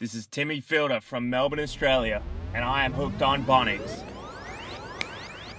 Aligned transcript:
This 0.00 0.12
is 0.12 0.26
Timmy 0.26 0.60
Fielder 0.60 1.00
from 1.00 1.30
Melbourne, 1.30 1.60
Australia, 1.60 2.20
and 2.52 2.64
I 2.64 2.84
am 2.84 2.92
hooked 2.92 3.22
on 3.22 3.44
Bonics. 3.44 4.02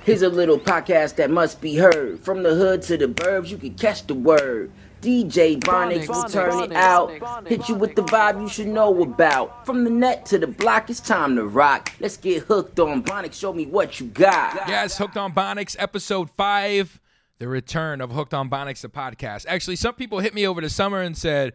Here's 0.03 0.23
a 0.23 0.29
little 0.29 0.59
podcast 0.59 1.15
that 1.15 1.31
must 1.31 1.61
be 1.61 1.77
heard. 1.77 2.19
From 2.19 2.43
the 2.43 2.53
hood 2.53 2.81
to 2.83 2.97
the 2.97 3.07
burbs, 3.07 3.47
you 3.47 3.57
can 3.57 3.75
catch 3.75 4.05
the 4.05 4.13
word. 4.13 4.71
DJ 5.01 5.57
Bonics 5.57 6.09
will 6.09 6.25
turn 6.25 6.63
it 6.63 6.73
out. 6.73 7.47
Hit 7.47 7.69
you 7.69 7.75
with 7.75 7.95
the 7.95 8.03
vibe 8.03 8.41
you 8.41 8.49
should 8.49 8.67
know 8.67 9.01
about. 9.03 9.65
From 9.65 9.85
the 9.85 9.89
net 9.89 10.25
to 10.25 10.37
the 10.37 10.47
block, 10.47 10.89
it's 10.89 10.99
time 10.99 11.37
to 11.37 11.45
rock. 11.45 11.93
Let's 12.01 12.17
get 12.17 12.43
hooked 12.43 12.77
on 12.77 13.03
Bonics. 13.03 13.35
Show 13.35 13.53
me 13.53 13.65
what 13.65 14.01
you 14.01 14.07
got. 14.07 14.67
Yes, 14.67 14.97
Hooked 14.97 15.15
on 15.15 15.31
Bonics, 15.31 15.77
episode 15.79 16.29
five, 16.29 16.99
the 17.39 17.47
return 17.47 18.01
of 18.01 18.11
Hooked 18.11 18.33
on 18.33 18.49
Bonics, 18.49 18.81
the 18.81 18.89
podcast. 18.89 19.45
Actually, 19.47 19.77
some 19.77 19.95
people 19.95 20.19
hit 20.19 20.33
me 20.33 20.45
over 20.45 20.59
the 20.59 20.69
summer 20.69 20.99
and 21.01 21.17
said, 21.17 21.53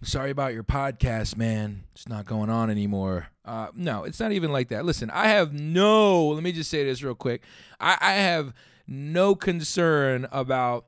I'm 0.00 0.06
sorry 0.06 0.30
about 0.30 0.54
your 0.54 0.64
podcast, 0.64 1.36
man. 1.36 1.84
It's 1.92 2.08
not 2.08 2.24
going 2.24 2.48
on 2.48 2.70
anymore. 2.70 3.28
Uh, 3.44 3.68
no, 3.74 4.04
it's 4.04 4.18
not 4.18 4.32
even 4.32 4.50
like 4.50 4.68
that. 4.68 4.86
Listen, 4.86 5.10
I 5.10 5.28
have 5.28 5.52
no, 5.52 6.28
let 6.28 6.42
me 6.42 6.52
just 6.52 6.70
say 6.70 6.84
this 6.84 7.02
real 7.02 7.14
quick. 7.14 7.42
I, 7.78 7.98
I 8.00 8.12
have 8.14 8.54
no 8.88 9.34
concern 9.34 10.26
about 10.32 10.86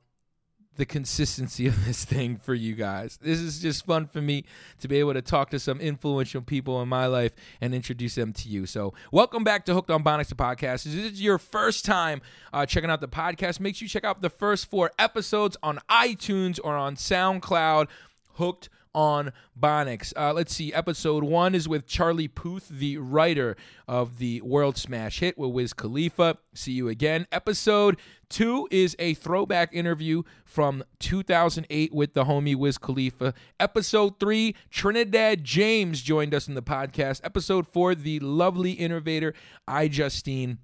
the 0.76 0.86
consistency 0.86 1.66
of 1.68 1.84
this 1.84 2.06
thing 2.06 2.38
for 2.38 2.54
you 2.54 2.74
guys. 2.74 3.18
This 3.20 3.38
is 3.38 3.60
just 3.60 3.84
fun 3.84 4.06
for 4.06 4.22
me 4.22 4.46
to 4.80 4.88
be 4.88 4.96
able 4.96 5.12
to 5.12 5.20
talk 5.20 5.50
to 5.50 5.58
some 5.58 5.78
influential 5.78 6.40
people 6.40 6.80
in 6.80 6.88
my 6.88 7.04
life 7.04 7.32
and 7.60 7.74
introduce 7.74 8.14
them 8.14 8.32
to 8.32 8.48
you. 8.48 8.64
So, 8.64 8.94
welcome 9.10 9.44
back 9.44 9.66
to 9.66 9.74
Hooked 9.74 9.90
on 9.90 10.02
Bonics, 10.02 10.28
the 10.28 10.36
podcast. 10.36 10.86
If 10.86 10.92
this 10.92 11.12
is 11.12 11.20
your 11.20 11.36
first 11.36 11.84
time 11.84 12.22
uh, 12.54 12.64
checking 12.64 12.88
out 12.88 13.02
the 13.02 13.08
podcast, 13.08 13.60
make 13.60 13.76
sure 13.76 13.84
you 13.84 13.90
check 13.90 14.04
out 14.04 14.22
the 14.22 14.30
first 14.30 14.70
four 14.70 14.90
episodes 14.98 15.58
on 15.62 15.80
iTunes 15.90 16.58
or 16.64 16.74
on 16.74 16.96
SoundCloud. 16.96 17.88
Hooked 18.36 18.70
on 18.94 19.32
Bonics. 19.58 20.12
Uh, 20.16 20.32
let's 20.32 20.54
see. 20.54 20.72
Episode 20.72 21.24
one 21.24 21.54
is 21.54 21.68
with 21.68 21.86
Charlie 21.86 22.28
Puth, 22.28 22.68
the 22.68 22.98
writer 22.98 23.56
of 23.88 24.18
the 24.18 24.40
World 24.42 24.76
Smash 24.76 25.20
hit 25.20 25.38
with 25.38 25.50
Wiz 25.50 25.72
Khalifa. 25.72 26.38
See 26.54 26.72
you 26.72 26.88
again. 26.88 27.26
Episode 27.32 27.98
two 28.28 28.68
is 28.70 28.96
a 28.98 29.14
throwback 29.14 29.74
interview 29.74 30.22
from 30.44 30.84
2008 30.98 31.92
with 31.92 32.14
the 32.14 32.24
homie 32.24 32.56
Wiz 32.56 32.78
Khalifa. 32.78 33.34
Episode 33.60 34.18
three, 34.18 34.54
Trinidad 34.70 35.44
James 35.44 36.02
joined 36.02 36.34
us 36.34 36.48
in 36.48 36.54
the 36.54 36.62
podcast. 36.62 37.20
Episode 37.24 37.66
four, 37.66 37.94
the 37.94 38.20
lovely 38.20 38.72
innovator 38.72 39.34
iJustine. 39.68 40.58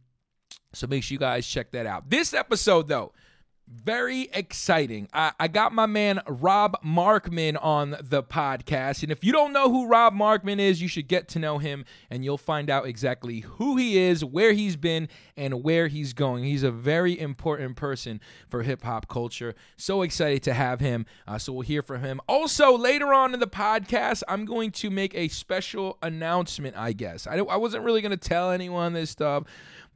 So 0.74 0.86
make 0.86 1.02
sure 1.02 1.14
you 1.14 1.18
guys 1.18 1.46
check 1.46 1.72
that 1.72 1.86
out. 1.86 2.10
This 2.10 2.34
episode, 2.34 2.88
though, 2.88 3.12
very 3.70 4.28
exciting. 4.32 5.08
I, 5.12 5.32
I, 5.38 5.48
got 5.48 5.72
my 5.72 5.86
man 5.86 6.20
Rob 6.26 6.76
Markman 6.84 7.58
on 7.62 7.96
the 8.00 8.22
podcast. 8.22 9.02
And 9.02 9.12
if 9.12 9.22
you 9.22 9.32
don't 9.32 9.52
know 9.52 9.70
who 9.70 9.86
Rob 9.86 10.14
Markman 10.14 10.58
is, 10.58 10.80
you 10.80 10.88
should 10.88 11.08
get 11.08 11.28
to 11.28 11.38
know 11.38 11.58
him 11.58 11.84
and 12.10 12.24
you'll 12.24 12.38
find 12.38 12.70
out 12.70 12.86
exactly 12.86 13.40
who 13.40 13.76
he 13.76 13.98
is, 13.98 14.24
where 14.24 14.52
he's 14.52 14.76
been, 14.76 15.08
and 15.36 15.62
where 15.62 15.88
he's 15.88 16.12
going. 16.12 16.44
He's 16.44 16.62
a 16.62 16.70
very 16.70 17.18
important 17.18 17.76
person 17.76 18.20
for 18.48 18.62
hip 18.62 18.82
hop 18.82 19.08
culture. 19.08 19.54
So 19.76 20.02
excited 20.02 20.42
to 20.44 20.54
have 20.54 20.80
him. 20.80 21.06
Uh, 21.26 21.38
so 21.38 21.52
we'll 21.52 21.62
hear 21.62 21.82
from 21.82 22.02
him. 22.02 22.20
Also, 22.28 22.76
later 22.76 23.12
on 23.12 23.34
in 23.34 23.40
the 23.40 23.46
podcast, 23.46 24.22
I'm 24.28 24.44
going 24.44 24.70
to 24.72 24.90
make 24.90 25.14
a 25.14 25.28
special 25.28 25.98
announcement, 26.02 26.76
I 26.76 26.92
guess. 26.92 27.26
I, 27.26 27.36
I 27.36 27.56
wasn't 27.56 27.84
really 27.84 28.00
going 28.00 28.10
to 28.10 28.16
tell 28.16 28.50
anyone 28.50 28.92
this 28.92 29.10
stuff 29.10 29.44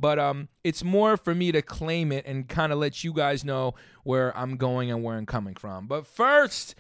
but 0.03 0.19
um, 0.19 0.49
it's 0.65 0.83
more 0.83 1.17
for 1.17 1.33
me 1.33 1.53
to 1.53 1.63
claim 1.63 2.11
it 2.11 2.27
and 2.27 2.49
kind 2.49 2.73
of 2.73 2.79
let 2.81 3.05
you 3.05 3.13
guys 3.13 3.45
know 3.45 3.75
where 4.03 4.37
I'm 4.37 4.57
going 4.57 4.91
and 4.91 5.05
where 5.05 5.17
I'm 5.17 5.27
coming 5.27 5.55
from. 5.55 5.87
But 5.87 6.09
first, 6.09 6.75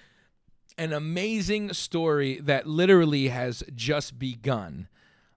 an 0.76 0.92
amazing 0.92 1.72
story 1.72 2.40
that 2.40 2.66
literally 2.66 3.28
has 3.28 3.62
just 3.76 4.18
begun, 4.18 4.88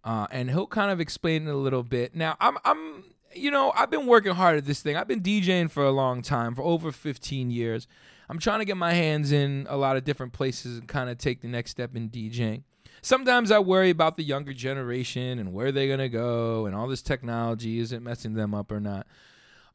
uh, 0.03 0.25
and 0.31 0.49
he'll 0.49 0.65
kind 0.65 0.89
of 0.89 0.99
explain 0.99 1.47
it 1.47 1.51
a 1.51 1.57
little 1.57 1.83
bit. 1.83 2.15
Now, 2.15 2.35
I'm, 2.39 2.57
I'm, 2.65 3.03
you 3.35 3.51
know, 3.51 3.71
I've 3.75 3.91
been 3.91 4.07
working 4.07 4.33
hard 4.33 4.57
at 4.57 4.65
this 4.65 4.81
thing. 4.81 4.97
I've 4.97 5.07
been 5.07 5.21
DJing 5.21 5.69
for 5.69 5.83
a 5.83 5.91
long 5.91 6.23
time, 6.23 6.55
for 6.55 6.63
over 6.63 6.91
15 6.91 7.51
years. 7.51 7.87
I'm 8.27 8.39
trying 8.39 8.59
to 8.59 8.65
get 8.65 8.77
my 8.77 8.93
hands 8.93 9.31
in 9.31 9.67
a 9.69 9.77
lot 9.77 9.95
of 9.95 10.03
different 10.03 10.33
places 10.33 10.79
and 10.79 10.87
kind 10.87 11.07
of 11.07 11.19
take 11.19 11.41
the 11.41 11.47
next 11.47 11.69
step 11.69 11.95
in 11.95 12.09
DJing 12.09 12.63
sometimes 13.01 13.51
I 13.51 13.59
worry 13.59 13.89
about 13.89 14.17
the 14.17 14.23
younger 14.23 14.53
generation 14.53 15.39
and 15.39 15.53
where 15.53 15.71
they're 15.71 15.89
gonna 15.89 16.09
go 16.09 16.65
and 16.65 16.75
all 16.75 16.87
this 16.87 17.01
technology 17.01 17.79
is 17.79 17.91
it 17.91 18.01
messing 18.01 18.33
them 18.33 18.53
up 18.53 18.71
or 18.71 18.79
not. 18.79 19.07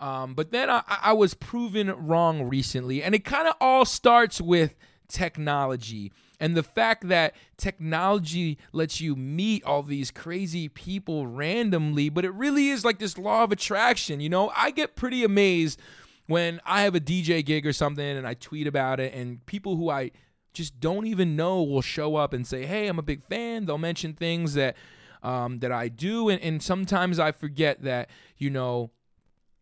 Um, 0.01 0.35
but 0.35 0.51
then 0.51 0.71
I, 0.71 0.83
I 0.89 1.13
was 1.13 1.35
proven 1.35 1.91
wrong 1.91 2.49
recently, 2.49 3.03
and 3.03 3.15
it 3.15 3.25
kind 3.25 3.47
of 3.47 3.55
all 3.61 3.85
starts 3.85 4.41
with 4.41 4.75
technology 5.09 6.11
and 6.41 6.57
the 6.57 6.63
fact 6.63 7.09
that 7.09 7.35
technology 7.59 8.57
lets 8.73 9.01
you 9.01 9.15
meet 9.15 9.63
all 9.65 9.83
these 9.83 10.11
crazy 10.11 10.69
people 10.69 11.27
randomly, 11.27 12.09
but 12.09 12.25
it 12.25 12.33
really 12.33 12.71
is 12.71 12.85
like 12.85 12.99
this 12.99 13.19
law 13.19 13.45
of 13.45 13.53
attraction. 13.53 14.21
You 14.21 14.31
know, 14.31 14.51
I 14.57 14.71
get 14.71 14.97
pretty 14.97 15.23
amazed 15.23 15.79
when 16.27 16.61
I 16.65 16.83
have 16.83 16.95
a 16.95 17.01
DJ 17.01 17.45
gig 17.45 17.67
or 17.67 17.75
something 17.75 18.05
and 18.05 18.27
I 18.27 18.35
tweet 18.35 18.67
about 18.67 19.01
it, 19.01 19.13
and 19.13 19.45
people 19.45 19.77
who 19.77 19.91
I 19.91 20.13
just 20.53 20.81
don't 20.81 21.06
even 21.06 21.37
know 21.37 21.62
will 21.62 21.83
show 21.83 22.16
up 22.16 22.33
and 22.33 22.47
say, 22.47 22.66
"Hey, 22.66 22.88
I'm 22.88 22.99
a 22.99 23.03
big 23.03 23.25
fan." 23.25 23.66
They'll 23.66 23.78
mention 23.78 24.15
things 24.15 24.55
that 24.55 24.77
um, 25.22 25.59
that 25.61 25.72
I 25.72 25.88
do, 25.88 26.28
and, 26.28 26.41
and 26.43 26.62
sometimes 26.62 27.19
I 27.19 27.33
forget 27.33 27.83
that 27.83 28.11
you 28.37 28.50
know 28.50 28.91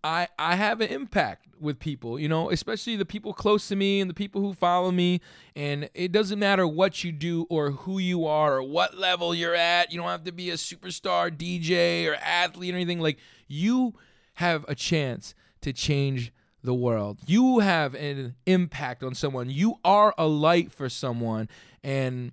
I 0.03 0.29
I 0.39 0.57
have 0.57 0.81
an 0.81 0.89
impact 0.89 1.47
with 1.61 1.79
people, 1.79 2.19
you 2.19 2.29
know, 2.29 2.51
especially 2.51 2.97
the 2.97 3.05
people 3.05 3.33
close 3.33 3.69
to 3.69 3.77
me 3.77 4.01
and 4.01 4.09
the 4.09 4.15
people 4.15 4.41
who 4.41 4.55
follow 4.55 4.91
me. 4.91 5.21
And 5.57 5.91
it 5.95 6.13
doesn't 6.13 6.39
matter 6.39 6.67
what 6.67 7.03
you 7.03 7.13
do 7.13 7.47
or 7.51 7.73
who 7.73 7.99
you 7.99 8.27
are 8.27 8.59
or 8.59 8.63
what 8.63 8.97
level 8.97 9.35
you're 9.35 9.55
at. 9.55 9.91
You 9.93 9.99
don't 9.99 10.09
have 10.09 10.25
to 10.25 10.33
be 10.33 10.51
a 10.51 10.55
superstar 10.55 11.31
DJ 11.31 12.09
or 12.09 12.15
athlete 12.15 12.75
or 12.75 12.77
anything. 12.77 13.01
Like 13.01 13.19
you 13.49 13.95
have 14.35 14.65
a 14.69 14.75
chance 14.75 15.35
to 15.63 15.73
change 15.73 16.33
the 16.63 16.75
world. 16.75 17.19
You 17.27 17.61
have 17.61 17.95
an 17.95 18.35
impact 18.47 19.03
on 19.03 19.15
someone. 19.15 19.51
You 19.51 19.77
are 19.85 20.15
a 20.19 20.27
light 20.27 20.73
for 20.73 20.89
someone. 20.89 21.49
And 21.85 22.33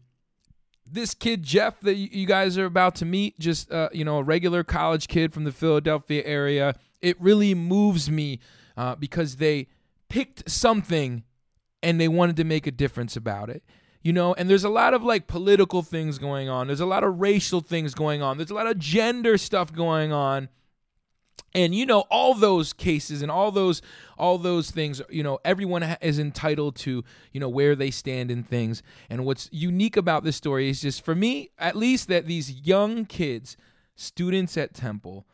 this 0.85 1.13
kid 1.13 1.43
Jeff 1.43 1.79
that 1.81 1.95
you 1.95 2.25
guys 2.25 2.57
are 2.57 2.65
about 2.65 2.95
to 2.95 3.05
meet, 3.05 3.39
just 3.39 3.71
uh, 3.71 3.89
you 3.91 4.05
know, 4.05 4.17
a 4.17 4.23
regular 4.23 4.63
college 4.63 5.07
kid 5.07 5.33
from 5.33 5.43
the 5.43 5.51
Philadelphia 5.51 6.23
area, 6.25 6.75
it 7.01 7.19
really 7.21 7.53
moves 7.53 8.09
me 8.09 8.39
uh, 8.77 8.95
because 8.95 9.37
they 9.37 9.67
picked 10.09 10.49
something 10.49 11.23
and 11.83 11.99
they 11.99 12.07
wanted 12.07 12.35
to 12.37 12.43
make 12.43 12.67
a 12.67 12.71
difference 12.71 13.15
about 13.15 13.49
it. 13.49 13.63
You 14.01 14.13
know, 14.13 14.35
and 14.35 14.47
there's 14.47 14.63
a 14.63 14.69
lot 14.69 14.93
of 14.93 15.03
like 15.03 15.25
political 15.25 15.81
things 15.81 16.19
going 16.19 16.47
on. 16.47 16.67
There's 16.67 16.79
a 16.79 16.85
lot 16.85 17.03
of 17.03 17.19
racial 17.19 17.61
things 17.61 17.95
going 17.95 18.21
on. 18.21 18.37
There's 18.37 18.51
a 18.51 18.55
lot 18.55 18.67
of 18.67 18.77
gender 18.77 19.37
stuff 19.39 19.73
going 19.73 20.13
on 20.13 20.49
and 21.55 21.73
you 21.73 21.85
know 21.85 22.01
all 22.11 22.33
those 22.33 22.73
cases 22.73 23.21
and 23.21 23.31
all 23.31 23.49
those 23.49 23.81
all 24.17 24.37
those 24.37 24.71
things 24.71 25.01
you 25.09 25.23
know 25.23 25.39
everyone 25.43 25.83
is 26.01 26.19
entitled 26.19 26.75
to 26.75 27.03
you 27.31 27.39
know 27.39 27.49
where 27.49 27.75
they 27.75 27.91
stand 27.91 28.31
in 28.31 28.43
things. 28.43 28.83
And 29.09 29.25
what's 29.25 29.49
unique 29.51 29.97
about 29.97 30.23
this 30.23 30.35
story 30.35 30.69
is 30.69 30.81
just 30.81 31.03
for 31.03 31.15
me 31.15 31.49
at 31.57 31.75
least 31.75 32.07
that 32.07 32.25
these 32.25 32.51
young 32.51 33.05
kids 33.05 33.57
students 33.95 34.57
at 34.57 34.73
temple 34.73 35.25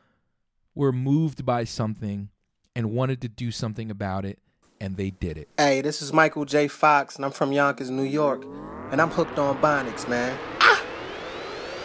were 0.75 0.91
moved 0.91 1.45
by 1.45 1.63
something 1.63 2.29
and 2.75 2.91
wanted 2.91 3.21
to 3.21 3.27
do 3.27 3.51
something 3.51 3.91
about 3.91 4.25
it 4.25 4.39
and 4.79 4.97
they 4.97 5.09
did 5.09 5.37
it. 5.37 5.49
Hey 5.57 5.81
this 5.81 6.01
is 6.01 6.13
michael 6.13 6.45
j. 6.45 6.67
Fox 6.67 7.15
and 7.15 7.25
i'm 7.25 7.31
from 7.31 7.51
yonkers 7.51 7.89
new 7.89 8.03
york 8.03 8.45
and 8.91 9.01
i'm 9.01 9.09
hooked 9.09 9.39
on 9.39 9.57
bonics 9.61 10.07
man. 10.07 10.37
Ah! 10.61 10.83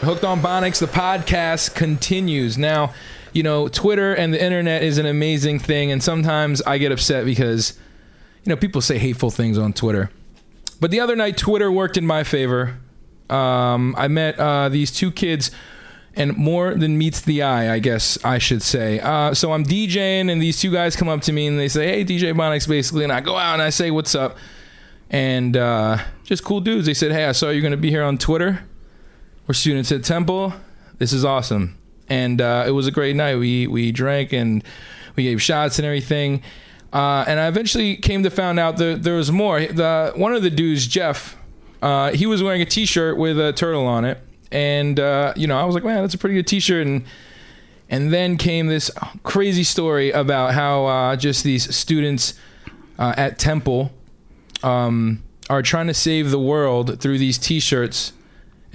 hooked 0.00 0.24
on 0.24 0.40
bonics 0.40 0.78
the 0.78 0.86
podcast 0.86 1.74
continues. 1.74 2.58
Now 2.58 2.92
you 3.36 3.42
know, 3.42 3.68
Twitter 3.68 4.14
and 4.14 4.32
the 4.32 4.42
internet 4.42 4.82
is 4.82 4.96
an 4.96 5.04
amazing 5.04 5.58
thing, 5.58 5.92
and 5.92 6.02
sometimes 6.02 6.62
I 6.62 6.78
get 6.78 6.90
upset 6.90 7.26
because, 7.26 7.78
you 8.42 8.48
know, 8.48 8.56
people 8.56 8.80
say 8.80 8.96
hateful 8.96 9.30
things 9.30 9.58
on 9.58 9.74
Twitter. 9.74 10.10
But 10.80 10.90
the 10.90 11.00
other 11.00 11.14
night, 11.14 11.36
Twitter 11.36 11.70
worked 11.70 11.98
in 11.98 12.06
my 12.06 12.24
favor. 12.24 12.78
Um, 13.28 13.94
I 13.98 14.08
met 14.08 14.38
uh, 14.38 14.70
these 14.70 14.90
two 14.90 15.12
kids, 15.12 15.50
and 16.14 16.34
more 16.34 16.74
than 16.74 16.96
meets 16.96 17.20
the 17.20 17.42
eye, 17.42 17.74
I 17.74 17.78
guess 17.78 18.16
I 18.24 18.38
should 18.38 18.62
say. 18.62 19.00
Uh, 19.00 19.34
so 19.34 19.52
I'm 19.52 19.64
DJing, 19.64 20.32
and 20.32 20.40
these 20.40 20.58
two 20.58 20.72
guys 20.72 20.96
come 20.96 21.10
up 21.10 21.20
to 21.22 21.32
me 21.32 21.46
and 21.46 21.58
they 21.58 21.68
say, 21.68 21.88
"Hey, 21.88 22.04
DJ 22.06 22.32
Bonics," 22.32 22.66
basically, 22.66 23.04
and 23.04 23.12
I 23.12 23.20
go 23.20 23.36
out 23.36 23.52
and 23.52 23.62
I 23.62 23.68
say, 23.68 23.90
"What's 23.90 24.14
up?" 24.14 24.38
And 25.10 25.58
uh, 25.58 25.98
just 26.24 26.42
cool 26.42 26.60
dudes. 26.60 26.86
They 26.86 26.94
said, 26.94 27.12
"Hey, 27.12 27.26
I 27.26 27.32
saw 27.32 27.50
you're 27.50 27.60
going 27.60 27.72
to 27.72 27.76
be 27.76 27.90
here 27.90 28.02
on 28.02 28.16
Twitter. 28.16 28.64
We're 29.46 29.52
students 29.54 29.92
at 29.92 30.04
Temple. 30.04 30.54
This 30.96 31.12
is 31.12 31.22
awesome." 31.22 31.76
And 32.08 32.40
uh, 32.40 32.64
it 32.66 32.70
was 32.70 32.86
a 32.86 32.90
great 32.90 33.16
night. 33.16 33.36
We 33.36 33.66
we 33.66 33.92
drank 33.92 34.32
and 34.32 34.62
we 35.16 35.24
gave 35.24 35.42
shots 35.42 35.78
and 35.78 35.86
everything. 35.86 36.42
Uh, 36.92 37.24
and 37.26 37.38
I 37.40 37.48
eventually 37.48 37.96
came 37.96 38.22
to 38.22 38.30
find 38.30 38.58
out 38.58 38.76
that 38.78 39.02
there 39.02 39.16
was 39.16 39.32
more. 39.32 39.60
The 39.60 40.12
one 40.16 40.34
of 40.34 40.42
the 40.42 40.50
dudes, 40.50 40.86
Jeff, 40.86 41.36
uh, 41.82 42.12
he 42.12 42.26
was 42.26 42.42
wearing 42.42 42.62
a 42.62 42.66
T-shirt 42.66 43.16
with 43.16 43.38
a 43.38 43.52
turtle 43.52 43.86
on 43.86 44.04
it, 44.04 44.18
and 44.50 44.98
uh, 44.98 45.32
you 45.36 45.46
know 45.46 45.58
I 45.58 45.64
was 45.64 45.74
like, 45.74 45.84
man, 45.84 46.02
that's 46.02 46.14
a 46.14 46.18
pretty 46.18 46.36
good 46.36 46.46
T-shirt. 46.46 46.86
And 46.86 47.04
and 47.88 48.12
then 48.12 48.36
came 48.36 48.66
this 48.66 48.90
crazy 49.22 49.64
story 49.64 50.10
about 50.10 50.54
how 50.54 50.86
uh, 50.86 51.16
just 51.16 51.44
these 51.44 51.74
students 51.74 52.34
uh, 52.98 53.14
at 53.16 53.38
Temple 53.38 53.92
um, 54.62 55.22
are 55.48 55.62
trying 55.62 55.86
to 55.86 55.94
save 55.94 56.30
the 56.30 56.38
world 56.40 57.00
through 57.00 57.18
these 57.18 57.38
T-shirts 57.38 58.12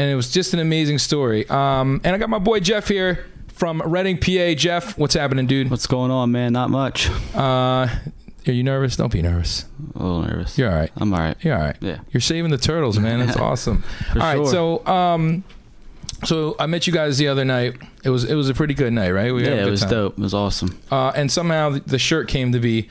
and 0.01 0.09
it 0.09 0.15
was 0.15 0.31
just 0.31 0.55
an 0.55 0.59
amazing 0.59 0.97
story. 0.97 1.47
Um, 1.47 2.01
and 2.03 2.15
I 2.15 2.17
got 2.17 2.27
my 2.27 2.39
boy 2.39 2.59
Jeff 2.59 2.87
here 2.87 3.23
from 3.49 3.83
Reading, 3.85 4.17
PA. 4.17 4.55
Jeff, 4.59 4.97
what's 4.97 5.13
happening, 5.13 5.45
dude? 5.45 5.69
What's 5.69 5.85
going 5.85 6.09
on, 6.09 6.31
man? 6.31 6.53
Not 6.53 6.71
much. 6.71 7.07
Uh, 7.35 7.87
are 8.47 8.51
you 8.51 8.63
nervous? 8.63 8.95
Don't 8.95 9.13
be 9.13 9.21
nervous. 9.21 9.65
A 9.93 9.99
little 10.01 10.23
nervous. 10.23 10.57
You're 10.57 10.71
all 10.71 10.75
right. 10.75 10.89
I'm 10.97 11.13
all 11.13 11.19
right. 11.19 11.37
You're 11.41 11.53
all 11.55 11.61
right. 11.61 11.75
Yeah. 11.81 11.99
You're 12.09 12.21
saving 12.21 12.49
the 12.49 12.57
turtles, 12.57 12.97
man. 12.97 13.19
That's 13.19 13.37
awesome. 13.39 13.83
All 14.15 14.21
right. 14.21 14.37
sure. 14.37 14.47
So, 14.47 14.87
um, 14.87 15.43
so 16.23 16.55
I 16.57 16.65
met 16.65 16.87
you 16.87 16.93
guys 16.93 17.19
the 17.19 17.27
other 17.27 17.45
night. 17.45 17.75
It 18.03 18.09
was 18.09 18.23
it 18.23 18.33
was 18.33 18.49
a 18.49 18.55
pretty 18.55 18.73
good 18.73 18.93
night, 18.93 19.11
right? 19.11 19.31
We 19.31 19.43
yeah, 19.45 19.67
it 19.67 19.69
was 19.69 19.81
time. 19.81 19.89
dope. 19.91 20.17
It 20.17 20.21
was 20.21 20.33
awesome. 20.33 20.81
uh, 20.89 21.11
and 21.15 21.31
somehow 21.31 21.77
the 21.85 21.99
shirt 21.99 22.27
came 22.27 22.53
to 22.53 22.59
be. 22.59 22.89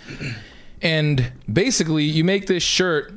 And 0.80 1.32
basically, 1.52 2.04
you 2.04 2.22
make 2.22 2.46
this 2.46 2.62
shirt. 2.62 3.14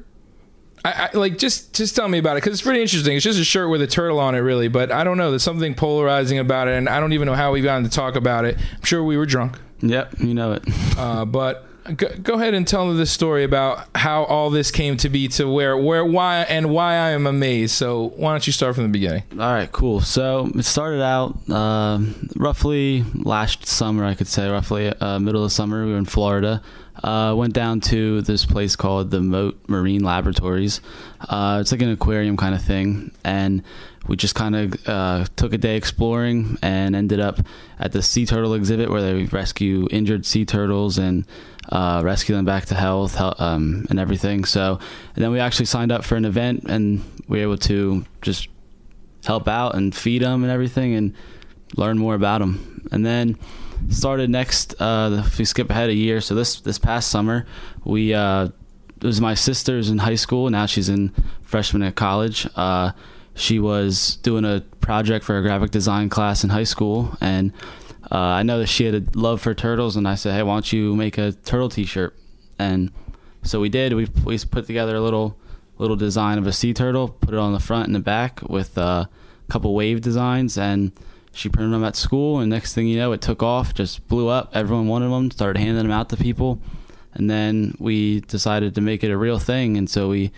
I, 0.86 1.10
I 1.14 1.18
like 1.18 1.38
just 1.38 1.74
just 1.74 1.96
tell 1.96 2.08
me 2.08 2.18
about 2.18 2.38
it 2.38 2.44
because 2.44 2.54
it's 2.54 2.62
pretty 2.62 2.82
interesting. 2.82 3.16
It's 3.16 3.24
just 3.24 3.40
a 3.40 3.44
shirt 3.44 3.70
with 3.70 3.82
a 3.82 3.88
turtle 3.88 4.20
on 4.20 4.36
it, 4.36 4.40
really. 4.40 4.68
But 4.68 4.92
I 4.92 5.04
don't 5.04 5.18
know. 5.18 5.30
There's 5.30 5.44
something 5.44 5.76
polarizing 5.76 6.40
about 6.40 6.68
it, 6.68 6.74
and 6.74 6.90
I 6.90 7.00
don't 7.00 7.14
even 7.14 7.26
know 7.26 7.36
how 7.36 7.52
we 7.52 7.62
got 7.62 7.84
to 7.84 7.90
talk 7.90 8.16
about 8.16 8.46
it. 8.46 8.58
I'm 8.58 8.84
sure 8.84 9.04
we 9.04 9.16
were 9.16 9.26
drunk, 9.26 9.58
Yep, 9.84 10.20
you 10.20 10.34
know 10.34 10.54
it. 10.54 10.64
uh, 10.98 11.26
but 11.26 11.66
go, 11.96 12.08
go 12.22 12.34
ahead 12.36 12.54
and 12.54 12.68
tell 12.68 12.94
this 12.94 13.12
story 13.12 13.44
about 13.44 13.88
how 13.96 14.24
all 14.24 14.50
this 14.50 14.72
came 14.72 14.96
to 14.98 15.10
be 15.10 15.28
to 15.30 15.46
where 15.46 15.78
where 15.78 16.06
why 16.06 16.38
and 16.42 16.70
why 16.70 16.94
I 16.94 17.10
am 17.12 17.28
amazed. 17.28 17.76
So 17.76 18.14
why 18.16 18.32
don't 18.32 18.48
you 18.48 18.54
start 18.54 18.76
from 18.76 18.84
the 18.86 18.90
beginning? 18.90 19.24
All 19.34 19.54
right, 19.54 19.72
cool. 19.72 20.00
So 20.00 20.50
it 20.56 20.64
started 20.64 21.02
out 21.02 21.38
uh, 21.50 22.00
roughly 22.36 23.04
last 23.14 23.68
summer, 23.68 24.06
I 24.06 24.16
could 24.16 24.28
say, 24.28 24.50
roughly 24.50 24.88
uh, 24.88 25.20
middle 25.20 25.44
of 25.44 25.52
summer. 25.52 25.86
We 25.86 25.92
were 25.92 25.98
in 25.98 26.06
Florida. 26.06 26.62
Uh, 27.02 27.34
went 27.36 27.54
down 27.54 27.82
to 27.82 28.22
this 28.22 28.46
place 28.46 28.76
called 28.76 29.10
the 29.10 29.20
Mote 29.20 29.60
Marine 29.68 30.04
Laboratories. 30.04 30.80
Uh, 31.20 31.58
it's 31.60 31.72
like 31.72 31.82
an 31.82 31.92
aquarium 31.92 32.38
kind 32.38 32.54
of 32.54 32.62
thing, 32.62 33.12
and 33.24 33.64
we 34.08 34.16
just 34.16 34.36
kind 34.36 34.56
of 34.56 34.88
uh, 34.88 35.26
took 35.36 35.54
a 35.54 35.58
day 35.58 35.76
exploring 35.78 36.58
and 36.62 36.96
ended 36.96 37.20
up 37.20 37.40
at 37.80 37.94
the 37.94 38.02
sea 38.02 38.26
turtle 38.26 38.54
exhibit 38.54 38.90
where 38.90 39.02
they 39.02 39.24
rescue 39.26 39.88
injured 39.92 40.26
sea 40.26 40.46
turtles 40.46 40.98
and 40.98 41.26
uh, 41.70 42.02
rescue 42.04 42.36
them 42.36 42.46
back 42.46 42.66
to 42.66 42.76
health 42.76 43.20
um, 43.40 43.86
and 43.90 44.00
everything. 44.00 44.44
So, 44.44 44.80
and 45.16 45.24
then 45.24 45.32
we 45.32 45.40
actually 45.40 45.66
signed 45.66 45.92
up 45.92 46.04
for 46.04 46.16
an 46.16 46.26
event 46.26 46.66
and 46.66 47.04
we 47.28 47.38
were 47.40 47.44
able 47.44 47.58
to 47.60 48.06
just 48.22 48.50
help 49.26 49.48
out 49.48 49.76
and 49.76 49.96
feed 49.96 50.22
them 50.22 50.44
and 50.44 50.52
everything 50.52 50.94
and 50.96 51.14
learn 51.78 51.98
more 51.98 52.16
about 52.16 52.40
them. 52.40 52.88
And 52.92 53.06
then 53.06 53.38
started 53.90 54.30
next. 54.30 54.80
Uh, 54.80 55.24
if 55.26 55.38
we 55.38 55.46
skip 55.46 55.70
ahead 55.70 55.90
a 55.90 55.94
year, 55.94 56.22
so 56.22 56.36
this 56.36 56.60
this 56.62 56.80
past 56.80 57.10
summer, 57.10 57.46
we 57.84 58.14
uh, 58.14 58.46
it 58.46 59.04
was 59.04 59.20
my 59.20 59.34
sister's 59.34 59.90
in 59.90 59.98
high 60.00 60.16
school. 60.16 60.50
Now 60.50 60.66
she's 60.66 60.90
in 60.90 61.14
freshman 61.42 61.84
at 61.84 61.96
college. 61.96 62.48
Uh, 62.56 62.92
she 63.36 63.60
was 63.60 64.18
doing 64.18 64.46
a 64.46 64.62
project 64.80 65.26
for 65.26 65.38
a 65.38 65.42
graphic 65.42 65.72
design 65.72 66.10
class 66.10 66.44
in 66.44 66.50
high 66.50 66.64
school, 66.64 67.18
and 67.20 67.52
uh, 68.12 68.18
I 68.18 68.44
know 68.44 68.60
that 68.60 68.68
she 68.68 68.86
had 68.86 68.96
a 68.96 69.04
love 69.18 69.42
for 69.42 69.54
turtles. 69.54 69.96
And 69.96 70.08
I 70.08 70.16
said, 70.16 70.34
"Hey, 70.34 70.44
why 70.44 70.56
don't 70.56 70.72
you 70.72 70.96
make 70.96 71.18
a 71.18 71.32
turtle 71.32 71.70
T-shirt?" 71.70 72.16
And 72.60 72.92
so 73.44 73.60
we 73.60 73.70
did. 73.70 73.94
We 73.94 74.08
we 74.24 74.38
put 74.40 74.68
together 74.68 74.96
a 74.96 75.02
little 75.02 75.38
little 75.78 75.96
design 75.96 76.38
of 76.38 76.48
a 76.48 76.54
sea 76.54 76.74
turtle, 76.74 77.10
put 77.10 77.34
it 77.34 77.40
on 77.40 77.54
the 77.54 77.60
front 77.60 77.88
and 77.88 77.96
the 77.96 78.00
back 78.00 78.42
with 78.44 78.78
uh, 78.78 79.06
a 79.06 79.52
couple 79.52 79.74
wave 79.74 80.02
designs, 80.02 80.58
and 80.58 80.92
she 81.34 81.50
printed 81.50 81.74
them 81.74 81.84
at 81.84 81.96
school. 81.96 82.40
And 82.40 82.50
next 82.50 82.74
thing 82.74 82.88
you 82.88 82.98
know, 82.98 83.12
it 83.12 83.22
took 83.22 83.44
off, 83.44 83.74
just 83.74 84.08
blew 84.08 84.30
up. 84.30 84.52
Everyone 84.54 84.88
wanted 84.88 85.10
them, 85.10 85.32
started 85.32 85.60
handing 85.60 85.84
them 85.84 85.92
out 85.92 86.10
to 86.10 86.18
people, 86.18 86.60
and 87.14 87.30
then 87.30 87.76
we 87.80 88.22
decided 88.22 88.76
to 88.76 88.82
make 88.82 89.04
it 89.04 89.12
a 89.12 89.18
real 89.18 89.40
thing. 89.40 89.76
And 89.76 89.90
so 89.90 90.10
we 90.10 90.32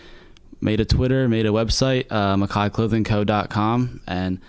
made 0.62 0.80
a 0.80 0.86
Twitter, 0.86 1.27
made 1.27 1.45
a 1.45 1.50
website, 1.50 2.07
uh, 2.09 2.36
MakaiClothingCo.com, 2.36 4.01
and 4.07 4.39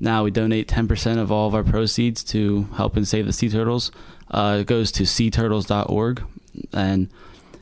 now 0.00 0.24
we 0.24 0.32
donate 0.32 0.68
10% 0.68 1.18
of 1.18 1.30
all 1.30 1.46
of 1.46 1.54
our 1.54 1.62
proceeds 1.62 2.24
to 2.24 2.64
help 2.76 2.96
and 2.96 3.06
save 3.06 3.26
the 3.26 3.32
sea 3.32 3.48
turtles. 3.48 3.92
Uh, 4.30 4.58
it 4.60 4.66
goes 4.66 4.90
to 4.92 5.04
seaturtles.org, 5.04 6.22
and 6.72 7.08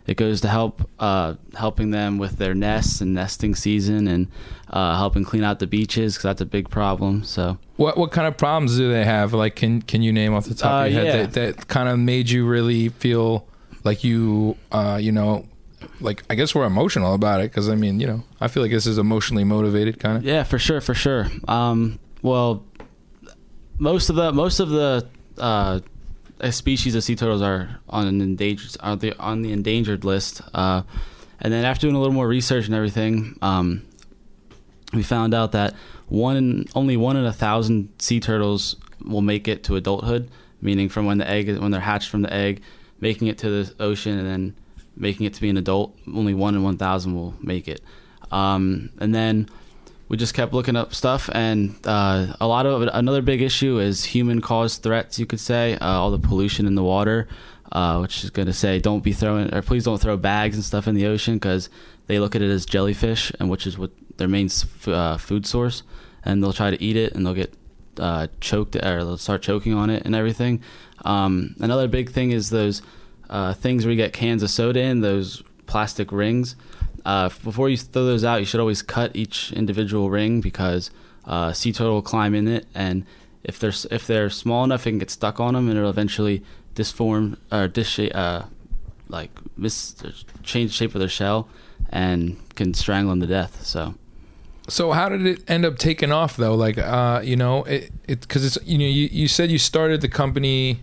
it 0.06 0.16
goes 0.16 0.40
to 0.40 0.48
help 0.48 0.88
uh, 0.98 1.34
helping 1.54 1.90
them 1.90 2.18
with 2.18 2.38
their 2.38 2.54
nests 2.54 3.00
and 3.00 3.14
nesting 3.14 3.54
season, 3.54 4.08
and 4.08 4.28
uh, 4.68 4.96
helping 4.96 5.24
clean 5.24 5.44
out 5.44 5.58
the 5.58 5.66
beaches 5.66 6.14
because 6.14 6.22
that's 6.24 6.40
a 6.40 6.46
big 6.46 6.68
problem. 6.70 7.22
So 7.24 7.58
What 7.76 7.96
what 7.96 8.10
kind 8.10 8.26
of 8.26 8.36
problems 8.36 8.76
do 8.76 8.90
they 8.90 9.04
have? 9.04 9.32
Like, 9.32 9.56
can 9.56 9.82
can 9.82 10.02
you 10.02 10.12
name 10.12 10.34
off 10.34 10.46
the 10.46 10.54
top 10.54 10.72
Uh, 10.72 10.86
of 10.86 10.92
your 10.92 11.02
head 11.04 11.14
yeah. 11.14 11.26
that, 11.26 11.56
that 11.56 11.68
kind 11.68 11.88
of 11.88 11.98
made 11.98 12.28
you 12.30 12.46
really 12.46 12.88
feel 12.88 13.46
like 13.84 14.04
you, 14.04 14.56
uh, 14.72 14.98
you 15.00 15.12
know, 15.12 15.46
like 16.00 16.22
I 16.28 16.34
guess 16.34 16.54
we're 16.54 16.66
emotional 16.66 17.14
about 17.14 17.40
it 17.40 17.50
because 17.50 17.68
I 17.68 17.74
mean, 17.74 18.00
you 18.00 18.06
know, 18.06 18.22
I 18.40 18.48
feel 18.48 18.62
like 18.62 18.72
this 18.72 18.86
is 18.86 18.98
emotionally 18.98 19.44
motivated 19.44 19.98
kind 20.00 20.16
of. 20.18 20.24
Yeah, 20.24 20.42
for 20.44 20.58
sure, 20.58 20.80
for 20.80 20.94
sure. 20.94 21.28
Um, 21.48 21.98
well, 22.22 22.64
most 23.78 24.10
of 24.10 24.16
the 24.16 24.32
most 24.32 24.60
of 24.60 24.68
the 24.70 25.06
uh, 26.40 26.50
species 26.50 26.94
of 26.94 27.04
sea 27.04 27.16
turtles 27.16 27.42
are 27.42 27.80
on 27.88 28.06
an 28.06 28.20
endangered 28.20 28.76
are 28.80 28.96
the 28.96 29.18
on 29.18 29.42
the 29.42 29.52
endangered 29.52 30.04
list. 30.04 30.42
Uh, 30.54 30.82
and 31.40 31.52
then 31.52 31.64
after 31.64 31.86
doing 31.86 31.96
a 31.96 31.98
little 31.98 32.14
more 32.14 32.28
research 32.28 32.66
and 32.66 32.74
everything, 32.74 33.38
um, 33.42 33.82
we 34.92 35.02
found 35.02 35.32
out 35.34 35.52
that 35.52 35.74
one 36.08 36.36
in, 36.36 36.66
only 36.74 36.96
one 36.96 37.16
in 37.16 37.24
a 37.24 37.32
thousand 37.32 37.88
sea 37.98 38.20
turtles 38.20 38.76
will 39.04 39.22
make 39.22 39.48
it 39.48 39.64
to 39.64 39.76
adulthood, 39.76 40.28
meaning 40.60 40.88
from 40.88 41.06
when 41.06 41.18
the 41.18 41.28
egg 41.28 41.56
when 41.58 41.70
they're 41.70 41.80
hatched 41.80 42.10
from 42.10 42.22
the 42.22 42.32
egg, 42.32 42.62
making 43.00 43.28
it 43.28 43.38
to 43.38 43.48
the 43.48 43.74
ocean 43.82 44.18
and 44.18 44.26
then 44.26 44.54
making 44.96 45.26
it 45.26 45.34
to 45.34 45.40
be 45.40 45.48
an 45.48 45.56
adult. 45.56 45.96
Only 46.06 46.34
one 46.34 46.54
in 46.54 46.62
one 46.62 46.76
thousand 46.76 47.14
will 47.14 47.34
make 47.40 47.68
it. 47.68 47.80
Um, 48.30 48.90
and 48.98 49.14
then 49.14 49.48
we 50.10 50.16
just 50.16 50.34
kept 50.34 50.52
looking 50.52 50.74
up 50.74 50.92
stuff, 50.92 51.30
and 51.32 51.76
uh, 51.84 52.34
a 52.40 52.46
lot 52.48 52.66
of 52.66 52.82
another 52.82 53.22
big 53.22 53.40
issue 53.40 53.78
is 53.78 54.04
human 54.04 54.40
caused 54.40 54.82
threats. 54.82 55.20
You 55.20 55.24
could 55.24 55.38
say 55.38 55.76
uh, 55.76 55.86
all 55.86 56.10
the 56.10 56.18
pollution 56.18 56.66
in 56.66 56.74
the 56.74 56.82
water, 56.82 57.28
uh, 57.70 57.98
which 57.98 58.24
is 58.24 58.30
going 58.30 58.46
to 58.46 58.52
say 58.52 58.80
don't 58.80 59.04
be 59.04 59.12
throwing 59.12 59.54
or 59.54 59.62
please 59.62 59.84
don't 59.84 60.00
throw 60.00 60.16
bags 60.16 60.56
and 60.56 60.64
stuff 60.64 60.88
in 60.88 60.96
the 60.96 61.06
ocean 61.06 61.34
because 61.34 61.70
they 62.08 62.18
look 62.18 62.34
at 62.34 62.42
it 62.42 62.50
as 62.50 62.66
jellyfish, 62.66 63.30
and 63.38 63.48
which 63.48 63.68
is 63.68 63.78
what 63.78 63.92
their 64.16 64.26
main 64.26 64.50
uh, 64.88 65.16
food 65.16 65.46
source, 65.46 65.84
and 66.24 66.42
they'll 66.42 66.52
try 66.52 66.72
to 66.72 66.82
eat 66.82 66.96
it, 66.96 67.12
and 67.14 67.24
they'll 67.24 67.32
get 67.32 67.54
uh, 67.96 68.26
choked 68.40 68.74
or 68.74 69.04
they'll 69.04 69.16
start 69.16 69.42
choking 69.42 69.74
on 69.74 69.90
it 69.90 70.04
and 70.04 70.16
everything. 70.16 70.60
Um, 71.04 71.54
another 71.60 71.86
big 71.86 72.10
thing 72.10 72.32
is 72.32 72.50
those 72.50 72.82
uh, 73.28 73.52
things 73.54 73.84
where 73.84 73.92
you 73.92 73.96
get 73.96 74.12
cans 74.12 74.42
of 74.42 74.50
soda 74.50 74.80
in 74.80 75.02
those 75.02 75.44
plastic 75.66 76.10
rings. 76.10 76.56
Uh, 77.04 77.28
before 77.44 77.68
you 77.68 77.76
throw 77.76 78.04
those 78.04 78.24
out, 78.24 78.40
you 78.40 78.46
should 78.46 78.60
always 78.60 78.82
cut 78.82 79.14
each 79.14 79.52
individual 79.52 80.10
ring 80.10 80.40
because 80.40 80.90
uh, 81.24 81.52
sea 81.52 81.72
turtle 81.72 81.94
will 81.94 82.02
climb 82.02 82.34
in 82.34 82.48
it, 82.48 82.66
and 82.74 83.04
if 83.44 83.58
they're 83.58 83.72
if 83.90 84.06
they're 84.06 84.30
small 84.30 84.64
enough, 84.64 84.86
it 84.86 84.90
can 84.90 84.98
get 84.98 85.10
stuck 85.10 85.40
on 85.40 85.54
them, 85.54 85.68
and 85.68 85.78
it'll 85.78 85.90
eventually 85.90 86.42
disform 86.74 87.36
or 87.50 87.68
dis 87.68 87.98
uh, 87.98 88.46
like 89.08 89.30
mis- 89.56 89.94
change 90.42 90.72
shape 90.72 90.94
of 90.94 91.00
their 91.00 91.08
shell 91.08 91.48
and 91.90 92.36
can 92.54 92.72
strangle 92.74 93.10
them 93.10 93.20
to 93.20 93.26
death. 93.26 93.64
So 93.64 93.94
So 94.68 94.92
how 94.92 95.08
did 95.08 95.26
it 95.26 95.50
end 95.50 95.64
up 95.64 95.78
taking 95.78 96.12
off 96.12 96.36
though? 96.36 96.54
Like, 96.54 96.78
uh, 96.78 97.20
you 97.24 97.36
know, 97.36 97.64
it 97.64 97.90
it 98.06 98.20
because 98.20 98.44
it's 98.44 98.58
you 98.64 98.78
know 98.78 98.84
you, 98.84 99.08
you 99.10 99.26
said 99.28 99.50
you 99.50 99.58
started 99.58 100.00
the 100.00 100.08
company, 100.08 100.80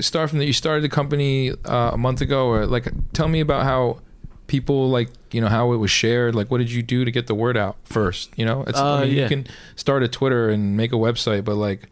start 0.00 0.30
from 0.30 0.38
the 0.38 0.46
you 0.46 0.52
started 0.52 0.82
the 0.82 0.88
company 0.88 1.50
uh, 1.64 1.90
a 1.92 1.98
month 1.98 2.20
ago 2.20 2.46
or 2.46 2.66
like 2.66 2.88
tell 3.12 3.28
me 3.28 3.40
about 3.40 3.64
how 3.64 4.00
people 4.46 4.88
like 4.88 5.10
you 5.32 5.40
know 5.40 5.48
how 5.48 5.72
it 5.72 5.78
was 5.78 5.90
shared. 5.90 6.34
Like, 6.34 6.50
what 6.50 6.58
did 6.58 6.70
you 6.70 6.82
do 6.82 7.04
to 7.04 7.10
get 7.10 7.26
the 7.26 7.34
word 7.34 7.56
out 7.56 7.76
first? 7.84 8.30
You 8.36 8.44
know, 8.44 8.64
it's, 8.66 8.78
Uh, 8.78 8.94
I 8.94 9.04
mean, 9.04 9.14
yeah. 9.14 9.22
you 9.22 9.28
can 9.28 9.46
start 9.76 10.02
a 10.02 10.08
Twitter 10.08 10.48
and 10.48 10.76
make 10.76 10.92
a 10.92 10.96
website, 10.96 11.44
but 11.44 11.56
like 11.56 11.88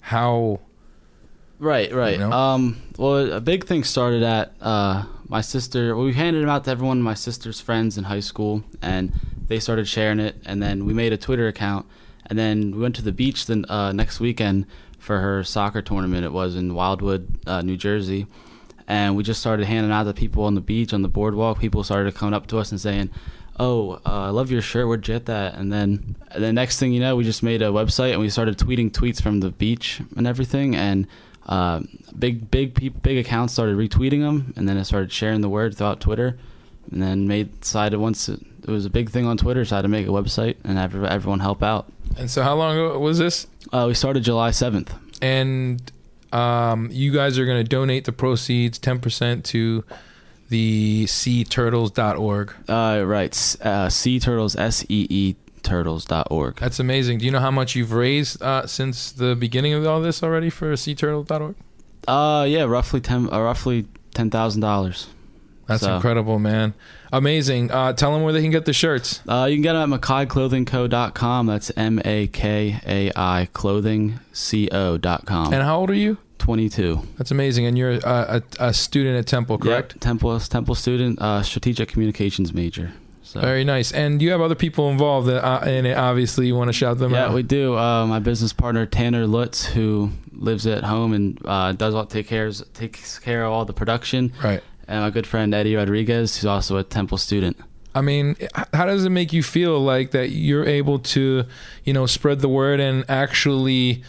how 0.00 0.60
Right, 1.60 1.92
right. 1.92 2.14
You 2.14 2.20
know? 2.20 2.32
Um, 2.32 2.82
well, 2.96 3.32
a 3.32 3.40
big 3.40 3.66
thing 3.66 3.84
started 3.84 4.22
at 4.22 4.54
uh, 4.62 5.04
my 5.28 5.42
sister. 5.42 5.94
Well, 5.94 6.06
we 6.06 6.14
handed 6.14 6.42
them 6.42 6.48
out 6.48 6.64
to 6.64 6.70
everyone, 6.70 7.02
my 7.02 7.12
sister's 7.14 7.60
friends 7.60 7.98
in 7.98 8.04
high 8.04 8.20
school, 8.20 8.64
and 8.80 9.12
they 9.46 9.60
started 9.60 9.86
sharing 9.86 10.20
it. 10.20 10.36
And 10.46 10.62
then 10.62 10.86
we 10.86 10.94
made 10.94 11.12
a 11.12 11.18
Twitter 11.18 11.46
account, 11.48 11.84
and 12.24 12.38
then 12.38 12.72
we 12.72 12.78
went 12.80 12.96
to 12.96 13.02
the 13.02 13.12
beach 13.12 13.44
the 13.44 13.64
uh, 13.68 13.92
next 13.92 14.20
weekend 14.20 14.64
for 14.98 15.20
her 15.20 15.44
soccer 15.44 15.82
tournament. 15.82 16.24
It 16.24 16.32
was 16.32 16.56
in 16.56 16.74
Wildwood, 16.74 17.38
uh, 17.46 17.60
New 17.60 17.76
Jersey, 17.76 18.26
and 18.90 19.16
we 19.16 19.22
just 19.22 19.40
started 19.40 19.66
handing 19.66 19.92
out 19.92 20.04
to 20.04 20.12
people 20.12 20.44
on 20.44 20.54
the 20.54 20.60
beach 20.60 20.92
on 20.92 21.02
the 21.02 21.08
boardwalk. 21.08 21.60
People 21.60 21.84
started 21.84 22.14
coming 22.14 22.34
up 22.34 22.46
to 22.48 22.58
us 22.58 22.70
and 22.70 22.80
saying. 22.80 23.10
Oh, 23.58 24.00
uh, 24.06 24.28
I 24.28 24.30
love 24.30 24.50
your 24.50 24.62
shirt. 24.62 24.88
Where'd 24.88 25.06
you 25.06 25.12
get 25.16 25.26
that? 25.26 25.54
And 25.54 25.70
then, 25.70 26.16
the 26.34 26.50
next 26.50 26.78
thing 26.78 26.94
you 26.94 27.00
know, 27.00 27.14
we 27.14 27.24
just 27.24 27.42
made 27.42 27.60
a 27.60 27.66
website 27.66 28.12
and 28.12 28.20
we 28.20 28.30
started 28.30 28.56
tweeting 28.56 28.90
tweets 28.90 29.20
from 29.20 29.40
the 29.40 29.50
beach 29.50 30.00
and 30.16 30.26
everything. 30.26 30.74
And 30.74 31.06
uh, 31.46 31.80
big 32.18 32.50
big 32.50 32.74
peop 32.74 33.02
big 33.02 33.18
accounts 33.18 33.52
started 33.52 33.76
retweeting 33.76 34.20
them, 34.20 34.54
and 34.56 34.68
then 34.68 34.78
I 34.78 34.82
started 34.82 35.12
sharing 35.12 35.40
the 35.40 35.48
word 35.48 35.76
throughout 35.76 36.00
Twitter, 36.00 36.38
and 36.90 37.02
then 37.02 37.28
made 37.28 37.60
decided 37.60 37.98
once 37.98 38.28
it, 38.28 38.40
it 38.62 38.70
was 38.70 38.86
a 38.86 38.90
big 38.90 39.10
thing 39.10 39.26
on 39.26 39.36
Twitter, 39.36 39.62
decided 39.62 39.82
to 39.82 39.88
make 39.88 40.06
a 40.06 40.10
website 40.10 40.56
and 40.64 40.78
have 40.78 40.94
everyone 41.04 41.40
help 41.40 41.62
out. 41.62 41.92
and 42.16 42.30
so 42.30 42.42
how 42.42 42.54
long 42.54 42.76
ago 42.76 42.98
was 42.98 43.18
this? 43.18 43.46
Uh, 43.72 43.84
we 43.88 43.94
started 43.94 44.22
July 44.22 44.52
seventh. 44.52 44.94
And 45.20 45.82
um, 46.32 46.88
you 46.92 47.12
guys 47.12 47.38
are 47.38 47.46
going 47.46 47.62
to 47.62 47.68
donate 47.68 48.04
the 48.04 48.12
proceeds 48.12 48.78
ten 48.78 48.98
percent 49.00 49.44
to 49.46 49.84
the 50.48 51.04
seaturtles.org. 51.06 52.52
Uh, 52.68 53.02
right, 53.06 53.32
S- 53.32 53.60
uh, 53.60 53.88
Sea 53.88 54.18
Turtles 54.20 54.56
S 54.56 54.84
E 54.88 55.06
E 55.08 55.36
seaturtles.org. 55.62 56.56
That's 56.56 56.80
amazing. 56.80 57.18
Do 57.18 57.26
you 57.26 57.30
know 57.30 57.40
how 57.40 57.50
much 57.50 57.74
you've 57.76 57.92
raised 57.92 58.42
uh, 58.42 58.66
since 58.66 59.12
the 59.12 59.34
beginning 59.36 59.74
of 59.74 59.86
all 59.86 60.00
this 60.00 60.22
already 60.22 60.50
for 60.50 60.72
seaturtle.org? 60.72 61.54
Uh, 62.08 62.46
yeah, 62.48 62.62
roughly 62.64 63.00
ten, 63.00 63.32
uh, 63.32 63.40
roughly 63.40 63.86
ten 64.14 64.30
thousand 64.30 64.60
dollars. 64.62 65.08
That's 65.70 65.84
So- 65.84 65.94
incredible, 65.94 66.40
man. 66.40 66.74
Amazing. 67.12 67.70
Uh, 67.70 67.92
tell 67.92 68.12
them 68.12 68.22
where 68.22 68.32
they 68.32 68.42
can 68.42 68.50
get 68.50 68.64
the 68.64 68.72
shirts. 68.72 69.20
Uh, 69.28 69.46
you 69.48 69.54
can 69.54 69.62
get 69.62 69.74
them 69.74 69.92
at 69.92 70.00
MakaiClothingCo.com. 70.00 71.46
That's 71.46 71.70
M 71.76 72.00
A 72.04 72.26
K 72.26 72.80
A 72.84 73.12
I 73.14 73.48
Clothing 73.52 74.18
C 74.32 74.68
O.com. 74.72 75.52
And 75.52 75.62
how 75.62 75.78
old 75.78 75.90
are 75.90 75.94
you? 75.94 76.18
22. 76.38 77.02
That's 77.18 77.30
amazing. 77.30 77.66
And 77.66 77.78
you're 77.78 77.92
a, 77.92 78.00
a, 78.04 78.42
a 78.58 78.74
student 78.74 79.16
at 79.16 79.26
Temple, 79.26 79.58
correct? 79.58 79.92
Yep, 79.92 80.00
Temple 80.00 80.40
Temple 80.40 80.74
student, 80.74 81.20
uh, 81.20 81.42
strategic 81.42 81.88
communications 81.88 82.52
major. 82.52 82.92
So 83.22 83.40
Very 83.40 83.62
nice. 83.62 83.92
And 83.92 84.20
you 84.20 84.32
have 84.32 84.40
other 84.40 84.56
people 84.56 84.90
involved 84.90 85.28
in, 85.28 85.36
uh, 85.36 85.62
in 85.64 85.86
it. 85.86 85.96
Obviously, 85.96 86.48
you 86.48 86.56
want 86.56 86.68
to 86.68 86.72
shout 86.72 86.98
them 86.98 87.12
yeah, 87.12 87.26
out. 87.26 87.28
Yeah, 87.28 87.34
we 87.36 87.42
do. 87.44 87.76
Uh, 87.78 88.04
my 88.06 88.18
business 88.18 88.52
partner 88.52 88.86
Tanner 88.86 89.24
Lutz, 89.24 89.66
who 89.66 90.10
lives 90.32 90.66
at 90.66 90.82
home 90.82 91.12
and 91.12 91.38
uh, 91.44 91.70
does 91.72 91.94
all 91.94 92.06
take 92.06 92.26
cares 92.26 92.64
takes 92.74 93.20
care 93.20 93.44
of 93.44 93.52
all 93.52 93.64
the 93.64 93.72
production, 93.72 94.32
right. 94.42 94.62
And 94.90 95.02
my 95.02 95.10
good 95.10 95.26
friend 95.26 95.54
Eddie 95.54 95.76
Rodriguez, 95.76 96.36
who's 96.36 96.46
also 96.46 96.76
a 96.76 96.82
Temple 96.82 97.16
student. 97.16 97.56
I 97.94 98.02
mean, 98.02 98.36
how 98.74 98.86
does 98.86 99.04
it 99.04 99.10
make 99.10 99.32
you 99.32 99.42
feel 99.42 99.80
like 99.80 100.10
that 100.10 100.30
you're 100.30 100.66
able 100.66 100.98
to, 100.98 101.44
you 101.84 101.92
know, 101.92 102.06
spread 102.06 102.40
the 102.40 102.48
word 102.48 102.80
and 102.80 103.04
actually, 103.08 104.02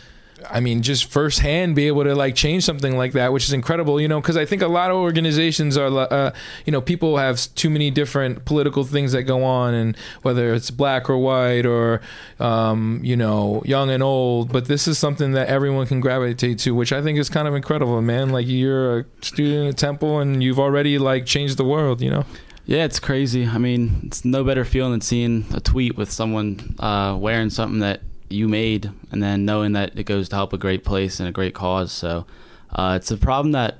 I 0.50 0.60
mean, 0.60 0.82
just 0.82 1.06
firsthand 1.06 1.76
be 1.76 1.88
able 1.88 2.04
to 2.04 2.16
like 2.16 2.36
change 2.36 2.64
something 2.64 2.98
like 2.98 3.14
that, 3.14 3.34
which 3.34 3.46
is 3.46 3.54
incredible, 3.54 4.00
you 4.00 4.08
know, 4.08 4.22
because 4.22 4.38
I 4.38 4.46
think 4.46 4.62
a 4.62 4.68
lot 4.68 4.92
of 4.92 4.98
organizations 4.98 5.78
are, 5.78 5.88
uh, 5.88 6.32
you 6.66 6.72
know, 6.72 6.82
people 6.82 7.18
have 7.18 7.40
too 7.56 7.70
many 7.70 7.92
different 7.92 8.46
political 8.46 8.84
things 8.84 9.12
that 9.12 9.24
go 9.24 9.44
on, 9.44 9.74
and 9.74 9.98
whether 10.22 10.54
it's 10.54 10.72
black 10.72 11.10
or 11.10 11.18
white 11.18 11.66
or, 11.66 12.02
um, 12.40 13.00
you 13.04 13.16
know, 13.16 13.62
young 13.66 13.90
and 13.90 14.02
old, 14.02 14.52
but 14.52 14.66
this 14.66 14.88
is 14.88 14.98
something 14.98 15.34
that 15.34 15.48
everyone 15.48 15.88
can 15.88 16.00
gravitate 16.00 16.60
to, 16.60 16.74
which 16.74 16.92
I 16.92 17.02
think 17.02 17.20
is 17.20 17.30
kind 17.30 17.48
of 17.48 17.56
incredible, 17.56 18.02
man. 18.02 18.30
Like 18.30 18.48
you're 18.48 19.00
a 19.00 19.06
student 19.22 19.70
at 19.70 19.78
Temple 19.78 20.20
and 20.20 20.44
you've 20.44 20.60
already 20.60 20.98
like 20.98 21.26
changed 21.26 21.58
the 21.58 21.66
world, 21.66 22.02
you 22.02 22.10
know. 22.10 22.26
Yeah, 22.66 22.86
it's 22.86 23.00
crazy. 23.00 23.48
I 23.48 23.58
mean, 23.58 24.02
it's 24.06 24.24
no 24.24 24.44
better 24.44 24.64
feeling 24.64 24.92
than 24.92 25.02
seeing 25.02 25.46
a 25.54 25.60
tweet 25.60 25.98
with 25.98 26.12
someone 26.12 26.76
uh, 26.80 27.18
wearing 27.20 27.50
something 27.50 27.80
that 27.80 28.02
you 28.32 28.48
made, 28.48 28.92
and 29.12 29.22
then 29.22 29.46
knowing 29.46 29.74
that 29.74 29.98
it 29.98 30.04
goes 30.04 30.30
to 30.30 30.36
help 30.36 30.54
a 30.54 30.58
great 30.58 30.84
place 30.84 31.20
and 31.20 31.28
a 31.28 31.32
great 31.32 31.54
cause. 31.54 31.92
So, 31.92 32.26
uh, 32.74 32.98
it's 33.00 33.12
a 33.12 33.18
problem 33.18 33.52
that, 33.54 33.80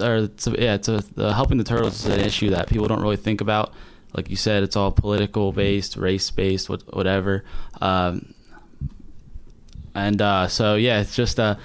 or 0.00 0.16
it's 0.16 0.46
a, 0.46 0.50
yeah, 0.52 0.74
it's 0.74 0.88
a 0.88 1.02
the 1.14 1.34
helping 1.34 1.58
the 1.58 1.64
turtles 1.64 2.04
is 2.04 2.06
an 2.06 2.20
issue 2.20 2.50
that 2.50 2.68
people 2.68 2.86
don't 2.86 3.02
really 3.02 3.16
think 3.16 3.40
about. 3.40 3.72
Like 4.14 4.30
you 4.30 4.36
said, 4.36 4.62
it's 4.62 4.76
all 4.76 4.92
political 4.92 5.52
based, 5.52 5.96
race 5.96 6.30
based, 6.30 6.68
what, 6.68 6.82
whatever. 6.94 7.44
Um, 7.80 8.34
and 9.94 10.20
uh, 10.20 10.48
so, 10.48 10.74
yeah, 10.76 11.00
it's 11.00 11.14
just 11.14 11.38
a 11.38 11.58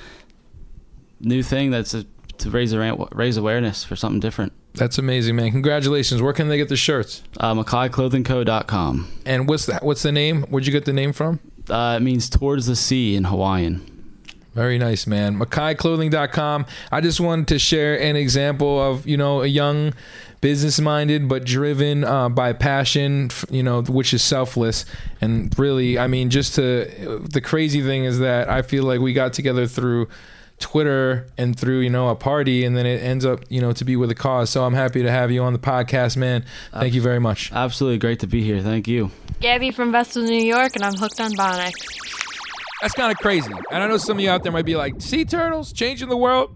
new 1.20 1.44
thing 1.44 1.72
that's 1.72 1.94
a, 1.94 2.06
to 2.40 2.50
raise 2.50 2.76
raise 2.76 3.38
awareness 3.38 3.84
for 3.84 3.96
something 3.96 4.20
different. 4.20 4.54
That's 4.74 4.98
amazing, 4.98 5.36
man. 5.36 5.52
Congratulations. 5.52 6.22
Where 6.22 6.34
can 6.34 6.48
they 6.48 6.58
get 6.58 6.70
the 6.70 6.78
shirts? 6.78 7.24
Uh, 7.38 7.54
MakaiClothingCo.com. 7.56 9.12
And 9.26 9.48
what's 9.48 9.66
the, 9.66 9.80
what's 9.82 10.02
the 10.02 10.12
name? 10.12 10.44
Where'd 10.44 10.66
you 10.66 10.72
get 10.72 10.86
the 10.86 10.94
name 10.94 11.12
from? 11.12 11.40
Uh, 11.70 11.96
it 11.98 12.04
means 12.04 12.30
towards 12.30 12.66
the 12.66 12.76
sea 12.76 13.16
in 13.16 13.26
Hawaiian. 13.26 13.88
Very 14.54 14.78
nice, 14.78 15.08
man. 15.08 15.38
MakaiClothing.com. 15.40 16.66
I 16.92 17.00
just 17.00 17.22
wanted 17.22 17.48
to 17.50 17.60
share 17.60 18.00
an 18.00 18.18
example 18.18 18.82
of, 18.82 19.08
you 19.08 19.16
know, 19.16 19.42
a 19.42 19.48
young 19.48 19.94
business 20.42 20.80
minded 20.80 21.30
but 21.30 21.46
driven 21.46 22.04
uh, 22.04 22.28
by 22.28 22.52
passion, 22.52 23.30
you 23.50 23.64
know, 23.64 23.82
which 23.84 24.14
is 24.14 24.22
selfless. 24.22 24.86
And 25.22 25.58
really, 25.58 25.98
I 25.98 26.08
mean, 26.08 26.30
just 26.30 26.56
to, 26.56 27.22
the 27.32 27.40
crazy 27.40 27.82
thing 27.82 28.04
is 28.04 28.20
that 28.20 28.50
I 28.50 28.62
feel 28.62 28.84
like 28.84 29.00
we 29.00 29.14
got 29.14 29.32
together 29.32 29.68
through 29.68 30.10
Twitter 30.62 31.28
and 31.38 31.60
through, 31.60 31.80
you 31.80 31.90
know, 31.90 32.10
a 32.10 32.16
party 32.16 32.64
and 32.64 32.78
then 32.78 32.86
it 32.86 33.02
ends 33.02 33.26
up, 33.26 33.44
you 33.50 33.60
know, 33.60 33.74
to 33.74 33.84
be 33.84 33.96
with 33.96 34.10
a 34.12 34.16
cause. 34.16 34.50
So 34.50 34.64
I'm 34.64 34.74
happy 34.74 35.04
to 35.04 35.12
have 35.12 35.32
you 35.32 35.44
on 35.44 35.54
the 35.54 35.60
podcast, 35.60 36.16
man. 36.16 36.46
Thank 36.72 36.94
you 36.94 37.02
very 37.02 37.20
much. 37.20 37.52
Absolutely 37.52 37.98
great 37.98 38.20
to 38.20 38.28
be 38.28 38.44
here. 38.44 38.62
Thank 38.62 38.88
you. 38.88 39.12
Gabby 39.40 39.72
from 39.72 39.92
Vestal, 39.92 40.24
New 40.24 40.42
York, 40.42 40.76
and 40.76 40.86
I'm 40.86 40.94
hooked 40.94 41.20
on 41.20 41.34
Bonnet. 41.36 41.74
That's 42.82 42.94
kind 42.94 43.12
of 43.12 43.18
crazy. 43.18 43.52
And 43.72 43.84
I 43.84 43.88
know 43.88 43.98
some 43.98 44.18
of 44.18 44.24
you 44.24 44.30
out 44.30 44.44
there 44.44 44.52
might 44.52 44.66
be 44.66 44.76
like, 44.76 45.02
sea 45.02 45.26
turtles 45.26 45.74
changing 45.74 46.10
the 46.10 46.18
world. 46.18 46.56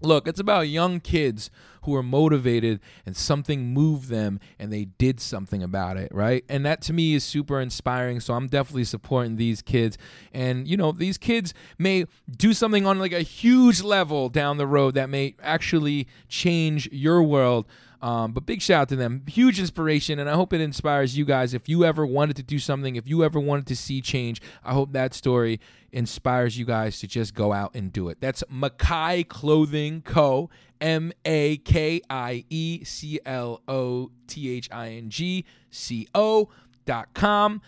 Look, 0.00 0.26
it's 0.26 0.40
about 0.40 0.68
young 0.68 1.00
kids 1.00 1.50
who 1.82 1.94
are 1.94 2.02
motivated 2.02 2.80
and 3.06 3.16
something 3.16 3.72
moved 3.72 4.08
them 4.08 4.40
and 4.58 4.72
they 4.72 4.86
did 4.86 5.20
something 5.20 5.62
about 5.62 5.96
it, 5.96 6.10
right? 6.14 6.44
And 6.48 6.64
that 6.66 6.80
to 6.82 6.92
me 6.92 7.14
is 7.14 7.24
super 7.24 7.60
inspiring. 7.60 8.20
So 8.20 8.34
I'm 8.34 8.46
definitely 8.46 8.84
supporting 8.84 9.36
these 9.36 9.62
kids. 9.62 9.98
And, 10.32 10.66
you 10.66 10.76
know, 10.76 10.92
these 10.92 11.18
kids 11.18 11.54
may 11.78 12.06
do 12.30 12.52
something 12.52 12.86
on 12.86 12.98
like 12.98 13.12
a 13.12 13.22
huge 13.22 13.82
level 13.82 14.28
down 14.28 14.56
the 14.56 14.66
road 14.66 14.94
that 14.94 15.08
may 15.08 15.34
actually 15.42 16.06
change 16.28 16.88
your 16.92 17.22
world. 17.22 17.66
Um, 18.02 18.32
but 18.32 18.46
big 18.46 18.62
shout 18.62 18.82
out 18.82 18.88
to 18.90 18.96
them. 18.96 19.24
Huge 19.26 19.60
inspiration, 19.60 20.18
and 20.18 20.28
I 20.28 20.34
hope 20.34 20.52
it 20.52 20.60
inspires 20.60 21.18
you 21.18 21.24
guys. 21.24 21.52
If 21.52 21.68
you 21.68 21.84
ever 21.84 22.06
wanted 22.06 22.36
to 22.36 22.42
do 22.42 22.58
something, 22.58 22.96
if 22.96 23.06
you 23.06 23.22
ever 23.22 23.38
wanted 23.38 23.66
to 23.66 23.76
see 23.76 24.00
change, 24.00 24.40
I 24.64 24.72
hope 24.72 24.92
that 24.92 25.12
story 25.12 25.60
inspires 25.92 26.56
you 26.56 26.64
guys 26.64 26.98
to 27.00 27.06
just 27.06 27.34
go 27.34 27.52
out 27.52 27.74
and 27.74 27.92
do 27.92 28.08
it. 28.08 28.18
That's 28.20 28.42
Makai 28.50 29.28
Clothing 29.28 30.02
Co. 30.02 30.48
M 30.80 31.12
A 31.26 31.58
K 31.58 32.00
I 32.08 32.44
E 32.48 32.84
C 32.84 33.20
L 33.26 33.60
O 33.68 34.10
T 34.26 34.56
H 34.56 34.68
I 34.72 34.92
N 34.92 35.10
G 35.10 35.44
C 35.70 36.08
O 36.14 36.48
dot 36.86 37.12
com 37.12 37.60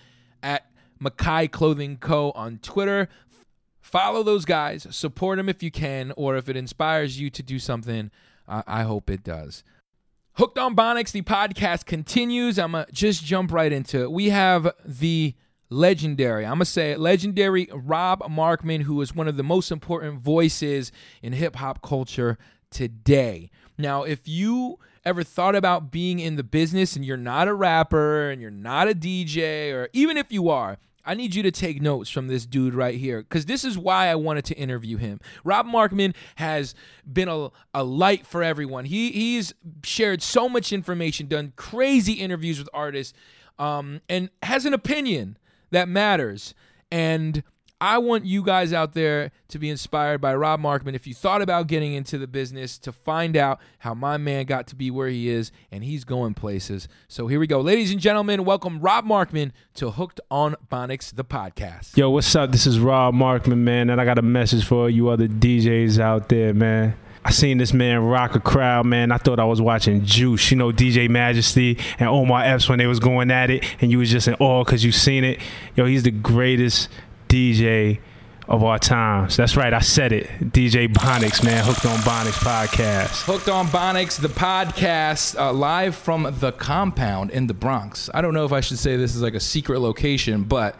at 0.42 0.70
Makai 0.98 1.50
Clothing 1.50 1.98
Co. 1.98 2.30
on 2.30 2.58
Twitter. 2.62 3.10
Follow 3.82 4.22
those 4.22 4.46
guys, 4.46 4.86
support 4.90 5.36
them 5.36 5.50
if 5.50 5.62
you 5.62 5.70
can, 5.70 6.14
or 6.16 6.36
if 6.36 6.48
it 6.48 6.56
inspires 6.56 7.20
you 7.20 7.28
to 7.28 7.42
do 7.42 7.58
something, 7.58 8.10
I, 8.48 8.62
I 8.66 8.82
hope 8.84 9.10
it 9.10 9.22
does. 9.22 9.62
Hooked 10.36 10.56
on 10.56 10.74
Bonics, 10.74 11.12
the 11.12 11.20
podcast 11.20 11.84
continues. 11.84 12.58
I'm 12.58 12.72
going 12.72 12.86
to 12.86 12.92
just 12.92 13.22
jump 13.22 13.52
right 13.52 13.70
into 13.70 14.00
it. 14.00 14.10
We 14.10 14.30
have 14.30 14.72
the 14.82 15.34
legendary, 15.68 16.46
I'm 16.46 16.52
going 16.52 16.60
to 16.60 16.64
say 16.64 16.92
it, 16.92 16.98
legendary 16.98 17.68
Rob 17.70 18.20
Markman, 18.22 18.84
who 18.84 18.98
is 19.02 19.14
one 19.14 19.28
of 19.28 19.36
the 19.36 19.42
most 19.42 19.70
important 19.70 20.20
voices 20.20 20.90
in 21.20 21.34
hip 21.34 21.56
hop 21.56 21.82
culture 21.82 22.38
today. 22.70 23.50
Now, 23.76 24.04
if 24.04 24.26
you 24.26 24.78
ever 25.04 25.22
thought 25.22 25.54
about 25.54 25.90
being 25.90 26.18
in 26.18 26.36
the 26.36 26.42
business 26.42 26.96
and 26.96 27.04
you're 27.04 27.18
not 27.18 27.46
a 27.46 27.52
rapper 27.52 28.30
and 28.30 28.40
you're 28.40 28.50
not 28.50 28.88
a 28.88 28.94
DJ, 28.94 29.70
or 29.70 29.90
even 29.92 30.16
if 30.16 30.32
you 30.32 30.48
are, 30.48 30.78
I 31.04 31.14
need 31.14 31.34
you 31.34 31.42
to 31.42 31.50
take 31.50 31.82
notes 31.82 32.10
from 32.10 32.28
this 32.28 32.46
dude 32.46 32.74
right 32.74 32.96
here 32.96 33.22
because 33.22 33.46
this 33.46 33.64
is 33.64 33.76
why 33.76 34.08
I 34.08 34.14
wanted 34.14 34.44
to 34.46 34.54
interview 34.54 34.96
him. 34.96 35.20
Rob 35.44 35.66
Markman 35.66 36.14
has 36.36 36.74
been 37.10 37.28
a, 37.28 37.50
a 37.74 37.82
light 37.82 38.26
for 38.26 38.42
everyone. 38.42 38.84
He 38.84 39.10
he's 39.10 39.52
shared 39.82 40.22
so 40.22 40.48
much 40.48 40.72
information, 40.72 41.26
done 41.26 41.52
crazy 41.56 42.14
interviews 42.14 42.58
with 42.58 42.68
artists, 42.72 43.14
um, 43.58 44.00
and 44.08 44.30
has 44.42 44.64
an 44.64 44.74
opinion 44.74 45.36
that 45.70 45.88
matters. 45.88 46.54
And 46.90 47.42
I 47.82 47.98
want 47.98 48.24
you 48.24 48.44
guys 48.44 48.72
out 48.72 48.92
there 48.92 49.32
to 49.48 49.58
be 49.58 49.68
inspired 49.68 50.20
by 50.20 50.36
Rob 50.36 50.60
Markman. 50.60 50.94
If 50.94 51.08
you 51.08 51.14
thought 51.14 51.42
about 51.42 51.66
getting 51.66 51.94
into 51.94 52.16
the 52.16 52.28
business, 52.28 52.78
to 52.78 52.92
find 52.92 53.36
out 53.36 53.58
how 53.80 53.92
my 53.92 54.18
man 54.18 54.44
got 54.44 54.68
to 54.68 54.76
be 54.76 54.88
where 54.88 55.08
he 55.08 55.28
is, 55.28 55.50
and 55.72 55.82
he's 55.82 56.04
going 56.04 56.34
places. 56.34 56.86
So 57.08 57.26
here 57.26 57.40
we 57.40 57.48
go. 57.48 57.60
Ladies 57.60 57.90
and 57.90 57.98
gentlemen, 57.98 58.44
welcome 58.44 58.78
Rob 58.78 59.04
Markman 59.04 59.50
to 59.74 59.90
Hooked 59.90 60.20
on 60.30 60.54
Bonics, 60.70 61.12
the 61.12 61.24
podcast. 61.24 61.96
Yo, 61.96 62.08
what's 62.08 62.32
up? 62.36 62.52
This 62.52 62.68
is 62.68 62.78
Rob 62.78 63.16
Markman, 63.16 63.58
man, 63.58 63.90
and 63.90 64.00
I 64.00 64.04
got 64.04 64.16
a 64.16 64.22
message 64.22 64.64
for 64.64 64.88
you 64.88 65.08
other 65.08 65.26
DJs 65.26 65.98
out 65.98 66.28
there, 66.28 66.54
man. 66.54 66.96
I 67.24 67.32
seen 67.32 67.58
this 67.58 67.72
man 67.72 68.04
rock 68.04 68.36
a 68.36 68.40
crowd, 68.40 68.86
man. 68.86 69.10
I 69.10 69.16
thought 69.16 69.40
I 69.40 69.44
was 69.44 69.60
watching 69.60 70.04
Juice, 70.04 70.52
you 70.52 70.56
know, 70.56 70.70
DJ 70.70 71.10
Majesty 71.10 71.78
and 71.98 72.08
Omar 72.08 72.44
Epps 72.44 72.68
when 72.68 72.78
they 72.78 72.86
was 72.86 73.00
going 73.00 73.32
at 73.32 73.50
it, 73.50 73.64
and 73.80 73.90
you 73.90 73.98
was 73.98 74.10
just 74.10 74.28
in 74.28 74.34
awe 74.34 74.62
because 74.62 74.84
you 74.84 74.92
seen 74.92 75.24
it. 75.24 75.40
Yo, 75.74 75.86
he's 75.86 76.04
the 76.04 76.12
greatest 76.12 76.88
DJ 77.32 77.98
of 78.46 78.62
our 78.62 78.78
times. 78.78 79.38
That's 79.38 79.56
right, 79.56 79.72
I 79.72 79.80
said 79.80 80.12
it. 80.12 80.26
DJ 80.40 80.86
Bonics, 80.86 81.42
man, 81.42 81.64
Hooked 81.64 81.86
on 81.86 81.96
Bonics 82.00 82.38
podcast. 82.44 83.22
Hooked 83.24 83.48
on 83.48 83.68
Bonics, 83.68 84.20
the 84.20 84.28
podcast, 84.28 85.40
uh, 85.40 85.50
live 85.50 85.94
from 85.94 86.28
the 86.40 86.52
compound 86.52 87.30
in 87.30 87.46
the 87.46 87.54
Bronx. 87.54 88.10
I 88.12 88.20
don't 88.20 88.34
know 88.34 88.44
if 88.44 88.52
I 88.52 88.60
should 88.60 88.78
say 88.78 88.98
this 88.98 89.16
is 89.16 89.22
like 89.22 89.32
a 89.32 89.40
secret 89.40 89.80
location, 89.80 90.42
but 90.44 90.76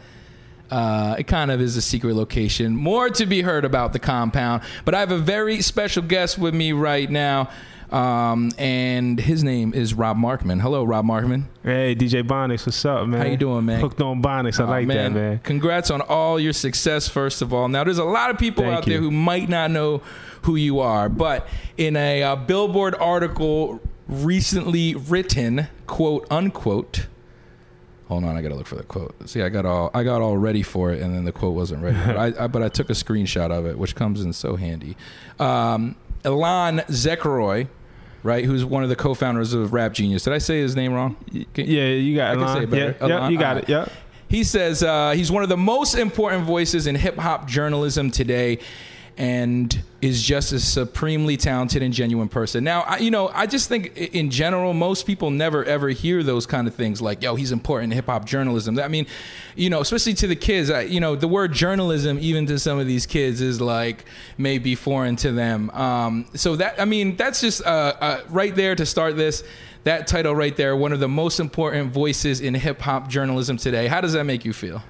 uh, 0.70 1.16
it 1.18 1.26
kind 1.26 1.50
of 1.50 1.62
is 1.62 1.78
a 1.78 1.82
secret 1.82 2.14
location. 2.14 2.76
More 2.76 3.08
to 3.08 3.24
be 3.24 3.40
heard 3.40 3.64
about 3.64 3.94
the 3.94 3.98
compound, 3.98 4.62
but 4.84 4.94
I 4.94 5.00
have 5.00 5.10
a 5.10 5.18
very 5.18 5.62
special 5.62 6.02
guest 6.02 6.36
with 6.36 6.54
me 6.54 6.72
right 6.72 7.10
now, 7.10 7.48
um, 7.92 8.50
and 8.58 9.20
his 9.20 9.44
name 9.44 9.74
is 9.74 9.94
Rob 9.94 10.16
Markman. 10.16 10.60
Hello, 10.60 10.82
Rob 10.84 11.04
Markman. 11.04 11.44
Hey, 11.62 11.94
DJ 11.94 12.22
Bonics, 12.26 12.64
what's 12.66 12.84
up, 12.84 13.06
man? 13.06 13.20
How 13.20 13.26
you 13.26 13.36
doing, 13.36 13.66
man? 13.66 13.80
Hooked 13.80 14.00
on 14.00 14.22
Bonics, 14.22 14.58
I 14.60 14.64
Oh, 14.64 14.68
like 14.68 14.88
that, 14.88 15.12
man. 15.12 15.40
Congrats 15.40 15.90
on 15.90 16.00
all 16.00 16.40
your 16.40 16.52
success, 16.52 17.08
first 17.08 17.42
of 17.42 17.52
all. 17.52 17.68
Now, 17.68 17.84
there's 17.84 17.98
a 17.98 18.04
lot 18.04 18.30
of 18.30 18.38
people 18.38 18.64
Thank 18.64 18.76
out 18.76 18.86
there 18.86 18.98
who 18.98 19.10
might 19.10 19.48
not 19.48 19.70
know 19.70 20.02
who 20.42 20.56
you 20.56 20.80
are, 20.80 21.08
but 21.08 21.46
in 21.76 21.96
a 21.96 22.22
uh, 22.22 22.36
Billboard 22.36 22.94
article 22.96 23.80
recently 24.08 24.94
written, 24.94 25.68
quote 25.86 26.26
unquote, 26.30 27.06
Hold 28.08 28.24
on, 28.24 28.36
I 28.36 28.42
gotta 28.42 28.56
look 28.56 28.66
for 28.66 28.74
the 28.74 28.82
quote. 28.82 29.14
See, 29.26 29.40
I 29.40 29.48
got 29.48 29.64
all 29.64 29.90
I 29.94 30.02
got 30.02 30.20
all 30.20 30.36
ready 30.36 30.62
for 30.62 30.92
it, 30.92 31.00
and 31.00 31.14
then 31.14 31.24
the 31.24 31.32
quote 31.32 31.54
wasn't 31.54 31.82
ready. 31.82 31.96
but, 32.04 32.16
I, 32.18 32.26
I, 32.44 32.46
but 32.46 32.62
I 32.62 32.68
took 32.68 32.90
a 32.90 32.92
screenshot 32.92 33.50
of 33.50 33.64
it, 33.64 33.78
which 33.78 33.94
comes 33.94 34.20
in 34.20 34.34
so 34.34 34.56
handy. 34.56 34.98
Um, 35.38 35.96
Ilan 36.22 36.84
Zechory, 36.88 37.68
right, 38.22 38.44
who's 38.44 38.64
one 38.64 38.82
of 38.82 38.88
the 38.88 38.96
co-founders 38.96 39.52
of 39.54 39.72
Rap 39.72 39.92
Genius. 39.92 40.24
Did 40.24 40.32
I 40.32 40.38
say 40.38 40.60
his 40.60 40.74
name 40.76 40.92
wrong? 40.92 41.16
Can- 41.54 41.66
Yeah, 41.66 41.86
you 41.86 42.16
got 42.16 42.30
I 42.30 42.34
can 42.34 42.42
Elon. 42.44 42.56
say 42.56 42.62
it 42.64 42.70
better. 42.70 42.96
Yeah, 43.00 43.06
yeah, 43.06 43.28
you 43.28 43.38
got 43.38 43.46
alright. 43.48 43.64
it. 43.64 43.68
Yeah. 43.68 43.86
He 44.28 44.44
says 44.44 44.82
uh, 44.82 45.10
he's 45.10 45.30
one 45.30 45.42
of 45.42 45.48
the 45.50 45.56
most 45.58 45.94
important 45.94 46.44
voices 46.44 46.86
in 46.86 46.94
hip 46.94 47.16
hop 47.18 47.46
journalism 47.46 48.10
today 48.10 48.58
and 49.16 49.82
is 50.00 50.22
just 50.22 50.52
a 50.52 50.58
supremely 50.58 51.36
talented 51.36 51.82
and 51.82 51.94
genuine 51.94 52.28
person. 52.28 52.64
Now, 52.64 52.80
I, 52.82 52.98
you 52.98 53.10
know, 53.10 53.28
I 53.28 53.46
just 53.46 53.68
think 53.68 53.96
in 53.96 54.30
general, 54.30 54.72
most 54.72 55.06
people 55.06 55.30
never 55.30 55.64
ever 55.64 55.90
hear 55.90 56.22
those 56.22 56.46
kind 56.46 56.66
of 56.66 56.74
things 56.74 57.00
like, 57.00 57.22
yo, 57.22 57.34
he's 57.34 57.52
important 57.52 57.92
in 57.92 57.96
hip 57.96 58.06
hop 58.06 58.24
journalism. 58.24 58.78
I 58.78 58.88
mean, 58.88 59.06
you 59.54 59.70
know, 59.70 59.80
especially 59.80 60.14
to 60.14 60.26
the 60.26 60.36
kids, 60.36 60.70
I, 60.70 60.82
you 60.82 61.00
know, 61.00 61.14
the 61.14 61.28
word 61.28 61.52
journalism, 61.52 62.18
even 62.20 62.46
to 62.46 62.58
some 62.58 62.78
of 62.78 62.86
these 62.86 63.06
kids, 63.06 63.40
is 63.40 63.60
like 63.60 64.04
maybe 64.38 64.74
foreign 64.74 65.16
to 65.16 65.32
them. 65.32 65.70
Um, 65.70 66.26
so 66.34 66.56
that, 66.56 66.80
I 66.80 66.84
mean, 66.84 67.16
that's 67.16 67.40
just 67.40 67.64
uh, 67.64 67.94
uh, 68.00 68.20
right 68.28 68.54
there 68.54 68.74
to 68.74 68.86
start 68.86 69.16
this. 69.16 69.44
That 69.84 70.06
title 70.06 70.34
right 70.34 70.56
there, 70.56 70.76
one 70.76 70.92
of 70.92 71.00
the 71.00 71.08
most 71.08 71.40
important 71.40 71.92
voices 71.92 72.40
in 72.40 72.54
hip 72.54 72.80
hop 72.80 73.08
journalism 73.08 73.56
today. 73.56 73.88
How 73.88 74.00
does 74.00 74.12
that 74.12 74.24
make 74.24 74.44
you 74.44 74.52
feel? 74.52 74.80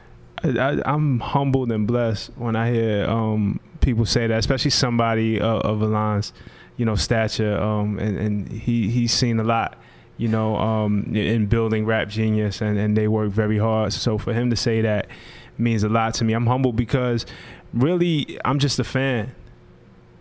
I, 0.45 0.83
I'm 0.85 1.21
humbled 1.21 1.73
and 1.73 1.87
blessed 1.87 2.31
when 2.37 2.57
I 2.57 2.71
hear 2.71 3.09
um, 3.09 3.61
people 3.83 4.07
say 4.07 4.27
that, 4.27 4.39
especially 4.39 4.71
somebody 4.71 5.41
uh, 5.41 5.59
of 5.59 5.83
Alon's, 5.83 6.33
you 6.77 6.85
know, 6.87 6.95
stature. 6.97 7.59
Um, 7.61 7.99
and, 7.99 8.17
and 8.19 8.49
he 8.49 8.89
he's 8.91 9.13
seen 9.13 9.39
a 9.41 9.45
lot, 9.45 9.77
you 10.17 10.29
know, 10.29 10.57
um, 10.57 11.05
in- 11.09 11.17
in 11.17 11.47
building 11.47 11.85
Rap 11.85 12.09
Genius, 12.09 12.61
and, 12.63 12.79
and 12.79 12.97
they 12.97 13.09
work 13.09 13.31
very 13.31 13.59
hard. 13.59 13.93
So 13.93 14.17
for 14.19 14.33
him 14.33 14.51
to 14.51 14.57
say 14.57 14.81
that 14.83 15.09
means 15.59 15.83
a 15.85 15.89
lot 15.89 16.15
to 16.15 16.25
me. 16.25 16.33
I'm 16.33 16.47
humbled 16.47 16.77
because 16.77 17.27
really 17.75 18.39
I'm 18.45 18.59
just 18.59 18.79
a 18.79 18.85
fan. 18.85 19.35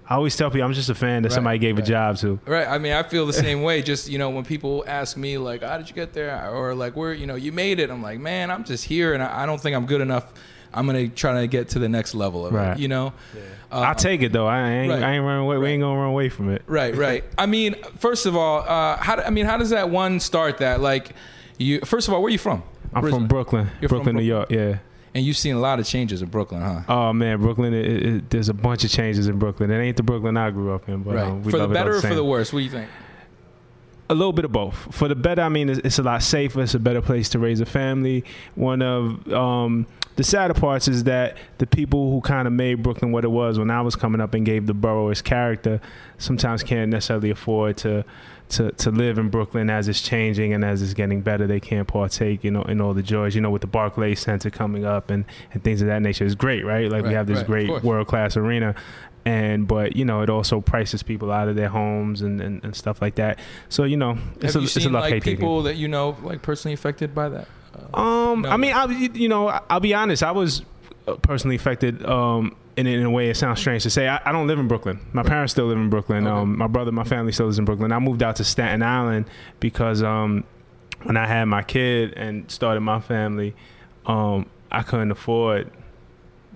I 0.10 0.16
always 0.16 0.36
tell 0.36 0.50
people 0.52 0.66
I'm 0.66 0.74
just 0.74 0.90
a 0.90 0.96
fan 0.96 1.24
that 1.24 1.30
Right, 1.30 1.36
somebody 1.36 1.58
gave 1.58 1.78
right. 1.78 1.86
a 1.86 1.88
job 1.88 2.18
to. 2.18 2.38
Right. 2.46 2.68
I 2.68 2.80
mean, 2.80 2.92
I 2.92 3.04
feel 3.04 3.26
the 3.26 3.32
same 3.48 3.62
way. 3.62 3.82
Just 3.82 4.10
you 4.10 4.18
know, 4.18 4.30
when 4.30 4.44
people 4.44 4.84
ask 4.86 5.16
me 5.16 5.38
like, 5.38 5.64
"How 5.64 5.78
did 5.78 5.88
you 5.88 5.96
get 5.96 6.12
there?" 6.12 6.50
or 6.50 6.76
like, 6.76 6.98
"Where 6.98 7.14
you 7.14 7.26
know 7.28 7.36
you 7.36 7.54
made 7.54 7.80
it?" 7.80 7.90
I'm 7.90 8.02
like, 8.04 8.20
"Man, 8.20 8.52
I'm 8.52 8.66
just 8.66 8.84
here, 8.84 9.14
and 9.14 9.24
I 9.24 9.44
I 9.44 9.46
don't 9.46 9.62
think 9.62 9.74
I'm 9.76 9.86
good 9.86 10.02
enough. 10.02 10.34
I'm 10.74 10.86
gonna 10.86 11.08
try 11.10 11.42
to 11.42 11.48
get 11.48 11.70
to 11.70 11.80
the 11.80 11.90
next 11.90 12.16
level 12.16 12.46
of 12.46 12.54
Right. 12.54 12.74
it." 12.74 12.80
You 12.80 12.88
know. 12.88 13.14
Uh, 13.72 13.76
I'll 13.80 13.96
take 13.96 14.22
it 14.22 14.32
though. 14.34 14.48
I 14.48 14.70
ain't, 14.70 14.92
right. 14.92 15.02
I 15.04 15.14
ain't 15.14 15.24
running 15.24 15.44
away. 15.44 15.58
We 15.58 15.70
ain't 15.70 15.82
gonna 15.82 15.98
run 16.00 16.10
away 16.10 16.30
from 16.30 16.50
it. 16.50 16.62
Right, 16.68 16.96
right. 16.96 17.24
I 17.38 17.46
mean, 17.46 17.76
first 18.00 18.26
of 18.26 18.36
all, 18.36 18.60
uh, 18.68 18.98
how? 18.98 19.16
do- 19.16 19.22
I 19.24 19.30
mean, 19.30 19.46
how 19.46 19.58
does 19.58 19.70
that 19.70 19.90
one 19.90 20.20
start? 20.20 20.58
That 20.58 20.82
like, 20.82 21.12
you. 21.58 21.80
First 21.82 22.08
of 22.08 22.14
all, 22.14 22.22
where 22.22 22.28
are 22.28 22.32
you 22.32 22.38
from? 22.38 22.64
I'm 22.94 23.04
Originally? 23.06 23.22
from 23.22 23.28
Brooklyn, 23.30 23.72
You're 23.80 23.88
from 23.88 24.00
Brooklyn, 24.00 24.16
New 24.18 24.24
York. 24.24 24.52
Yeah. 24.52 24.80
And 25.14 25.26
you've 25.26 25.38
seen 25.38 25.56
a 25.56 25.60
lot 25.60 25.80
of 25.80 25.86
changes 25.86 26.22
in 26.22 26.30
Brooklyn, 26.30 26.62
huh? 26.62 26.82
Oh 26.88 27.14
man, 27.14 27.40
Brooklyn. 27.42 27.74
It, 27.74 27.86
it, 27.86 28.06
it- 28.06 28.30
there's 28.30 28.50
a 28.50 28.54
bunch 28.54 28.84
of 28.84 28.92
changes 28.92 29.28
in 29.28 29.38
Brooklyn. 29.40 29.70
It 29.72 29.78
ain't 29.80 29.98
the 29.98 30.04
Brooklyn 30.04 30.36
I 30.38 30.52
grew 30.52 30.74
up 30.74 30.88
in, 30.90 31.04
but 31.04 31.16
right. 31.16 31.26
um, 31.26 31.44
we 31.44 31.52
for 31.52 31.58
the 31.58 31.64
love 31.64 31.72
it 31.72 31.78
all 31.78 31.84
better 31.86 31.96
or 31.98 32.02
for 32.02 32.16
the 32.16 32.24
worse? 32.24 32.52
What 32.54 32.60
do 32.60 32.64
you 32.66 32.72
think? 32.72 32.90
A 34.12 34.16
little 34.16 34.34
bit 34.34 34.44
of 34.44 34.52
both. 34.52 34.76
For 34.94 35.08
the 35.08 35.16
better, 35.16 35.42
I 35.42 35.48
mean, 35.48 35.70
it's, 35.70 35.80
it's 35.86 35.98
a 35.98 36.04
lot 36.04 36.22
safer. 36.22 36.62
It's 36.62 36.74
a 36.76 36.80
better 36.80 37.02
place 37.02 37.30
to 37.30 37.40
raise 37.40 37.62
a 37.62 37.66
family. 37.66 38.26
One 38.56 38.82
of 38.82 39.32
um, 39.32 39.88
the 40.18 40.24
sadder 40.26 40.54
parts 40.54 40.90
is 40.90 41.06
that 41.06 41.38
the 41.60 41.66
people 41.66 42.12
who 42.12 42.20
kind 42.20 42.46
of 42.46 42.54
made 42.54 42.84
Brooklyn 42.84 43.14
what 43.14 43.24
it 43.24 43.32
was 43.32 43.58
when 43.58 43.72
I 43.72 43.82
was 43.82 43.96
coming 43.96 44.20
up 44.20 44.34
and 44.34 44.46
gave 44.46 44.68
the 44.68 44.74
borough 44.74 45.10
its 45.10 45.22
character 45.22 45.80
sometimes 46.18 46.62
can't 46.62 46.92
necessarily 46.92 47.30
afford 47.30 47.78
to. 47.78 48.04
To, 48.58 48.70
to 48.70 48.92
live 48.92 49.18
in 49.18 49.30
Brooklyn 49.30 49.70
as 49.70 49.88
it's 49.88 50.02
changing 50.02 50.52
and 50.52 50.66
as 50.66 50.82
it's 50.82 50.94
getting 50.94 51.22
better, 51.22 51.48
they 51.48 51.62
can't 51.62 51.88
partake, 51.88 52.44
you 52.44 52.52
know, 52.52 52.64
in 52.64 52.82
all 52.82 52.94
the 52.94 53.02
joys. 53.02 53.34
You 53.34 53.40
know, 53.40 53.50
with 53.50 53.62
the 53.62 53.68
Barclays 53.68 54.20
Center 54.20 54.50
coming 54.50 54.84
up 54.84 55.10
and, 55.10 55.24
and 55.54 55.64
things 55.64 55.82
of 55.82 55.88
that 55.88 56.02
nature, 56.02 56.26
it's 56.26 56.36
great, 56.36 56.66
right? 56.66 56.92
Like 56.92 57.06
we 57.06 57.14
have 57.14 57.28
this 57.28 57.48
right, 57.48 57.68
great 57.68 57.82
world 57.82 58.08
class 58.08 58.36
arena, 58.36 58.76
and 59.26 59.68
but 59.68 59.96
you 59.96 60.06
know, 60.06 60.22
it 60.22 60.30
also 60.30 60.62
prices 60.62 61.04
people 61.04 61.32
out 61.32 61.48
of 61.48 61.56
their 61.56 61.70
homes 61.70 62.22
and, 62.22 62.42
and, 62.42 62.64
and 62.64 62.76
stuff 62.76 63.02
like 63.02 63.16
that. 63.16 63.40
So 63.70 63.84
you 63.84 63.98
know, 63.98 64.18
it's 64.40 64.54
Have 64.54 64.56
a, 64.56 64.60
you 64.60 64.64
it's 64.66 64.76
a 64.78 64.82
seen 64.82 64.92
love 64.94 65.04
like 65.04 65.24
people 65.24 65.64
that 65.64 65.76
you 65.76 65.88
know 65.88 66.18
like 66.24 66.42
personally 66.42 66.74
affected 66.74 67.14
by 67.14 67.30
that? 67.30 67.48
Um, 67.94 68.42
No. 68.42 68.50
I 68.50 68.58
mean, 68.58 68.74
I 68.74 68.86
you 68.86 69.30
know, 69.30 69.48
I'll 69.70 69.80
be 69.80 69.94
honest. 69.94 70.24
I 70.24 70.32
was 70.32 70.64
uh, 71.08 71.16
personally 71.16 71.56
affected. 71.56 72.06
Um, 72.06 72.56
in, 72.78 72.88
in 72.88 73.04
a 73.04 73.10
way, 73.10 73.30
it 73.30 73.36
sounds 73.36 73.60
strange 73.60 73.84
to 73.84 73.90
say. 73.90 74.08
I, 74.08 74.22
I 74.26 74.32
don't 74.32 74.48
live 74.48 74.58
in 74.58 74.68
Brooklyn. 74.68 75.00
My 75.12 75.24
parents 75.24 75.52
still 75.54 75.66
live 75.66 75.78
in 75.78 75.90
Brooklyn. 75.90 76.26
Okay. 76.26 76.36
Um, 76.36 76.58
my 76.58 76.68
brother, 76.68 76.92
my 76.92 77.04
family 77.04 77.34
still 77.34 77.48
lives 77.48 77.60
in 77.60 77.66
Brooklyn. 77.66 77.92
I 77.92 78.00
moved 78.00 78.24
out 78.24 78.38
to 78.38 78.46
Staten 78.46 78.82
Island 78.82 79.26
because 79.60 80.02
um, 80.02 80.46
when 81.04 81.18
I 81.18 81.28
had 81.28 81.46
my 81.46 81.64
kid 81.64 82.14
and 82.16 82.50
started 82.50 82.80
my 82.82 83.02
family, 83.02 83.56
um, 84.06 84.46
I 84.72 84.84
couldn't 84.84 85.12
afford 85.12 85.70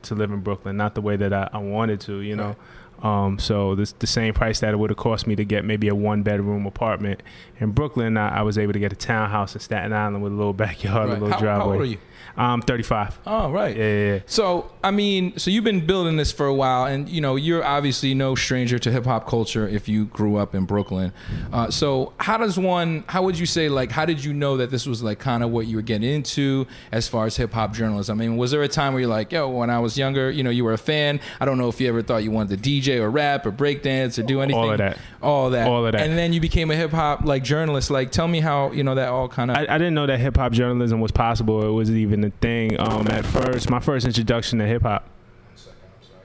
to 0.05 0.15
live 0.15 0.31
in 0.31 0.39
Brooklyn. 0.41 0.77
Not 0.77 0.95
the 0.95 1.01
way 1.01 1.15
that 1.17 1.33
I, 1.33 1.49
I 1.53 1.57
wanted 1.59 1.99
to, 2.01 2.19
you 2.21 2.35
know. 2.35 2.55
Um, 3.03 3.39
so 3.39 3.75
this 3.75 3.91
the 3.91 4.07
same 4.07 4.33
price 4.33 4.61
that 4.61 4.73
it 4.73 4.77
would 4.77 4.89
have 4.89 4.97
cost 4.97 5.27
me 5.27 5.35
to 5.35 5.43
get 5.43 5.65
maybe 5.65 5.89
a 5.89 5.95
one 5.95 6.23
bedroom 6.23 6.65
apartment 6.65 7.21
in 7.59 7.71
Brooklyn. 7.71 8.15
I, 8.17 8.39
I 8.39 8.41
was 8.43 8.57
able 8.57 8.71
to 8.73 8.79
get 8.79 8.93
a 8.93 8.95
townhouse 8.95 9.53
in 9.53 9.59
Staten 9.59 9.91
Island 9.91 10.23
with 10.23 10.31
a 10.31 10.35
little 10.35 10.53
backyard, 10.53 11.09
Right. 11.09 11.17
a 11.17 11.21
little 11.21 11.33
How, 11.33 11.39
driveway. 11.39 11.65
how 11.65 11.71
old 11.73 11.81
are 11.81 11.85
you? 11.85 11.97
I'm 12.37 12.61
35. 12.61 13.19
Oh, 13.25 13.51
right. 13.51 13.75
Yeah, 13.75 13.83
yeah, 13.83 14.13
yeah. 14.13 14.19
So, 14.25 14.71
I 14.83 14.91
mean, 14.91 15.37
so 15.37 15.51
you've 15.51 15.63
been 15.63 15.85
building 15.85 16.17
this 16.17 16.31
for 16.31 16.45
a 16.45 16.53
while, 16.53 16.85
and 16.85 17.07
you 17.07 17.21
know, 17.21 17.35
you're 17.35 17.63
obviously 17.63 18.13
no 18.13 18.35
stranger 18.35 18.77
to 18.79 18.91
hip 18.91 19.05
hop 19.05 19.27
culture 19.27 19.67
if 19.67 19.87
you 19.87 20.05
grew 20.05 20.37
up 20.37 20.55
in 20.55 20.65
Brooklyn. 20.65 21.13
Uh, 21.51 21.69
so, 21.69 22.13
how 22.19 22.37
does 22.37 22.57
one? 22.57 23.03
How 23.07 23.23
would 23.23 23.37
you 23.37 23.45
say? 23.45 23.69
Like, 23.69 23.91
how 23.91 24.05
did 24.05 24.23
you 24.23 24.33
know 24.33 24.57
that 24.57 24.71
this 24.71 24.85
was 24.85 25.01
like 25.01 25.19
kind 25.19 25.43
of 25.43 25.51
what 25.51 25.67
you 25.67 25.77
were 25.77 25.81
getting 25.81 26.09
into 26.09 26.67
as 26.91 27.07
far 27.07 27.25
as 27.25 27.35
hip 27.37 27.53
hop 27.53 27.73
journalism? 27.73 28.19
I 28.19 28.27
mean, 28.27 28.37
was 28.37 28.51
there 28.51 28.63
a 28.63 28.67
time 28.67 28.93
where 28.93 29.01
you're 29.01 29.09
like, 29.09 29.31
yo, 29.31 29.49
when 29.49 29.69
I 29.69 29.79
was 29.79 29.97
younger, 29.97 30.29
you 30.29 30.43
know, 30.43 30.49
you 30.49 30.63
were 30.63 30.73
a 30.73 30.77
fan. 30.77 31.19
I 31.39 31.45
don't 31.45 31.57
know 31.57 31.69
if 31.69 31.79
you 31.79 31.87
ever 31.87 32.01
thought 32.01 32.23
you 32.23 32.31
wanted 32.31 32.61
to 32.61 32.69
DJ 32.69 32.99
or 32.99 33.09
rap 33.09 33.45
or 33.45 33.51
breakdance 33.51 34.19
or 34.19 34.23
do 34.23 34.41
anything. 34.41 34.61
All 34.61 34.71
of 34.71 34.77
that. 34.77 34.97
All 35.21 35.49
that. 35.51 35.67
All 35.67 35.85
of 35.85 35.91
that. 35.93 36.01
And 36.01 36.17
then 36.17 36.33
you 36.33 36.39
became 36.41 36.71
a 36.71 36.75
hip 36.75 36.91
hop 36.91 37.23
like 37.23 37.43
journalist. 37.43 37.89
Like, 37.89 38.11
tell 38.11 38.27
me 38.27 38.39
how 38.39 38.71
you 38.71 38.83
know 38.83 38.95
that 38.95 39.09
all 39.09 39.27
kind 39.27 39.51
of. 39.51 39.57
I, 39.57 39.61
I 39.61 39.77
didn't 39.77 39.93
know 39.93 40.05
that 40.05 40.19
hip 40.19 40.37
hop 40.37 40.51
journalism 40.51 40.99
was 40.99 41.11
possible. 41.11 41.65
It 41.65 41.71
was 41.71 41.91
even 41.91 42.14
a 42.23 42.29
thing. 42.29 42.79
Um, 42.79 43.07
at 43.07 43.25
first, 43.25 43.69
my 43.69 43.79
first 43.79 44.05
introduction 44.05 44.59
to 44.59 44.65
hip 44.65 44.83
hop. 44.83 45.07
second, 45.55 45.77
I'm 45.83 46.07
sorry. 46.07 46.21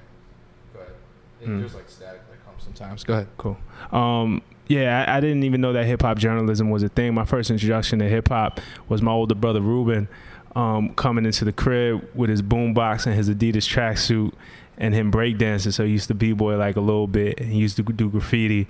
Go 0.75 0.81
ahead. 0.81 1.61
There's 1.61 1.75
like 1.75 1.89
static 1.89 2.23
that 2.31 2.45
comes 2.45 2.63
sometimes. 2.63 3.05
Go 3.05 3.15
ahead. 3.15 3.29
Cool. 3.37 3.57
Um, 3.93 4.43
yeah, 4.69 5.05
I, 5.09 5.17
I 5.17 5.21
didn't 5.21 5.43
even 5.43 5.61
know 5.61 5.73
that 5.73 5.85
hip 5.87 6.03
hop 6.03 6.19
journalism 6.19 6.71
was 6.71 6.83
a 6.83 6.89
thing. 6.89 7.13
My 7.15 7.25
first 7.25 7.51
introduction 7.51 7.99
to 7.99 8.09
hip 8.09 8.29
hop 8.29 8.61
was 8.89 9.03
my 9.03 9.11
older 9.11 9.35
brother 9.35 9.61
Ruben 9.61 10.09
um, 10.55 10.95
coming 10.95 11.27
into 11.27 11.45
the 11.45 11.53
crib 11.53 12.09
with 12.15 12.31
his 12.31 12.43
boombox 12.43 13.07
and 13.07 13.15
his 13.15 13.29
Adidas 13.29 13.69
tracksuit 13.69 14.33
and 14.79 14.95
him 14.95 15.13
breakdancing. 15.13 15.73
So 15.73 15.85
he 15.85 15.93
used 15.93 16.09
to 16.09 16.15
b 16.15 16.33
boy 16.33 16.57
like 16.57 16.77
a 16.77 16.81
little 16.81 17.07
bit. 17.07 17.41
And 17.41 17.53
he 17.53 17.59
used 17.59 17.77
to 17.77 17.83
do 17.83 18.09
graffiti. 18.09 18.67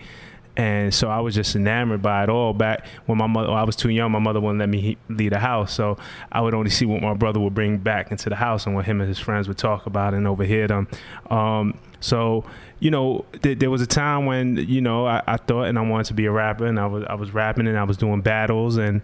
And 0.57 0.93
so 0.93 1.09
I 1.09 1.21
was 1.21 1.35
just 1.35 1.57
enamored 1.57 2.03
by 2.03 2.25
it 2.25 2.29
all. 2.29 2.53
Back 2.53 2.87
when 3.07 3.19
my 3.19 3.27
mother, 3.27 3.51
I 3.51 3.63
was 3.63 3.77
too 3.77 3.91
young, 3.91 4.13
my 4.13 4.19
mother 4.19 4.41
wouldn't 4.41 4.59
let 4.59 4.69
me 4.69 4.97
leave 5.09 5.31
the 5.31 5.39
house. 5.39 5.73
So 5.73 5.97
I 6.31 6.41
would 6.41 6.55
only 6.55 6.71
see 6.71 6.87
what 6.87 7.03
my 7.03 7.15
brother 7.15 7.41
would 7.41 7.55
bring 7.55 7.79
back 7.79 8.11
into 8.11 8.29
the 8.29 8.37
house 8.37 8.67
and 8.67 8.75
what 8.75 8.85
him 8.85 9.01
and 9.01 9.09
his 9.09 9.19
friends 9.19 9.49
would 9.49 9.59
talk 9.59 9.87
about 9.87 10.15
and 10.15 10.27
overhear 10.27 10.67
them. 10.67 10.89
Um, 11.31 11.79
so 12.01 12.45
you 12.81 12.91
know, 12.91 13.25
th- 13.43 13.59
there 13.59 13.71
was 13.71 13.83
a 13.83 13.87
time 13.87 14.25
when 14.27 14.57
you 14.57 14.81
know 14.81 15.07
I, 15.07 15.23
I 15.27 15.37
thought 15.37 15.65
and 15.65 15.79
I 15.79 15.83
wanted 15.83 16.07
to 16.07 16.15
be 16.15 16.25
a 16.27 16.31
rapper, 16.33 16.65
and 16.67 16.81
I 16.81 16.87
was 16.87 17.05
I 17.09 17.15
was 17.15 17.33
rapping 17.33 17.67
and 17.67 17.79
I 17.79 17.85
was 17.85 17.97
doing 17.97 18.23
battles 18.23 18.77
and 18.79 19.03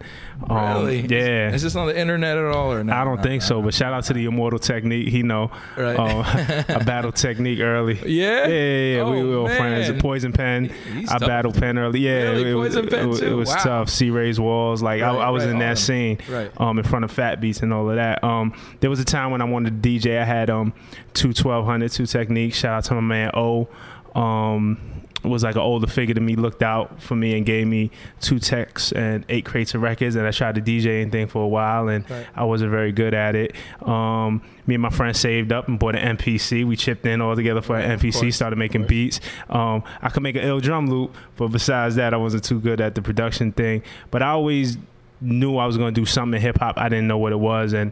um, 0.49 0.85
really? 0.85 1.01
yeah. 1.07 1.51
Is 1.53 1.61
this 1.63 1.75
on 1.75 1.87
the 1.87 1.97
internet 1.97 2.37
at 2.37 2.45
all 2.45 2.71
or 2.73 2.83
not? 2.83 2.97
I 2.97 3.03
don't 3.03 3.21
think 3.21 3.41
so, 3.43 3.61
but 3.61 3.73
shout 3.73 3.93
out 3.93 4.03
to 4.05 4.13
the 4.13 4.25
Immortal 4.25 4.59
Technique. 4.59 5.09
He 5.09 5.21
know 5.23 5.51
Right. 5.77 5.97
um, 5.97 6.19
a 6.69 6.83
battle 6.83 7.11
technique 7.11 7.59
early. 7.59 7.99
Yeah? 8.07 8.47
yeah, 8.47 8.47
yeah. 8.47 8.95
yeah. 8.97 9.03
we, 9.03 9.19
Oh, 9.19 9.27
we 9.27 9.35
were 9.35 9.43
man. 9.47 9.57
friends. 9.83 10.01
Poison 10.01 10.31
Pen. 10.33 10.69
He's 10.93 11.09
I 11.09 11.19
tough. 11.19 11.27
battled 11.27 11.55
Pen 11.59 11.77
early. 11.77 11.99
Yeah, 11.99 12.29
Really? 12.31 12.51
it, 12.51 12.53
was- 12.55 12.73
Poison 12.75 12.89
Pen 12.89 12.99
it, 12.99 13.07
was- 13.07 13.21
it 13.21 13.31
was 13.33 13.49
Wow. 13.49 13.55
tough. 13.63 13.89
C 13.89 14.09
Ray's 14.09 14.39
walls. 14.39 14.81
Like 14.81 15.01
I, 15.01 15.07
Right, 15.13 15.27
I 15.27 15.29
was 15.29 15.43
right, 15.45 15.51
in 15.51 15.59
that 15.59 15.77
scene, 15.77 16.17
Right. 16.29 16.51
um, 16.57 16.77
in 16.79 16.83
front 16.83 17.05
of 17.05 17.11
Fat 17.11 17.39
Beats 17.39 17.61
and 17.61 17.71
all 17.73 17.89
of 17.89 17.95
that. 17.97 18.23
Um, 18.23 18.53
there 18.79 18.89
was 18.89 18.99
a 18.99 19.05
time 19.05 19.31
when 19.31 19.41
I 19.41 19.45
wanted 19.45 19.81
to 19.83 19.89
DJ. 19.89 20.19
I 20.19 20.25
had 20.25 20.49
um 20.49 20.73
two 21.13 21.31
twelve 21.33 21.65
hundred, 21.65 21.91
two 21.91 22.05
Technics. 22.07 22.57
Shout 22.57 22.73
out 22.73 22.83
to 22.85 22.95
my 22.95 23.01
man 23.01 23.31
O. 23.35 23.66
Um, 24.15 24.79
was 25.23 25.43
like 25.43 25.55
an 25.55 25.61
older 25.61 25.87
figure 25.87 26.15
to 26.15 26.21
me, 26.21 26.35
looked 26.35 26.63
out 26.63 27.01
for 27.01 27.15
me 27.15 27.35
and 27.35 27.45
gave 27.45 27.67
me 27.67 27.91
two 28.21 28.39
techs 28.39 28.91
and 28.93 29.25
eight 29.29 29.43
crates 29.45 29.73
of 29.73 29.81
records. 29.81 30.15
And 30.15 30.25
I 30.25 30.31
tried 30.31 30.55
to 30.55 30.61
DJ 30.61 31.01
and 31.03 31.11
thing 31.11 31.27
for 31.27 31.43
a 31.43 31.47
while, 31.47 31.89
and 31.89 32.09
Right. 32.09 32.25
I 32.35 32.43
wasn't 32.45 32.71
very 32.71 32.91
good 32.93 33.13
at 33.13 33.35
it. 33.35 33.53
Um, 33.81 34.41
me 34.67 34.75
and 34.75 34.81
my 34.81 34.89
friend 34.89 35.15
saved 35.17 35.51
up 35.51 35.67
and 35.67 35.77
bought 35.79 35.95
an 35.95 36.17
MPC. 36.17 36.63
We 36.65 36.77
chipped 36.77 37.05
in 37.05 37.19
all 37.19 37.35
together 37.35 37.61
for 37.61 37.77
an 37.77 37.99
MPC, 37.99 38.31
started 38.31 38.57
making 38.57 38.85
beats. 38.85 39.19
Um, 39.49 39.83
I 40.01 40.09
could 40.09 40.23
make 40.23 40.35
an 40.35 40.43
ill 40.43 40.59
drum 40.61 40.87
loop, 40.87 41.15
but 41.35 41.47
besides 41.49 41.95
that, 41.95 42.13
I 42.13 42.17
wasn't 42.17 42.43
too 42.45 42.59
good 42.61 42.79
at 42.79 42.95
the 42.95 43.01
production 43.01 43.51
thing. 43.51 43.81
But 44.11 44.21
I 44.23 44.29
always 44.29 44.77
knew 45.19 45.57
I 45.57 45.65
was 45.65 45.77
going 45.77 45.93
to 45.93 45.99
do 46.01 46.05
something 46.05 46.35
in 46.35 46.41
hip 46.41 46.59
hop. 46.59 46.77
I 46.77 46.89
didn't 46.89 47.07
know 47.07 47.17
what 47.17 47.33
it 47.33 47.39
was, 47.39 47.73
and 47.73 47.91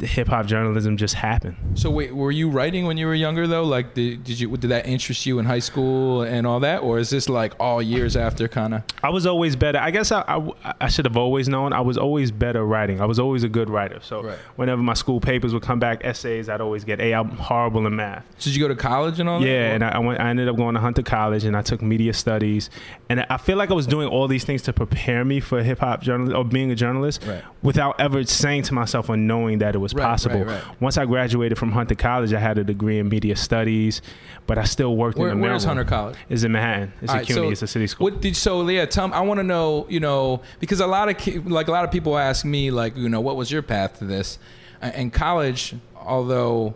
hip 0.00 0.28
hop 0.28 0.46
journalism 0.46 0.96
just 0.96 1.14
happened. 1.14 1.56
So 1.74 1.90
wait, 1.90 2.14
were 2.14 2.30
you 2.32 2.50
writing 2.50 2.86
when 2.86 2.96
you 2.96 3.06
were 3.06 3.14
younger 3.14 3.46
though? 3.46 3.64
Like, 3.64 3.94
did, 3.94 4.24
did 4.24 4.38
you 4.40 4.54
did 4.56 4.68
that 4.70 4.86
interest 4.86 5.24
you 5.26 5.38
in 5.38 5.44
high 5.44 5.58
school 5.60 6.22
and 6.22 6.46
all 6.46 6.60
that, 6.60 6.82
or 6.82 6.98
is 6.98 7.10
this 7.10 7.28
like 7.28 7.54
all 7.60 7.80
years 7.80 8.16
after 8.16 8.48
kind 8.48 8.74
of? 8.74 8.82
I 9.02 9.10
was 9.10 9.26
always 9.26 9.56
better. 9.56 9.78
I 9.78 9.90
guess 9.90 10.10
I, 10.12 10.22
I, 10.26 10.74
I 10.80 10.88
should 10.88 11.04
have 11.04 11.16
always 11.16 11.48
known. 11.48 11.72
I 11.72 11.80
was 11.80 11.96
always 11.96 12.30
better 12.30 12.64
writing. 12.64 13.00
I 13.00 13.04
was 13.06 13.18
always 13.18 13.44
a 13.44 13.48
good 13.48 13.70
writer. 13.70 14.00
So 14.02 14.22
Right. 14.22 14.38
whenever 14.56 14.82
my 14.82 14.94
school 14.94 15.20
papers 15.20 15.52
would 15.54 15.62
come 15.62 15.78
back, 15.78 16.00
essays, 16.04 16.48
I'd 16.48 16.60
always 16.60 16.84
get 16.84 17.00
A. 17.00 17.12
I'm 17.14 17.28
horrible 17.30 17.86
in 17.86 17.94
math. 17.96 18.24
Did 18.40 18.54
you 18.56 18.60
go 18.62 18.68
to 18.68 18.76
college 18.76 19.20
and 19.20 19.28
all 19.28 19.40
that? 19.40 19.46
Yeah, 19.46 19.70
or- 19.70 19.74
and 19.74 19.84
I, 19.84 19.88
I 19.90 19.98
went. 19.98 20.20
I 20.20 20.28
ended 20.30 20.48
up 20.48 20.56
going 20.56 20.74
to 20.74 20.80
Hunter 20.80 21.02
College, 21.02 21.44
and 21.44 21.56
I 21.56 21.62
took 21.62 21.80
media 21.82 22.12
studies. 22.14 22.68
And 23.08 23.20
I 23.30 23.36
feel 23.36 23.56
like 23.56 23.70
I 23.70 23.74
was 23.74 23.86
doing 23.86 24.08
all 24.08 24.26
these 24.28 24.44
things 24.44 24.62
to 24.62 24.72
prepare 24.72 25.24
me 25.24 25.40
for 25.40 25.62
hip 25.62 25.78
hop 25.78 26.02
journalism 26.02 26.36
or 26.36 26.44
being 26.44 26.70
a 26.70 26.74
journalist, 26.74 27.24
Right. 27.26 27.42
without 27.62 28.00
ever 28.00 28.24
saying 28.24 28.62
to 28.64 28.74
myself 28.74 29.08
or 29.08 29.16
knowing 29.16 29.58
that 29.58 29.74
it 29.74 29.78
was 29.84 29.94
Right, 29.94 30.02
possible. 30.02 30.40
right, 30.44 30.62
right. 30.64 30.80
Once 30.80 30.98
I 30.98 31.04
graduated 31.06 31.56
from 31.58 31.70
Hunter 31.70 31.94
College, 31.94 32.32
I 32.32 32.40
had 32.40 32.58
a 32.58 32.64
degree 32.64 32.98
in 32.98 33.08
media 33.08 33.36
studies, 33.36 34.02
but 34.48 34.58
I 34.58 34.64
still 34.64 34.96
worked 34.96 35.16
Where, 35.18 35.30
in 35.30 35.38
the 35.40 35.42
where's. 35.46 35.62
Hunter 35.62 35.84
College? 35.84 36.16
It's 36.28 36.42
in 36.42 36.50
Manhattan. 36.50 36.92
It's 37.02 37.12
All 37.12 37.18
a 37.20 37.24
CUNY. 37.24 37.34
so 37.34 37.50
it's 37.50 37.62
a 37.62 37.66
city 37.68 37.86
school. 37.86 38.06
What 38.06 38.20
did 38.20 38.34
so 38.34 38.68
yeah? 38.68 38.86
Tell 38.86 39.06
me, 39.06 39.14
I 39.14 39.20
want 39.20 39.38
to 39.38 39.44
know. 39.44 39.86
You 39.88 40.00
know, 40.00 40.40
because 40.58 40.80
a 40.80 40.86
lot 40.88 41.08
of 41.08 41.46
like 41.46 41.68
a 41.68 41.70
lot 41.70 41.84
of 41.84 41.90
people 41.92 42.18
ask 42.18 42.44
me 42.44 42.70
like, 42.72 42.96
you 42.96 43.08
know, 43.08 43.20
what 43.20 43.36
was 43.36 43.52
your 43.52 43.62
path 43.62 43.98
to 44.00 44.04
this? 44.04 44.38
And 44.80 45.12
college, 45.12 45.74
although 45.96 46.74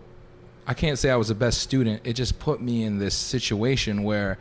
I 0.66 0.74
can't 0.74 0.98
say 0.98 1.10
I 1.10 1.16
was 1.16 1.28
the 1.28 1.34
best 1.34 1.58
student, 1.62 2.02
it 2.04 2.12
just 2.14 2.38
put 2.38 2.60
me 2.60 2.84
in 2.84 2.98
this 2.98 3.14
situation 3.14 4.02
where 4.02 4.38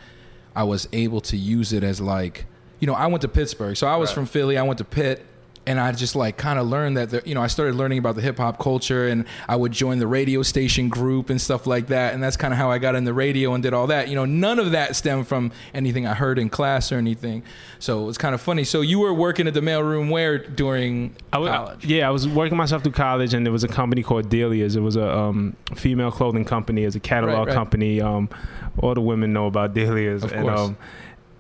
I 0.56 0.63
was 0.63 0.88
able 0.91 1.21
to 1.21 1.38
use 1.38 1.71
it 1.73 1.84
as 1.84 1.99
like, 2.01 2.45
you 2.80 2.88
know, 2.88 2.93
I 2.93 3.08
went 3.08 3.21
to 3.21 3.27
Pittsburgh, 3.27 3.75
so 3.77 3.88
I 3.88 3.95
was 3.95 4.12
from 4.12 4.25
Philly. 4.25 4.58
I 4.58 4.63
went 4.63 4.77
to 4.80 4.84
Pitt. 4.86 5.25
And 5.67 5.80
I 5.80 5.91
just 5.91 6.15
like 6.15 6.38
kind 6.38 6.58
of 6.58 6.67
learned 6.67 6.95
that, 6.95 7.10
the, 7.10 7.21
you 7.25 7.36
know, 7.36 7.41
I 7.41 7.47
started 7.47 7.75
learning 7.75 7.99
about 7.99 8.15
the 8.15 8.21
hip 8.21 8.38
hop 8.38 8.58
culture 8.58 9.08
and 9.08 9.25
I 9.49 9.58
would 9.58 9.73
join 9.73 9.99
the 9.99 10.08
radio 10.08 10.41
station 10.41 10.88
group 10.88 11.30
and 11.30 11.39
stuff 11.39 11.67
like 11.67 11.88
that. 11.88 12.13
And 12.13 12.23
that's 12.23 12.38
kind 12.38 12.53
of 12.53 12.58
how 12.58 12.71
I 12.71 12.77
got 12.77 12.95
in 12.95 13.03
the 13.03 13.13
radio 13.13 13.53
and 13.53 13.62
did 13.62 13.73
all 13.73 13.88
that. 13.88 14.08
You 14.08 14.15
know, 14.15 14.23
none 14.23 14.60
of 14.60 14.71
that 14.71 14.95
stemmed 14.95 15.27
from 15.27 15.51
anything 15.73 16.08
I 16.08 16.13
heard 16.13 16.39
in 16.39 16.49
class 16.49 16.91
or 16.91 16.95
anything. 16.95 17.43
So 17.80 18.08
it's 18.08 18.17
kind 18.17 18.34
of 18.34 18.41
funny. 18.41 18.63
So 18.63 18.80
you 18.80 18.99
were 18.99 19.13
working 19.13 19.45
at 19.45 19.53
the 19.53 19.62
mailroom 19.62 20.10
where 20.10 20.38
during 20.38 21.15
I 21.34 21.38
was, 21.38 21.49
college? 21.49 21.86
Yeah, 21.86 22.08
I 22.08 22.12
was 22.12 22.27
working 22.27 22.58
myself 22.58 22.82
through 22.84 22.93
college, 22.93 23.34
and 23.34 23.45
there 23.45 23.53
was 23.53 23.63
a 23.65 23.67
company 23.67 24.03
called 24.03 24.30
Delia's. 24.30 24.75
It 24.75 24.82
was 24.82 24.95
a 24.95 25.15
um, 25.15 25.56
female 25.75 26.12
clothing 26.12 26.45
company. 26.45 26.86
It's 26.86 26.95
a 26.95 26.99
catalog 26.99 27.39
Right, 27.39 27.47
right. 27.47 27.53
company. 27.53 28.01
Um, 28.01 28.30
all 28.80 28.93
the 28.93 29.01
women 29.01 29.34
know 29.34 29.47
about 29.47 29.73
Delia's. 29.73 30.23
Of 30.23 30.32
and, 30.32 30.43
course. 30.43 30.60
Um, 30.60 30.77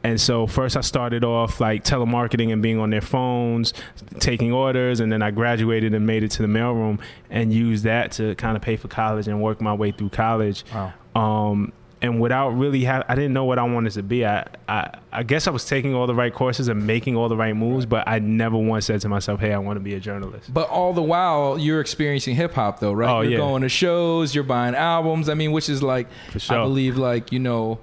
and 0.03 0.19
so 0.19 0.47
first 0.47 0.77
I 0.77 0.81
started 0.81 1.23
off 1.23 1.59
like 1.59 1.83
telemarketing 1.83 2.53
and 2.53 2.61
being 2.61 2.79
on 2.79 2.89
their 2.89 3.01
phones, 3.01 3.73
taking 4.19 4.51
orders, 4.51 4.99
and 4.99 5.11
then 5.11 5.21
I 5.21 5.31
graduated 5.31 5.93
and 5.93 6.05
made 6.05 6.23
it 6.23 6.31
to 6.31 6.41
the 6.41 6.47
mailroom 6.47 6.99
and 7.29 7.51
used 7.51 7.83
that 7.83 8.11
to 8.13 8.35
kind 8.35 8.55
of 8.55 8.61
pay 8.61 8.75
for 8.77 8.87
college 8.87 9.27
and 9.27 9.41
work 9.41 9.61
my 9.61 9.73
way 9.73 9.91
through 9.91 10.09
college. 10.09 10.63
Wow. 10.73 10.93
Um, 11.15 11.73
and 12.01 12.21
without 12.21 12.49
really 12.49 12.83
have, 12.83 13.05
I 13.07 13.15
didn't 13.15 13.33
know 13.33 13.45
what 13.45 13.57
I 13.57 13.63
wanted 13.63 13.93
to 13.93 14.03
be. 14.03 14.25
I, 14.25 14.47
I, 14.69 14.91
I 15.11 15.23
guess 15.23 15.47
I 15.47 15.51
was 15.51 15.65
taking 15.65 15.95
all 15.95 16.05
the 16.05 16.13
right 16.13 16.33
courses 16.33 16.67
and 16.67 16.85
making 16.85 17.15
all 17.15 17.27
the 17.27 17.35
right 17.35 17.55
moves, 17.55 17.85
but 17.85 18.07
I 18.07 18.19
never 18.19 18.57
once 18.57 18.85
said 18.85 19.01
to 19.01 19.09
myself, 19.09 19.39
"Hey, 19.39 19.51
I 19.51 19.57
want 19.57 19.77
to 19.77 19.81
be 19.81 19.95
a 19.95 19.99
journalist." 19.99 20.53
But 20.53 20.69
all 20.69 20.93
the 20.93 21.01
while, 21.01 21.57
you're 21.57 21.81
experiencing 21.81 22.35
hip 22.35 22.53
hop, 22.53 22.79
though, 22.79 22.93
right? 22.93 23.09
Oh, 23.09 23.21
you're 23.21 23.31
yeah. 23.31 23.37
going 23.37 23.63
to 23.63 23.69
shows, 23.69 24.35
you're 24.35 24.43
buying 24.43 24.75
albums. 24.75 25.27
I 25.27 25.33
mean, 25.33 25.51
which 25.51 25.69
is 25.69 25.81
like, 25.81 26.07
sure. 26.37 26.59
I 26.59 26.63
believe, 26.63 26.97
like 26.97 27.31
you 27.31 27.39
know, 27.39 27.79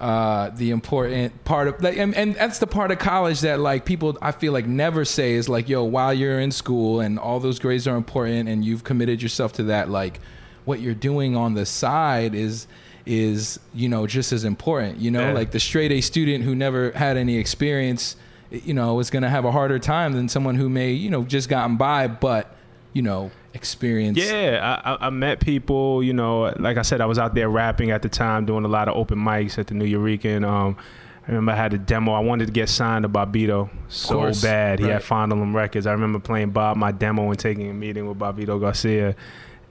uh, 0.00 0.50
the 0.50 0.70
important 0.70 1.44
part 1.44 1.68
of 1.68 1.82
like, 1.82 1.96
and, 1.96 2.14
and 2.14 2.34
that's 2.34 2.58
the 2.58 2.66
part 2.66 2.90
of 2.90 2.98
college 2.98 3.40
that 3.40 3.60
like 3.60 3.84
people 3.86 4.18
I 4.20 4.32
feel 4.32 4.52
like 4.52 4.66
never 4.66 5.04
say 5.04 5.32
is 5.34 5.48
like, 5.48 5.68
yo, 5.68 5.84
while 5.84 6.12
you're 6.12 6.38
in 6.40 6.50
school 6.52 7.00
and 7.00 7.18
all 7.18 7.40
those 7.40 7.58
grades 7.58 7.86
are 7.88 7.96
important 7.96 8.48
and 8.48 8.64
you've 8.64 8.84
committed 8.84 9.22
yourself 9.22 9.54
to 9.54 9.62
that, 9.64 9.88
like, 9.88 10.20
what 10.66 10.80
you're 10.80 10.94
doing 10.94 11.34
on 11.36 11.54
the 11.54 11.64
side 11.64 12.34
is 12.34 12.66
is 13.06 13.60
you 13.72 13.88
know 13.88 14.06
just 14.06 14.32
as 14.32 14.44
important. 14.44 14.98
You 14.98 15.10
know, 15.12 15.28
Yeah. 15.28 15.32
like 15.32 15.50
the 15.52 15.60
straight 15.60 15.92
A 15.92 16.00
student 16.00 16.44
who 16.44 16.54
never 16.54 16.90
had 16.90 17.16
any 17.16 17.36
experience, 17.36 18.16
you 18.50 18.74
know, 18.74 18.98
is 19.00 19.10
going 19.10 19.22
to 19.22 19.30
have 19.30 19.44
a 19.44 19.52
harder 19.52 19.78
time 19.78 20.12
than 20.12 20.28
someone 20.28 20.56
who 20.56 20.68
may 20.68 20.90
you 20.92 21.08
know 21.08 21.22
just 21.22 21.48
gotten 21.48 21.76
by, 21.76 22.08
but 22.08 22.54
you 22.92 23.02
know, 23.02 23.30
experience. 23.56 24.16
Yeah, 24.18 24.80
I, 24.84 25.06
I- 25.06 25.10
met 25.10 25.40
people. 25.40 26.02
You 26.02 26.12
know, 26.12 26.52
like 26.58 26.76
I 26.76 26.82
said, 26.82 27.00
I 27.00 27.06
was 27.06 27.18
out 27.18 27.34
there 27.34 27.48
rapping 27.48 27.90
at 27.90 28.02
the 28.02 28.08
time, 28.08 28.46
doing 28.46 28.64
a 28.64 28.68
lot 28.68 28.88
of 28.88 28.96
open 28.96 29.18
mics 29.18 29.58
at 29.58 29.66
the 29.66 29.74
Nuyorican. 29.74 30.46
Um, 30.46 30.76
I 31.26 31.32
remember 31.32 31.52
I 31.52 31.56
had 31.56 31.72
a 31.74 31.78
demo. 31.78 32.12
I 32.12 32.20
wanted 32.20 32.46
to 32.46 32.52
get 32.52 32.68
signed 32.68 33.02
to 33.02 33.08
Bobbito 33.08 33.68
so 33.88 34.14
course. 34.14 34.40
bad. 34.42 34.78
He 34.78 34.84
Right. 34.84 34.92
had 34.92 35.02
Fondle 35.02 35.42
'Em 35.42 35.56
Records. 35.56 35.86
I 35.86 35.92
remember 35.92 36.20
playing 36.20 36.50
Bob 36.50 36.76
my 36.76 36.92
demo 36.92 37.28
and 37.30 37.38
taking 37.38 37.68
a 37.68 37.74
meeting 37.74 38.06
with 38.06 38.16
Bobbito 38.18 38.60
Garcia. 38.60 39.16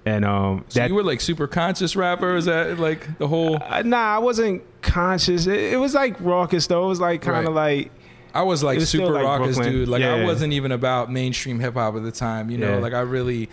And 0.05 0.23
um, 0.25 0.65
So 0.67 0.81
that 0.81 0.89
you 0.89 0.95
were 0.95 1.03
like 1.03 1.21
super 1.21 1.47
conscious 1.47 1.95
rapper? 1.95 2.35
Is 2.35 2.45
that 2.45 2.77
like 2.77 3.17
the 3.17 3.27
whole? 3.27 3.57
Uh, 3.63 3.81
nah, 3.83 4.15
I 4.15 4.17
wasn't 4.19 4.61
conscious. 4.81 5.47
It, 5.47 5.73
it 5.73 5.77
was 5.79 5.93
like 5.95 6.19
raucous 6.19 6.67
though. 6.67 6.85
It 6.85 6.89
was 6.89 6.99
like 6.99 7.21
kind 7.21 7.47
of 7.47 7.53
like 7.55 7.89
I 8.33 8.43
was 8.43 8.61
like 8.61 8.77
was 8.77 8.89
super 8.89 9.09
like 9.13 9.23
raucous, 9.23 9.55
Brooklyn. 9.55 9.73
dude. 9.79 9.87
Like 9.87 10.03
I 10.03 10.23
wasn't 10.25 10.51
even 10.53 10.71
about 10.73 11.09
mainstream 11.11 11.59
hip 11.59 11.73
hop 11.75 11.95
at 11.95 12.03
the 12.03 12.11
time. 12.11 12.51
You 12.51 12.57
know, 12.59 12.73
Yeah. 12.75 12.79
like 12.79 12.93
I 12.93 12.99
really, 12.99 13.49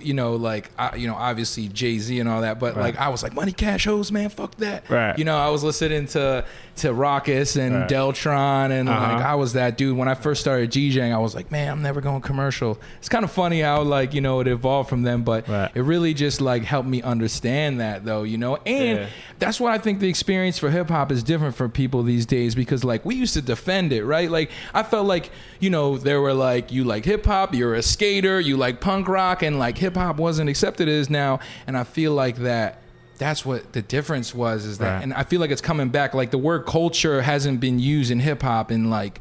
you 0.00 0.14
know, 0.14 0.36
like 0.36 0.70
I, 0.78 0.96
you 0.96 1.06
know, 1.06 1.14
obviously 1.14 1.68
Jay 1.68 1.98
Z 1.98 2.18
and 2.18 2.28
all 2.28 2.40
that. 2.42 2.58
But 2.58 2.76
like 2.76 2.96
I 2.96 3.08
was 3.08 3.22
like 3.22 3.34
Money 3.34 3.52
Cash 3.52 3.84
Hoes, 3.84 4.10
man, 4.10 4.30
fuck 4.30 4.54
that. 4.56 4.88
Right. 4.88 5.18
You 5.18 5.24
know, 5.24 5.36
I 5.36 5.50
was 5.50 5.62
listening 5.62 6.06
to 6.08 6.44
to 6.76 6.88
Rawkus 6.88 7.56
and 7.56 7.74
Right. 7.74 7.88
Deltron, 7.88 8.70
and 8.70 8.88
Uh-huh. 8.88 9.14
like 9.14 9.22
I 9.24 9.34
was 9.34 9.52
that 9.52 9.76
dude 9.76 9.96
when 9.96 10.08
I 10.08 10.14
first 10.14 10.40
started 10.40 10.70
DJing. 10.70 11.12
I 11.14 11.18
was 11.18 11.34
like, 11.34 11.50
man, 11.52 11.70
I'm 11.70 11.82
never 11.82 12.00
going 12.00 12.22
commercial. 12.22 12.78
It's 12.98 13.08
kind 13.08 13.24
of 13.24 13.30
funny 13.30 13.60
how 13.60 13.82
like 13.82 14.14
you 14.14 14.20
know 14.20 14.40
it 14.40 14.48
evolved 14.48 14.88
from 14.88 15.02
them, 15.02 15.22
but 15.22 15.48
Right. 15.48 15.70
it 15.74 15.82
really 15.82 16.14
just 16.14 16.40
like 16.40 16.64
helped 16.64 16.88
me 16.88 17.02
understand 17.02 17.80
that 17.80 18.04
though. 18.04 18.22
You 18.22 18.38
know, 18.38 18.56
and 18.64 18.98
Yeah. 19.00 19.06
that's 19.38 19.60
why 19.60 19.74
I 19.74 19.78
think 19.78 20.00
the 20.00 20.08
experience 20.08 20.58
for 20.58 20.70
hip 20.70 20.88
hop 20.88 21.12
is 21.12 21.22
different 21.22 21.54
for 21.54 21.68
people 21.68 22.02
these 22.02 22.26
days 22.26 22.54
because 22.54 22.84
like 22.84 23.04
we 23.04 23.14
used 23.16 23.34
to 23.34 23.42
defend 23.42 23.92
it, 23.92 24.04
right? 24.04 24.30
Like 24.30 24.50
I 24.72 24.82
felt 24.82 25.06
like, 25.06 25.30
you 25.60 25.70
know, 25.70 25.98
there 25.98 26.20
were 26.20 26.34
like 26.34 26.72
you 26.72 26.84
like 26.84 27.04
hip 27.04 27.26
hop, 27.26 27.54
you're 27.54 27.74
a 27.74 27.82
skater, 27.82 28.40
you 28.40 28.56
like 28.56 28.80
punk 28.80 29.08
rock 29.08 29.42
and 29.42 29.58
like 29.58 29.76
hip 29.78 29.96
hop 29.96 30.16
wasn't 30.16 30.48
accepted 30.48 30.88
as 30.88 31.10
now 31.10 31.38
and 31.66 31.76
I 31.76 31.84
feel 31.84 32.12
like 32.12 32.36
that 32.38 32.78
that's 33.22 33.46
what 33.46 33.72
the 33.72 33.82
difference 33.82 34.34
was 34.34 34.64
is 34.64 34.78
that 34.78 34.94
Right. 34.94 35.02
and 35.02 35.14
I 35.14 35.22
feel 35.22 35.40
like 35.40 35.50
it's 35.50 35.60
coming 35.62 35.88
back 35.90 36.12
like 36.14 36.30
the 36.30 36.38
word 36.38 36.66
culture 36.66 37.22
hasn't 37.22 37.60
been 37.60 37.78
used 37.78 38.10
in 38.10 38.20
hip 38.20 38.42
hop 38.42 38.70
in 38.72 38.90
like 38.90 39.20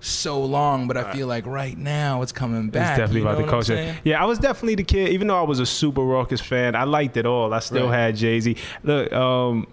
so 0.00 0.40
long, 0.44 0.86
but 0.86 0.96
I 0.96 1.12
feel 1.12 1.26
like 1.26 1.44
right 1.46 1.76
now 1.76 2.22
it's 2.22 2.30
coming 2.30 2.70
back. 2.70 2.90
It's 2.90 2.98
definitely 2.98 3.18
you 3.20 3.24
know 3.24 3.30
about 3.32 3.44
the 3.44 3.50
culture. 3.50 3.96
Yeah, 4.04 4.22
I 4.22 4.26
was 4.26 4.38
definitely 4.38 4.76
the 4.76 4.84
kid. 4.84 5.08
Even 5.10 5.26
though 5.26 5.38
I 5.38 5.42
was 5.42 5.58
a 5.58 5.66
super 5.66 6.02
Rawkus 6.02 6.40
fan, 6.40 6.76
I 6.76 6.84
liked 6.84 7.16
it 7.16 7.26
all. 7.26 7.52
I 7.52 7.58
still 7.58 7.88
Right. 7.88 7.98
had 7.98 8.16
Jay 8.16 8.38
Z. 8.38 8.56
Look, 8.84 9.12
um, 9.12 9.66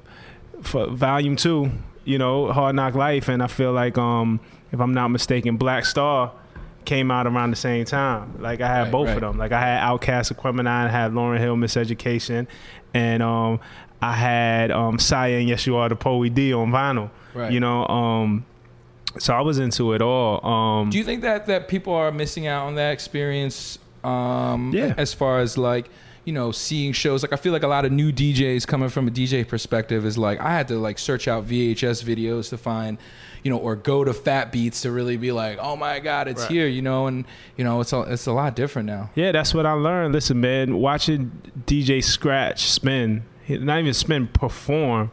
for 0.62 0.88
Volume 0.88 1.36
Two, 1.36 1.69
you 2.06 2.17
know, 2.17 2.51
Hard 2.51 2.75
Knock 2.75 2.95
Life, 2.95 3.30
and 3.30 3.43
I 3.43 3.47
feel 3.47 3.71
like, 3.71 3.97
um, 3.99 4.39
if 4.71 4.80
I'm 4.80 4.93
not 4.95 5.10
mistaken, 5.10 5.58
Black 5.58 5.86
Star 5.86 6.32
came 6.86 7.12
out 7.12 7.28
around 7.28 7.52
the 7.52 7.56
same 7.58 7.86
time. 7.86 8.38
Like 8.39 8.62
I 8.62 8.67
had 8.67 8.84
Right, 8.84 8.91
both 8.91 9.08
right. 9.08 9.15
of 9.15 9.21
them. 9.21 9.38
Like 9.38 9.52
I 9.52 9.60
had 9.60 9.82
OutKast, 9.82 10.34
Aquemini, 10.34 10.67
I 10.67 10.88
had 10.88 11.12
Lauryn 11.12 11.39
Hill, 11.39 11.56
Miseducation, 11.56 12.48
and 12.93 13.21
um, 13.24 13.60
I 14.02 14.13
had 14.13 14.71
um, 14.71 15.00
Saya 15.00 15.38
and 15.39 15.48
Yes 15.50 15.65
You 15.67 15.76
Are 15.78 15.89
the 15.89 15.95
Poe 15.95 16.28
D 16.30 16.54
on 16.54 16.71
vinyl. 16.71 17.10
Right. 17.34 17.52
You 17.52 17.60
know, 17.60 17.86
um, 17.88 18.45
so 19.17 19.34
I 19.34 19.41
was 19.41 19.60
into 19.60 19.93
it 19.93 20.02
all. 20.02 20.45
Um, 20.45 20.89
Do 20.89 20.98
you 20.98 21.04
think 21.04 21.21
that 21.24 21.45
that 21.48 21.67
people 21.67 21.93
are 21.93 22.12
missing 22.12 22.48
out 22.48 22.67
on 22.67 22.76
that 22.76 22.91
experience? 22.91 23.80
Um, 24.04 24.71
Yeah. 24.74 24.93
As 24.98 25.13
far 25.13 25.39
as 25.39 25.58
like 25.58 25.89
you 26.26 26.34
know, 26.34 26.52
seeing 26.52 26.91
shows 26.91 27.21
like 27.21 27.34
I 27.34 27.36
feel 27.36 27.54
like 27.54 27.62
a 27.63 27.67
lot 27.67 27.86
of 27.86 27.91
new 27.91 28.12
DJs 28.12 28.65
coming 28.65 28.89
from 28.89 29.08
a 29.08 29.12
DJ 29.12 29.48
perspective 29.48 30.06
is 30.06 30.17
like 30.17 30.39
I 30.39 30.52
had 30.54 30.67
to 30.69 30.76
like 30.80 30.98
search 30.98 31.28
out 31.28 31.45
VHS 31.48 32.04
videos 32.04 32.50
to 32.50 32.58
find, 32.58 32.98
you 33.45 33.51
know, 33.51 33.58
or 33.60 33.75
go 33.75 34.03
to 34.03 34.12
Fat 34.12 34.51
Beats 34.51 34.81
to 34.81 34.91
really 34.91 35.17
be 35.17 35.31
like, 35.31 35.60
oh 35.62 35.75
my 35.75 35.99
god, 35.99 36.27
it's 36.27 36.41
Right. 36.41 36.51
here, 36.51 36.67
you 36.67 36.81
know, 36.81 37.05
and 37.05 37.25
you 37.55 37.63
know, 37.63 37.79
it's 37.79 37.93
a, 37.93 38.01
it's 38.01 38.25
a 38.25 38.31
lot 38.34 38.55
different 38.55 38.88
now. 38.88 39.12
Yeah, 39.13 39.31
that's 39.31 39.53
what 39.53 39.67
I 39.67 39.73
learned. 39.73 40.13
Listen, 40.15 40.41
man, 40.41 40.77
watching 40.79 41.31
DJ 41.67 42.03
Scratch 42.03 42.65
spin, 42.71 43.23
not 43.47 43.77
even 43.79 43.93
spin, 43.93 44.25
perform, 44.27 45.12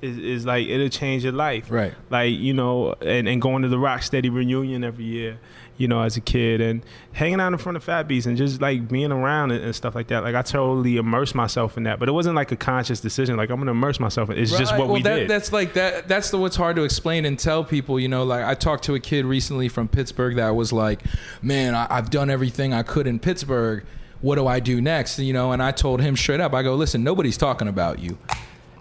is, 0.00 0.16
is 0.16 0.46
like 0.46 0.68
it'll 0.68 0.88
change 0.90 1.24
your 1.24 1.32
life. 1.32 1.66
Right. 1.72 1.92
Like 2.08 2.32
you 2.34 2.54
know, 2.54 2.94
and, 3.00 3.26
and 3.26 3.42
going 3.42 3.62
to 3.62 3.68
the 3.68 3.78
Rocksteady 3.78 4.32
reunion 4.32 4.84
every 4.84 5.04
year, 5.04 5.40
you 5.76 5.88
know, 5.88 6.02
as 6.02 6.16
a 6.16 6.20
kid, 6.20 6.60
and 6.60 6.82
hanging 7.12 7.40
out 7.40 7.52
in 7.52 7.58
front 7.58 7.76
of 7.76 7.84
Fat 7.84 8.08
Beats 8.08 8.26
and 8.26 8.36
just 8.36 8.60
like 8.60 8.88
being 8.88 9.12
around 9.12 9.50
and, 9.50 9.64
and 9.64 9.74
stuff 9.74 9.94
like 9.94 10.08
that. 10.08 10.22
Like 10.22 10.34
I 10.34 10.42
totally 10.42 10.96
immersed 10.96 11.34
myself 11.34 11.76
in 11.76 11.84
that, 11.84 11.98
but 11.98 12.08
it 12.08 12.12
wasn't 12.12 12.36
like 12.36 12.52
a 12.52 12.56
conscious 12.56 13.00
decision. 13.00 13.36
Like 13.36 13.50
I'm 13.50 13.58
gonna 13.58 13.70
immerse 13.72 14.00
myself. 14.00 14.30
in 14.30 14.38
It's 14.38 14.56
just 14.56 14.72
what 14.72 14.86
well, 14.86 14.94
we 14.94 15.02
that, 15.02 15.16
did. 15.16 15.30
That's 15.30 15.52
like 15.52 15.74
that. 15.74 16.08
That's 16.08 16.30
the 16.30 16.38
what's 16.38 16.56
hard 16.56 16.76
to 16.76 16.82
explain 16.82 17.24
and 17.24 17.38
tell 17.38 17.64
people. 17.64 17.98
You 17.98 18.08
know, 18.08 18.24
like 18.24 18.44
I 18.44 18.54
talked 18.54 18.84
to 18.84 18.94
a 18.94 19.00
kid 19.00 19.24
recently 19.24 19.68
from 19.68 19.88
Pittsburgh 19.88 20.36
that 20.36 20.54
was 20.54 20.72
like, 20.72 21.02
"Man, 21.40 21.74
I, 21.74 21.86
I've 21.90 22.10
done 22.10 22.30
everything 22.30 22.72
I 22.72 22.82
could 22.82 23.06
in 23.06 23.18
Pittsburgh. 23.18 23.84
What 24.20 24.36
do 24.36 24.46
I 24.46 24.60
do 24.60 24.80
next?" 24.80 25.18
You 25.18 25.32
know, 25.32 25.52
and 25.52 25.62
I 25.62 25.72
told 25.72 26.00
him 26.00 26.16
straight 26.16 26.40
up, 26.40 26.54
I 26.54 26.62
go, 26.62 26.74
"Listen, 26.74 27.02
nobody's 27.02 27.36
talking 27.36 27.68
about 27.68 27.98
you." 27.98 28.18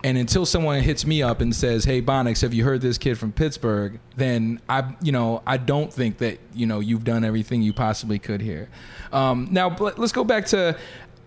And 0.03 0.17
until 0.17 0.45
someone 0.45 0.81
hits 0.81 1.05
me 1.05 1.21
up 1.21 1.41
and 1.41 1.55
says, 1.55 1.85
"Hey, 1.85 2.01
Bonics, 2.01 2.41
have 2.41 2.53
you 2.53 2.63
heard 2.63 2.81
this 2.81 2.97
kid 2.97 3.17
from 3.17 3.31
Pittsburgh?" 3.31 3.99
Then 4.15 4.59
I, 4.67 4.95
you 5.01 5.11
know, 5.11 5.43
I 5.45 5.57
don't 5.57 5.93
think 5.93 6.17
that 6.19 6.39
you 6.53 6.65
know 6.65 6.79
you've 6.79 7.03
done 7.03 7.23
everything 7.23 7.61
you 7.61 7.71
possibly 7.73 8.17
could 8.19 8.41
here. 8.41 8.69
Um, 9.13 9.47
now, 9.51 9.75
let's 9.79 10.11
go 10.11 10.23
back 10.23 10.47
to 10.47 10.75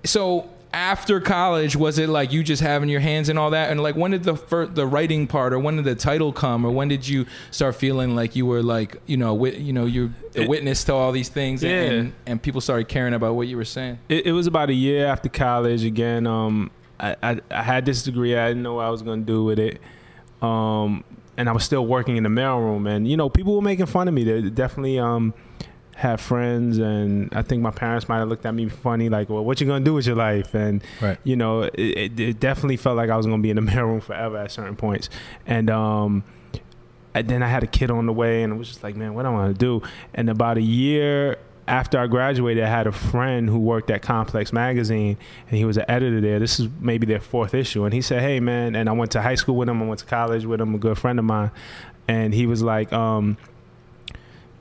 so 0.05 0.49
after 0.73 1.21
college, 1.21 1.77
was 1.77 2.01
it 2.01 2.09
like 2.09 2.33
you 2.33 2.43
just 2.43 2.61
having 2.61 2.89
your 2.89 2.99
hands 2.99 3.29
and 3.29 3.39
all 3.39 3.51
that? 3.51 3.71
And 3.71 3.81
like, 3.81 3.95
when 3.95 4.11
did 4.11 4.25
the 4.25 4.35
fir- 4.35 4.67
the 4.67 4.85
writing 4.89 5.29
part, 5.29 5.53
or 5.53 5.61
when 5.61 5.77
did 5.77 5.85
the 5.85 5.95
title 5.95 6.33
come, 6.33 6.65
or 6.67 6.71
when 6.73 6.89
did 6.89 7.07
you 7.07 7.27
start 7.53 7.77
feeling 7.77 8.17
like 8.17 8.35
you 8.35 8.45
were 8.45 8.61
like, 8.61 8.97
you 9.07 9.17
know, 9.17 9.35
wit- 9.35 9.59
you 9.59 9.73
know, 9.73 9.87
you're 9.87 10.11
the 10.33 10.43
It- 10.43 10.49
witness 10.49 10.83
to 10.85 10.93
all 10.95 11.13
these 11.13 11.29
things, 11.29 11.63
Yeah. 11.63 11.71
and 11.83 12.13
and 12.27 12.43
people 12.43 12.61
started 12.61 12.89
caring 12.89 13.15
about 13.15 13.37
what 13.37 13.47
you 13.47 13.57
were 13.57 13.65
saying? 13.65 13.99
It, 14.09 14.27
it 14.27 14.33
was 14.33 14.49
about 14.49 14.69
a 14.69 14.75
year 14.75 15.07
after 15.07 15.29
college. 15.29 15.85
Again, 15.85 16.27
um, 16.27 16.73
I, 17.01 17.17
I, 17.23 17.41
I 17.51 17.63
had 17.63 17.85
this 17.87 18.03
degree. 18.03 18.37
I 18.37 18.49
didn't 18.49 18.63
know 18.63 18.75
what 18.75 18.85
I 18.87 18.91
was 18.91 19.03
going 19.03 19.21
to 19.21 19.27
do 19.27 19.45
with 19.45 19.59
it. 19.59 19.81
Um, 20.43 21.05
and 21.37 21.49
I 21.49 21.53
was 21.53 21.65
still 21.65 21.87
working 21.87 22.17
in 22.17 22.23
the 22.23 22.29
mailroom, 22.29 22.89
and 22.89 23.09
you 23.09 23.17
know, 23.17 23.29
people 23.29 23.57
were 23.57 23.63
making 23.63 23.87
fun 23.87 24.07
of 24.09 24.15
me. 24.15 24.23
They 24.25 24.43
definitely 24.51 24.99
um, 25.01 25.35
had 25.97 26.21
friends, 26.21 26.79
and 26.79 27.29
I 27.35 27.43
think 27.43 27.61
my 27.63 27.71
parents 27.73 28.09
might 28.09 28.19
have 28.19 28.29
looked 28.29 28.47
at 28.47 28.55
me 28.55 28.69
funny, 28.69 29.09
like, 29.09 29.29
"Well, 29.29 29.45
what 29.45 29.61
you 29.61 29.67
gonna 29.67 29.85
do 29.85 29.95
with 29.95 30.07
your 30.07 30.17
life?" 30.17 30.55
And 30.55 30.83
Right. 31.01 31.19
you 31.25 31.35
know, 31.35 31.63
it, 31.63 31.73
it, 31.75 32.21
it 32.21 32.41
definitely 32.41 32.77
felt 32.77 32.97
like 32.97 33.11
I 33.11 33.17
was 33.17 33.27
gonna 33.27 33.43
be 33.43 33.51
in 33.51 33.57
the 33.57 33.63
mailroom 33.73 34.03
forever 34.03 34.37
at 34.37 34.53
certain 34.53 34.77
points. 34.77 35.09
And 35.47 35.71
um, 35.71 36.23
and 37.15 37.27
then 37.29 37.43
I 37.43 37.49
had 37.49 37.63
a 37.65 37.69
kid 37.69 37.91
on 37.91 38.07
the 38.07 38.13
way, 38.13 38.43
and 38.45 38.53
it 38.53 38.57
was 38.57 38.69
just 38.69 38.83
like, 38.85 38.95
man, 38.95 39.15
what 39.15 39.27
am 39.27 39.35
I 39.35 39.39
gonna 39.45 39.55
do? 39.55 39.83
And 40.15 40.31
about 40.31 40.57
a 40.57 40.63
year 40.63 41.39
after 41.67 41.99
I 41.99 42.07
graduated, 42.07 42.63
I 42.63 42.69
had 42.69 42.87
a 42.87 42.93
friend 42.93 43.49
who 43.49 43.59
worked 43.59 43.91
at 43.91 44.03
Complex 44.03 44.53
Magazine, 44.53 45.17
and 45.49 45.57
he 45.57 45.65
was 45.65 45.77
an 45.77 45.85
editor 45.89 46.21
there. 46.21 46.39
This 46.39 46.61
is 46.61 46.69
maybe 46.81 47.07
their 47.07 47.21
fourth 47.21 47.55
issue, 47.55 47.85
and 47.85 47.95
he 47.95 48.01
said, 48.03 48.21
"Hey, 48.21 48.39
man," 48.41 48.77
and 48.77 48.89
I 48.89 48.93
went 48.93 49.11
to 49.13 49.23
high 49.23 49.35
school 49.37 49.57
with 49.57 49.69
him. 49.69 49.83
I 49.83 49.87
went 49.87 50.01
to 50.01 50.07
college 50.07 50.45
with 50.45 50.61
him. 50.61 50.75
A 50.75 50.79
good 50.79 50.99
friend 50.99 51.19
of 51.19 51.25
mine, 51.25 51.51
and 52.07 52.35
he 52.35 52.47
was 52.47 52.63
like, 52.63 52.93
um, 52.93 53.37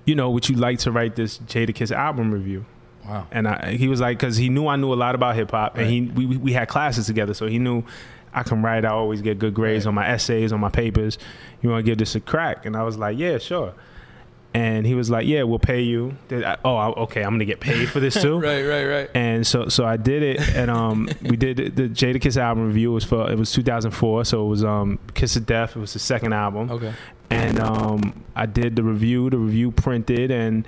"You 0.05 0.15
know, 0.15 0.29
would 0.31 0.47
you 0.49 0.55
like 0.55 0.79
to 0.79 0.91
write 0.91 1.15
this 1.15 1.37
Jadakiss 1.39 1.91
album 1.91 2.31
review?" 2.33 2.65
Wow. 3.05 3.27
And 3.31 3.47
I, 3.49 3.71
he 3.75 3.89
was 3.89 3.99
like, 3.99 4.17
because 4.17 4.37
he 4.37 4.47
knew 4.47 4.67
I 4.67 4.77
knew 4.77 4.93
a 4.93 4.95
lot 4.95 5.13
about 5.15 5.35
hip 5.35 5.51
hop, 5.51 5.77
and 5.77 5.89
he 5.89 6.01
we, 6.01 6.25
we- 6.25 6.37
we 6.37 6.53
had 6.53 6.67
classes 6.69 7.05
together, 7.05 7.33
so 7.33 7.47
he 7.47 7.59
knew 7.59 7.83
I 8.33 8.43
can 8.43 8.61
write. 8.61 8.85
I 8.85 8.89
always 8.89 9.21
get 9.21 9.39
good 9.39 9.53
grades 9.53 9.85
Right. 9.85 9.89
on 9.89 9.95
my 9.95 10.07
essays, 10.07 10.53
on 10.53 10.59
my 10.61 10.69
papers. 10.69 11.17
You 11.61 11.69
want 11.69 11.85
to 11.85 11.91
give 11.91 11.97
this 11.97 12.15
a 12.15 12.19
crack? 12.21 12.65
And 12.65 12.75
I 12.77 12.83
was 12.83 12.97
like, 12.97 13.17
yeah, 13.17 13.37
sure. 13.37 13.73
And 14.55 14.85
he 14.85 14.93
was 14.93 15.09
like, 15.09 15.25
yeah, 15.25 15.41
we'll 15.43 15.57
pay 15.57 15.81
you. 15.81 16.15
I- 16.29 16.57
oh, 16.63 16.75
I- 16.75 16.89
okay, 17.03 17.23
I'm 17.23 17.31
gonna 17.33 17.45
get 17.45 17.59
paid 17.59 17.89
for 17.89 17.99
this 17.99 18.21
too. 18.21 18.39
Right, 18.39 18.63
right, 18.63 18.85
right. 18.85 19.09
And 19.15 19.47
so, 19.47 19.67
so 19.67 19.83
I 19.83 19.97
did 19.97 20.21
it, 20.21 20.39
and 20.55 20.69
um, 20.69 21.09
we 21.23 21.35
did 21.37 21.57
the- 21.57 21.69
the 21.69 21.89
Jadakiss 21.89 22.37
album 22.37 22.67
review. 22.67 22.91
It 22.91 22.93
was 22.93 23.03
for 23.03 23.31
it 23.31 23.37
was 23.37 23.51
2004, 23.51 24.25
so 24.25 24.45
it 24.45 24.49
was 24.49 24.63
um, 24.63 24.99
Kiss 25.15 25.35
of 25.35 25.47
Death. 25.47 25.75
It 25.75 25.79
was 25.79 25.93
the 25.93 25.99
second 25.99 26.33
album, 26.33 26.69
Okay. 26.69 26.93
and 27.31 27.59
um, 27.59 28.23
I 28.35 28.45
did 28.45 28.75
the 28.75 28.83
review. 28.83 29.29
The 29.31 29.37
review 29.39 29.71
printed, 29.71 30.29
and 30.29 30.67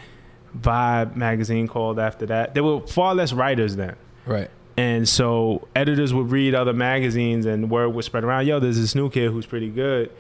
Vibe 0.60 1.15
magazine 1.15 1.67
called 1.67 2.00
after 2.00 2.26
that. 2.28 2.56
There 2.56 2.63
were 2.63 2.82
far 2.88 3.13
less 3.13 3.34
writers 3.34 3.76
then. 3.76 3.95
Right. 4.26 4.50
And 4.78 5.08
so 5.08 5.67
editors 5.76 6.13
would 6.13 6.32
read 6.32 6.56
other 6.56 6.74
magazines 6.74 7.45
and 7.45 7.69
word 7.69 7.89
would 7.89 8.04
spread 8.04 8.24
around, 8.24 8.45
yo, 8.48 8.60
there's 8.60 8.80
this 8.80 8.95
new 8.95 9.10
kid 9.10 9.32
who's 9.32 9.45
pretty 9.45 9.69
good. 9.69 10.12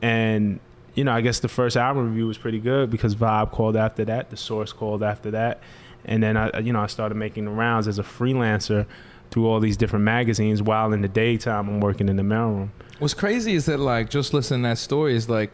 And, 0.00 0.60
you 0.98 1.04
know, 1.04 1.12
I 1.12 1.20
guess 1.20 1.38
the 1.38 1.48
first 1.48 1.76
album 1.76 2.08
review 2.08 2.26
was 2.26 2.38
pretty 2.38 2.58
good 2.58 2.90
because 2.90 3.14
Vibe 3.14 3.52
called 3.52 3.76
after 3.76 4.04
that, 4.06 4.30
The 4.30 4.36
Source 4.36 4.72
called 4.72 5.04
after 5.04 5.30
that. 5.30 5.60
And 6.04 6.20
then 6.20 6.36
I 6.36 6.58
you 6.58 6.72
know, 6.72 6.80
I 6.80 6.88
started 6.88 7.14
making 7.14 7.44
the 7.44 7.52
rounds 7.52 7.86
as 7.86 8.00
a 8.00 8.02
freelancer 8.02 8.84
through 9.30 9.46
all 9.46 9.60
these 9.60 9.76
different 9.76 10.04
magazines 10.04 10.60
while 10.60 10.92
in 10.92 11.02
the 11.02 11.08
daytime 11.08 11.68
I'm 11.68 11.78
working 11.78 12.08
in 12.08 12.16
the 12.16 12.24
mailroom. 12.24 12.70
What's 12.98 13.14
crazy 13.14 13.54
is 13.54 13.66
that 13.66 13.78
like 13.78 14.10
just 14.10 14.34
listening 14.34 14.62
to 14.62 14.70
that 14.70 14.78
story 14.78 15.14
is 15.14 15.28
like 15.28 15.52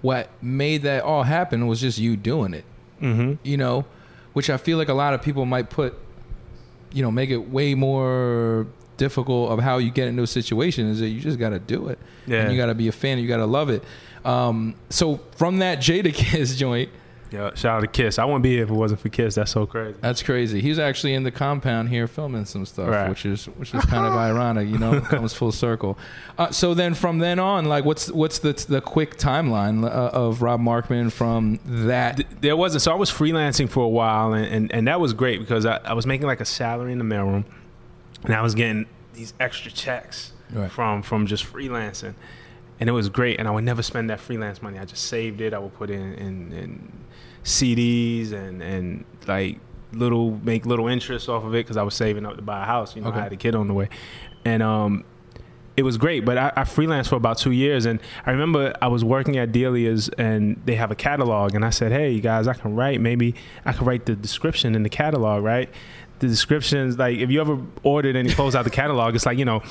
what 0.00 0.30
made 0.40 0.82
that 0.82 1.02
all 1.02 1.24
happen 1.24 1.66
was 1.66 1.80
just 1.80 1.98
you 1.98 2.16
doing 2.16 2.54
it. 2.54 2.64
Mm-hmm. 3.00 3.34
you 3.42 3.56
know, 3.56 3.84
which 4.32 4.48
I 4.48 4.56
feel 4.56 4.78
like 4.78 4.88
a 4.88 4.94
lot 4.94 5.12
of 5.12 5.20
people 5.20 5.44
might 5.44 5.68
put, 5.68 5.98
you 6.92 7.02
know, 7.02 7.10
make 7.10 7.30
it 7.30 7.50
way 7.50 7.74
more 7.74 8.68
difficult 8.96 9.50
of 9.50 9.58
how 9.58 9.78
you 9.78 9.90
get 9.90 10.08
into 10.08 10.22
a 10.22 10.26
situation 10.26 10.88
is 10.88 11.00
that 11.00 11.08
you 11.08 11.20
just 11.20 11.38
got 11.38 11.50
to 11.50 11.58
do 11.58 11.88
it. 11.88 11.98
Yeah. 12.26 12.42
And 12.42 12.52
you 12.52 12.56
got 12.56 12.66
to 12.66 12.74
be 12.74 12.88
a 12.88 12.92
fan. 12.92 13.18
You 13.18 13.28
got 13.28 13.38
to 13.38 13.46
love 13.46 13.68
it. 13.68 13.82
Um, 14.24 14.74
so 14.90 15.20
from 15.36 15.58
that 15.58 15.78
Jada 15.78 16.12
Kiss 16.14 16.56
joint, 16.56 16.88
Yeah, 17.30 17.50
shout 17.54 17.78
out 17.78 17.80
to 17.80 17.86
Kiss. 17.88 18.18
I 18.18 18.24
wouldn't 18.24 18.42
be 18.42 18.52
here 18.52 18.62
if 18.62 18.70
it 18.70 18.74
wasn't 18.74 19.00
for 19.00 19.08
Kiss. 19.10 19.34
That's 19.34 19.50
so 19.50 19.66
crazy. 19.66 19.98
that's 20.00 20.22
crazy. 20.22 20.60
He's 20.60 20.78
actually 20.78 21.14
in 21.14 21.24
the 21.24 21.30
compound 21.30 21.88
here 21.90 22.06
filming 22.06 22.44
some 22.44 22.64
stuff, 22.64 22.88
Right. 22.88 23.08
which 23.08 23.26
is 23.26 23.46
which 23.46 23.74
is 23.74 23.84
kind 23.84 24.06
of 24.06 24.12
ironic, 24.28 24.68
you 24.68 24.78
know, 24.78 24.94
it 24.94 25.04
comes 25.04 25.34
full 25.34 25.52
circle. 25.52 25.98
Uh, 26.38 26.50
so 26.52 26.72
then 26.74 26.94
from 26.94 27.18
then 27.18 27.38
on, 27.38 27.64
like, 27.66 27.84
what's 27.84 28.10
what's 28.12 28.38
the 28.38 28.52
the 28.68 28.80
quick 28.80 29.16
timeline 29.18 29.84
uh, 29.84 29.88
of 29.88 30.40
Rob 30.42 30.60
Markman 30.60 31.10
from 31.12 31.58
that? 31.64 32.22
There 32.40 32.56
wasn't 32.56 32.82
so 32.82 32.92
i 32.92 32.94
was 32.94 33.10
freelancing 33.10 33.68
for 33.68 33.84
a 33.84 33.88
while 33.88 34.32
and, 34.32 34.46
and, 34.46 34.72
and 34.72 34.88
that 34.88 35.00
was 35.00 35.12
great 35.12 35.40
because 35.40 35.66
I, 35.66 35.78
I 35.84 35.92
was 35.94 36.06
making 36.06 36.26
like 36.26 36.40
a 36.40 36.44
salary 36.46 36.92
in 36.92 36.98
the 36.98 37.04
mailroom 37.04 37.44
and 38.24 38.34
i 38.34 38.40
was 38.42 38.54
getting 38.54 38.86
these 39.12 39.34
extra 39.38 39.70
checks 39.70 40.32
Right. 40.52 40.70
from 40.70 41.02
from 41.02 41.26
just 41.26 41.44
freelancing 41.44 42.14
and 42.80 42.88
it 42.88 42.92
was 42.92 43.08
great 43.08 43.38
and 43.38 43.46
i 43.48 43.50
would 43.50 43.64
never 43.64 43.82
spend 43.82 44.10
that 44.10 44.18
freelance 44.20 44.60
money 44.62 44.78
i 44.78 44.84
just 44.84 45.04
saved 45.04 45.40
it 45.40 45.54
i 45.54 45.58
would 45.58 45.74
put 45.74 45.90
in 45.90 46.14
in, 46.14 46.52
in 46.52 46.92
cds 47.44 48.32
and 48.32 48.62
and 48.62 49.04
like 49.26 49.58
little 49.92 50.32
make 50.42 50.66
little 50.66 50.88
interest 50.88 51.28
off 51.28 51.44
of 51.44 51.54
it 51.54 51.58
because 51.64 51.76
i 51.76 51.82
was 51.82 51.94
saving 51.94 52.26
up 52.26 52.36
to 52.36 52.42
buy 52.42 52.62
a 52.62 52.66
house 52.66 52.96
you 52.96 53.02
know 53.02 53.08
Okay. 53.08 53.18
i 53.18 53.22
had 53.22 53.32
a 53.32 53.36
kid 53.36 53.54
on 53.54 53.68
the 53.68 53.74
way 53.74 53.88
and 54.44 54.62
um 54.62 55.04
it 55.76 55.82
was 55.82 55.98
great, 55.98 56.24
but 56.24 56.38
I, 56.38 56.52
I 56.54 56.62
freelanced 56.62 57.08
for 57.08 57.16
about 57.16 57.36
two 57.38 57.50
years, 57.50 57.84
and 57.84 57.98
I 58.24 58.30
remember 58.30 58.72
I 58.80 58.86
was 58.86 59.02
working 59.02 59.38
at 59.38 59.50
Delia's, 59.50 60.08
and 60.10 60.62
they 60.64 60.76
have 60.76 60.92
a 60.92 60.94
catalog, 60.94 61.56
and 61.56 61.64
I 61.64 61.70
said, 61.70 61.90
"Hey, 61.90 62.12
you 62.12 62.20
guys, 62.20 62.46
I 62.46 62.54
can 62.54 62.76
write. 62.76 63.00
Maybe 63.00 63.34
I 63.64 63.72
can 63.72 63.84
write 63.84 64.06
the 64.06 64.14
description 64.14 64.76
in 64.76 64.84
the 64.84 64.88
catalog, 64.88 65.42
right? 65.42 65.68
The 66.24 66.30
descriptions, 66.30 66.98
like 66.98 67.18
if 67.18 67.30
you 67.30 67.40
ever 67.42 67.58
ordered 67.82 68.16
any 68.16 68.30
clothes 68.32 68.54
out 68.54 68.64
the 68.64 68.70
catalog, 68.70 69.14
it's 69.14 69.26
like 69.26 69.36
you 69.36 69.44
know, 69.44 69.62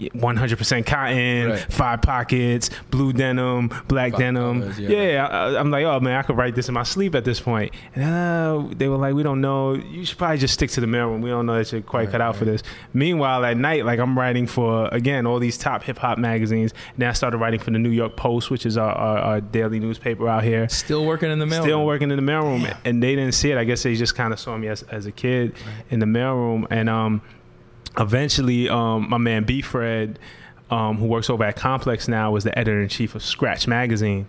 100% 0.00 0.86
cotton, 0.86 1.50
Right. 1.50 1.60
five 1.72 2.02
pockets, 2.02 2.70
blue 2.90 3.12
denim, 3.12 3.68
black 3.88 4.12
Five 4.12 4.20
denim. 4.20 4.60
colors, 4.62 4.78
yeah. 4.78 4.88
yeah, 5.02 5.26
I, 5.26 5.58
I'm 5.58 5.70
like, 5.70 5.84
oh 5.84 6.00
man, 6.00 6.16
I 6.18 6.22
could 6.22 6.36
write 6.36 6.54
this 6.54 6.68
in 6.68 6.74
my 6.74 6.82
sleep 6.84 7.14
at 7.14 7.24
this 7.24 7.40
point. 7.40 7.72
And 7.94 8.04
uh, 8.04 8.74
they 8.76 8.88
were 8.88 8.96
like, 8.96 9.14
we 9.14 9.22
don't 9.22 9.40
know. 9.40 9.74
You 9.74 10.04
should 10.04 10.18
probably 10.18 10.38
just 10.38 10.54
stick 10.54 10.70
to 10.70 10.80
the 10.80 10.86
mailroom. 10.86 11.20
We 11.20 11.30
don't 11.30 11.46
know 11.46 11.56
that 11.56 11.70
you're 11.72 11.80
quite 11.82 11.98
Right, 11.98 12.12
cut 12.12 12.20
out 12.20 12.36
for 12.36 12.44
this. 12.44 12.62
Meanwhile, 12.92 13.44
at 13.44 13.56
night, 13.56 13.84
like 13.84 13.98
I'm 13.98 14.16
writing 14.16 14.46
for 14.46 14.86
again 14.92 15.26
all 15.26 15.40
these 15.40 15.58
top 15.58 15.82
hip 15.82 15.98
hop 15.98 16.16
magazines. 16.16 16.72
And 16.92 16.98
then 17.02 17.08
I 17.08 17.12
started 17.12 17.38
writing 17.38 17.58
for 17.58 17.72
the 17.72 17.78
New 17.80 17.90
York 17.90 18.14
Post, 18.14 18.50
which 18.50 18.64
is 18.64 18.76
our, 18.78 18.92
our, 18.92 19.18
our 19.18 19.40
daily 19.40 19.80
newspaper 19.80 20.28
out 20.28 20.44
here. 20.44 20.68
Still 20.68 21.04
working 21.04 21.30
in 21.32 21.40
the 21.40 21.46
mail. 21.46 21.62
Still 21.62 21.84
working 21.84 22.12
in 22.12 22.24
the 22.24 22.32
mailroom, 22.32 22.72
and 22.84 23.02
they 23.02 23.16
didn't 23.16 23.32
see 23.34 23.50
it. 23.50 23.58
I 23.58 23.64
guess 23.64 23.82
they 23.82 23.96
just 23.96 24.14
kind 24.14 24.32
of 24.32 24.38
saw 24.38 24.56
me 24.56 24.68
as, 24.68 24.84
as 24.84 25.06
a 25.06 25.12
kid 25.12 25.54
in 26.02 26.12
the 26.12 26.18
mailroom, 26.18 26.66
and 26.70 26.88
um, 26.88 27.22
eventually, 27.98 28.68
um, 28.68 29.08
my 29.08 29.18
man 29.18 29.44
B 29.44 29.62
Fred, 29.62 30.18
um, 30.70 30.96
who 30.96 31.06
works 31.06 31.30
over 31.30 31.44
at 31.44 31.56
Complex 31.56 32.08
now, 32.08 32.30
was 32.30 32.44
the 32.44 32.56
editor 32.58 32.80
in 32.80 32.88
chief 32.88 33.14
of 33.14 33.22
Scratch 33.22 33.66
Magazine, 33.66 34.26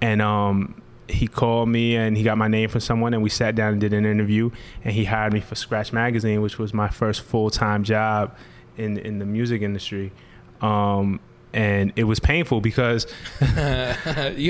and 0.00 0.20
um, 0.20 0.82
he 1.08 1.26
called 1.26 1.68
me 1.68 1.96
and 1.96 2.16
he 2.16 2.22
got 2.22 2.38
my 2.38 2.48
name 2.48 2.68
from 2.68 2.80
someone, 2.80 3.14
and 3.14 3.22
we 3.22 3.30
sat 3.30 3.54
down 3.54 3.72
and 3.72 3.80
did 3.80 3.92
an 3.92 4.06
interview, 4.06 4.50
and 4.82 4.92
he 4.92 5.04
hired 5.04 5.32
me 5.32 5.40
for 5.40 5.54
Scratch 5.54 5.92
Magazine, 5.92 6.42
which 6.42 6.58
was 6.58 6.74
my 6.74 6.88
first 6.88 7.22
full 7.22 7.50
time 7.50 7.84
job 7.84 8.36
in 8.76 8.98
in 8.98 9.18
the 9.18 9.26
music 9.26 9.62
industry. 9.62 10.12
Um, 10.60 11.20
and 11.52 11.92
it 11.94 12.04
was 12.04 12.18
painful 12.18 12.60
because 12.60 13.06
you 13.40 13.46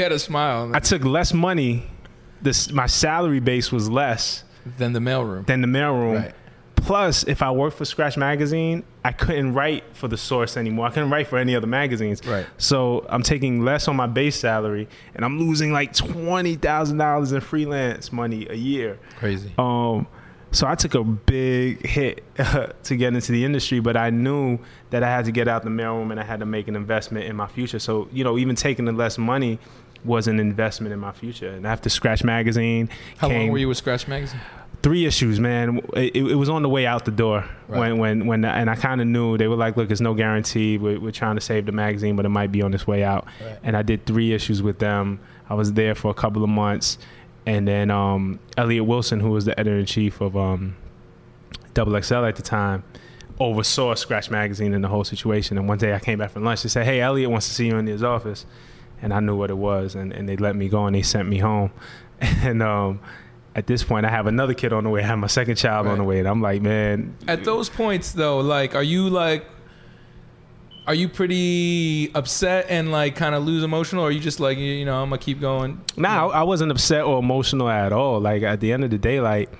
had 0.03 0.13
a 0.13 0.19
smile 0.19 0.71
I 0.75 0.81
took 0.81 1.05
less 1.05 1.35
money. 1.35 1.85
This 2.41 2.71
my 2.71 2.87
salary 2.87 3.41
base 3.41 3.71
was 3.71 3.91
less 3.91 4.45
than 4.79 4.93
the 4.93 5.01
mailroom. 5.01 5.47
than 5.47 5.61
the 5.61 5.67
mailroom. 5.67 6.23
Right. 6.23 6.35
Plus, 6.85 7.25
if 7.25 7.41
I 7.41 7.51
worked 7.51 7.79
for 7.79 7.87
Scratch 7.87 8.19
Magazine, 8.19 8.85
I 9.05 9.13
couldn't 9.13 9.55
write 9.55 9.85
for 9.95 10.07
the 10.07 10.19
source 10.19 10.57
anymore. 10.59 10.87
I 10.87 10.91
couldn't 10.91 11.09
write 11.09 11.29
for 11.29 11.39
any 11.39 11.57
other 11.57 11.67
magazines. 11.67 12.25
Right. 12.27 12.47
So 12.59 13.07
I'm 13.09 13.23
taking 13.23 13.65
less 13.65 13.89
on 13.89 13.97
my 13.97 14.07
base 14.07 14.37
salary, 14.37 14.89
and 15.15 15.25
I'm 15.25 15.39
losing 15.39 15.73
like 15.73 15.95
twenty 15.95 16.57
thousand 16.57 16.99
dollars 16.99 17.33
in 17.33 17.41
freelance 17.41 18.13
money 18.13 18.47
a 18.51 18.55
year. 18.55 18.99
Crazy. 19.17 19.53
Um, 19.57 20.07
so 20.51 20.67
I 20.69 20.75
took 20.75 20.95
a 20.95 21.03
big 21.03 21.85
hit 21.85 22.23
to 22.85 22.97
get 22.97 23.15
into 23.15 23.33
the 23.33 23.45
industry, 23.45 23.81
but 23.81 23.97
I 23.97 24.11
knew 24.11 24.59
that 24.91 25.03
I 25.03 25.09
had 25.09 25.25
to 25.25 25.33
get 25.33 25.49
out 25.49 25.65
the 25.65 25.71
mailroom 25.71 26.11
and 26.11 26.21
I 26.21 26.25
had 26.25 26.41
to 26.41 26.47
make 26.47 26.69
an 26.69 26.77
investment 26.77 27.25
in 27.25 27.35
my 27.35 27.47
future. 27.47 27.79
So 27.79 28.09
you 28.13 28.25
know, 28.25 28.37
even 28.37 28.57
taking 28.57 28.85
the 28.85 28.93
less 28.93 29.17
money 29.17 29.59
was 30.05 30.29
an 30.29 30.39
investment 30.39 30.93
in 30.93 31.01
my 31.01 31.13
future. 31.13 31.49
And 31.49 31.67
after 31.67 31.89
Scratch 31.89 32.23
Magazine, 32.23 32.91
How 33.17 33.31
long 33.31 33.49
were 33.49 33.59
you 33.59 33.69
with 33.69 33.79
Scratch 33.79 34.07
Magazine? 34.07 34.41
Three 34.85 35.05
issues, 35.07 35.41
man. 35.41 35.81
It, 35.97 36.15
it 36.15 36.35
was 36.37 36.49
on 36.49 36.63
the 36.63 36.69
way 36.69 36.87
out 36.87 37.05
the 37.05 37.11
door 37.11 37.45
Right. 37.67 37.79
when 37.81 37.99
when 37.99 38.27
when, 38.27 38.45
and 38.45 38.71
I 38.71 38.77
kind 38.77 39.01
of 39.01 39.07
knew 39.09 39.37
they 39.37 39.49
were 39.49 39.57
like, 39.57 39.77
look, 39.77 39.91
it's 39.91 40.01
no 40.01 40.15
guarantee. 40.15 40.79
We're, 40.79 41.01
we're 41.01 41.11
trying 41.11 41.35
to 41.35 41.41
save 41.41 41.67
the 41.67 41.73
magazine, 41.73 42.15
but 42.15 42.25
it 42.25 42.29
might 42.29 42.53
be 42.53 42.63
on 42.63 42.73
its 42.75 42.87
way 42.87 43.03
out. 43.03 43.27
Right. 43.43 43.59
And 43.65 43.77
I 43.77 43.83
did 43.83 44.07
three 44.07 44.33
issues 44.33 44.63
with 44.63 44.79
them. 44.79 45.19
I 45.49 45.55
was 45.55 45.73
there 45.73 45.95
for 45.97 46.11
a 46.11 46.15
couple 46.15 46.45
of 46.45 46.51
months, 46.51 46.99
and 47.47 47.67
then 47.67 47.91
um, 47.91 48.39
Elliot 48.57 48.85
Wilson, 48.85 49.19
who 49.21 49.31
was 49.31 49.45
the 49.47 49.59
editor 49.59 49.79
in 49.79 49.87
chief 49.87 50.21
of 50.21 50.37
um, 50.37 50.77
Double 51.75 52.01
XL 52.01 52.25
at 52.27 52.37
the 52.37 52.43
time. 52.43 52.85
Oversaw 53.41 53.95
Scratch 53.95 54.31
Magazine 54.31 54.75
and 54.75 54.85
the 54.85 54.89
whole 54.89 55.03
situation. 55.03 55.59
And 55.59 55.67
one 55.69 55.79
day 55.79 55.93
I 55.93 55.99
came 55.99 56.21
back 56.21 56.31
from 56.31 56.45
lunch. 56.45 56.63
They 56.63 56.69
said, 56.69 56.85
"Hey, 56.87 57.01
Elliot 57.01 57.31
wants 57.31 57.49
to 57.49 57.55
see 57.55 57.67
you 57.67 57.77
in 57.79 57.87
his 57.87 58.03
office," 58.05 58.47
and 59.03 59.13
I 59.13 59.19
knew 59.21 59.35
what 59.37 59.51
it 59.51 59.57
was. 59.59 59.95
And, 59.97 60.13
and 60.13 60.29
they 60.29 60.37
let 60.37 60.55
me 60.55 60.69
go 60.69 60.87
and 60.87 60.95
they 60.95 61.03
sent 61.03 61.29
me 61.29 61.39
home. 61.39 61.71
And 62.21 62.63
um, 62.63 63.01
at 63.55 63.67
this 63.67 63.85
point, 63.85 64.05
I 64.05 64.11
have 64.11 64.27
another 64.27 64.55
kid 64.55 64.73
on 64.73 64.85
the 64.85 64.91
way. 64.91 65.03
I 65.03 65.07
have 65.07 65.19
my 65.19 65.29
second 65.29 65.57
child 65.57 65.87
on 65.87 65.99
the 65.99 66.05
way, 66.05 66.19
and 66.19 66.27
I'm 66.27 66.43
like, 66.43 66.61
man, 66.61 67.17
At 67.29 67.45
those 67.45 67.69
points, 67.69 68.13
though, 68.13 68.41
like, 68.41 68.75
are 68.75 68.83
you 68.83 69.09
like, 69.09 69.45
are 70.87 70.95
you 70.95 71.09
pretty 71.09 72.11
upset 72.15 72.67
and 72.69 72.93
like 72.93 73.17
kind 73.17 73.35
of 73.35 73.45
lose 73.45 73.63
emotional, 73.63 74.05
or 74.05 74.09
are 74.09 74.11
you 74.11 74.21
just 74.21 74.41
like, 74.41 74.59
you 74.59 74.65
you 74.65 74.85
know, 74.85 75.03
I'm 75.03 75.09
gonna 75.09 75.19
keep 75.19 75.41
going? 75.41 75.83
Nah, 75.97 76.29
I 76.29 76.41
I 76.41 76.43
wasn't 76.43 76.73
upset 76.73 77.05
or 77.05 77.19
emotional 77.19 77.69
at 77.71 77.93
all. 77.93 78.21
Like 78.21 78.43
at 78.43 78.61
the 78.61 78.73
end 78.73 78.85
of 78.85 78.91
the 78.91 78.99
day, 78.99 79.21
like 79.21 79.51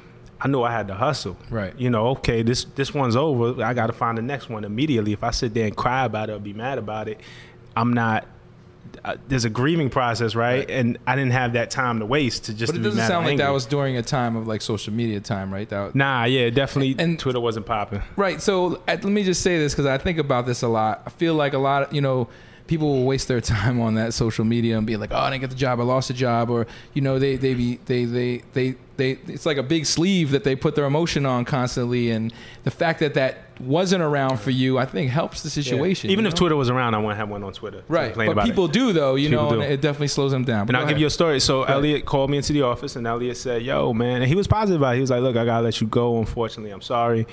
I 0.41 0.49
knew 0.49 0.63
I 0.63 0.71
had 0.71 0.89
to 0.89 0.95
hustle. 0.95 1.39
Right. 1.49 1.73
You 1.79 1.89
know, 1.89 2.09
okay, 2.09 2.43
this 2.43 2.65
this 2.65 2.93
one's 2.93 3.17
over. 3.17 3.63
I 3.65 3.73
got 3.73 3.87
to 3.87 3.95
find 3.95 4.19
the 4.19 4.23
next 4.23 4.51
one 4.51 4.65
immediately. 4.65 5.13
If 5.13 5.25
I 5.25 5.31
sit 5.31 5.55
there 5.55 5.67
and 5.67 5.75
cry 5.75 6.05
about 6.05 6.29
it 6.29 6.35
or 6.35 6.39
be 6.39 6.53
mad 6.53 6.77
about 6.79 7.09
it, 7.09 7.21
I'm 7.75 7.95
not. 7.95 8.27
Uh, 9.05 9.17
there's 9.29 9.45
a 9.45 9.51
grieving 9.51 9.91
process, 9.91 10.35
right? 10.35 10.59
Right. 10.61 10.71
And 10.71 10.99
I 11.07 11.17
didn't 11.17 11.33
have 11.33 11.55
that 11.55 11.71
time 11.71 12.01
to 12.01 12.07
waste 12.07 12.45
to 12.45 12.55
just. 12.55 12.73
But 12.73 12.81
it 12.81 12.85
doesn't 12.85 13.07
sound 13.07 13.27
like 13.27 13.39
that 13.39 13.51
was 13.51 13.67
during 13.67 13.97
a 13.97 14.03
time 14.03 14.37
of 14.37 14.47
like 14.47 14.63
social 14.63 14.93
media 14.93 15.21
time, 15.21 15.53
right? 15.53 15.69
That 15.69 15.95
Nah, 15.95 16.25
yeah, 16.25 16.51
definitely. 16.51 16.97
And- 16.99 17.19
Twitter 17.19 17.41
wasn't 17.41 17.67
popping. 17.67 18.03
Right. 18.17 18.41
So 18.41 18.83
let 18.87 19.05
me 19.05 19.25
just 19.25 19.43
say 19.43 19.59
this 19.59 19.73
because 19.73 19.87
I 19.87 19.99
think 19.99 20.19
about 20.19 20.47
this 20.47 20.63
a 20.63 20.69
lot. 20.69 21.03
I 21.07 21.11
feel 21.11 21.35
like 21.35 21.53
a 21.53 21.59
lot 21.59 21.85
of, 21.85 21.93
you 21.93 22.01
know, 22.01 22.29
people 22.67 22.89
will 22.89 23.05
waste 23.05 23.29
their 23.29 23.41
time 23.55 23.81
on 23.81 23.95
that 23.95 24.15
social 24.15 24.45
media 24.45 24.79
and 24.79 24.87
be 24.87 24.97
like, 24.97 25.13
oh, 25.13 25.19
I 25.19 25.31
didn't 25.31 25.43
get 25.43 25.51
the 25.51 25.57
job. 25.57 25.81
I 25.81 25.83
lost 25.85 26.11
a 26.11 26.15
job. 26.15 26.51
Or, 26.51 26.67
you 26.93 27.03
know, 27.03 27.19
they, 27.19 27.37
they 27.37 27.55
be, 27.55 27.77
they, 27.85 28.05
they, 28.05 28.43
they, 28.53 28.77
they, 28.97 29.11
it's 29.27 29.47
like 29.47 29.57
a 29.57 29.63
big 29.63 29.87
sleeve 29.87 30.31
that 30.31 30.45
they 30.45 30.55
put 30.57 30.75
their 30.75 30.85
emotion 30.85 31.27
on 31.27 31.45
constantly. 31.45 32.11
And 32.11 32.33
the 32.63 32.71
fact 32.71 33.01
that 33.01 33.15
that 33.15 33.39
wasn't 33.61 34.03
around 34.03 34.39
for 34.39 34.51
you, 34.51 34.79
I 34.79 34.87
think 34.87 35.11
helps 35.11 35.43
the 35.43 35.51
situation. 35.51 36.11
Even 36.11 36.25
you 36.25 36.29
if 36.29 36.35
know? 36.35 36.39
Twitter 36.39 36.57
was 36.57 36.71
around, 36.71 36.95
I 36.95 36.99
wouldn't 36.99 37.19
have 37.19 37.29
one 37.29 37.43
on 37.43 37.53
Twitter. 37.53 37.85
Right. 37.89 38.15
But 38.15 38.29
about 38.29 38.47
it. 38.47 38.51
people 38.51 38.69
do 38.69 38.93
though, 38.93 39.15
you 39.15 39.29
People 39.29 39.51
know, 39.51 39.61
and 39.61 39.73
it 39.73 39.81
definitely 39.81 40.09
slows 40.09 40.33
them 40.33 40.45
down. 40.45 40.69
And 40.69 40.77
I'll 40.77 40.85
go 40.85 40.91
give 40.91 40.99
you 40.99 41.07
a 41.07 41.11
story. 41.11 41.41
So 41.41 41.65
Elliot 41.65 42.05
called 42.05 42.31
me 42.31 42.39
into 42.39 42.53
the 42.53 42.63
office, 42.63 42.97
and 42.97 43.07
Elliot 43.07 43.37
said, 43.37 43.63
"Yo, 43.63 43.93
man," 43.93 44.23
and 44.23 44.29
he 44.29 44.35
was 44.35 44.47
positive 44.47 44.81
about 44.81 44.95
it. 44.95 44.97
He 44.97 45.01
was 45.03 45.11
like, 45.11 45.21
"Look, 45.21 45.37
I 45.37 45.45
gotta 45.45 45.65
let 45.65 45.81
you 45.81 45.87
go. 45.87 46.19
Unfortunately, 46.19 46.71
I'm 46.71 46.81
sorry. 46.81 47.27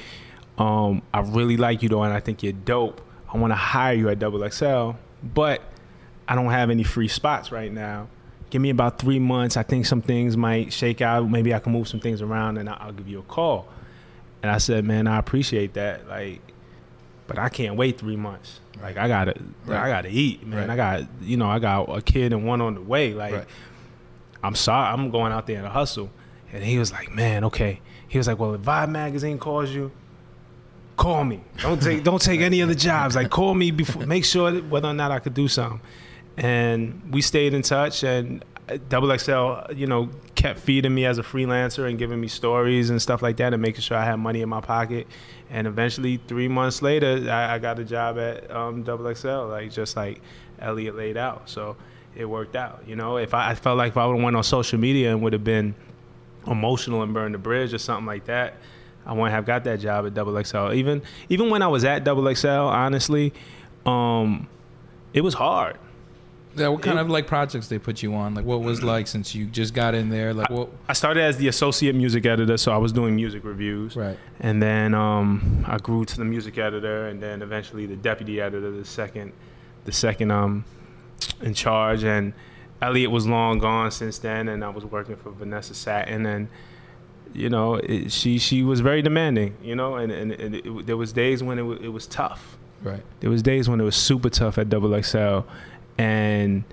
Um, 0.57 1.01
I 1.13 1.21
really 1.21 1.57
like 1.57 1.81
you 1.81 1.89
though, 1.89 2.03
and 2.03 2.13
I 2.13 2.19
think 2.19 2.43
you're 2.43 2.53
dope. 2.53 3.01
I 3.33 3.37
want 3.37 3.51
to 3.51 3.55
hire 3.55 3.93
you 3.93 4.09
at 4.09 4.19
Double 4.19 4.47
XL, 4.49 4.91
but 5.23 5.61
I 6.27 6.35
don't 6.35 6.51
have 6.51 6.69
any 6.69 6.83
free 6.83 7.07
spots 7.07 7.51
right 7.51 7.71
now. 7.71 8.07
Give 8.49 8.61
me 8.61 8.69
about 8.69 8.99
three 8.99 9.19
months. 9.19 9.55
I 9.57 9.63
think 9.63 9.85
some 9.85 10.01
things 10.01 10.35
might 10.35 10.73
shake 10.73 11.01
out. 11.01 11.29
Maybe 11.29 11.53
I 11.53 11.59
can 11.59 11.71
move 11.71 11.87
some 11.87 11.99
things 11.99 12.21
around, 12.21 12.57
and 12.57 12.69
I'll 12.69 12.91
give 12.91 13.07
you 13.07 13.19
a 13.19 13.23
call." 13.23 13.67
And 14.43 14.51
I 14.51 14.57
said, 14.57 14.83
"Man, 14.85 15.07
I 15.07 15.17
appreciate 15.19 15.73
that. 15.75 16.07
Like, 16.07 16.41
but 17.27 17.39
I 17.39 17.49
can't 17.49 17.75
wait 17.75 17.97
three 17.97 18.17
months. 18.17 18.59
Like, 18.81 18.97
I 18.97 19.07
gotta, 19.07 19.35
Right. 19.65 19.79
I 19.79 19.89
gotta 19.89 20.09
eat, 20.09 20.45
man. 20.45 20.67
Right. 20.67 20.69
I 20.69 20.75
got, 20.75 21.03
you 21.21 21.37
know, 21.37 21.47
I 21.47 21.59
got 21.59 21.83
a 21.95 22.01
kid 22.01 22.33
and 22.33 22.45
one 22.45 22.61
on 22.61 22.75
the 22.75 22.81
way. 22.81 23.13
Like." 23.13 23.33
Right. 23.33 23.45
I'm 24.43 24.55
sorry, 24.55 24.91
I'm 24.91 25.11
going 25.11 25.31
out 25.31 25.45
there 25.47 25.61
to 25.61 25.69
hustle. 25.69 26.09
And 26.51 26.63
he 26.63 26.77
was 26.79 26.91
like, 26.91 27.11
man, 27.11 27.43
okay. 27.45 27.79
He 28.07 28.17
was 28.17 28.27
like, 28.27 28.39
well, 28.39 28.55
if 28.55 28.61
Vibe 28.61 28.89
magazine 28.89 29.37
calls 29.37 29.69
you, 29.69 29.91
call 31.01 31.23
me. 31.23 31.41
Don't 31.57 31.81
take 31.81 32.03
don't 32.03 32.21
take 32.21 32.41
any 32.41 32.61
other 32.61 32.75
jobs. 32.75 33.15
Like 33.15 33.31
call 33.31 33.55
me 33.55 33.71
before. 33.71 34.05
Make 34.05 34.23
sure 34.23 34.51
whether 34.61 34.87
or 34.87 34.93
not 34.93 35.09
I 35.09 35.19
could 35.19 35.33
do 35.33 35.47
something. 35.47 35.81
And 36.37 37.01
we 37.11 37.21
stayed 37.21 37.53
in 37.55 37.63
touch. 37.63 38.03
And 38.03 38.45
Double 38.87 39.17
XL, 39.17 39.73
you 39.73 39.87
know, 39.87 40.09
kept 40.35 40.59
feeding 40.59 40.93
me 40.93 41.05
as 41.05 41.17
a 41.17 41.23
freelancer 41.23 41.89
and 41.89 41.97
giving 41.97 42.21
me 42.21 42.27
stories 42.27 42.89
and 42.89 43.01
stuff 43.01 43.21
like 43.21 43.37
that, 43.37 43.51
and 43.53 43.61
making 43.61 43.81
sure 43.81 43.97
I 43.97 44.05
had 44.05 44.17
money 44.17 44.41
in 44.41 44.49
my 44.49 44.61
pocket. 44.61 45.07
And 45.49 45.67
eventually, 45.67 46.21
three 46.27 46.47
months 46.47 46.81
later, 46.81 47.27
I, 47.29 47.55
I 47.55 47.59
got 47.59 47.79
a 47.79 47.83
job 47.83 48.17
at 48.17 48.49
um, 48.51 48.83
Double 48.83 49.13
XL, 49.13 49.47
like 49.47 49.71
just 49.71 49.97
like 49.97 50.21
Elliot 50.59 50.95
laid 50.95 51.17
out. 51.17 51.49
So 51.49 51.75
it 52.15 52.25
worked 52.25 52.55
out. 52.55 52.83
You 52.87 52.95
know, 52.95 53.17
if 53.17 53.33
I, 53.33 53.51
I 53.51 53.55
felt 53.55 53.77
like 53.77 53.93
if 53.93 53.97
I 53.97 54.05
would 54.05 54.15
have 54.15 54.23
went 54.23 54.37
on 54.37 54.43
social 54.43 54.79
media 54.79 55.11
and 55.11 55.21
would 55.23 55.33
have 55.33 55.43
been 55.43 55.73
emotional 56.45 57.01
and 57.01 57.13
burned 57.13 57.33
the 57.33 57.39
bridge 57.39 57.73
or 57.73 57.79
something 57.79 58.05
like 58.05 58.25
that, 58.25 58.53
I 59.05 59.13
wouldn't 59.13 59.31
have 59.31 59.45
got 59.45 59.63
that 59.63 59.79
job 59.79 60.05
at 60.05 60.13
Double 60.13 60.41
XL. 60.43 60.73
Even 60.73 61.01
even 61.29 61.49
when 61.49 61.61
I 61.61 61.67
was 61.67 61.83
at 61.83 62.03
Double 62.03 62.33
XL, 62.33 62.47
honestly, 62.47 63.33
um, 63.85 64.47
it 65.13 65.21
was 65.21 65.33
hard. 65.33 65.77
Yeah, 66.55 66.67
what 66.67 66.81
kind 66.81 66.99
of 66.99 67.09
like 67.09 67.27
projects 67.27 67.69
they 67.69 67.79
put 67.79 68.03
you 68.03 68.13
on? 68.13 68.35
Like 68.35 68.43
what 68.43 68.61
was 68.61 68.83
like 68.83 69.07
since 69.07 69.33
you 69.33 69.45
just 69.45 69.73
got 69.73 69.95
in 69.95 70.09
there? 70.09 70.33
Like 70.33 70.49
what? 70.49 70.69
I 70.87 70.93
started 70.93 71.23
as 71.23 71.37
the 71.37 71.47
associate 71.47 71.95
music 71.95 72.25
editor, 72.25 72.57
so 72.57 72.73
I 72.73 72.77
was 72.77 72.91
doing 72.91 73.15
music 73.15 73.45
reviews. 73.45 73.95
Right. 73.95 74.17
And 74.41 74.61
then 74.61 74.93
um, 74.93 75.63
I 75.65 75.77
grew 75.77 76.03
to 76.03 76.17
the 76.17 76.25
music 76.25 76.57
editor, 76.57 77.07
and 77.07 77.23
then 77.23 77.41
eventually 77.41 77.85
the 77.85 77.95
deputy 77.95 78.41
editor, 78.41 78.69
the 78.69 78.83
second, 78.83 79.31
the 79.85 79.93
second 79.93 80.31
um, 80.31 80.65
in 81.41 81.53
charge. 81.53 82.03
And 82.03 82.33
Elliot 82.81 83.11
was 83.11 83.27
long 83.27 83.59
gone 83.59 83.91
since 83.91 84.19
then, 84.19 84.49
and 84.49 84.63
I 84.63 84.69
was 84.69 84.83
working 84.83 85.15
for 85.15 85.31
Vanessa 85.31 85.73
Satten, 85.73 86.25
and 86.25 86.49
you 87.33 87.49
know, 87.49 87.75
it, 87.75 88.11
she 88.11 88.37
she 88.37 88.63
was 88.63 88.79
very 88.81 89.01
demanding, 89.01 89.55
you 89.61 89.75
know, 89.75 89.95
and 89.95 90.11
and, 90.11 90.31
and 90.31 90.55
it, 90.55 90.85
there 90.85 90.97
was 90.97 91.13
days 91.13 91.43
when 91.43 91.59
it 91.59 91.63
was, 91.63 91.79
it 91.81 91.89
was 91.89 92.07
tough. 92.07 92.57
Right. 92.83 93.03
There 93.19 93.29
was 93.29 93.41
days 93.41 93.69
when 93.69 93.79
it 93.79 93.83
was 93.83 93.95
super 93.95 94.29
tough 94.29 94.57
at 94.57 94.69
Double 94.69 95.01
XL, 95.01 95.41
and 95.97 96.63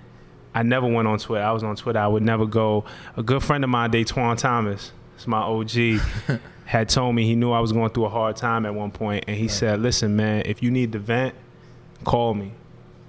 I 0.54 0.62
never 0.62 0.86
went 0.86 1.06
on 1.06 1.18
Twitter. 1.18 1.44
I 1.44 1.52
was 1.52 1.62
on 1.62 1.76
Twitter. 1.76 1.98
I 1.98 2.06
would 2.06 2.22
never 2.22 2.46
go. 2.46 2.84
A 3.16 3.22
good 3.22 3.42
friend 3.42 3.62
of 3.62 3.70
mine, 3.70 3.90
Datwon 3.90 4.38
Thomas, 4.38 4.92
it's 5.16 5.26
my 5.26 5.38
OG, 5.38 6.00
had 6.64 6.88
told 6.88 7.14
me 7.14 7.24
he 7.24 7.34
knew 7.34 7.52
I 7.52 7.60
was 7.60 7.72
going 7.72 7.90
through 7.90 8.06
a 8.06 8.10
hard 8.10 8.36
time 8.36 8.66
at 8.66 8.74
one 8.74 8.90
point, 8.90 9.24
and 9.28 9.36
he 9.36 9.48
said, 9.48 9.80
"Listen, 9.80 10.16
man, 10.16 10.42
if 10.46 10.62
you 10.62 10.70
need 10.70 10.92
to 10.92 10.98
vent, 10.98 11.34
call 12.04 12.34
me, 12.34 12.52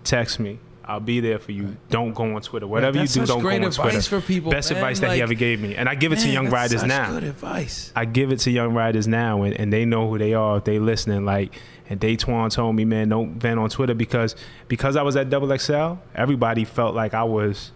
text 0.03 0.39
me." 0.39 0.59
I'll 0.89 0.99
be 0.99 1.19
there 1.19 1.37
for 1.37 1.51
you. 1.51 1.77
Don't 1.91 2.13
go 2.13 2.35
on 2.35 2.41
Twitter. 2.41 2.65
Whatever 2.65 2.99
you 2.99 3.07
do, 3.07 3.23
don't 3.23 3.43
go 3.43 3.49
on 3.49 3.61
Twitter. 3.61 3.67
advice 3.67 4.07
for 4.07 4.21
people, 4.21 4.51
Best 4.51 4.71
man. 4.71 4.77
advice 4.77 4.99
that 5.01 5.09
Like, 5.09 5.17
he 5.17 5.21
ever 5.21 5.35
gave 5.35 5.61
me, 5.61 5.75
and 5.75 5.87
I 5.87 5.93
give 5.93 6.11
it 6.11 6.19
to 6.19 6.29
young 6.29 6.49
riders 6.49 6.83
now. 6.83 7.11
Good 7.11 7.25
advice. 7.25 7.93
I 7.95 8.05
give 8.05 8.31
it 8.31 8.39
to 8.39 8.51
young 8.51 8.73
riders 8.73 9.07
now, 9.07 9.43
and, 9.43 9.55
and 9.55 9.71
they 9.71 9.85
know 9.85 10.09
who 10.09 10.17
they 10.17 10.33
are 10.33 10.57
if 10.57 10.63
they 10.63 10.79
listening. 10.79 11.25
Like, 11.25 11.53
and 11.89 11.99
Datwon 11.99 12.51
told 12.51 12.75
me, 12.75 12.85
man, 12.85 13.07
don't 13.09 13.35
vent 13.35 13.59
on 13.59 13.69
Twitter 13.69 13.93
because 13.93 14.35
because 14.67 14.95
I 14.95 15.03
was 15.03 15.15
at 15.15 15.29
Double 15.29 15.55
XL, 15.55 15.93
everybody 16.15 16.65
felt 16.65 16.95
like 16.95 17.13
I 17.13 17.23
was 17.23 17.71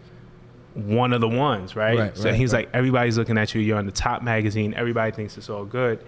one 0.73 1.13
of 1.13 1.21
the 1.21 1.29
ones, 1.29 1.75
right? 1.75 1.99
Right, 1.99 2.17
so 2.17 2.25
right, 2.25 2.33
he's 2.35 2.51
right. 2.51 2.65
like, 2.65 2.73
everybody's 2.73 3.15
looking 3.15 3.37
at 3.37 3.53
you. 3.53 3.61
You're 3.61 3.77
on 3.77 3.85
the 3.85 3.91
top 3.91 4.23
magazine. 4.23 4.73
Everybody 4.73 5.11
thinks 5.11 5.37
it's 5.37 5.51
all 5.51 5.65
good. 5.65 6.03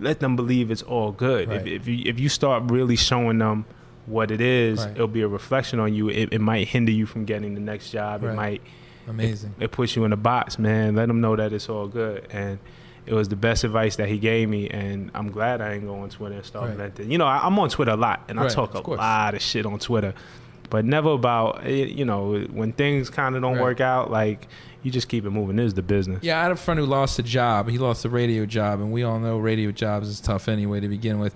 Let 0.00 0.18
them 0.18 0.34
believe 0.34 0.72
it's 0.72 0.82
all 0.82 1.12
good. 1.12 1.48
Right. 1.48 1.60
If, 1.60 1.66
if 1.68 1.86
you 1.86 2.02
if 2.04 2.18
you 2.18 2.28
start 2.28 2.64
really 2.66 2.96
showing 2.96 3.38
them 3.38 3.64
what 4.06 4.30
it 4.30 4.40
is, 4.40 4.80
Right. 4.84 4.92
it'll 4.92 5.06
be 5.08 5.22
a 5.22 5.28
reflection 5.28 5.78
on 5.80 5.94
you. 5.94 6.08
It, 6.08 6.32
it 6.32 6.40
might 6.40 6.68
hinder 6.68 6.92
you 6.92 7.06
from 7.06 7.24
getting 7.24 7.54
the 7.54 7.60
next 7.60 7.90
job. 7.90 8.22
Right. 8.22 8.32
It 8.32 8.36
might 8.36 8.62
Amazing. 9.08 9.54
it 9.60 9.70
puts 9.70 9.94
you 9.96 10.04
in 10.04 10.12
a 10.12 10.16
box, 10.16 10.58
man. 10.58 10.94
Let 10.96 11.06
them 11.06 11.20
know 11.20 11.36
that 11.36 11.52
it's 11.52 11.68
all 11.68 11.86
good. 11.88 12.26
And 12.30 12.58
it 13.06 13.14
was 13.14 13.28
the 13.28 13.36
best 13.36 13.64
advice 13.64 13.96
that 13.96 14.08
he 14.08 14.18
gave 14.18 14.48
me. 14.48 14.68
And 14.68 15.10
I'm 15.14 15.30
glad 15.30 15.60
I 15.60 15.74
ain't 15.74 15.84
go 15.86 15.94
on 16.00 16.10
Twitter 16.10 16.36
and 16.36 16.44
start 16.44 16.68
Right. 16.70 16.76
venting. 16.78 17.10
You 17.10 17.18
know, 17.18 17.26
I, 17.26 17.38
I'm 17.46 17.58
on 17.58 17.68
Twitter 17.68 17.92
a 17.92 17.96
lot, 17.96 18.22
and 18.28 18.38
I 18.40 18.48
talk 18.48 18.74
a 18.74 18.82
course. 18.82 18.98
lot 18.98 19.34
of 19.34 19.42
shit 19.42 19.66
on 19.66 19.78
Twitter, 19.78 20.14
but 20.70 20.84
never 20.84 21.10
about 21.10 21.64
eh, 21.64 21.84
you 21.84 22.04
know 22.04 22.38
when 22.52 22.72
things 22.72 23.10
kind 23.10 23.34
of 23.36 23.42
don't 23.42 23.58
work 23.60 23.80
out. 23.80 24.10
Like 24.10 24.46
you 24.84 24.90
just 24.90 25.08
keep 25.08 25.24
it 25.24 25.30
moving. 25.30 25.56
This 25.56 25.66
is 25.66 25.74
the 25.74 25.82
business. 25.82 26.22
Yeah, 26.22 26.38
I 26.40 26.42
had 26.44 26.52
a 26.52 26.56
friend 26.56 26.78
who 26.80 26.86
lost 26.86 27.18
a 27.18 27.22
job. 27.22 27.68
He 27.68 27.78
lost 27.78 28.04
a 28.04 28.08
radio 28.08 28.46
job, 28.46 28.80
and 28.80 28.90
we 28.92 29.02
all 29.04 29.18
know 29.20 29.38
radio 29.38 29.70
jobs 29.72 30.08
is 30.08 30.20
tough 30.20 30.48
anyway 30.48 30.80
to 30.80 30.88
begin 30.88 31.18
with. 31.20 31.34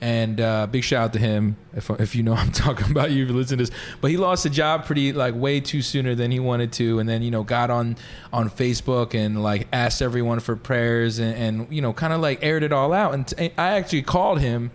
And 0.00 0.40
uh, 0.40 0.68
big 0.68 0.84
shout 0.84 1.02
out 1.06 1.12
to 1.14 1.18
him 1.18 1.56
if 1.74 1.90
if 1.90 2.14
you 2.14 2.22
know 2.22 2.32
I'm 2.42 2.52
talking 2.52 2.90
about 2.90 3.10
you 3.10 3.24
if 3.24 3.30
you 3.30 3.34
listen 3.34 3.58
to 3.58 3.64
this. 3.64 3.74
But 4.00 4.12
he 4.12 4.16
lost 4.16 4.46
a 4.46 4.50
job 4.50 4.84
pretty 4.86 5.12
like 5.12 5.34
way 5.34 5.58
too 5.60 5.82
sooner 5.82 6.14
than 6.14 6.30
he 6.30 6.38
wanted 6.38 6.72
to, 6.74 7.00
and 7.00 7.08
then 7.08 7.22
you 7.22 7.32
know 7.32 7.42
got 7.42 7.68
on 7.70 7.96
on 8.32 8.48
Facebook 8.48 9.14
and 9.14 9.42
like 9.42 9.66
asked 9.72 10.00
everyone 10.00 10.38
for 10.38 10.54
prayers 10.54 11.18
and, 11.18 11.34
and 11.34 11.72
you 11.72 11.82
know 11.82 11.92
kind 11.92 12.12
of 12.12 12.20
like 12.20 12.38
aired 12.44 12.62
it 12.62 12.72
all 12.72 12.92
out. 12.92 13.12
And 13.14 13.26
t- 13.26 13.50
I 13.58 13.70
actually 13.76 14.02
called 14.02 14.40
him. 14.40 14.70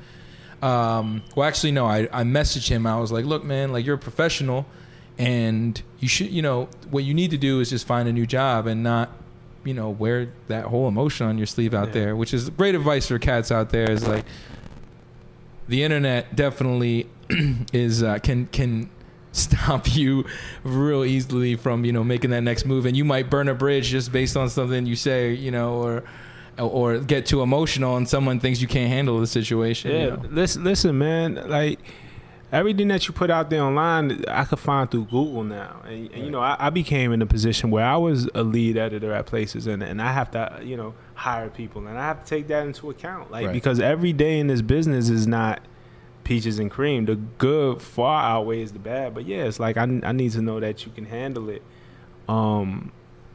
Um, 0.62 1.24
well, 1.36 1.48
actually, 1.48 1.72
no, 1.72 1.86
I 1.86 2.10
I 2.12 2.24
messaged 2.24 2.68
him. 2.70 2.86
I 2.86 3.00
was 3.00 3.12
like, 3.12 3.24
look, 3.26 3.44
man, 3.46 3.72
like 3.72 3.86
you're 3.86 3.96
a 3.96 4.00
professional, 4.00 4.66
and 5.18 5.82
you 6.00 6.08
should 6.10 6.32
you 6.32 6.42
know 6.42 6.68
what 6.90 7.04
you 7.06 7.14
need 7.14 7.32
to 7.32 7.38
do 7.38 7.60
is 7.62 7.70
just 7.70 7.88
find 7.88 8.10
a 8.10 8.14
new 8.14 8.26
job 8.26 8.68
and 8.68 8.84
not 8.84 9.10
you 9.64 9.74
know 9.74 9.90
wear 9.90 10.30
that 10.50 10.66
whole 10.66 10.88
emotion 10.90 11.26
on 11.28 11.38
your 11.38 11.48
sleeve 11.48 11.74
out 11.74 11.88
Yeah. 11.88 11.94
there 11.94 12.16
which 12.18 12.34
is 12.34 12.50
great 12.50 12.76
advice 12.76 13.08
for 13.08 13.18
cats 13.20 13.50
out 13.52 13.70
there 13.70 13.90
is 13.90 14.06
like 14.06 14.26
the 15.67 15.84
internet 15.84 16.36
definitely 16.36 17.08
is 17.73 18.04
uh, 18.04 18.19
can 18.19 18.47
can 18.47 18.89
stop 19.32 19.95
you 19.95 20.26
real 20.63 21.04
easily 21.04 21.56
from 21.56 21.84
you 21.86 21.91
know 21.91 22.04
making 22.04 22.30
that 22.30 22.41
next 22.41 22.65
move 22.65 22.86
and 22.86 22.95
you 22.95 23.04
might 23.04 23.30
burn 23.32 23.47
a 23.47 23.54
bridge 23.56 23.88
just 23.88 24.12
based 24.12 24.38
on 24.38 24.47
something 24.49 24.86
you 24.86 24.95
say 24.95 25.34
you 25.34 25.49
know 25.49 25.73
or 25.76 26.04
or 26.60 27.00
get 27.00 27.25
too 27.25 27.42
emotional 27.42 27.98
and 27.98 28.08
someone 28.08 28.40
thinks 28.40 28.62
you 28.62 28.67
can't 28.67 28.90
handle 28.90 29.19
the 29.19 29.25
situation 29.25 29.90
you 29.92 29.98
Yeah, 29.98 30.06
know? 30.10 30.21
listen, 30.29 30.63
listen, 30.63 30.96
man. 31.00 31.35
Like 31.50 31.79
everything 32.54 32.87
that 32.89 33.08
you 33.08 33.13
put 33.13 33.29
out 33.29 33.49
there 33.49 33.62
online, 33.63 34.23
I 34.27 34.45
could 34.45 34.60
find 34.60 34.89
through 34.89 35.06
Google 35.06 35.43
now. 35.43 35.81
And, 35.85 36.10
and 36.13 36.23
you 36.23 36.31
know, 36.31 36.39
I, 36.39 36.56
I 36.60 36.69
became 36.69 37.12
in 37.12 37.21
a 37.21 37.25
position 37.25 37.71
where 37.71 37.83
I 37.83 37.97
was 37.97 38.29
a 38.35 38.43
lead 38.43 38.77
editor 38.77 39.12
at 39.12 39.25
places, 39.25 39.67
and 39.67 39.83
and 39.83 40.01
I 40.01 40.13
have 40.13 40.31
to, 40.31 40.62
you 40.63 40.77
know, 40.77 40.93
hire 41.15 41.49
people, 41.49 41.85
and 41.87 41.97
I 41.97 42.04
have 42.04 42.23
to 42.23 42.29
take 42.29 42.47
that 42.47 42.65
into 42.65 42.89
account, 42.89 43.31
like 43.31 43.47
Right. 43.47 43.54
because 43.54 43.79
every 43.81 44.13
day 44.13 44.39
in 44.39 44.47
this 44.47 44.62
business 44.62 45.10
is 45.10 45.27
not 45.27 45.62
peaches 46.23 46.60
and 46.60 46.71
cream. 46.71 47.04
The 47.06 47.15
good 47.15 47.81
far 47.81 48.23
outweighs 48.23 48.71
the 48.71 48.79
bad, 48.79 49.13
but 49.13 49.25
yeah, 49.25 49.43
it's 49.43 49.60
like 49.60 49.75
I 49.75 49.83
I 50.04 50.12
need 50.13 50.31
to 50.33 50.41
know 50.41 50.60
that 50.62 50.85
you 50.85 50.91
can 50.93 51.06
handle 51.06 51.49
it. 51.49 51.63
Um, 52.29 52.91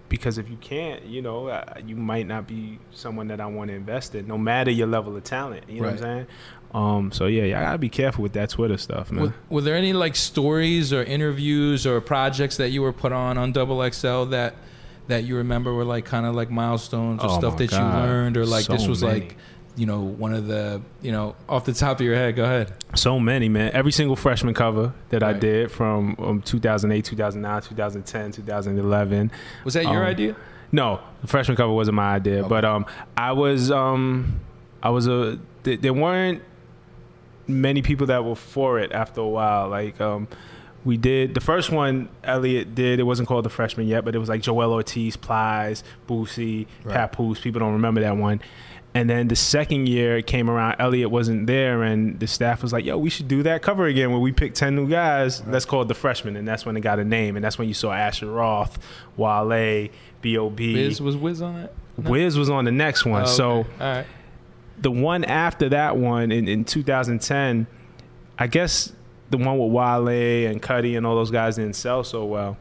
because 0.08 0.38
if 0.38 0.48
you 0.48 0.56
can't, 0.56 1.04
you 1.04 1.20
know, 1.20 1.48
uh, 1.48 1.74
you 1.84 1.94
might 1.94 2.26
not 2.26 2.46
be 2.46 2.78
someone 2.90 3.28
that 3.28 3.40
I 3.42 3.46
want 3.46 3.68
to 3.68 3.74
invest 3.74 4.14
in, 4.14 4.26
no 4.26 4.38
matter 4.38 4.70
your 4.70 4.86
level 4.86 5.14
of 5.14 5.22
talent. 5.24 5.64
You 5.68 5.82
know 5.82 5.88
what 5.88 5.92
I'm 5.94 5.98
saying? 5.98 6.26
Um, 6.74 7.12
so 7.12 7.26
yeah, 7.26 7.44
yeah, 7.44 7.60
I 7.60 7.62
gotta 7.64 7.78
be 7.78 7.88
careful 7.88 8.22
with 8.22 8.34
that 8.34 8.50
Twitter 8.50 8.76
stuff, 8.76 9.10
man. 9.10 9.24
Were, 9.24 9.34
were 9.48 9.60
there 9.62 9.74
any 9.76 9.92
like 9.94 10.14
stories 10.16 10.92
or 10.92 11.02
interviews 11.02 11.86
or 11.86 12.00
projects 12.00 12.58
that 12.58 12.70
you 12.70 12.82
were 12.82 12.92
put 12.92 13.12
on 13.12 13.38
on 13.38 13.52
Double 13.52 13.88
XL 13.90 14.24
that 14.26 14.54
that 15.08 15.24
you 15.24 15.36
remember 15.36 15.72
were 15.72 15.84
like 15.84 16.04
kind 16.04 16.26
of 16.26 16.34
like 16.34 16.50
milestones 16.50 17.22
or 17.24 17.30
Oh 17.30 17.38
stuff 17.38 17.56
that 17.56 17.70
God. 17.70 17.78
you 17.78 18.06
learned 18.06 18.36
or 18.36 18.44
like 18.44 18.66
this 18.66 18.86
was 18.86 19.02
many. 19.02 19.20
like 19.20 19.36
you 19.76 19.86
know 19.86 20.00
one 20.02 20.34
of 20.34 20.46
the 20.46 20.82
you 21.00 21.10
know 21.12 21.34
off 21.48 21.64
the 21.64 21.72
top 21.72 22.00
of 22.00 22.04
your 22.04 22.14
head? 22.14 22.36
Go 22.36 22.44
ahead. 22.44 22.72
So 22.94 23.18
many, 23.18 23.48
man. 23.48 23.70
Every 23.72 23.92
single 23.92 24.16
freshman 24.16 24.52
cover 24.52 24.92
that 25.08 25.22
I 25.22 25.32
did 25.32 25.70
from 25.70 26.16
um, 26.18 26.42
2008, 26.42 27.02
2009, 27.04 27.62
2010, 27.62 28.32
2011. 28.32 29.30
Was 29.64 29.74
that 29.74 29.84
your 29.84 30.02
Um, 30.02 30.10
idea? 30.10 30.36
No, 30.72 31.00
the 31.22 31.28
freshman 31.28 31.56
cover 31.56 31.72
wasn't 31.72 31.94
my 31.94 32.14
idea, 32.16 32.40
Okay. 32.40 32.48
but 32.48 32.64
um, 32.66 32.84
I 33.16 33.32
was 33.32 33.70
um, 33.70 34.40
I 34.82 34.90
was 34.90 35.06
a. 35.06 35.38
Th- 35.64 35.80
there 35.80 35.94
weren't 35.94 36.42
many 37.49 37.82
people 37.82 38.07
that 38.09 38.24
were 38.24 38.36
for 38.36 38.78
it 38.78 38.92
after 38.92 39.20
a 39.20 39.28
while. 39.28 39.68
Like 39.68 40.01
um, 40.01 40.28
we 40.84 40.96
did 40.96 41.34
the 41.34 41.40
first 41.40 41.70
one. 41.70 42.09
Elliot 42.22 42.74
did. 42.74 43.01
It 43.01 43.05
wasn't 43.05 43.28
called 43.28 43.44
the 43.44 43.51
freshman 43.51 43.86
yet, 43.88 44.05
but 44.05 44.14
it 44.14 44.18
was 44.18 44.28
like 44.28 44.42
Joel 44.42 44.72
Ortiz, 44.72 45.16
Plies, 45.16 45.82
Boosie, 46.09 46.66
Right. 46.84 46.94
Papoose. 46.94 47.40
People 47.40 47.61
don't 47.61 47.72
remember 47.72 48.01
that 48.03 48.16
one. 48.16 48.40
And 48.94 49.09
then 49.09 49.28
the 49.28 49.36
second 49.36 49.86
year 49.86 50.16
it 50.16 50.26
came 50.26 50.49
around, 50.49 50.76
Elliot 50.78 51.11
wasn't 51.11 51.46
there, 51.46 51.82
and 51.82 52.18
the 52.18 52.26
staff 52.26 52.62
was 52.62 52.72
like, 52.72 52.84
"Yo, 52.86 52.96
we 52.96 53.11
should 53.11 53.28
do 53.28 53.42
that 53.42 53.61
cover 53.62 53.84
again 53.86 54.11
where 54.11 54.18
we 54.18 54.32
pick 54.32 54.55
ten 54.55 54.74
new 54.74 54.88
guys. 54.88 55.42
Let's 55.46 55.66
call 55.66 55.82
it 55.82 55.88
the 55.88 55.94
freshman." 55.94 56.36
And 56.36 56.49
that's 56.49 56.64
when 56.64 56.76
it 56.76 56.80
got 56.80 56.99
a 56.99 57.05
name, 57.05 57.36
and 57.36 57.44
that's 57.44 57.59
when 57.59 57.68
you 57.68 57.74
saw 57.74 57.92
Asher 57.92 58.26
Roth, 58.26 58.78
Wale, 59.16 59.88
B.O.B. 60.22 60.74
Wiz 60.74 61.01
was 61.03 61.16
Wiz 61.16 61.42
on 61.42 61.57
it. 61.57 61.74
No? 61.99 62.11
Wiz 62.11 62.38
was 62.38 62.49
on 62.49 62.64
the 62.64 62.72
next 62.72 63.05
one. 63.05 63.22
Oh, 63.22 63.24
okay. 63.24 63.32
So 63.34 63.51
all 63.53 63.66
right. 63.80 64.07
The 64.81 64.91
one 64.91 65.24
after 65.24 65.68
that 65.70 65.97
one 65.97 66.31
in, 66.31 66.47
in 66.49 66.64
2010, 66.64 67.66
I 68.39 68.47
guess 68.47 68.93
the 69.31 69.37
one 69.37 69.59
with 69.59 69.72
Wale 69.72 70.09
and 70.09 70.62
Cudi 70.62 70.97
and 70.97 71.07
all 71.07 71.16
those 71.16 71.31
guys 71.31 71.57
didn't 71.57 71.74
sell 71.76 72.05
so 72.05 72.24
well. 72.24 72.57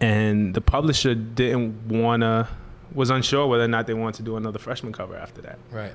And 0.00 0.54
the 0.54 0.60
publisher 0.60 1.14
didn't 1.14 1.88
want 1.88 2.22
to, 2.22 2.48
was 2.94 3.10
unsure 3.10 3.46
whether 3.46 3.64
or 3.64 3.68
not 3.68 3.86
they 3.86 3.94
wanted 3.94 4.16
to 4.18 4.22
do 4.22 4.36
another 4.36 4.58
freshman 4.58 4.92
cover 4.92 5.16
after 5.16 5.40
that. 5.42 5.58
Right. 5.72 5.92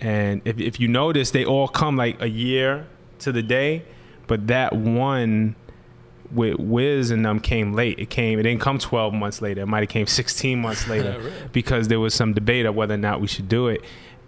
And 0.00 0.42
if, 0.44 0.58
if 0.58 0.80
you 0.80 0.88
notice, 0.88 1.30
they 1.32 1.44
all 1.44 1.68
come 1.68 1.96
like 1.96 2.20
a 2.22 2.28
year 2.28 2.86
to 3.20 3.32
the 3.32 3.42
day, 3.42 3.82
but 4.26 4.46
that 4.46 4.74
one 4.74 5.56
with 6.32 6.58
Wiz 6.58 7.10
and 7.10 7.24
them 7.24 7.38
came 7.40 7.72
late. 7.72 7.98
It 7.98 8.10
came, 8.10 8.38
it 8.38 8.42
didn't 8.44 8.60
come 8.60 8.78
12 8.78 9.14
months 9.14 9.40
later. 9.42 9.62
It 9.62 9.66
might 9.66 9.80
have 9.80 9.88
came 9.88 10.06
16 10.06 10.60
months 10.60 10.88
later 10.88 11.16
Really? 11.18 11.32
because 11.52 11.88
there 11.88 12.00
was 12.00 12.14
some 12.14 12.32
debate 12.32 12.66
of 12.66 12.74
whether 12.74 12.94
or 12.94 12.98
not 12.98 13.20
we 13.20 13.26
should 13.26 13.48
do 13.48 13.68
it. 13.68 13.82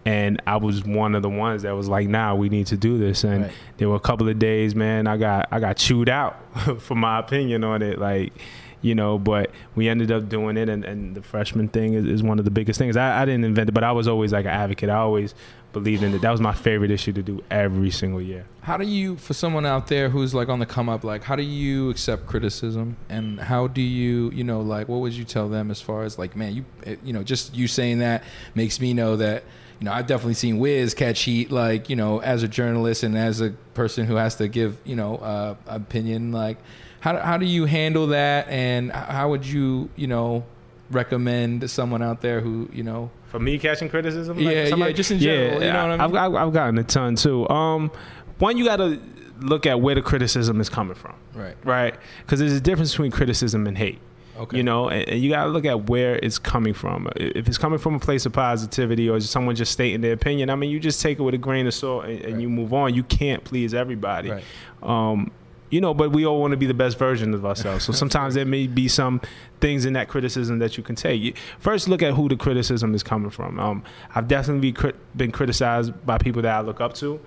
And 0.05 0.40
I 0.46 0.57
was 0.57 0.84
one 0.84 1.14
of 1.14 1.22
the 1.22 1.28
ones 1.28 1.62
that 1.62 1.72
was 1.72 1.88
like, 1.88 2.09
"Nah, 2.09 2.34
we 2.34 2.49
need 2.49 2.66
to 2.68 2.76
do 2.76 2.96
this." 2.99 3.24
And 3.24 3.42
Right. 3.42 3.53
there 3.76 3.88
were 3.88 3.96
a 3.96 4.01
couple 4.01 4.28
of 4.28 4.38
days, 4.38 4.74
man, 4.74 5.07
I 5.07 5.16
got 5.16 5.49
I 5.51 5.61
got 5.61 5.76
chewed 5.76 6.09
out 6.09 6.36
for 6.78 6.94
my 6.94 7.18
opinion 7.18 7.62
on 7.64 7.82
it, 7.82 7.99
like 7.99 8.32
you 8.80 8.94
know. 8.94 9.18
But 9.18 9.51
we 9.74 9.88
ended 9.88 10.11
up 10.11 10.28
doing 10.28 10.57
it, 10.57 10.68
and, 10.68 10.84
and 10.84 11.14
the 11.14 11.22
freshman 11.22 11.68
thing 11.68 11.92
is, 11.94 12.07
is 12.07 12.22
one 12.22 12.38
of 12.38 12.44
the 12.46 12.51
biggest 12.51 12.78
things. 12.78 12.96
I, 12.96 13.22
I 13.22 13.24
didn't 13.26 13.44
invent 13.44 13.68
it, 13.68 13.72
but 13.72 13.84
I 13.84 13.92
was 13.92 14.09
always 14.09 14.32
like 14.32 14.46
an 14.46 14.53
advocate. 14.53 14.88
I 14.88 14.96
always 14.96 15.34
believed 15.74 16.03
in 16.03 16.14
it. 16.14 16.22
That 16.22 16.30
was 16.30 16.40
my 16.40 16.55
favorite 16.55 16.90
issue 16.90 17.12
to 17.12 17.22
do 17.22 17.44
every 17.51 17.90
single 17.90 18.22
year. 18.22 18.46
How 18.62 18.78
do 18.78 18.86
you, 18.86 19.16
for 19.16 19.34
someone 19.34 19.66
out 19.66 19.88
there 19.88 20.09
who's 20.09 20.34
like 20.34 20.49
on 20.49 20.59
the 20.61 20.66
come 20.66 20.88
up, 20.88 21.05
like 21.05 21.22
how 21.24 21.36
do 21.36 21.42
you 21.42 21.90
accept 21.90 22.24
criticism, 22.26 22.96
and 23.11 23.38
how 23.38 23.66
do 23.66 23.82
you, 23.82 24.30
you 24.30 24.44
know, 24.44 24.62
like 24.62 24.88
what 24.88 25.01
would 25.01 25.12
you 25.12 25.24
tell 25.24 25.49
them 25.51 25.70
as 25.70 25.82
far 25.82 26.05
as 26.05 26.18
like, 26.18 26.34
man, 26.36 26.55
you, 26.55 26.64
eh, 26.86 26.96
you 27.05 27.12
know, 27.12 27.22
just 27.22 27.55
you 27.55 27.68
saying 27.68 27.99
that 27.99 28.22
makes 28.55 28.80
me 28.80 28.94
know 28.94 29.16
that, 29.16 29.44
you 29.81 29.85
know, 29.85 29.93
I've 29.93 30.07
definitely 30.07 30.35
seen 30.35 30.59
Wiz 30.59 30.95
catch 30.95 31.22
heat, 31.22 31.51
like 31.53 31.89
you 31.89 31.97
know, 31.97 32.20
as 32.20 32.43
a 32.43 32.49
journalist 32.49 33.03
and 33.03 33.16
as 33.16 33.41
a 33.41 33.51
person 33.74 34.07
who 34.07 34.16
has 34.16 34.37
to 34.37 34.49
give, 34.49 34.76
you 34.85 34.97
know, 34.97 35.16
uh, 35.18 35.55
opinion, 35.66 36.33
like 36.33 36.59
how 37.01 37.12
do, 37.12 37.18
how 37.18 37.37
do 37.37 37.47
you 37.47 37.64
handle 37.64 38.09
that, 38.09 38.49
and 38.49 38.91
how 38.93 39.31
would 39.31 39.47
you, 39.47 39.89
you 39.97 40.07
know, 40.09 40.45
recommend 40.91 41.70
someone 41.70 42.03
out 42.03 42.20
there 42.22 42.41
who, 42.41 42.68
you 42.72 42.83
know, 42.83 43.11
For 43.26 43.39
me, 43.39 43.59
catching 43.59 43.89
criticism, 43.89 44.39
Yeah, 44.39 44.51
yeah, 44.51 44.68
somebody- 44.68 44.95
just 44.95 45.11
in 45.11 45.18
general, 45.18 45.61
Yeah, 45.61 45.66
you 45.66 45.72
know 45.72 45.89
what 45.89 46.01
I 46.01 46.05
I've, 46.05 46.11
mean? 46.11 46.18
I've, 46.18 46.35
I've 46.49 46.53
gotten 46.53 46.79
a 46.79 46.83
ton 46.85 47.14
too. 47.16 47.49
Um, 47.49 47.91
one, 48.39 48.57
you 48.57 48.64
got 48.64 48.76
to 48.76 48.99
look 49.41 49.66
at 49.66 49.81
where 49.81 49.95
the 49.95 50.03
criticism 50.03 50.61
is 50.61 50.68
coming 50.68 50.95
from. 50.95 51.14
right, 51.35 51.55
right? 51.64 51.95
Because 52.24 52.41
there's 52.41 52.53
a 52.55 52.61
difference 52.61 52.91
between 52.93 53.11
criticism 53.12 53.66
and 53.66 53.76
hate. 53.79 53.99
Okay, 54.39 54.57
You 54.57 54.62
know, 54.62 54.89
and, 54.89 55.09
and 55.09 55.20
you 55.22 55.30
got 55.30 55.45
to 55.45 55.51
look 55.51 55.64
at 55.64 55.89
where 55.89 56.16
it's 56.16 56.39
coming 56.39 56.74
from. 56.74 57.09
If 57.16 57.49
it's 57.49 57.59
coming 57.59 57.78
from 57.78 57.95
a 57.95 57.99
place 57.99 58.24
of 58.26 58.32
positivity 58.32 59.09
or 59.09 59.16
is 59.16 59.28
someone 59.28 59.55
just 59.57 59.72
stating 59.72 60.01
their 60.01 60.12
opinion, 60.12 60.51
I 60.51 60.55
mean, 60.57 60.70
you 60.70 60.80
just 60.80 61.01
take 61.01 61.18
it 61.18 61.22
with 61.22 61.34
a 61.34 61.39
grain 61.39 61.66
of 61.66 61.74
salt 61.74 62.05
and, 62.05 62.20
and 62.20 62.32
Right. 62.34 62.41
you 62.43 62.49
move 62.49 62.72
on. 62.72 62.95
You 62.95 63.03
can't 63.03 63.43
please 63.45 63.74
everybody. 63.74 64.30
right, 64.30 64.45
Um, 64.82 65.30
you 65.70 65.82
know, 65.82 65.93
but 65.93 66.12
we 66.12 66.24
all 66.24 66.41
want 66.41 66.53
to 66.53 66.57
be 66.57 66.64
the 66.64 66.72
best 66.72 66.99
version 66.99 67.34
of 67.34 67.45
ourselves. 67.45 67.84
So 67.84 67.93
sometimes 68.03 68.34
there 68.34 68.47
may 68.47 68.66
be 68.66 68.89
some 68.89 69.20
things 69.61 69.84
in 69.84 69.93
that 69.95 70.09
criticism 70.09 70.59
that 70.61 70.78
you 70.78 70.82
can 70.82 70.95
take. 70.97 71.36
First, 71.59 71.89
look 71.89 72.03
at 72.03 72.14
who 72.14 72.28
the 72.28 72.36
criticism 72.36 72.95
is 72.95 73.03
coming 73.03 73.28
from. 73.30 73.61
Um, 73.61 73.82
I've 74.14 74.28
definitely 74.28 74.74
been 75.14 75.30
criticized 75.30 75.93
by 76.07 76.16
people 76.16 76.41
that 76.43 76.55
I 76.55 76.61
look 76.62 76.80
up 76.80 76.95
to, 76.95 77.20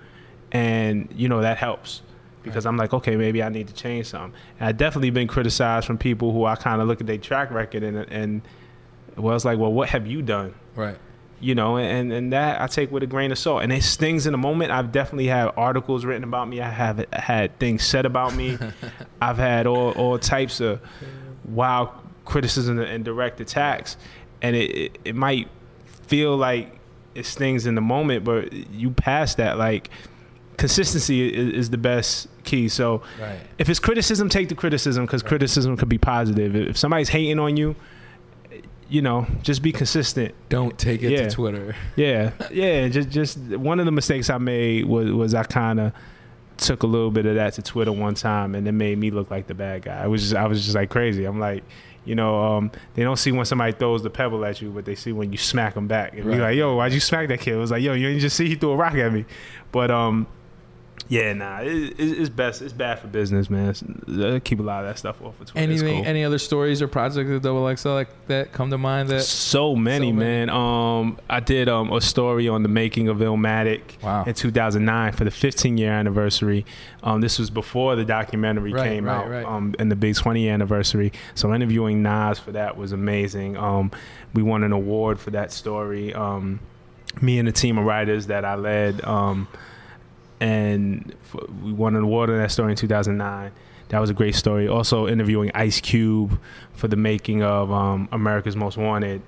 and 0.50 1.08
you 1.14 1.28
know 1.28 1.40
that 1.40 1.56
helps 1.58 2.02
because 2.42 2.66
I'm 2.66 2.76
like, 2.76 2.92
okay, 2.92 3.16
maybe 3.16 3.42
I 3.42 3.48
need 3.48 3.68
to 3.68 3.74
change 3.74 4.06
something. 4.06 4.38
And 4.58 4.68
I've 4.68 4.76
definitely 4.76 5.10
been 5.10 5.28
criticized 5.28 5.86
from 5.86 5.98
people 5.98 6.32
who 6.32 6.44
I 6.44 6.56
kind 6.56 6.80
of 6.80 6.88
look 6.88 7.00
at 7.00 7.06
their 7.06 7.18
track 7.18 7.50
record 7.50 7.82
and 7.82 7.96
and 7.96 8.42
well, 9.16 9.36
it's 9.36 9.44
like, 9.44 9.58
well, 9.58 9.72
what 9.72 9.88
have 9.90 10.06
you 10.06 10.22
done? 10.22 10.54
right, 10.74 10.96
you 11.40 11.54
know, 11.54 11.76
and 11.76 12.12
and 12.12 12.32
that 12.32 12.60
I 12.60 12.66
take 12.66 12.90
with 12.92 13.02
a 13.02 13.06
grain 13.06 13.32
of 13.32 13.38
salt. 13.38 13.62
And 13.62 13.72
it 13.72 13.82
stings 13.82 14.26
in 14.26 14.32
the 14.32 14.38
moment. 14.38 14.70
I've 14.70 14.92
definitely 14.92 15.26
had 15.26 15.50
articles 15.56 16.04
written 16.04 16.24
about 16.24 16.48
me. 16.48 16.60
I 16.60 16.70
have 16.70 17.04
had 17.12 17.58
things 17.58 17.84
said 17.84 18.06
about 18.06 18.34
me. 18.34 18.58
I've 19.20 19.38
had 19.38 19.66
all 19.66 19.90
all 19.92 20.18
types 20.18 20.60
of 20.60 20.80
wild 21.44 21.88
criticism 22.24 22.78
and 22.78 23.04
direct 23.04 23.40
attacks, 23.40 23.96
and 24.40 24.54
it 24.56 24.70
it, 24.70 24.98
it 25.04 25.16
might 25.16 25.48
feel 26.06 26.36
like 26.36 26.78
it 27.14 27.26
stings 27.26 27.66
in 27.66 27.74
the 27.74 27.80
moment, 27.80 28.24
but 28.24 28.52
you 28.52 28.90
pass 28.90 29.34
that. 29.34 29.58
Like 29.58 29.90
consistency 30.62 31.28
is, 31.34 31.54
is 31.54 31.70
the 31.70 31.76
best 31.76 32.28
key. 32.44 32.68
So 32.68 33.02
right. 33.20 33.40
if 33.58 33.68
it's 33.68 33.80
criticism, 33.80 34.28
take 34.28 34.48
the 34.48 34.54
criticism 34.54 35.04
because 35.04 35.20
criticism 35.20 35.76
could 35.76 35.88
be 35.88 35.98
positive. 35.98 36.54
If 36.54 36.76
somebody's 36.76 37.08
hating 37.08 37.40
on 37.40 37.56
you, 37.56 37.74
you 38.88 39.02
know, 39.02 39.26
just 39.42 39.60
be 39.60 39.72
consistent. 39.72 40.36
Don't 40.50 40.78
take 40.78 41.02
it 41.02 41.10
Yeah. 41.10 41.24
to 41.24 41.30
Twitter. 41.30 41.74
Yeah, 41.96 42.30
yeah. 42.52 42.86
Just 42.86 43.08
just 43.10 43.38
one 43.38 43.80
of 43.80 43.86
the 43.86 43.90
mistakes 43.92 44.30
I 44.30 44.38
made 44.38 44.84
was 44.84 45.10
was 45.10 45.34
I 45.34 45.42
kind 45.42 45.80
of 45.80 45.92
took 46.58 46.84
a 46.84 46.86
little 46.86 47.10
bit 47.10 47.26
of 47.26 47.34
that 47.34 47.54
to 47.54 47.62
Twitter 47.62 47.90
one 47.90 48.14
time, 48.14 48.54
and 48.54 48.68
it 48.68 48.72
made 48.72 48.98
me 48.98 49.10
look 49.10 49.32
like 49.32 49.48
the 49.48 49.54
bad 49.54 49.82
guy. 49.82 50.00
I 50.00 50.06
was 50.06 50.22
just 50.22 50.34
I 50.36 50.46
was 50.46 50.62
just 50.62 50.76
like 50.76 50.90
crazy. 50.90 51.24
I'm 51.24 51.40
like. 51.40 51.64
You 52.04 52.16
know, 52.16 52.42
um, 52.42 52.72
they 52.94 53.04
don't 53.04 53.16
see 53.16 53.30
when 53.30 53.46
somebody 53.46 53.70
throws 53.70 54.02
the 54.02 54.10
pebble 54.10 54.44
at 54.44 54.60
you, 54.60 54.70
but 54.72 54.84
they 54.84 54.96
see 54.96 55.12
when 55.12 55.30
you 55.30 55.38
smack 55.38 55.74
them 55.74 55.86
back. 55.86 56.14
And 56.14 56.24
be 56.24 56.34
like, 56.34 56.56
"Yo, 56.56 56.74
why'd 56.74 56.92
you 56.92 56.98
smack 56.98 57.28
that 57.28 57.38
kid?" 57.38 57.54
It 57.54 57.58
was 57.58 57.70
like, 57.70 57.80
"Yo, 57.80 57.92
you 57.92 58.08
didn't 58.08 58.22
just 58.22 58.34
see 58.34 58.48
he 58.48 58.56
threw 58.56 58.72
a 58.72 58.76
rock 58.76 58.94
at 58.94 59.12
me." 59.12 59.24
But 59.70 59.92
um, 59.92 60.26
yeah, 61.08 61.32
nah, 61.32 61.60
it, 61.60 61.68
it, 61.68 61.94
it's 61.98 62.28
best. 62.28 62.62
It's 62.62 62.72
bad 62.72 62.98
for 63.00 63.06
business, 63.08 63.50
man. 63.50 63.68
It's, 63.70 63.82
uh, 63.82 64.38
keep 64.42 64.60
a 64.60 64.62
lot 64.62 64.84
of 64.84 64.90
that 64.90 64.98
stuff 64.98 65.20
off 65.22 65.38
of 65.40 65.48
Twitter. 65.48 65.58
Anything, 65.58 65.96
cool. 66.02 66.06
any 66.06 66.24
other 66.24 66.38
stories 66.38 66.80
or 66.80 66.88
projects 66.88 67.28
at 67.30 67.42
Double 67.42 67.74
XL 67.76 67.90
like 67.90 68.08
that 68.28 68.52
come 68.52 68.70
to 68.70 68.78
mind? 68.78 69.08
That 69.10 69.22
so 69.22 69.74
many, 69.76 70.10
So 70.10 70.12
many. 70.14 70.46
man. 70.46 70.50
Um, 70.50 71.18
I 71.28 71.40
did 71.40 71.68
um 71.68 71.92
a 71.92 72.00
story 72.00 72.48
on 72.48 72.62
the 72.62 72.68
making 72.68 73.08
of 73.08 73.18
Illmatic 73.18 74.02
Wow. 74.02 74.24
in 74.24 74.34
2009 74.34 75.12
for 75.12 75.24
the 75.24 75.30
15 75.30 75.76
year 75.76 75.92
anniversary. 75.92 76.64
Um, 77.02 77.20
this 77.20 77.38
was 77.38 77.50
before 77.50 77.96
the 77.96 78.04
documentary 78.04 78.72
Right, 78.72 78.88
came 78.88 79.04
right, 79.04 79.14
out. 79.16 79.28
right. 79.30 79.44
Um, 79.44 79.74
and 79.78 79.90
the 79.90 79.96
big 79.96 80.14
20 80.14 80.40
year 80.42 80.54
anniversary. 80.54 81.12
So 81.34 81.52
interviewing 81.52 82.02
Nas 82.02 82.38
for 82.38 82.52
that 82.52 82.76
was 82.76 82.92
amazing. 82.92 83.56
Um, 83.56 83.90
we 84.34 84.42
won 84.42 84.62
an 84.62 84.72
award 84.72 85.18
for 85.20 85.30
that 85.32 85.52
story. 85.52 86.14
Um, 86.14 86.60
me 87.20 87.38
and 87.38 87.46
the 87.46 87.52
team 87.52 87.76
of 87.76 87.84
writers 87.84 88.28
that 88.28 88.44
I 88.44 88.54
led. 88.54 89.04
Um, 89.04 89.48
and 90.42 91.14
we 91.62 91.72
won 91.72 91.94
an 91.94 92.02
award 92.02 92.28
on 92.28 92.38
that 92.38 92.50
story 92.50 92.72
in 92.72 92.76
2009. 92.76 93.52
That 93.90 94.00
was 94.00 94.10
a 94.10 94.14
great 94.14 94.34
story. 94.34 94.66
Also, 94.66 95.06
interviewing 95.06 95.52
Ice 95.54 95.80
Cube 95.80 96.40
for 96.74 96.88
the 96.88 96.96
making 96.96 97.44
of 97.44 97.70
um, 97.70 98.08
America's 98.10 98.56
Most 98.56 98.76
Wanted 98.76 99.22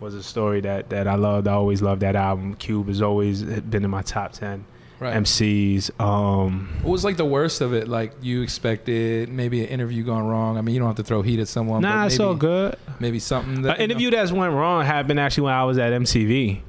was 0.00 0.14
a 0.14 0.22
story 0.24 0.60
that, 0.62 0.90
that 0.90 1.06
I 1.06 1.14
loved. 1.14 1.46
I 1.46 1.52
always 1.52 1.82
loved 1.82 2.02
that 2.02 2.16
album. 2.16 2.54
Cube 2.56 2.88
has 2.88 3.00
always 3.00 3.42
been 3.44 3.84
in 3.84 3.90
my 3.90 4.02
top 4.02 4.32
10 4.32 4.64
right. 4.98 5.14
MCs. 5.22 6.00
Um, 6.00 6.68
what 6.82 6.90
was 6.90 7.04
like 7.04 7.16
the 7.16 7.24
worst 7.24 7.60
of 7.60 7.72
it? 7.72 7.86
Like 7.86 8.12
you 8.20 8.42
expected 8.42 9.28
maybe 9.28 9.62
an 9.62 9.68
interview 9.68 10.02
gone 10.02 10.26
wrong. 10.26 10.58
I 10.58 10.62
mean, 10.62 10.74
you 10.74 10.80
don't 10.80 10.88
have 10.88 10.96
to 10.96 11.04
throw 11.04 11.22
heat 11.22 11.38
at 11.38 11.46
someone. 11.46 11.82
but 11.82 11.88
nah, 11.88 12.02
maybe, 12.02 12.14
it's 12.14 12.20
all 12.20 12.34
good. 12.34 12.76
Maybe 12.98 13.20
something 13.20 13.58
An 13.58 13.62
that 13.62 13.80
interview 13.80 14.10
that's 14.10 14.32
went 14.32 14.52
wrong 14.52 14.84
happened 14.84 15.20
actually 15.20 15.44
when 15.44 15.54
I 15.54 15.62
was 15.62 15.78
at 15.78 15.92
MTV, 15.92 16.62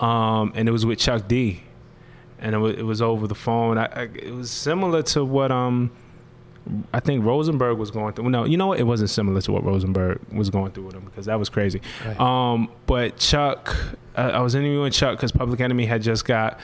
um, 0.00 0.52
and 0.56 0.68
it 0.68 0.72
was 0.72 0.84
with 0.84 0.98
Chuck 0.98 1.28
D, 1.28 1.62
and 2.40 2.54
it 2.54 2.58
was, 2.58 2.76
it 2.76 2.82
was 2.82 3.02
over 3.02 3.26
the 3.26 3.34
phone. 3.34 3.78
I, 3.78 3.86
I, 3.86 4.02
it 4.14 4.34
was 4.34 4.50
similar 4.50 5.02
to 5.04 5.24
what 5.24 5.50
um 5.50 5.90
I 6.92 7.00
think 7.00 7.24
Rosenberg 7.24 7.78
was 7.78 7.90
going 7.90 8.12
through. 8.14 8.28
No, 8.30 8.44
you 8.44 8.56
know 8.56 8.66
what? 8.66 8.78
It 8.78 8.84
wasn't 8.84 9.10
similar 9.10 9.40
to 9.40 9.52
what 9.52 9.64
Rosenberg 9.64 10.20
was 10.32 10.50
going 10.50 10.72
through 10.72 10.84
with 10.84 10.94
him 10.94 11.04
because 11.04 11.26
that 11.26 11.38
was 11.38 11.48
crazy. 11.48 11.80
Right. 12.04 12.20
Um, 12.20 12.70
but 12.86 13.16
Chuck, 13.16 13.74
uh, 14.16 14.20
I 14.34 14.40
was 14.40 14.54
interviewing 14.54 14.92
Chuck 14.92 15.16
because 15.16 15.32
Public 15.32 15.60
Enemy 15.60 15.86
had 15.86 16.02
just 16.02 16.24
got 16.26 16.60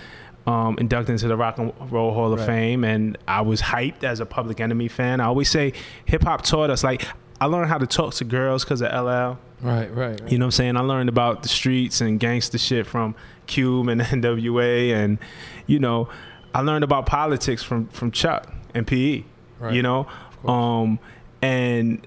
um, 0.47 0.77
inducted 0.79 1.15
into 1.15 1.27
the 1.29 1.37
Rock 1.37 1.59
and 1.59 1.73
Roll 1.91 2.13
Hall 2.13 2.33
of 2.33 2.41
Right. 2.41 2.47
Fame, 2.47 2.85
and 2.85 3.17
I 3.27 3.41
was 3.41 3.63
hyped 3.63 4.05
as 4.05 4.21
a 4.21 4.27
Public 4.27 4.61
Enemy 4.61 4.89
fan. 4.89 5.21
I 5.21 5.25
always 5.25 5.49
say 5.49 5.73
hip 6.05 6.23
hop 6.23 6.43
taught 6.43 6.71
us 6.71 6.85
like. 6.85 7.07
I 7.41 7.47
learned 7.47 7.69
how 7.69 7.79
to 7.79 7.87
talk 7.87 8.15
to 8.15 8.25
girls 8.25 8.65
because 8.65 8.81
of 8.81 8.89
LL. 8.93 9.39
Right, 9.61 9.93
right. 9.93 10.31
You 10.31 10.39
know 10.39 10.45
what 10.45 10.49
I'm 10.49 10.51
saying? 10.53 10.77
I 10.77 10.81
learned 10.81 11.09
about 11.09 11.43
the 11.43 11.49
streets 11.49 12.01
and 12.01 12.21
gangster 12.21 12.59
shit 12.59 12.87
from 12.87 13.17
Cube 13.47 13.89
and 13.89 14.01
NWA, 14.23 14.93
and 14.95 15.19
you 15.67 15.79
know, 15.79 16.09
I 16.55 16.61
learned 16.61 16.85
about 16.85 17.07
politics 17.07 17.63
from 17.63 17.89
from 17.89 18.11
Chuck 18.11 18.53
and 18.75 18.87
PE. 18.87 19.25
Right. 19.61 19.75
You 19.75 19.83
know, 19.83 20.07
um, 20.45 20.99
and 21.41 22.07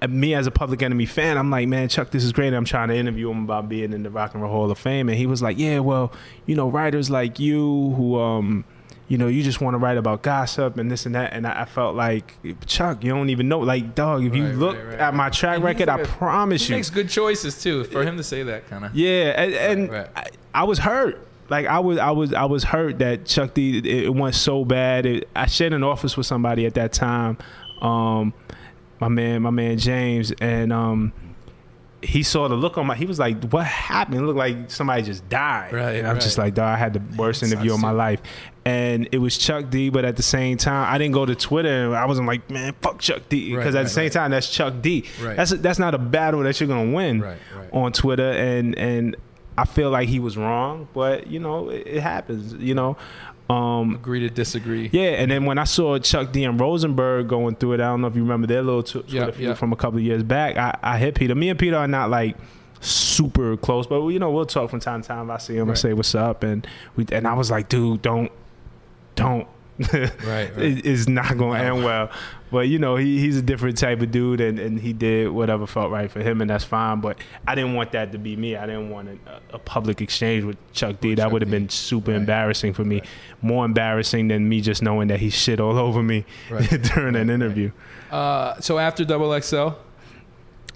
uh, 0.00 0.08
me 0.08 0.34
as 0.34 0.46
a 0.46 0.50
Public 0.50 0.82
Enemy 0.82 1.06
fan, 1.06 1.38
I'm 1.38 1.50
like, 1.50 1.66
man, 1.68 1.88
Chuck, 1.88 2.10
this 2.10 2.22
is 2.24 2.32
great. 2.32 2.52
I'm 2.52 2.64
trying 2.64 2.88
to 2.88 2.96
interview 2.96 3.30
him 3.30 3.44
about 3.44 3.68
being 3.68 3.92
in 3.92 4.02
the 4.02 4.10
Rock 4.10 4.34
and 4.34 4.42
Roll 4.42 4.52
Hall 4.52 4.70
of 4.70 4.78
Fame, 4.78 5.08
and 5.08 5.16
he 5.16 5.26
was 5.26 5.42
like, 5.42 5.58
yeah, 5.58 5.78
well, 5.78 6.12
you 6.46 6.54
know, 6.54 6.68
writers 6.68 7.08
like 7.10 7.40
you 7.40 7.92
who, 7.96 8.18
um, 8.20 8.64
you 9.08 9.18
know, 9.18 9.26
you 9.26 9.42
just 9.42 9.60
want 9.60 9.74
to 9.74 9.78
write 9.78 9.98
about 9.98 10.22
gossip 10.22 10.76
and 10.78 10.90
this 10.90 11.06
and 11.06 11.14
that, 11.14 11.32
and 11.32 11.46
I, 11.46 11.62
I 11.62 11.64
felt 11.64 11.96
like 11.96 12.36
Chuck, 12.66 13.02
you 13.02 13.10
don't 13.10 13.30
even 13.30 13.48
know, 13.48 13.60
like, 13.60 13.94
dog, 13.94 14.24
if 14.24 14.34
you 14.34 14.44
Right, 14.46 14.54
look 14.54 14.76
right, 14.76 14.86
right, 14.86 14.98
at 15.00 15.14
my 15.14 15.30
track 15.30 15.62
record, 15.62 15.88
I 15.88 16.04
promise 16.04 16.66
He 16.66 16.72
you, 16.72 16.78
makes 16.78 16.90
good 16.90 17.08
choices 17.08 17.60
too. 17.60 17.84
For 17.84 18.02
him 18.04 18.16
to 18.16 18.22
say 18.24 18.42
that 18.42 18.68
kind 18.68 18.84
of. 18.84 18.94
yeah, 18.94 19.42
and, 19.42 19.54
and. 19.54 19.90
I, 20.14 20.26
I 20.54 20.64
was 20.64 20.78
hurt. 20.78 21.26
Like 21.48 21.66
I 21.66 21.80
was, 21.80 21.98
I 21.98 22.10
was, 22.12 22.32
I 22.32 22.44
was 22.44 22.64
hurt 22.64 22.98
that 23.00 23.26
Chuck 23.26 23.54
D. 23.54 23.78
It, 23.78 23.86
it 23.86 24.14
went 24.14 24.34
so 24.34 24.64
bad. 24.64 25.04
It, 25.06 25.28
I 25.36 25.46
shared 25.46 25.72
an 25.72 25.82
office 25.82 26.16
with 26.16 26.26
somebody 26.26 26.64
at 26.66 26.74
that 26.74 26.92
time, 26.92 27.36
um, 27.80 28.32
my 29.00 29.08
man, 29.08 29.42
my 29.42 29.50
man 29.50 29.76
James, 29.78 30.32
and 30.40 30.72
um, 30.72 31.12
he 32.00 32.22
saw 32.22 32.48
the 32.48 32.54
look 32.54 32.78
on 32.78 32.86
my. 32.86 32.94
He 32.94 33.04
was 33.06 33.18
like, 33.18 33.44
"What 33.52 33.66
happened?" 33.66 34.18
It 34.18 34.22
looked 34.22 34.38
like 34.38 34.70
somebody 34.70 35.02
just 35.02 35.28
died. 35.28 35.72
Right, 35.72 35.96
And 35.96 36.06
I'm 36.06 36.20
just 36.20 36.38
like, 36.38 36.54
"Dog, 36.54 36.64
I 36.68 36.76
had 36.76 36.94
the 36.94 37.02
worst 37.16 37.42
interview 37.42 37.74
of 37.74 37.80
my 37.80 37.90
too. 37.90 37.96
life." 37.96 38.22
And 38.64 39.08
it 39.12 39.18
was 39.18 39.36
Chuck 39.36 39.68
D. 39.70 39.90
But 39.90 40.04
at 40.04 40.16
the 40.16 40.22
same 40.22 40.56
time, 40.56 40.92
I 40.92 40.96
didn't 40.96 41.14
go 41.14 41.26
to 41.26 41.34
Twitter. 41.34 41.86
and 41.86 41.94
I 41.96 42.06
wasn't 42.06 42.28
like, 42.28 42.48
"Man, 42.50 42.74
fuck 42.80 42.98
Chuck 43.00 43.22
D." 43.28 43.52
Right, 43.54 43.60
Because 43.60 43.74
at 43.74 43.78
right, 43.78 43.84
the 43.84 43.90
same 43.90 44.04
right. 44.04 44.12
time, 44.12 44.30
that's 44.30 44.48
Chuck 44.48 44.74
D. 44.80 45.04
Right. 45.20 45.36
That's 45.36 45.50
that's 45.50 45.78
not 45.80 45.94
a 45.94 45.98
battle 45.98 46.40
that 46.44 46.60
you're 46.60 46.68
gonna 46.68 46.92
win 46.92 47.20
Right, 47.20 47.38
right. 47.56 47.68
on 47.72 47.92
Twitter, 47.92 48.30
and 48.30 48.76
and 48.78 49.16
I 49.58 49.64
feel 49.64 49.90
like 49.90 50.08
he 50.08 50.18
was 50.18 50.36
wrong, 50.36 50.88
but 50.94 51.26
you 51.26 51.38
know 51.38 51.68
it, 51.68 51.86
it 51.86 52.00
happens. 52.02 52.54
You 52.54 52.74
know, 52.74 52.96
um, 53.50 53.94
Agree 53.96 54.20
to 54.20 54.30
disagree. 54.30 54.88
yeah. 54.92 55.10
And 55.10 55.30
then 55.30 55.44
when 55.44 55.58
I 55.58 55.64
saw 55.64 55.98
Chuck 55.98 56.32
D 56.32 56.44
and 56.44 56.58
Rosenberg 56.58 57.28
going 57.28 57.56
through 57.56 57.74
it, 57.74 57.80
I 57.80 57.84
don't 57.88 58.00
know 58.00 58.06
if 58.06 58.16
you 58.16 58.22
remember 58.22 58.46
their 58.46 58.62
little 58.62 58.82
tw- 58.82 58.92
Twitter 59.06 59.16
Yeah, 59.26 59.30
feud 59.30 59.48
yeah. 59.48 59.54
from 59.54 59.72
a 59.72 59.76
couple 59.76 59.98
of 59.98 60.04
years 60.04 60.22
back. 60.22 60.56
I, 60.56 60.78
I 60.82 60.98
hit 60.98 61.14
Peter. 61.16 61.34
Me 61.34 61.50
and 61.50 61.58
Peter 61.58 61.76
are 61.76 61.86
not 61.88 62.08
like 62.08 62.36
super 62.80 63.56
close, 63.56 63.86
but 63.86 64.06
you 64.08 64.18
know 64.18 64.30
we'll 64.30 64.46
talk 64.46 64.70
from 64.70 64.80
time 64.80 65.02
to 65.02 65.08
time. 65.08 65.28
If 65.28 65.34
I 65.34 65.38
see 65.38 65.56
him, 65.56 65.70
I 65.70 65.74
say 65.74 65.92
what's 65.92 66.14
up, 66.14 66.42
and 66.42 66.66
we 66.96 67.06
and 67.12 67.26
I 67.26 67.34
was 67.34 67.50
like, 67.50 67.68
dude, 67.68 68.00
don't, 68.02 68.32
don't. 69.16 69.46
Right, 69.78 70.10
right. 70.26 70.50
It's 70.56 71.08
not 71.08 71.36
going 71.38 71.60
to 71.60 71.66
end 71.66 71.84
well. 71.84 72.10
But 72.50 72.68
you 72.68 72.78
know, 72.78 72.96
he, 72.96 73.18
he's 73.18 73.38
a 73.38 73.42
different 73.42 73.78
type 73.78 74.02
of 74.02 74.10
dude, 74.10 74.40
and, 74.42 74.58
and 74.58 74.78
he 74.78 74.92
did 74.92 75.30
whatever 75.30 75.66
felt 75.66 75.90
right 75.90 76.10
for 76.10 76.20
him, 76.20 76.42
and 76.42 76.50
that's 76.50 76.64
fine. 76.64 77.00
But 77.00 77.16
I 77.48 77.54
didn't 77.54 77.74
want 77.74 77.92
that 77.92 78.12
to 78.12 78.18
be 78.18 78.36
me. 78.36 78.56
I 78.56 78.66
didn't 78.66 78.90
want 78.90 79.08
a, 79.08 79.40
a 79.54 79.58
public 79.58 80.02
exchange 80.02 80.44
with 80.44 80.56
Chuck 80.74 81.00
D. 81.00 81.10
With 81.10 81.18
that 81.18 81.32
would 81.32 81.40
have 81.40 81.50
been 81.50 81.70
super 81.70 82.10
Right. 82.10 82.18
embarrassing 82.18 82.74
for 82.74 82.84
me. 82.84 83.00
More 83.40 83.64
embarrassing 83.64 84.28
than 84.28 84.46
me 84.48 84.60
just 84.60 84.82
knowing 84.82 85.08
that 85.08 85.20
he 85.20 85.30
shit 85.30 85.60
all 85.60 85.78
over 85.78 86.02
me 86.02 86.26
Right. 86.50 86.68
during 86.94 87.16
an 87.16 87.30
interview. 87.30 87.72
Uh, 88.10 88.60
so 88.60 88.78
after 88.78 89.04
Double 89.06 89.40
XL. 89.40 89.68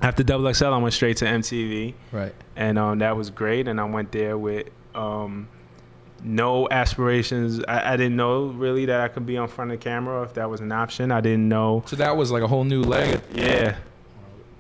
After 0.02 0.22
Double 0.22 0.52
XL, 0.52 0.66
I 0.66 0.76
went 0.78 0.94
straight 0.94 1.16
to 1.18 1.24
MTV, 1.26 1.94
Right. 2.12 2.34
and 2.54 2.78
um, 2.78 2.98
that 3.00 3.16
was 3.16 3.30
great. 3.30 3.66
And 3.68 3.80
I 3.80 3.84
went 3.84 4.12
there 4.12 4.36
with 4.38 4.68
um, 4.94 5.48
no 6.22 6.68
aspirations. 6.70 7.62
I, 7.68 7.92
I 7.92 7.96
didn't 7.96 8.16
know 8.16 8.46
really 8.46 8.86
that 8.86 9.00
I 9.00 9.08
could 9.08 9.26
be 9.26 9.36
on 9.36 9.48
front 9.48 9.70
of 9.72 9.78
the 9.78 9.84
camera 9.84 10.22
if 10.22 10.34
that 10.34 10.48
was 10.50 10.60
an 10.60 10.72
option. 10.72 11.12
I 11.12 11.20
didn't 11.20 11.48
know. 11.48 11.82
So 11.86 11.96
that 11.96 12.16
was 12.16 12.30
like 12.30 12.42
a 12.42 12.48
whole 12.48 12.64
new 12.64 12.82
leg. 12.82 13.20
Yeah, 13.34 13.76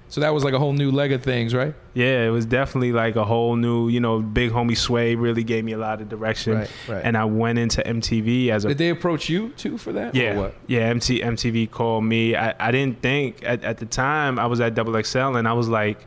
so 0.08 0.20
that 0.20 0.32
was 0.32 0.44
like 0.44 0.54
a 0.54 0.58
whole 0.58 0.72
new 0.72 0.92
leg 0.92 1.10
of 1.10 1.22
things, 1.24 1.52
right? 1.52 1.74
Yeah, 1.92 2.24
it 2.26 2.30
was 2.30 2.46
definitely 2.46 2.92
like 2.92 3.16
a 3.16 3.24
whole 3.24 3.56
new, 3.56 3.88
you 3.88 3.98
know, 3.98 4.20
big 4.20 4.52
homie 4.52 4.76
Sway 4.76 5.16
really 5.16 5.42
gave 5.42 5.64
me 5.64 5.72
a 5.72 5.78
lot 5.78 6.00
of 6.00 6.08
direction. 6.08 6.54
Right, 6.58 6.70
right. 6.88 7.02
And 7.04 7.16
I 7.16 7.24
went 7.24 7.58
into 7.58 7.82
MTV 7.82 8.50
as 8.50 8.64
a 8.64 8.68
Did 8.68 8.78
they 8.78 8.90
approach 8.90 9.28
you 9.28 9.48
too 9.50 9.76
for 9.76 9.92
that? 9.94 10.14
yeah, 10.14 10.34
Or 10.34 10.40
what? 10.42 10.54
yeah. 10.68 10.82
MT, 10.82 11.22
MTV 11.22 11.70
called 11.72 12.04
me. 12.04 12.36
I, 12.36 12.54
I 12.68 12.70
didn't 12.70 13.02
think 13.02 13.42
at, 13.44 13.64
at 13.64 13.78
the 13.78 13.86
time 13.86 14.38
I 14.38 14.46
was 14.46 14.60
at 14.60 14.74
Double 14.76 15.02
XL 15.02 15.34
and 15.36 15.48
I 15.48 15.54
was 15.54 15.68
like, 15.68 16.06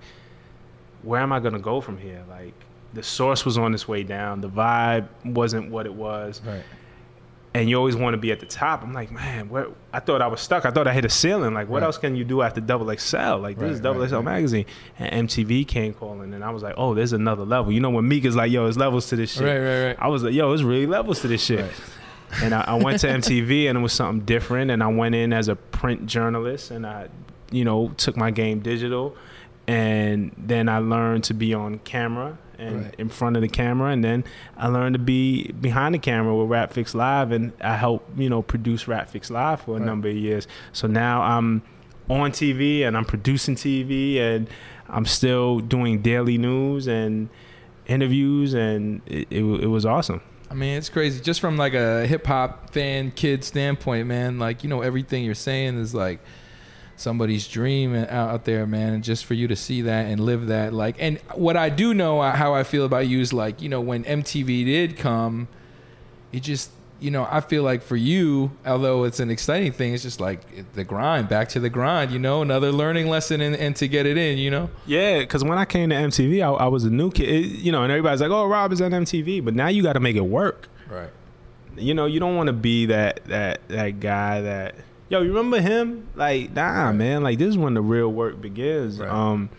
where 1.04 1.20
am 1.20 1.34
I 1.34 1.40
gonna 1.42 1.60
go 1.60 1.82
from 1.82 1.98
here? 1.98 2.24
Like 2.30 2.54
the 2.94 3.04
source 3.04 3.46
was 3.46 3.58
on 3.58 3.74
its 3.74 3.88
way 3.88 4.04
down. 4.04 4.42
The 4.42 4.50
vibe 4.50 5.08
wasn't 5.26 5.70
what 5.72 5.86
it 5.86 5.94
was, 5.94 6.42
Right. 6.46 6.64
and 7.54 7.70
you 7.70 7.78
always 7.78 7.96
want 7.96 8.14
to 8.14 8.18
be 8.18 8.32
at 8.32 8.40
the 8.40 8.46
top. 8.46 8.84
I'm 8.84 8.94
like, 8.94 9.12
man, 9.12 9.50
where? 9.50 9.68
I 9.92 10.00
thought 10.00 10.22
I 10.22 10.28
was 10.28 10.40
stuck. 10.42 10.66
I 10.66 10.72
thought 10.72 10.88
I 10.88 10.94
hit 10.94 11.06
a 11.06 11.10
ceiling. 11.10 11.54
Like, 11.54 11.68
what 11.70 11.82
Right. 11.82 11.86
else 11.88 11.98
can 11.98 12.16
you 12.16 12.24
do 12.24 12.42
after 12.42 12.62
Double 12.62 12.90
XL? 12.92 13.38
Like, 13.38 13.58
this 13.58 13.64
Right, 13.64 13.72
is 13.74 13.80
Double 13.80 14.02
XL 14.08 14.22
magazine, 14.22 14.66
and 15.00 15.28
MTV 15.30 15.66
came 15.68 15.94
calling, 15.94 16.34
and 16.34 16.44
I 16.44 16.50
was 16.52 16.62
like, 16.64 16.76
oh, 16.78 16.94
there's 16.94 17.14
another 17.14 17.44
level. 17.46 17.72
You 17.72 17.80
know, 17.80 17.90
when 17.90 18.08
Meek 18.08 18.26
is 18.26 18.36
like, 18.36 18.52
yo, 18.52 18.64
there's 18.64 18.78
levels 18.78 19.08
to 19.10 19.16
this 19.16 19.34
shit. 19.34 19.44
Right, 19.44 19.60
right, 19.60 19.86
right. 19.88 19.96
I 20.00 20.08
was 20.08 20.24
like, 20.24 20.34
yo, 20.34 20.50
there's 20.50 20.64
really 20.64 20.86
levels 20.88 21.22
to 21.22 21.28
this 21.28 21.44
shit. 21.44 21.66
And 22.44 22.54
I, 22.54 22.62
I 22.68 22.74
went 22.76 23.00
to 23.00 23.08
MTV, 23.20 23.68
and 23.70 23.80
it 23.80 23.82
was 23.82 23.92
something 23.92 24.24
different. 24.24 24.70
And 24.70 24.84
I 24.84 24.88
went 24.88 25.16
in 25.16 25.34
as 25.34 25.48
a 25.48 25.56
print 25.56 26.06
journalist, 26.06 26.70
and 26.70 26.86
I, 26.86 27.08
you 27.50 27.66
know, 27.66 27.90
took 27.98 28.16
my 28.16 28.30
game 28.30 28.60
digital, 28.60 29.16
and 29.70 30.32
then 30.36 30.68
I 30.68 30.80
learned 30.80 31.24
to 31.26 31.34
be 31.36 31.54
on 31.54 31.78
camera 31.80 32.38
and 32.58 32.84
Right. 32.86 32.96
in 32.98 33.08
front 33.10 33.36
of 33.36 33.42
the 33.44 33.48
camera, 33.48 33.92
and 33.92 34.04
then 34.04 34.24
I 34.58 34.68
learned 34.68 34.94
to 34.96 35.00
be 35.00 35.52
behind 35.52 35.94
the 35.96 36.00
camera 36.00 36.36
with 36.36 36.50
RapFix 36.50 36.94
Live, 36.96 37.32
and 37.32 37.54
I 37.62 37.76
helped, 37.78 38.20
you 38.20 38.30
know, 38.30 38.42
produce 38.42 38.86
RapFix 38.86 39.30
Live 39.30 39.62
for 39.62 39.72
a 39.72 39.80
Right. 39.80 39.86
number 39.86 40.10
of 40.10 40.16
years. 40.16 40.48
So 40.74 40.88
now 40.88 41.22
I'm 41.22 41.62
on 42.10 42.32
TV, 42.32 42.84
and 42.84 42.98
I'm 42.98 43.06
producing 43.06 43.56
TV, 43.56 44.18
and 44.20 44.48
I'm 44.90 45.06
still 45.06 45.60
doing 45.60 46.02
daily 46.02 46.38
news 46.40 46.88
and 46.88 47.30
interviews, 47.88 48.54
and 48.56 49.02
it, 49.06 49.28
it, 49.30 49.44
it 49.44 49.68
was 49.68 49.86
awesome. 49.86 50.22
I 50.52 50.56
mean, 50.56 50.78
it's 50.78 50.90
crazy. 50.90 51.22
Just 51.22 51.40
from 51.40 51.58
like 51.58 51.76
a 51.76 52.08
hip 52.08 52.26
hop 52.26 52.72
fan 52.74 53.12
kid 53.12 53.44
standpoint, 53.44 54.08
man. 54.08 54.40
Like 54.40 54.64
you 54.64 54.70
know, 54.70 54.82
everything 54.82 55.24
you're 55.24 55.36
saying 55.36 55.78
is 55.78 55.94
like 55.94 56.20
somebody's 57.00 57.48
dream 57.48 57.96
out 57.96 58.10
out 58.10 58.46
there, 58.46 58.66
man. 58.68 58.94
And 58.94 59.04
just 59.04 59.26
for 59.26 59.34
you 59.34 59.48
to 59.48 59.56
see 59.56 59.82
that 59.84 60.06
and 60.08 60.20
live 60.20 60.48
that, 60.48 60.74
like, 60.74 60.96
and 61.00 61.18
what 61.36 61.56
I 61.58 61.70
do 61.70 61.94
know 61.94 62.22
how 62.22 62.54
I 62.54 62.64
feel 62.64 62.86
about 62.86 63.08
you 63.08 63.20
is 63.22 63.32
like, 63.34 63.62
you 63.62 63.70
know, 63.70 63.82
when 63.82 64.04
MTV 64.04 64.66
did 64.66 64.98
come, 64.98 65.48
it 66.32 66.44
just, 66.44 66.72
you 67.00 67.10
know, 67.12 67.26
I 67.32 67.40
feel 67.42 67.64
like 67.64 67.82
for 67.82 67.96
you, 67.96 68.52
although 68.66 69.06
it's 69.06 69.22
an 69.22 69.32
exciting 69.32 69.72
thing, 69.72 69.94
it's 69.94 70.04
just 70.04 70.20
like 70.20 70.42
the 70.74 70.84
grind, 70.84 71.30
back 71.30 71.48
to 71.50 71.60
the 71.62 71.70
grind. 71.70 72.12
You 72.12 72.20
know, 72.20 72.42
another 72.42 72.72
learning 72.74 73.08
lesson, 73.08 73.40
and, 73.40 73.56
and 73.56 73.76
to 73.78 73.88
get 73.88 74.06
it 74.06 74.18
in. 74.18 74.38
You 74.38 74.52
know, 74.52 74.70
Yeah, 74.86 75.20
because 75.20 75.44
when 75.44 75.58
I 75.58 75.64
came 75.66 75.90
to 75.92 75.96
MTV, 75.96 76.42
I, 76.44 76.50
I 76.66 76.68
was 76.68 76.84
a 76.84 76.90
new 76.90 77.10
kid, 77.10 77.30
It- 77.30 77.60
you 77.60 77.72
know, 77.72 77.84
and 77.84 77.92
everybody's 77.92 78.20
like, 78.22 78.32
"Oh, 78.32 78.46
Rob 78.46 78.74
is 78.74 78.82
on 78.82 78.92
MTV," 78.92 79.44
but 79.44 79.56
now 79.56 79.70
you 79.70 79.82
got 79.82 79.94
to 79.94 80.00
make 80.02 80.18
it 80.18 80.26
work. 80.26 80.68
right? 80.92 81.10
You 81.78 81.94
know, 81.94 82.06
you 82.08 82.20
don't 82.20 82.36
want 82.36 82.48
to 82.48 82.54
be 82.54 82.88
that 82.88 83.22
that 83.28 83.66
that 83.70 84.02
guy 84.02 84.42
that 84.42 84.76
yo. 85.10 85.22
You 85.22 85.30
remember 85.30 85.60
him? 85.62 86.08
Like, 86.16 86.54
nah, 86.54 86.92
man. 86.92 87.24
Like, 87.24 87.38
this 87.40 87.50
is 87.50 87.58
when 87.58 87.74
the 87.74 87.82
real 87.82 88.10
work 88.10 88.40
begins. 88.42 89.00
Right. 89.00 89.10
Um, 89.10 89.50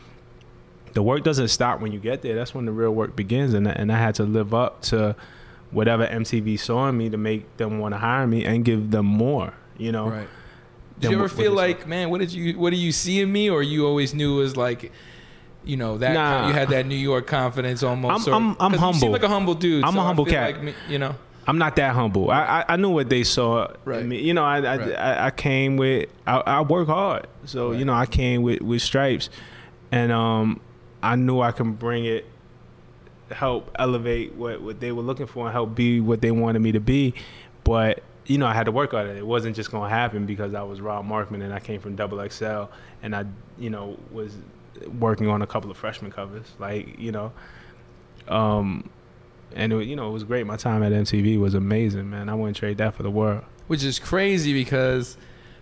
the 0.92 1.02
work 1.02 1.22
doesn't 1.22 1.48
stop 1.48 1.80
when 1.80 1.92
you 1.92 2.00
get 2.00 2.22
there. 2.22 2.34
That's 2.34 2.54
when 2.54 2.64
the 2.64 2.72
real 2.72 2.90
work 2.92 3.14
begins, 3.14 3.54
and 3.54 3.66
and 3.68 3.92
I 3.92 3.98
had 3.98 4.14
to 4.16 4.24
live 4.24 4.52
up 4.54 4.82
to 4.82 5.14
whatever 5.70 6.04
MTV 6.06 6.58
saw 6.58 6.88
in 6.88 6.96
me 6.98 7.08
to 7.10 7.16
make 7.16 7.56
them 7.58 7.78
want 7.78 7.94
to 7.94 7.98
hire 7.98 8.26
me 8.26 8.44
and 8.44 8.64
give 8.64 8.90
them 8.90 9.06
more. 9.06 9.54
You 9.78 9.92
know, 9.92 10.08
Right. 10.08 10.28
Did 10.98 11.12
you 11.12 11.16
ever 11.16 11.22
what- 11.24 11.32
what 11.32 11.40
feel 11.42 11.52
saw. 11.52 11.56
like, 11.56 11.86
man, 11.86 12.10
what 12.10 12.18
did 12.20 12.32
you 12.32 12.58
what 12.58 12.70
do 12.70 12.76
you 12.76 12.90
see 12.92 13.20
in 13.20 13.30
me, 13.30 13.48
or 13.48 13.62
you 13.62 13.86
always 13.86 14.12
knew 14.14 14.34
was 14.36 14.56
like, 14.56 14.90
you 15.64 15.76
know, 15.76 15.96
that 15.98 16.12
Nah. 16.12 16.48
you 16.48 16.52
had 16.54 16.70
that 16.70 16.86
New 16.86 16.96
York 16.96 17.26
confidence 17.28 17.82
almost? 17.84 18.28
I'm- 18.28 18.28
or- 18.28 18.34
I'm- 18.34 18.56
I'm 18.58 18.72
'cause 18.78 18.94
You 18.96 19.00
seem 19.00 19.12
like 19.12 19.22
a 19.22 19.28
humble 19.28 19.54
dude. 19.54 19.84
I'm 19.84 19.94
so 19.94 20.00
a 20.00 20.02
humble 20.02 20.24
cat. 20.24 20.54
Like, 20.54 20.62
me- 20.64 20.74
you 20.88 20.98
know, 20.98 21.14
I'm 21.50 21.58
not 21.58 21.74
that 21.76 21.94
humble. 21.96 22.30
I 22.30 22.60
I, 22.60 22.64
I 22.74 22.76
knew 22.76 22.90
what 22.90 23.08
they 23.08 23.24
saw. 23.24 23.72
Right. 23.84 24.02
in 24.02 24.08
me. 24.08 24.20
You 24.20 24.34
know, 24.34 24.44
I 24.44 24.58
I, 24.58 24.76
Right. 24.76 24.94
I, 24.94 25.26
I 25.26 25.30
came 25.32 25.76
with 25.76 26.08
I, 26.24 26.36
I 26.38 26.60
work 26.60 26.86
hard. 26.86 27.26
So 27.44 27.70
Right. 27.70 27.78
you 27.80 27.84
know, 27.84 27.92
I 27.92 28.06
came 28.06 28.42
with 28.42 28.62
with 28.62 28.82
stripes, 28.82 29.30
and 29.90 30.12
um, 30.12 30.60
I 31.02 31.16
knew 31.16 31.40
I 31.40 31.50
can 31.50 31.72
bring 31.72 32.04
it, 32.04 32.24
help 33.32 33.68
elevate 33.78 34.34
what 34.36 34.62
what 34.62 34.78
they 34.78 34.92
were 34.92 35.02
looking 35.02 35.26
for, 35.26 35.46
and 35.46 35.52
help 35.52 35.74
be 35.74 36.00
what 36.00 36.20
they 36.20 36.30
wanted 36.30 36.60
me 36.60 36.70
to 36.70 36.80
be. 36.80 37.14
But 37.64 38.02
you 38.26 38.38
know, 38.38 38.46
I 38.46 38.54
had 38.54 38.66
to 38.66 38.72
work 38.72 38.94
on 38.94 39.08
it. 39.08 39.16
It 39.16 39.26
wasn't 39.26 39.56
just 39.56 39.72
going 39.72 39.90
to 39.90 39.94
happen 39.96 40.26
because 40.26 40.54
I 40.54 40.62
was 40.62 40.80
Rob 40.80 41.04
Markman 41.04 41.42
and 41.42 41.52
I 41.52 41.58
came 41.58 41.80
from 41.80 41.96
Double 41.96 42.24
XL, 42.30 42.64
and 43.02 43.16
I 43.16 43.24
you 43.58 43.70
know 43.70 43.98
was 44.12 44.36
working 45.00 45.26
on 45.26 45.42
a 45.42 45.48
couple 45.48 45.68
of 45.68 45.76
freshman 45.76 46.12
covers, 46.12 46.46
like 46.60 46.96
you 46.96 47.10
know. 47.10 47.32
Um, 48.28 48.88
and 49.54 49.72
it, 49.72 49.86
you 49.86 49.96
know 49.96 50.08
it 50.08 50.12
was 50.12 50.24
great. 50.24 50.46
My 50.46 50.56
time 50.56 50.82
at 50.82 50.92
MTV 50.92 51.38
was 51.38 51.54
amazing, 51.54 52.10
man. 52.10 52.28
I 52.28 52.34
wouldn't 52.34 52.56
trade 52.56 52.78
that 52.78 52.94
for 52.94 53.02
the 53.02 53.10
world. 53.10 53.44
which 53.66 53.84
is 53.84 53.98
crazy 53.98 54.52
because 54.52 55.16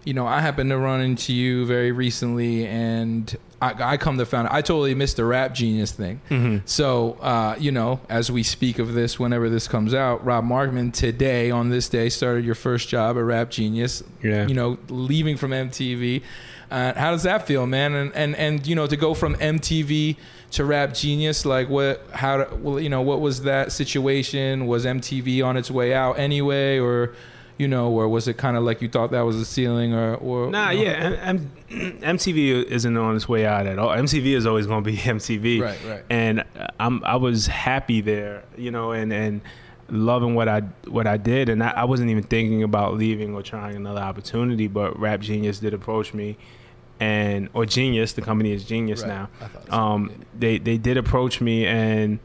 you 0.09 0.15
know, 0.15 0.27
I 0.27 0.41
happened 0.41 0.71
to 0.71 0.79
run 0.79 1.03
into 1.03 1.35
you 1.35 1.67
very 1.67 1.93
recently, 1.93 2.67
and 2.67 3.37
I, 3.61 3.93
I 3.93 3.97
come 3.99 4.17
to 4.17 4.25
find 4.25 4.49
I 4.49 4.63
totally 4.63 4.95
missed 4.95 5.17
the 5.17 5.25
rap 5.27 5.55
genius 5.55 5.93
thing. 5.93 6.23
Mm-hmm. 6.31 6.59
So, 6.65 7.19
uh, 7.21 7.57
you 7.59 7.73
know, 7.73 8.01
as 8.09 8.31
we 8.33 8.43
speak 8.43 8.79
of 8.79 8.95
this, 8.95 9.19
whenever 9.19 9.51
this 9.51 9.69
comes 9.69 9.93
out, 9.93 10.25
Rob 10.25 10.45
Markman 10.45 10.95
today 10.95 11.51
on 11.51 11.69
this 11.69 11.91
day 11.91 12.09
started 12.09 12.45
your 12.45 12.55
first 12.55 12.89
job 12.89 13.19
at 13.19 13.25
Rap 13.25 13.51
Genius. 13.51 14.03
Yeah. 14.23 14.47
You 14.47 14.55
know, 14.55 14.79
leaving 14.89 15.37
from 15.37 15.51
MTV. 15.51 16.23
Uh, 16.71 16.93
how 16.95 17.11
does 17.13 17.23
that 17.23 17.47
feel, 17.47 17.67
man? 17.67 17.95
And 17.95 18.15
and 18.15 18.37
and 18.37 18.67
you 18.67 18.75
know, 18.75 18.87
to 18.87 18.97
go 18.97 19.15
from 19.15 19.35
MTV 19.37 20.17
to 20.53 20.65
Rap 20.65 20.95
Genius, 20.95 21.45
like 21.47 21.69
what? 21.69 22.03
How? 22.13 22.47
Well, 22.57 22.79
you 22.81 22.89
know, 22.89 23.01
what 23.03 23.21
was 23.21 23.43
that 23.43 23.73
situation? 23.73 24.67
Was 24.67 24.85
MTV 24.85 25.45
on 25.45 25.57
its 25.57 25.71
way 25.71 25.95
out 25.95 26.19
anyway, 26.19 26.79
or? 26.79 27.15
You 27.61 27.67
know, 27.67 27.91
or 27.91 28.09
was 28.09 28.29
it 28.29 28.37
kind 28.37 28.57
of 28.57 28.63
like 28.63 28.81
you 28.83 28.89
thought 28.89 29.11
that 29.11 29.23
was 29.23 29.37
the 29.37 29.45
ceiling, 29.45 29.93
or, 29.93 30.15
or 30.15 30.49
Nah, 30.49 30.71
you 30.71 30.85
know? 30.85 30.91
yeah, 30.93 31.17
M- 31.25 31.51
M- 31.69 31.99
MTV 32.17 32.63
isn't 32.63 32.97
on 32.97 33.17
its 33.17 33.29
way 33.29 33.47
out 33.47 33.67
at 33.67 33.81
all. 33.81 33.89
MTV 33.89 34.27
is 34.37 34.47
always 34.47 34.69
going 34.69 34.85
to 34.85 34.89
be 34.89 34.97
MTV, 35.19 35.61
Right, 35.61 35.77
right. 35.85 36.05
And 36.09 36.45
I'm 36.79 37.03
I 37.03 37.17
was 37.17 37.49
happy 37.49 38.01
there, 38.01 38.45
you 38.57 38.71
know, 38.71 38.93
and 38.93 39.13
and 39.13 39.41
loving 39.91 40.35
what 40.35 40.49
I 40.49 40.61
what 40.87 41.07
I 41.07 41.17
did, 41.17 41.49
and 41.49 41.63
I, 41.63 41.71
I 41.71 41.85
wasn't 41.85 42.11
even 42.11 42.23
thinking 42.25 42.63
about 42.63 42.95
leaving 42.97 43.35
or 43.35 43.43
trying 43.43 43.77
another 43.77 44.01
opportunity. 44.01 44.69
But 44.69 44.99
Rap 44.99 45.21
Genius 45.21 45.59
did 45.61 45.75
approach 45.75 46.13
me, 46.15 46.37
and 47.01 47.49
or 47.55 47.65
Genius, 47.67 48.13
the 48.13 48.23
company 48.23 48.53
is 48.53 48.65
Genius 48.65 49.03
Right. 49.03 49.09
now. 49.09 49.29
So. 49.67 49.73
Um, 49.73 50.25
they 50.39 50.59
they 50.59 50.77
did 50.79 50.97
approach 50.97 51.41
me, 51.41 51.67
and 51.67 52.19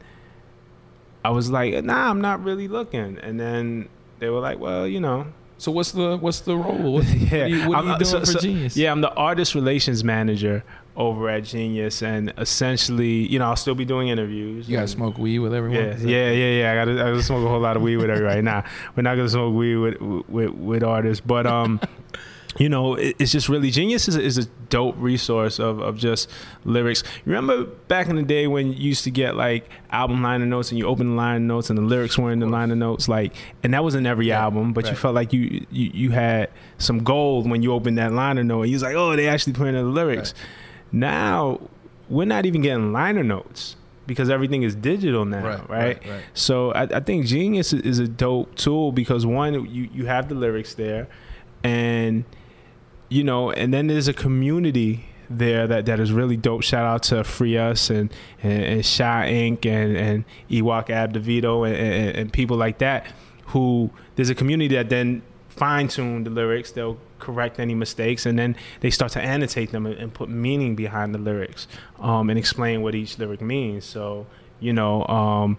I 1.24 1.30
was 1.30 1.50
like, 1.50 1.82
Nah, 1.84 2.10
I'm 2.10 2.20
not 2.20 2.44
really 2.44 2.68
looking. 2.68 3.18
And 3.18 3.40
then 3.40 3.88
they 4.18 4.28
were 4.28 4.40
like, 4.40 4.58
Well, 4.58 4.86
you 4.86 5.00
know, 5.00 5.26
So 5.58 5.72
what's 5.72 5.92
the 5.92 6.16
what's 6.18 6.40
the 6.40 6.56
role? 6.56 6.94
What, 6.94 7.04
yeah. 7.14 7.30
what 7.30 7.32
are 7.42 7.48
you, 7.48 7.68
what 7.68 7.78
are 7.78 7.82
you 7.84 7.98
doing 7.98 8.04
so- 8.04 8.20
for 8.20 8.26
so- 8.26 8.38
Genius? 8.40 8.76
Yeah, 8.76 8.92
I'm 8.92 9.00
the 9.00 9.12
artist 9.14 9.54
relations 9.54 10.04
manager 10.04 10.64
over 10.96 11.28
at 11.28 11.44
Genius, 11.44 12.02
and 12.02 12.32
essentially, 12.38 13.26
you 13.26 13.38
know, 13.38 13.46
I'll 13.46 13.56
still 13.56 13.74
be 13.74 13.84
doing 13.84 14.08
interviews. 14.08 14.68
you 14.68 14.76
gotta 14.76 14.88
smoke 14.88 15.18
weed 15.18 15.40
with 15.40 15.54
everyone. 15.54 15.78
Yeah, 15.78 15.96
yeah, 15.98 16.30
yeah, 16.30 16.60
yeah. 16.60 16.72
I 16.72 16.74
gotta, 16.74 16.92
I 16.92 17.10
gotta 17.10 17.22
smoke 17.22 17.44
a 17.44 17.48
whole 17.48 17.60
lot 17.60 17.76
of 17.76 17.82
weed 17.82 17.96
with 17.96 18.10
everybody. 18.10 18.42
Nah, 18.42 18.62
we're 18.96 19.02
not 19.02 19.16
gonna 19.16 19.28
smoke 19.28 19.54
weed 19.54 19.76
with 19.76 20.00
with, 20.28 20.50
with 20.50 20.82
artists, 20.84 21.24
but 21.24 21.46
um, 21.46 21.80
you 22.58 22.68
know, 22.68 22.94
it's 22.94 23.32
just 23.32 23.48
really 23.48 23.70
genius 23.70 24.06
is 24.06 24.16
a, 24.16 24.22
is 24.22 24.38
a 24.38 24.44
dope 24.68 24.94
resource 24.98 25.58
of 25.58 25.80
of 25.80 25.96
just 25.96 26.30
lyrics. 26.64 27.02
Remember 27.24 27.64
back 27.64 28.08
in 28.08 28.14
the 28.16 28.22
day 28.22 28.46
when 28.46 28.68
you 28.68 28.74
used 28.74 29.02
to 29.04 29.10
get 29.10 29.34
like 29.34 29.68
album 29.90 30.22
liner 30.22 30.46
notes 30.46 30.70
and 30.70 30.78
you 30.78 30.86
open 30.86 31.10
the 31.10 31.16
liner 31.16 31.40
notes 31.40 31.70
and 31.70 31.78
the 31.78 31.82
lyrics 31.82 32.16
were 32.16 32.30
in 32.30 32.38
the 32.38 32.46
liner 32.46 32.76
notes, 32.76 33.08
like, 33.08 33.34
and 33.64 33.74
that 33.74 33.82
was 33.82 33.96
in 33.96 34.06
every 34.06 34.30
album, 34.30 34.72
but 34.72 34.88
you 34.88 34.94
felt 34.94 35.14
like 35.14 35.32
you, 35.32 35.66
you 35.70 35.90
you 35.92 36.10
had 36.10 36.50
some 36.78 37.02
gold 37.02 37.50
when 37.50 37.62
you 37.62 37.72
opened 37.72 37.98
that 37.98 38.12
liner 38.12 38.44
note. 38.44 38.62
And 38.62 38.70
you 38.70 38.76
was 38.76 38.82
like, 38.82 38.94
oh, 38.94 39.16
they 39.16 39.28
actually 39.28 39.54
put 39.54 39.66
in 39.68 39.74
the 39.74 39.82
lyrics. 39.82 40.34
Now 40.94 41.60
we're 42.08 42.24
not 42.26 42.46
even 42.46 42.62
getting 42.62 42.92
liner 42.92 43.24
notes 43.24 43.76
because 44.06 44.28
everything 44.30 44.62
is 44.62 44.74
digital 44.74 45.24
now, 45.24 45.42
Right, 45.44 45.68
right? 45.68 45.68
right, 45.68 46.06
right. 46.08 46.22
So 46.34 46.72
I, 46.72 46.82
I 46.82 47.00
think 47.00 47.26
Genius 47.26 47.72
is- 47.72 47.98
a 47.98 48.06
dope 48.08 48.54
tool 48.54 48.92
because 48.92 49.24
one, 49.26 49.54
you 49.74 49.88
you 49.92 50.06
have 50.06 50.28
the 50.28 50.34
lyrics 50.34 50.74
there, 50.74 51.08
and 51.62 52.24
you 53.08 53.24
know, 53.24 53.50
and 53.50 53.72
then 53.72 53.86
there's 53.86 54.08
a 54.08 54.12
community 54.12 55.06
there 55.30 55.66
that, 55.66 55.86
that 55.86 55.98
is 56.00 56.12
really 56.12 56.36
dope. 56.36 56.62
Shout 56.62 56.84
out 56.84 57.02
to 57.04 57.24
Free 57.24 57.56
Us 57.56 57.88
and 57.90 58.12
and, 58.42 58.62
and 58.62 58.86
Shy 58.86 59.30
Inc. 59.32 59.64
and 59.66 59.96
and 59.96 60.24
Ewok 60.50 60.90
Ab 60.90 61.14
DeVito 61.14 61.66
and, 61.66 61.74
and, 61.76 62.16
and 62.16 62.32
people 62.32 62.56
like 62.56 62.78
that 62.78 63.06
who 63.48 63.90
there's 64.16 64.30
a 64.30 64.34
community 64.34 64.74
that 64.76 64.88
then 64.90 65.22
fine 65.56 65.88
tune 65.88 66.24
the 66.24 66.30
lyrics. 66.30 66.72
They'll 66.72 66.98
correct 67.18 67.58
any 67.58 67.74
mistakes 67.74 68.26
and 68.26 68.38
then 68.38 68.56
they 68.80 68.90
start 68.90 69.12
to 69.12 69.20
annotate 69.20 69.72
them 69.72 69.86
and, 69.86 69.96
and 69.96 70.12
put 70.12 70.28
meaning 70.28 70.74
behind 70.74 71.14
the 71.14 71.18
lyrics 71.18 71.66
um, 71.98 72.30
and 72.30 72.38
explain 72.38 72.82
what 72.82 72.94
each 72.94 73.18
lyric 73.18 73.40
means. 73.40 73.84
So 73.84 74.26
you 74.60 74.72
know. 74.72 75.06
Um, 75.06 75.58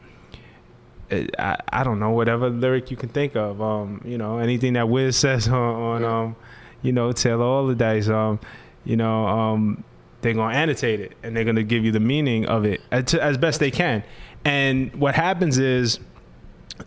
I, 1.12 1.58
I 1.72 1.84
don't 1.84 2.00
know 2.00 2.10
whatever 2.10 2.50
lyric 2.50 2.90
you 2.90 2.98
can 2.98 3.10
think 3.10 3.36
of. 3.36 3.62
Um, 3.62 4.02
you 4.04 4.18
know 4.18 4.40
anything 4.40 4.74
that 4.74 4.90
Wiz 4.90 5.16
says 5.26 5.48
on, 5.48 5.54
on 5.54 6.04
um, 6.04 6.36
you 6.82 6.92
know 6.92 7.12
Taylor 7.12 7.46
Allderdice. 7.46 8.10
Um, 8.10 8.40
you 8.84 8.98
know 8.98 9.28
um, 9.28 9.84
they're 10.22 10.34
gonna 10.34 10.56
annotate 10.56 11.00
it 11.00 11.14
and 11.22 11.36
they're 11.36 11.44
gonna 11.44 11.64
give 11.64 11.86
you 11.86 11.92
the 11.92 12.00
meaning 12.00 12.46
of 12.48 12.66
it 12.66 12.82
as, 12.92 13.14
as 13.14 13.38
best 13.38 13.60
they 13.60 13.72
can. 13.72 14.04
And 14.44 14.96
what 14.96 15.16
happens 15.16 15.58
is, 15.58 16.00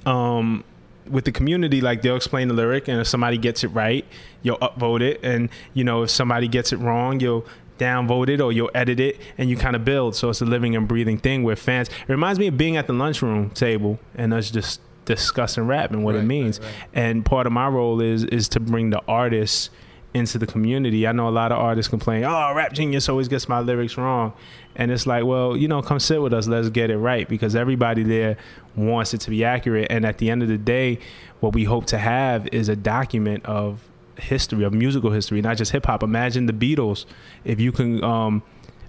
um, 0.06 0.64
with 1.10 1.24
the 1.24 1.32
community, 1.32 1.80
like 1.80 2.02
they'll 2.02 2.16
explain 2.16 2.48
the 2.48 2.54
lyric, 2.54 2.88
and 2.88 3.00
if 3.00 3.06
somebody 3.06 3.38
gets 3.38 3.64
it 3.64 3.68
right, 3.68 4.04
you'll 4.42 4.58
upvote 4.58 5.00
it, 5.00 5.20
and 5.22 5.48
you 5.74 5.84
know 5.84 6.02
if 6.02 6.10
somebody 6.10 6.48
gets 6.48 6.72
it 6.72 6.76
wrong, 6.78 7.20
you'll 7.20 7.46
downvote 7.78 8.28
it 8.28 8.40
or 8.40 8.50
you'll 8.52 8.70
edit 8.74 8.98
it, 9.00 9.20
and 9.38 9.48
you 9.50 9.56
kind 9.56 9.76
of 9.76 9.84
build. 9.84 10.14
So 10.16 10.30
it's 10.30 10.40
a 10.40 10.44
living 10.44 10.74
and 10.76 10.88
breathing 10.88 11.18
thing 11.18 11.42
where 11.44 11.56
fans. 11.56 11.88
It 11.88 12.08
reminds 12.08 12.38
me 12.38 12.48
of 12.48 12.56
being 12.58 12.76
at 12.76 12.86
the 12.86 12.92
lunchroom 12.92 13.50
table 13.50 13.98
and 14.16 14.34
us 14.34 14.50
just 14.50 14.80
discussing 15.04 15.66
rap 15.66 15.90
and 15.92 16.04
what 16.04 16.14
Right, 16.14 16.24
it 16.24 16.26
means. 16.26 16.60
right, 16.60 16.66
right. 16.66 16.74
And 16.94 17.24
part 17.24 17.46
of 17.46 17.52
my 17.52 17.68
role 17.68 18.00
is 18.00 18.24
is 18.24 18.48
to 18.50 18.60
bring 18.60 18.90
the 18.90 19.00
artists 19.08 19.70
into 20.14 20.38
the 20.38 20.46
community. 20.46 21.06
I 21.06 21.12
know 21.12 21.28
a 21.28 21.30
lot 21.30 21.52
of 21.52 21.58
artists 21.58 21.88
complain, 21.88 22.24
"Oh, 22.24 22.52
Rap 22.54 22.72
Genius 22.72 23.08
always 23.08 23.28
gets 23.28 23.48
my 23.48 23.60
lyrics 23.60 23.96
wrong," 23.96 24.32
and 24.78 24.90
it's 24.92 25.06
like, 25.06 25.24
well, 25.24 25.56
you 25.56 25.68
know, 25.68 25.82
come 25.82 25.98
sit 25.98 26.22
with 26.22 26.32
us, 26.32 26.46
let's 26.46 26.70
get 26.70 26.90
it 26.90 26.96
right, 26.96 27.28
because 27.28 27.56
everybody 27.56 28.04
there 28.04 28.36
wants 28.76 29.12
it 29.12 29.20
to 29.22 29.30
be 29.30 29.44
accurate. 29.44 29.88
And 29.90 30.06
at 30.06 30.18
the 30.18 30.30
end 30.30 30.42
of 30.42 30.48
the 30.48 30.56
day, 30.56 31.00
what 31.40 31.52
we 31.52 31.64
hope 31.64 31.86
to 31.86 31.98
have 31.98 32.46
is 32.48 32.68
a 32.68 32.76
document 32.76 33.44
of 33.44 33.82
history, 34.16 34.64
of 34.64 34.72
musical 34.72 35.10
history, 35.10 35.42
not 35.42 35.56
just 35.56 35.72
hip 35.72 35.86
hop. 35.86 36.02
Imagine 36.02 36.46
the 36.46 36.52
Beatles. 36.52 37.04
If 37.44 37.60
you 37.60 37.72
can. 37.72 38.02
Um, 38.02 38.42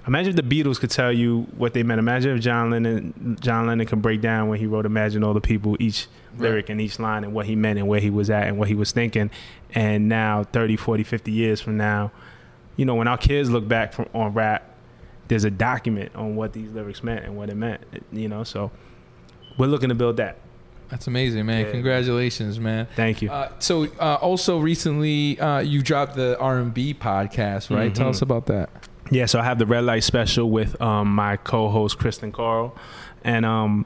Imagine 0.07 0.29
if 0.29 0.35
the 0.37 0.63
Beatles 0.63 0.79
could 0.79 0.89
tell 0.89 1.11
you 1.11 1.41
what 1.55 1.73
they 1.73 1.83
meant. 1.83 1.99
Imagine 1.99 2.35
if 2.35 2.41
John 2.41 2.71
Lennon 2.71 3.37
John 3.41 3.67
Lennon 3.67 3.85
could 3.85 4.01
break 4.01 4.21
down 4.21 4.47
when 4.47 4.57
he 4.57 4.65
wrote 4.65 4.87
"Imagine 4.87 5.23
All 5.23 5.35
the 5.35 5.41
People" 5.41 5.75
each 5.79 6.07
lyric 6.37 6.69
and 6.69 6.81
each 6.81 6.99
line 6.99 7.23
and 7.23 7.33
what 7.33 7.45
he 7.45 7.55
meant 7.55 7.77
and 7.77 7.87
where 7.87 7.99
he 7.99 8.09
was 8.09 8.29
at 8.29 8.47
and 8.47 8.57
what 8.57 8.69
he 8.69 8.75
was 8.75 8.91
thinking. 8.91 9.29
And 9.75 10.09
now, 10.09 10.45
30, 10.45 10.77
40, 10.77 11.03
50 11.03 11.31
years 11.31 11.61
from 11.61 11.77
now, 11.77 12.11
you 12.75 12.85
know, 12.85 12.95
when 12.95 13.07
our 13.07 13.17
kids 13.17 13.51
look 13.51 13.67
back 13.67 13.93
from 13.93 14.07
on 14.13 14.33
rap, 14.33 14.68
there's 15.29 15.45
a 15.45 15.51
document 15.51 16.13
on 16.15 16.35
what 16.35 16.51
these 16.53 16.71
lyrics 16.71 17.01
meant 17.03 17.23
and 17.23 17.37
what 17.37 17.49
it 17.49 17.55
meant. 17.55 17.81
You 18.11 18.27
know, 18.27 18.43
so 18.43 18.71
we're 19.57 19.67
looking 19.67 19.89
to 19.89 19.95
build 19.95 20.17
that. 20.17 20.37
That's 20.89 21.05
amazing, 21.07 21.45
man. 21.45 21.65
Yeah. 21.65 21.71
Congratulations, 21.71 22.59
man. 22.59 22.87
Thank 22.95 23.21
you. 23.21 23.29
Uh, 23.31 23.51
so, 23.59 23.85
uh, 23.99 24.15
also 24.21 24.57
recently, 24.59 25.39
uh, 25.39 25.59
you 25.59 25.81
dropped 25.83 26.15
the 26.15 26.37
R 26.39 26.57
and 26.57 26.73
B 26.73 26.93
podcast, 26.95 27.73
right? 27.73 27.93
Tell 27.93 28.07
Mhm. 28.07 28.09
us 28.09 28.21
about 28.23 28.47
that. 28.47 28.69
Yeah, 29.11 29.25
so 29.27 29.39
I 29.39 29.43
have 29.43 29.59
the 29.59 29.65
red 29.67 29.83
light 29.85 30.03
special 30.03 30.49
with 30.49 30.79
um, 30.81 31.13
my 31.13 31.37
co-host 31.37 31.97
Kristen 31.99 32.31
Carl, 32.31 32.75
and 33.23 33.45
um, 33.45 33.85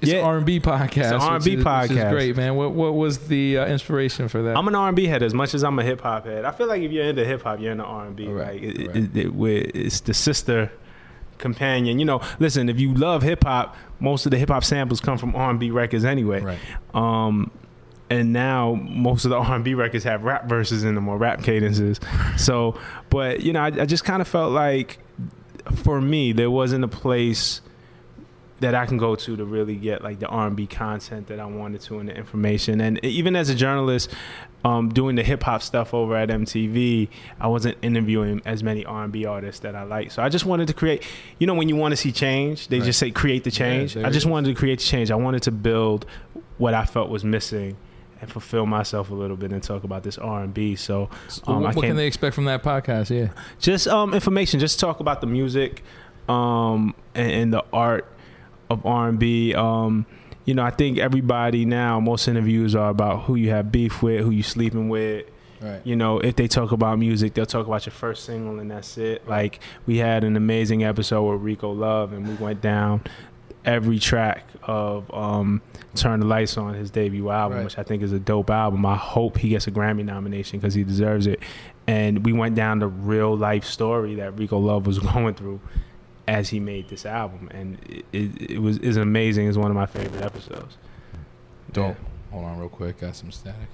It's 0.00 0.10
Yeah. 0.10 0.18
an 0.20 0.24
R 0.24 0.36
and 0.38 0.46
B 0.46 0.60
podcast. 0.60 0.96
It's 0.96 1.12
an 1.12 1.20
R&B 1.20 1.54
is- 1.54 1.64
podcast. 1.64 2.10
great, 2.10 2.36
man. 2.36 2.56
What 2.56 2.72
what 2.72 2.94
was 2.94 3.18
the 3.28 3.58
uh, 3.58 3.66
inspiration 3.66 4.28
for 4.28 4.42
that? 4.42 4.56
I'm 4.56 4.66
an 4.68 4.74
R&B 4.74 5.06
head 5.06 5.22
as 5.22 5.34
much 5.34 5.54
as 5.54 5.62
I'm 5.62 5.78
a 5.78 5.82
hip 5.82 6.00
hop 6.00 6.24
head. 6.26 6.44
I 6.44 6.50
feel 6.52 6.68
like 6.68 6.82
if 6.82 6.90
you're 6.90 7.04
into 7.04 7.24
hip 7.24 7.42
hop, 7.42 7.60
you're 7.60 7.72
into 7.72 7.84
R&B. 7.84 8.28
Right, 8.28 8.54
Like 8.54 8.62
it, 8.62 8.86
right. 8.88 8.96
it, 8.96 9.16
it, 9.16 9.76
it's 9.76 10.00
the 10.00 10.14
sister 10.14 10.72
companion. 11.38 11.98
You 11.98 12.04
know, 12.04 12.20
listen, 12.38 12.68
if 12.68 12.78
you 12.80 12.94
love 12.94 13.22
hip 13.22 13.44
hop, 13.44 13.76
most 13.98 14.24
of 14.26 14.30
the 14.30 14.38
hip 14.38 14.48
hop 14.48 14.64
samples 14.64 15.00
come 15.00 15.18
from 15.18 15.34
R&B 15.36 15.70
records 15.70 16.04
anyway. 16.04 16.40
right. 16.40 16.58
Um, 16.94 17.50
and 18.08 18.32
now 18.32 18.74
most 18.74 19.24
of 19.24 19.30
the 19.30 19.36
R&B 19.36 19.74
records 19.74 20.02
have 20.04 20.24
rap 20.24 20.46
verses 20.48 20.82
in 20.82 20.94
them 20.96 21.08
or 21.08 21.16
rap 21.18 21.42
cadences. 21.42 22.00
So, 22.38 22.78
but 23.10 23.40
you 23.42 23.52
know, 23.52 23.60
I, 23.60 23.66
I 23.66 23.84
just 23.84 24.04
kind 24.04 24.22
of 24.22 24.28
felt 24.28 24.52
like 24.52 24.98
for 25.84 26.00
me 26.00 26.32
there 26.32 26.50
wasn't 26.50 26.84
a 26.84 26.88
place 26.88 27.60
that 28.60 28.74
I 28.74 28.84
can 28.86 28.98
go 28.98 29.16
to 29.16 29.36
to 29.36 29.44
really 29.44 29.74
get 29.74 30.02
like 30.04 30.18
the 30.18 30.26
R&B 30.28 30.66
content 30.66 31.26
that 31.28 31.40
I 31.40 31.46
wanted 31.46 31.80
to 31.82 31.98
and 31.98 32.08
the 32.08 32.14
information. 32.14 32.80
And 32.80 33.02
even 33.04 33.34
as 33.34 33.48
a 33.48 33.54
journalist, 33.54 34.10
um, 34.64 34.90
doing 34.90 35.16
the 35.16 35.22
hip 35.22 35.42
hop 35.42 35.62
stuff 35.62 35.94
over 35.94 36.14
at 36.14 36.28
MTV, 36.28 37.08
I 37.40 37.48
wasn't 37.48 37.78
interviewing 37.80 38.42
as 38.44 38.62
many 38.62 38.84
R&B 38.84 39.24
artists 39.24 39.60
that 39.60 39.74
I 39.74 39.84
like. 39.84 40.10
So 40.10 40.22
I 40.22 40.28
just 40.28 40.44
wanted 40.44 40.68
to 40.68 40.74
create. 40.74 41.02
You 41.38 41.46
know, 41.46 41.54
when 41.54 41.68
you 41.70 41.76
want 41.76 41.92
to 41.92 41.96
see 41.96 42.12
change, 42.12 42.68
they 42.68 42.78
Right. 42.78 42.84
just 42.84 42.98
say 42.98 43.10
create 43.10 43.44
the 43.44 43.50
change. 43.50 43.94
there 43.94 44.04
I 44.04 44.10
just 44.10 44.26
is. 44.26 44.30
wanted 44.30 44.48
to 44.48 44.54
create 44.54 44.78
the 44.80 44.84
change. 44.84 45.10
I 45.10 45.14
wanted 45.16 45.42
to 45.44 45.50
build 45.50 46.04
what 46.58 46.74
I 46.74 46.84
felt 46.84 47.08
was 47.10 47.24
missing. 47.24 47.76
And 48.22 48.30
fulfill 48.30 48.66
myself 48.66 49.08
a 49.08 49.14
little 49.14 49.34
bit 49.38 49.50
and 49.50 49.62
talk 49.62 49.82
about 49.82 50.02
this 50.02 50.18
R 50.18 50.42
and 50.42 50.52
B. 50.52 50.76
So, 50.76 51.08
um, 51.46 51.62
what, 51.62 51.74
what 51.74 51.86
can 51.86 51.96
they 51.96 52.06
expect 52.06 52.34
from 52.34 52.44
that 52.44 52.62
podcast? 52.62 53.08
Yeah. 53.08 53.30
just 53.58 53.88
um 53.88 54.12
information 54.12 54.60
just 54.60 54.78
talk 54.78 55.00
about 55.00 55.22
the 55.22 55.26
music 55.26 55.82
um 56.28 56.94
and, 57.14 57.30
and 57.32 57.52
the 57.54 57.64
art 57.72 58.06
of 58.70 58.84
r&b 58.86 59.54
um 59.54 60.06
you 60.46 60.54
know 60.54 60.62
i 60.62 60.70
think 60.70 60.96
everybody 60.98 61.64
now 61.64 62.00
most 62.00 62.26
interviews 62.28 62.74
are 62.74 62.88
about 62.90 63.24
who 63.24 63.34
you 63.34 63.50
have 63.50 63.70
beef 63.70 64.02
with 64.02 64.22
who 64.24 64.30
you 64.30 64.42
sleeping 64.42 64.88
with 64.88 65.26
Right. 65.62 65.82
you 65.84 65.94
know 65.94 66.18
if 66.20 66.36
they 66.36 66.48
talk 66.48 66.72
about 66.72 66.98
music 66.98 67.34
they'll 67.34 67.44
talk 67.44 67.66
about 67.66 67.84
your 67.84 67.92
first 67.92 68.24
single 68.24 68.58
and 68.60 68.70
that's 68.70 68.96
it 68.96 69.28
like 69.28 69.60
we 69.84 69.98
had 69.98 70.24
an 70.24 70.34
amazing 70.34 70.84
episode 70.84 71.30
with 71.30 71.42
rico 71.42 71.70
love 71.72 72.14
and 72.14 72.26
we 72.26 72.32
went 72.36 72.62
down 72.62 73.02
every 73.66 73.98
track 73.98 74.44
of 74.62 75.12
um, 75.12 75.60
"Turn 75.94 76.20
the 76.20 76.24
Lights 76.26 76.56
On," 76.56 76.72
his 76.72 76.90
debut 76.90 77.28
album, 77.28 77.58
Right. 77.58 77.64
which 77.64 77.76
I 77.76 77.82
think 77.82 78.02
is 78.02 78.10
a 78.10 78.18
dope 78.18 78.48
album. 78.48 78.86
I 78.86 78.96
hope 78.96 79.36
he 79.36 79.50
gets 79.50 79.66
a 79.66 79.70
Grammy 79.70 80.02
nomination 80.02 80.58
because 80.58 80.72
he 80.72 80.82
deserves 80.82 81.26
it. 81.26 81.40
And 81.86 82.24
we 82.24 82.32
went 82.32 82.54
down 82.54 82.78
the 82.78 82.86
real 82.86 83.36
life 83.36 83.64
story 83.66 84.14
that 84.14 84.38
Rico 84.38 84.56
Love 84.58 84.86
was 84.86 84.98
going 85.12 85.34
through 85.34 85.60
as 86.30 86.48
he 86.48 86.60
made 86.60 86.88
this 86.88 87.04
album, 87.04 87.48
and 87.50 87.76
it, 87.88 88.04
it, 88.12 88.52
it 88.52 88.58
was 88.60 88.78
is 88.78 88.96
amazing. 88.96 89.48
It's 89.48 89.58
one 89.58 89.68
of 89.70 89.74
my 89.74 89.86
favorite 89.86 90.22
episodes. 90.22 90.78
Dope. 91.72 91.96
Hold 92.30 92.44
on, 92.44 92.58
real 92.58 92.68
quick. 92.68 93.00
Got 93.00 93.16
some 93.16 93.32
static. 93.32 93.68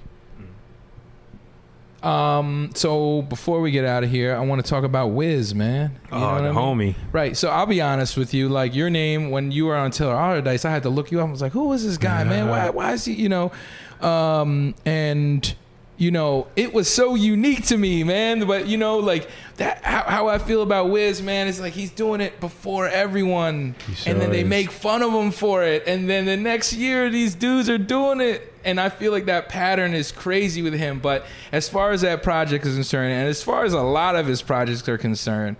Um. 2.01 2.71
So 2.73 3.21
before 3.23 3.61
we 3.61 3.69
get 3.69 3.85
out 3.85 4.03
of 4.03 4.09
here, 4.09 4.35
I 4.35 4.39
want 4.39 4.63
to 4.63 4.67
talk 4.67 4.83
about 4.83 5.09
Wiz, 5.09 5.53
man. 5.53 5.99
You 6.05 6.17
oh, 6.17 6.19
the 6.19 6.25
I 6.25 6.41
mean? 6.41 6.53
homie. 6.53 6.95
Right. 7.11 7.37
So 7.37 7.49
I'll 7.49 7.65
be 7.67 7.81
honest 7.81 8.17
with 8.17 8.33
you. 8.33 8.49
Like 8.49 8.73
your 8.73 8.89
name 8.89 9.29
when 9.29 9.51
you 9.51 9.67
were 9.67 9.75
on 9.75 9.91
Taylor 9.91 10.15
Allderdice, 10.15 10.65
I 10.65 10.71
had 10.71 10.83
to 10.83 10.89
look 10.89 11.11
you 11.11 11.21
up. 11.21 11.27
I 11.27 11.31
was 11.31 11.41
like, 11.41 11.51
who 11.51 11.71
is 11.73 11.85
this 11.85 11.97
guy, 11.97 12.23
man? 12.23 12.49
Why? 12.49 12.71
Why 12.71 12.93
is 12.93 13.05
he? 13.05 13.13
You 13.13 13.29
know. 13.29 13.51
Um. 14.01 14.73
And 14.83 15.55
you 15.97 16.11
know, 16.11 16.47
it 16.55 16.73
was 16.73 16.89
so 16.89 17.15
unique 17.15 17.65
to 17.65 17.77
me, 17.77 18.03
man. 18.03 18.45
But 18.45 18.67
you 18.67 18.77
know, 18.77 18.99
like 18.99 19.29
that, 19.57 19.83
how, 19.83 20.03
how 20.03 20.27
I 20.27 20.37
feel 20.37 20.61
about 20.61 20.89
Wiz, 20.89 21.21
man, 21.21 21.47
is 21.47 21.59
like 21.59 21.73
he's 21.73 21.91
doing 21.91 22.21
it 22.21 22.39
before 22.39 22.87
everyone, 22.87 23.75
sure 23.95 24.13
and 24.13 24.21
then 24.21 24.31
they 24.31 24.41
is. 24.41 24.47
make 24.47 24.71
fun 24.71 25.01
of 25.01 25.11
him 25.11 25.31
for 25.31 25.63
it, 25.63 25.83
and 25.87 26.09
then 26.09 26.25
the 26.25 26.37
next 26.37 26.73
year 26.73 27.09
these 27.09 27.33
dudes 27.33 27.67
are 27.69 27.79
doing 27.79 28.21
it, 28.21 28.53
and 28.63 28.79
I 28.79 28.89
feel 28.89 29.11
like 29.11 29.25
that 29.25 29.49
pattern 29.49 29.93
is 29.93 30.11
crazy 30.11 30.61
with 30.61 30.73
him. 30.73 30.99
But 30.99 31.25
as 31.51 31.67
far 31.67 31.91
as 31.91 32.01
that 32.01 32.21
project 32.21 32.65
is 32.65 32.75
concerned, 32.75 33.13
and 33.13 33.27
as 33.27 33.41
far 33.41 33.65
as 33.65 33.73
a 33.73 33.81
lot 33.81 34.15
of 34.15 34.27
his 34.27 34.41
projects 34.43 34.87
are 34.87 34.99
concerned, 34.99 35.57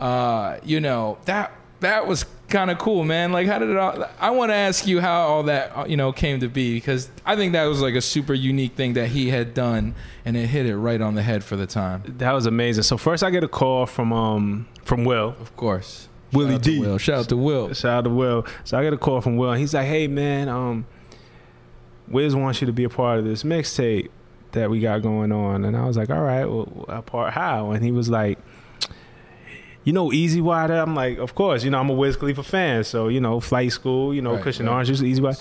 uh, 0.00 0.58
you 0.64 0.80
know 0.80 1.18
that 1.26 1.52
that 1.84 2.06
was 2.06 2.24
kind 2.48 2.70
of 2.70 2.78
cool, 2.78 3.04
man. 3.04 3.32
Like, 3.32 3.46
how 3.46 3.58
did 3.58 3.70
it 3.70 3.76
all? 3.76 4.08
I 4.20 4.30
want 4.30 4.50
to 4.50 4.54
ask 4.54 4.86
you 4.86 5.00
how 5.00 5.22
all 5.22 5.42
that 5.44 5.76
uh, 5.76 5.84
you 5.86 5.96
know 5.96 6.12
came 6.12 6.40
to 6.40 6.48
be 6.48 6.74
because 6.74 7.10
I 7.24 7.36
think 7.36 7.52
that 7.52 7.64
was 7.64 7.80
like 7.80 7.94
a 7.94 8.00
super 8.00 8.34
unique 8.34 8.74
thing 8.74 8.94
that 8.94 9.08
he 9.08 9.30
had 9.30 9.54
done, 9.54 9.94
and 10.24 10.36
it 10.36 10.46
hit 10.46 10.66
it 10.66 10.76
right 10.76 11.00
on 11.00 11.14
the 11.14 11.22
head 11.22 11.44
for 11.44 11.56
the 11.56 11.66
time. 11.66 12.02
That 12.06 12.32
was 12.32 12.46
amazing. 12.46 12.84
So 12.84 12.96
first, 12.96 13.22
I 13.22 13.30
get 13.30 13.44
a 13.44 13.48
call 13.48 13.86
from 13.86 14.12
um 14.12 14.68
from 14.84 15.04
Will. 15.04 15.36
Of 15.40 15.56
course, 15.56 16.08
Willie 16.32 16.52
Shout 16.52 16.56
out 16.56 16.64
to 16.64 16.70
D. 16.70 16.80
Will. 16.80 16.98
Shout 16.98 17.18
out 17.18 17.28
to 17.28 17.36
Will. 17.36 17.74
Shout 17.74 17.92
out 17.92 18.04
to 18.04 18.10
Will. 18.10 18.46
So 18.64 18.78
I 18.78 18.82
get 18.82 18.92
a 18.92 18.98
call 18.98 19.20
from 19.20 19.36
Will, 19.36 19.50
and 19.50 19.60
he's 19.60 19.74
like, 19.74 19.86
"Hey 19.86 20.06
man, 20.06 20.48
um, 20.48 20.86
Wiz 22.08 22.34
wants 22.34 22.60
you 22.60 22.66
to 22.66 22.72
be 22.72 22.84
a 22.84 22.90
part 22.90 23.18
of 23.18 23.24
this 23.24 23.42
mixtape 23.42 24.08
that 24.52 24.70
we 24.70 24.80
got 24.80 25.02
going 25.02 25.32
on." 25.32 25.64
And 25.64 25.76
I 25.76 25.86
was 25.86 25.96
like, 25.96 26.10
"All 26.10 26.22
right, 26.22 26.44
well, 26.44 26.84
a 26.88 27.02
part 27.02 27.32
how?" 27.32 27.72
And 27.72 27.84
he 27.84 27.92
was 27.92 28.08
like, 28.08 28.38
"You 29.84 29.92
know, 29.92 30.12
Easy 30.12 30.40
Wider." 30.40 30.74
I'm 30.74 30.94
like, 30.94 31.18
"Of 31.18 31.34
course, 31.34 31.62
you 31.64 31.70
know, 31.70 31.78
I'm 31.78 31.90
a 31.90 31.94
Wiz 31.94 32.16
Khalifa 32.16 32.42
fan, 32.42 32.84
so 32.84 33.08
you 33.08 33.20
know, 33.20 33.40
Flight 33.40 33.72
School, 33.72 34.12
you 34.14 34.22
know, 34.22 34.34
Right, 34.34 34.42
Cushion 34.42 34.66
right. 34.66 34.72
Orange 34.72 34.88
Juice, 34.88 35.02
Easy 35.02 35.20
Wider." 35.22 35.38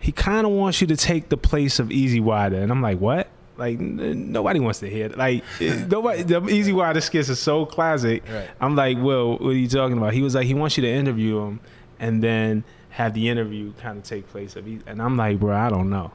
He 0.00 0.12
kind 0.12 0.46
of 0.46 0.52
wants 0.52 0.80
you 0.80 0.86
to 0.86 0.96
take 0.96 1.28
the 1.28 1.36
place 1.36 1.78
of 1.80 1.90
Easy 1.90 2.20
Wider, 2.20 2.56
and 2.56 2.70
I'm 2.70 2.82
like, 2.82 2.98
"What?" 3.00 3.28
Like 3.56 3.78
n- 3.80 4.30
nobody 4.30 4.60
wants 4.60 4.78
to 4.80 4.88
hear 4.88 5.06
it. 5.06 5.18
Like 5.18 5.42
eh, 5.60 5.84
nobody. 5.90 6.22
The 6.22 6.46
Easy 6.48 6.72
Wider 6.72 7.00
skits 7.00 7.28
are 7.28 7.34
so 7.34 7.66
classic. 7.66 8.22
Right. 8.32 8.48
I'm 8.60 8.76
like, 8.76 8.98
well, 9.00 9.32
what 9.32 9.48
are 9.48 9.52
you 9.52 9.66
talking 9.66 9.98
about? 9.98 10.12
He 10.14 10.22
was 10.22 10.36
like, 10.36 10.46
he 10.46 10.54
wants 10.54 10.76
you 10.76 10.82
to 10.82 10.88
interview 10.88 11.40
him 11.40 11.58
and 11.98 12.22
then 12.22 12.62
have 12.90 13.14
the 13.14 13.28
interview 13.28 13.72
kind 13.80 13.98
of 13.98 14.04
take 14.04 14.28
place. 14.28 14.54
Of 14.54 14.68
e- 14.68 14.78
and 14.86 15.02
I'm 15.02 15.16
like, 15.16 15.40
bro, 15.40 15.56
I 15.56 15.70
don't 15.70 15.90
know. 15.90 16.12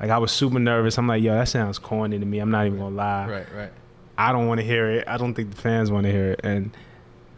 Like 0.00 0.10
I 0.10 0.18
was 0.18 0.32
super 0.32 0.58
nervous. 0.58 0.98
I'm 0.98 1.06
like, 1.06 1.22
yo, 1.22 1.34
that 1.34 1.46
sounds 1.48 1.78
corny 1.78 2.18
to 2.18 2.26
me. 2.26 2.40
I'm 2.40 2.50
not 2.50 2.66
even 2.66 2.80
gonna 2.80 2.96
lie. 2.96 3.28
Right, 3.28 3.46
right. 3.54 3.72
I 4.18 4.32
don't 4.32 4.48
want 4.48 4.58
to 4.60 4.66
hear 4.66 4.90
it. 4.90 5.04
I 5.06 5.18
don't 5.18 5.34
think 5.34 5.50
the 5.54 5.60
fans 5.62 5.92
want 5.92 6.04
to 6.06 6.10
hear 6.10 6.32
it. 6.32 6.40
And 6.42 6.76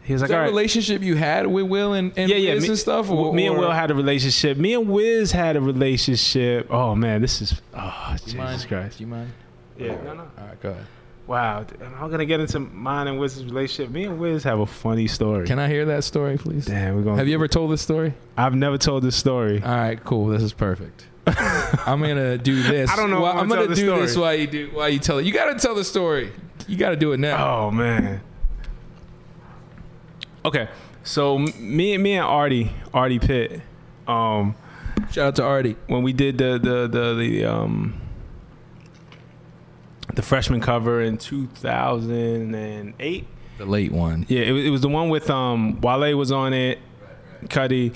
he 0.09 0.13
was 0.13 0.23
like, 0.23 0.29
that 0.29 0.37
all 0.37 0.41
right. 0.41 0.49
relationship 0.49 1.03
you 1.03 1.15
had 1.15 1.45
with 1.45 1.67
Will 1.67 1.93
and, 1.93 2.11
and 2.17 2.31
yeah, 2.31 2.37
yeah, 2.37 2.55
Wiz 2.55 2.63
me, 2.63 2.69
and 2.69 2.77
stuff? 2.79 3.11
Or, 3.11 3.31
me 3.31 3.45
and 3.45 3.59
Will 3.59 3.69
had 3.69 3.91
a 3.91 3.93
relationship. 3.93 4.57
Me 4.57 4.73
and 4.73 4.89
Wiz 4.89 5.31
had 5.31 5.55
a 5.55 5.61
relationship. 5.61 6.65
Oh 6.71 6.95
man, 6.95 7.21
this 7.21 7.43
is 7.43 7.61
oh 7.75 8.07
Do 8.07 8.13
you 8.13 8.17
Jesus 8.17 8.33
mind? 8.35 8.67
Christ. 8.67 8.97
Do 8.97 9.03
you 9.03 9.07
mind? 9.07 9.31
Yeah, 9.77 10.01
no, 10.03 10.15
no. 10.15 10.21
All 10.23 10.47
right, 10.47 10.59
go 10.63 10.71
ahead. 10.71 10.85
Wow, 11.27 11.63
am 11.79 11.93
I 12.03 12.09
gonna 12.09 12.25
get 12.25 12.39
into 12.39 12.59
mine 12.59 13.05
and 13.05 13.19
Wiz's 13.19 13.45
relationship? 13.45 13.93
Me 13.93 14.05
and 14.05 14.17
Wiz 14.17 14.43
have 14.45 14.57
a 14.61 14.65
funny 14.65 15.05
story. 15.05 15.45
Can 15.45 15.59
I 15.59 15.67
hear 15.67 15.85
that 15.85 16.03
story, 16.03 16.39
please? 16.39 16.65
Damn, 16.65 16.95
we're 16.95 17.03
gonna. 17.03 17.17
Have 17.17 17.27
you 17.27 17.35
ever 17.35 17.47
told 17.47 17.69
this 17.71 17.83
story? 17.83 18.15
I've 18.35 18.55
never 18.55 18.79
told 18.79 19.03
this 19.03 19.15
story. 19.15 19.61
All 19.61 19.69
right, 19.75 20.03
cool. 20.03 20.25
This 20.25 20.41
is 20.41 20.53
perfect. 20.53 21.05
I'm 21.27 22.01
gonna 22.01 22.39
do 22.39 22.63
this. 22.63 22.89
I 22.89 22.95
don't 22.95 23.11
know 23.11 23.17
if 23.17 23.21
Well, 23.21 23.31
I'm 23.33 23.37
I'm 23.41 23.47
gonna 23.47 23.65
gonna 23.65 23.75
do 23.75 23.85
the 23.91 23.95
this 23.97 24.13
story. 24.13 24.23
while 24.25 24.35
you 24.35 24.47
do 24.47 24.69
while 24.73 24.89
you 24.89 24.97
tell 24.97 25.19
it. 25.19 25.27
You 25.27 25.31
gotta 25.31 25.59
tell 25.59 25.75
the 25.75 25.83
story. 25.83 26.31
You 26.67 26.77
gotta 26.77 26.95
do 26.95 27.11
it 27.11 27.19
now. 27.19 27.67
Oh 27.67 27.69
man. 27.69 28.21
Okay, 30.45 30.69
so 31.03 31.37
me 31.37 31.93
and 31.93 32.03
me 32.03 32.13
and 32.13 32.25
Artie, 32.25 32.71
Artie 32.93 33.19
Pitt, 33.19 33.61
um, 34.07 34.55
Shout 35.11 35.27
out 35.27 35.35
to 35.37 35.43
Artie. 35.43 35.75
when 35.87 36.03
we 36.03 36.13
did 36.13 36.37
the 36.37 36.59
the 36.59 36.87
the, 36.87 37.13
the 37.15 37.45
um 37.45 37.99
the 40.13 40.21
freshman 40.21 40.61
cover 40.61 41.01
in 41.01 41.17
2008. 41.17 43.27
The 43.57 43.65
late 43.65 43.91
one. 43.91 44.25
Yeah, 44.29 44.41
it, 44.41 44.51
was- 44.51 44.65
it 44.65 44.69
was 44.69 44.81
the 44.81 44.89
one 44.89 45.09
with 45.09 45.29
um 45.29 45.79
Wale 45.81 46.17
was 46.17 46.31
on 46.31 46.53
it, 46.53 46.79
Cudi. 47.45 47.95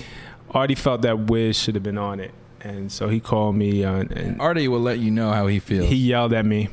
Artie 0.52 0.76
felt 0.76 1.02
that 1.04 1.18
Wiz 1.20 1.58
should 1.58 1.76
have 1.76 1.84
been 1.84 1.98
on 1.98 2.20
it, 2.20 2.32
and 2.62 2.92
so 2.92 3.08
he 3.10 3.20
called 3.20 3.56
me 3.56 3.84
uh, 3.84 4.04
and 4.12 4.40
Artie 4.42 4.68
will 4.68 4.82
let 4.82 5.00
you 5.00 5.10
know 5.12 5.32
how 5.32 5.48
he 5.48 5.60
feels. 5.60 5.88
he 5.90 5.96
yelled 5.96 6.34
at 6.34 6.46
me 6.46 6.70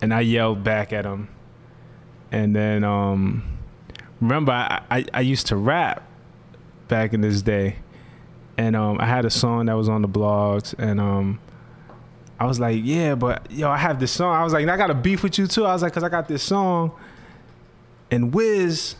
and 0.00 0.14
I 0.14 0.20
yelled 0.20 0.62
back 0.64 0.92
at 0.92 1.04
him. 1.04 1.28
And 2.32 2.54
then 2.56 2.84
um 2.84 3.55
remember 4.20 4.52
I, 4.52 4.82
I, 4.90 5.04
I 5.14 5.20
used 5.20 5.46
to 5.48 5.56
rap 5.56 6.02
back 6.88 7.12
in 7.12 7.20
this 7.20 7.42
day. 7.42 7.76
And 8.58 8.74
um 8.74 8.98
I 9.00 9.06
had 9.06 9.24
a 9.24 9.30
song 9.30 9.66
that 9.66 9.74
was 9.74 9.88
on 9.88 10.02
the 10.02 10.08
blogs 10.08 10.74
and 10.78 11.00
um 11.00 11.40
I 12.38 12.44
was 12.44 12.60
like, 12.60 12.80
yeah, 12.82 13.14
but 13.14 13.50
yo, 13.50 13.70
I 13.70 13.78
have 13.78 13.98
this 13.98 14.12
song. 14.12 14.34
I 14.34 14.44
was 14.44 14.52
like, 14.52 14.68
I 14.68 14.76
got 14.76 14.90
a 14.90 14.94
beef 14.94 15.22
with 15.22 15.38
you 15.38 15.46
too. 15.46 15.64
I 15.64 15.72
was 15.72 15.82
like, 15.82 15.92
cause 15.92 16.04
I 16.04 16.08
got 16.10 16.28
this 16.28 16.42
song, 16.42 16.92
and 18.10 18.34
Wiz 18.34 18.94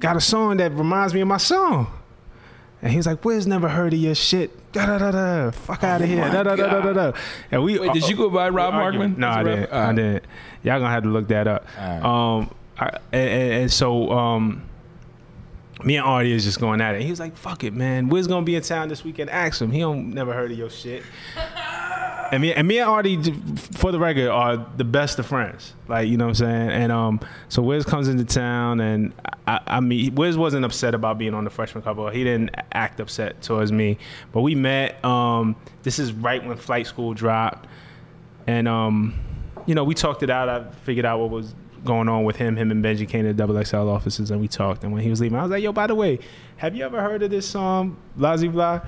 got 0.00 0.16
a 0.16 0.20
song 0.20 0.56
that 0.56 0.72
reminds 0.72 1.14
me 1.14 1.20
of 1.20 1.28
my 1.28 1.36
song. 1.36 1.86
And 2.82 2.92
he's 2.92 3.06
like, 3.06 3.24
Wiz 3.24 3.46
never 3.46 3.68
heard 3.68 3.94
of 3.94 3.98
your 4.00 4.14
shit. 4.14 4.72
Da 4.72 4.84
da 4.86 4.98
da 4.98 5.10
da. 5.12 5.50
Fuck 5.52 5.84
out 5.84 6.02
of 6.02 6.08
here. 6.08 6.28
Da 6.30 6.42
da 6.42 6.56
da 6.56 6.66
da 6.66 6.80
da 6.80 6.92
da. 6.92 7.18
And 7.52 7.62
we 7.62 7.78
Wait, 7.78 7.92
did 7.92 8.08
you 8.08 8.16
go 8.16 8.28
by 8.28 8.48
Rob. 8.48 8.74
Markman? 8.74 9.16
No, 9.16 9.28
I 9.28 9.42
didn't. 9.44 9.72
I 9.72 9.92
didn't. 9.92 10.24
Y'all 10.64 10.80
gonna 10.80 10.90
have 10.90 11.04
to 11.04 11.08
look 11.08 11.28
that 11.28 11.46
up. 11.46 11.66
Right. 11.78 12.02
Um, 12.02 12.52
I, 12.78 12.98
and, 13.12 13.28
and, 13.30 13.52
and 13.52 13.72
so 13.72 14.10
um, 14.10 14.62
me 15.82 15.96
and 15.96 16.06
Artie 16.06 16.32
is 16.32 16.44
just 16.44 16.60
going 16.60 16.80
at 16.80 16.94
it. 16.94 17.02
He 17.02 17.10
was 17.10 17.20
like, 17.20 17.36
"Fuck 17.36 17.64
it, 17.64 17.74
man. 17.74 18.08
Wiz 18.08 18.26
gonna 18.26 18.44
be 18.44 18.56
in 18.56 18.62
town 18.62 18.88
this 18.88 19.04
weekend. 19.04 19.30
Ask 19.30 19.60
him. 19.60 19.70
He 19.70 19.80
don't 19.80 20.14
never 20.14 20.32
heard 20.32 20.50
of 20.50 20.58
your 20.58 20.70
shit." 20.70 21.02
and 22.32 22.42
me 22.42 22.52
and 22.52 22.66
me 22.66 22.78
and 22.78 22.88
Artie, 22.88 23.22
for 23.56 23.92
the 23.92 23.98
record, 23.98 24.28
are 24.28 24.66
the 24.76 24.84
best 24.84 25.18
of 25.18 25.26
friends. 25.26 25.74
Like 25.88 26.08
you 26.08 26.16
know 26.16 26.26
what 26.26 26.40
I'm 26.40 26.46
saying. 26.46 26.70
And 26.70 26.92
um, 26.92 27.20
so 27.48 27.62
Wiz 27.62 27.84
comes 27.84 28.08
into 28.08 28.24
town, 28.24 28.80
and 28.80 29.12
I, 29.46 29.60
I 29.66 29.80
mean, 29.80 30.14
Wiz 30.14 30.36
wasn't 30.36 30.64
upset 30.64 30.94
about 30.94 31.18
being 31.18 31.34
on 31.34 31.44
the 31.44 31.50
freshman 31.50 31.82
couple. 31.82 32.08
He 32.08 32.24
didn't 32.24 32.50
act 32.72 33.00
upset 33.00 33.42
towards 33.42 33.72
me. 33.72 33.98
But 34.32 34.42
we 34.42 34.54
met. 34.54 35.04
Um, 35.04 35.56
this 35.82 35.98
is 35.98 36.12
right 36.12 36.44
when 36.44 36.56
Flight 36.56 36.86
School 36.86 37.14
dropped, 37.14 37.68
and 38.46 38.66
um, 38.68 39.14
you 39.66 39.74
know, 39.74 39.84
we 39.84 39.94
talked 39.94 40.22
it 40.22 40.30
out. 40.30 40.48
I 40.48 40.64
figured 40.84 41.04
out 41.04 41.20
what 41.20 41.30
was 41.30 41.54
going 41.84 42.08
on 42.08 42.24
with 42.24 42.36
him. 42.36 42.56
Him 42.56 42.70
and 42.70 42.84
Benji 42.84 43.08
came 43.08 43.22
to 43.22 43.28
the 43.28 43.34
Double 43.34 43.62
XL 43.62 43.88
offices, 43.88 44.30
and 44.30 44.40
we 44.40 44.48
talked. 44.48 44.84
And 44.84 44.92
when 44.92 45.02
he 45.02 45.10
was 45.10 45.20
leaving, 45.20 45.38
I 45.38 45.42
was 45.42 45.50
like, 45.50 45.62
"Yo, 45.62 45.72
by 45.72 45.86
the 45.86 45.94
way, 45.94 46.18
have 46.56 46.74
you 46.74 46.84
ever 46.84 47.00
heard 47.00 47.22
of 47.22 47.30
this 47.30 47.48
song, 47.48 47.96
Blasey 48.18 48.50
Blah?" 48.50 48.80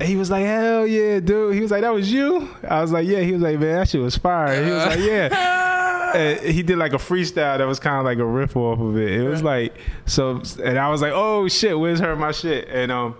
And 0.00 0.08
he 0.08 0.16
was 0.16 0.30
like, 0.30 0.44
"Hell 0.44 0.86
yeah, 0.86 1.20
dude!" 1.20 1.54
He 1.54 1.60
was 1.60 1.70
like, 1.70 1.82
"That 1.82 1.92
was 1.92 2.12
you?" 2.12 2.48
I 2.68 2.80
was 2.80 2.92
like, 2.92 3.06
"Yeah." 3.06 3.20
He 3.20 3.32
was 3.32 3.42
like, 3.42 3.58
"Man, 3.58 3.76
that 3.76 3.88
shit 3.88 4.00
was 4.00 4.16
fire." 4.16 4.64
He 4.64 4.70
was 4.70 4.86
like, 4.86 5.00
"Yeah." 5.00 5.64
And 6.08 6.40
he 6.40 6.62
did 6.62 6.78
like 6.78 6.94
a 6.94 6.96
freestyle 6.96 7.58
that 7.58 7.66
was 7.66 7.78
kind 7.78 7.98
of 7.98 8.06
like 8.06 8.16
a 8.16 8.24
riff 8.24 8.56
off 8.56 8.80
of 8.80 8.96
it. 8.96 9.12
It 9.12 9.28
was 9.28 9.42
like 9.42 9.76
so, 10.06 10.40
and 10.64 10.78
I 10.78 10.88
was 10.88 11.02
like, 11.02 11.12
"Oh 11.14 11.48
shit, 11.48 11.78
where's 11.78 12.00
heard 12.00 12.18
my 12.18 12.32
shit," 12.32 12.66
and 12.70 12.90
um, 12.90 13.14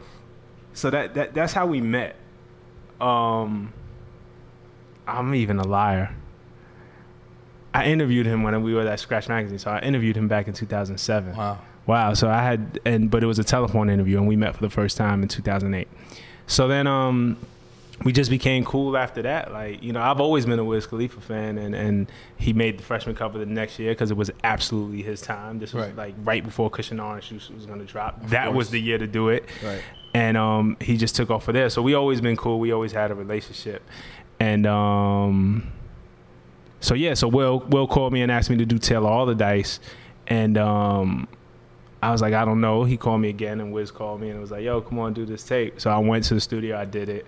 so 0.72 0.88
that 0.88 1.12
that 1.12 1.34
that's 1.34 1.52
how 1.52 1.66
we 1.66 1.82
met. 1.82 2.16
Um, 2.98 3.74
I'm 5.06 5.34
even 5.34 5.58
a 5.58 5.64
liar. 5.66 6.14
I 7.74 7.84
interviewed 7.86 8.26
him 8.26 8.42
when 8.42 8.60
we 8.62 8.74
were 8.74 8.86
at 8.86 8.98
Scratch 9.00 9.28
Magazine, 9.28 9.58
so 9.58 9.70
I 9.70 9.80
interviewed 9.80 10.16
him 10.16 10.26
back 10.28 10.48
in 10.48 10.54
2007. 10.54 11.36
Wow. 11.36 11.58
Wow. 11.86 12.14
So 12.14 12.28
I 12.28 12.42
had, 12.42 12.80
and 12.84 13.10
but 13.10 13.22
it 13.22 13.26
was 13.26 13.38
a 13.38 13.44
telephone 13.44 13.88
interview, 13.90 14.18
and 14.18 14.26
we 14.28 14.36
met 14.36 14.54
for 14.54 14.60
the 14.62 14.70
first 14.70 14.96
time 14.96 15.22
in 15.22 15.28
2008. 15.28 15.86
So 16.46 16.66
then, 16.68 16.86
um, 16.86 17.36
we 18.04 18.12
just 18.12 18.30
became 18.30 18.64
cool 18.64 18.96
after 18.96 19.22
that. 19.22 19.52
Like 19.52 19.82
you 19.82 19.92
know, 19.92 20.00
I've 20.00 20.20
always 20.20 20.46
been 20.46 20.58
a 20.58 20.64
Wiz 20.64 20.86
Khalifa 20.86 21.20
fan, 21.20 21.58
and 21.58 21.74
and 21.74 22.10
he 22.36 22.52
made 22.52 22.78
the 22.78 22.82
freshman 22.82 23.16
cover 23.16 23.38
the 23.38 23.46
next 23.46 23.78
year 23.78 23.92
because 23.92 24.10
it 24.10 24.16
was 24.16 24.30
absolutely 24.44 25.02
his 25.02 25.20
time. 25.20 25.58
This 25.58 25.72
was 25.74 25.86
Right. 25.88 25.96
like 25.96 26.14
right 26.24 26.44
before 26.44 26.70
Kush 26.70 26.90
and 26.90 27.00
Orange 27.00 27.28
Juice 27.28 27.50
was 27.50 27.66
going 27.66 27.80
to 27.80 27.84
drop. 27.84 28.22
that 28.28 28.46
course. 28.46 28.56
was 28.56 28.70
the 28.70 28.80
year 28.80 28.98
to 28.98 29.06
do 29.06 29.28
it 29.30 29.46
Right. 29.64 29.82
and 30.14 30.36
um, 30.36 30.76
he 30.80 30.96
just 30.96 31.16
took 31.16 31.28
off 31.30 31.44
for 31.44 31.52
there. 31.52 31.68
So 31.70 31.82
we 31.82 31.94
always 31.94 32.20
been 32.20 32.36
cool. 32.36 32.58
We 32.60 32.70
always 32.72 32.92
had 32.92 33.10
a 33.10 33.14
relationship, 33.14 33.82
and 34.38 34.64
um, 34.66 35.72
so 36.80 36.94
yeah. 36.94 37.14
So 37.14 37.28
Will 37.28 37.60
Will 37.68 37.86
called 37.86 38.12
me 38.12 38.22
and 38.22 38.30
asked 38.32 38.50
me 38.50 38.56
to 38.58 38.66
do 38.66 38.78
Taylor 38.78 39.08
Allderdice, 39.10 39.78
and 40.26 40.56
um, 40.58 41.28
I 42.02 42.10
was 42.12 42.22
like, 42.22 42.34
I 42.34 42.44
don't 42.44 42.60
know. 42.60 42.84
He 42.84 42.96
called 42.96 43.20
me 43.20 43.28
again, 43.28 43.60
and 43.60 43.72
Wiz 43.72 43.90
called 43.90 44.20
me 44.20 44.30
and 44.30 44.40
was 44.40 44.50
like, 44.50 44.62
Yo, 44.64 44.80
come 44.80 44.98
on, 44.98 45.12
do 45.14 45.24
this 45.26 45.42
tape. 45.44 45.80
So 45.80 45.90
I 45.90 45.98
went 45.98 46.24
to 46.24 46.34
the 46.34 46.40
studio. 46.40 46.78
I 46.78 46.84
did 46.84 47.08
it. 47.08 47.26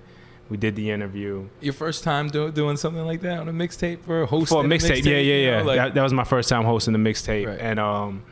We 0.49 0.57
did 0.57 0.75
the 0.75 0.91
interview 0.91 1.49
Your 1.61 1.73
first 1.73 2.03
time 2.03 2.27
do, 2.29 2.51
doing 2.51 2.77
something 2.77 3.05
like 3.07 3.21
that 3.21 3.39
on 3.39 3.49
a 3.49 3.53
mixtape 3.53 4.09
or 4.09 4.27
hosting 4.27 4.59
for 4.59 4.65
a 4.65 4.69
mixtape. 4.69 5.05
Yeah, 5.05 5.13
yeah, 5.13 5.21
you 5.21 5.45
yeah. 5.47 5.59
know, 5.61 5.65
like- 5.65 5.77
that, 5.77 5.95
that 5.95 6.03
was 6.03 6.13
my 6.13 6.25
first 6.25 6.49
time 6.49 6.65
hosting 6.65 6.93
a 6.97 6.99
mixtape, 6.99 7.47
Right. 7.47 7.61
and 7.61 7.79
um, 7.79 8.25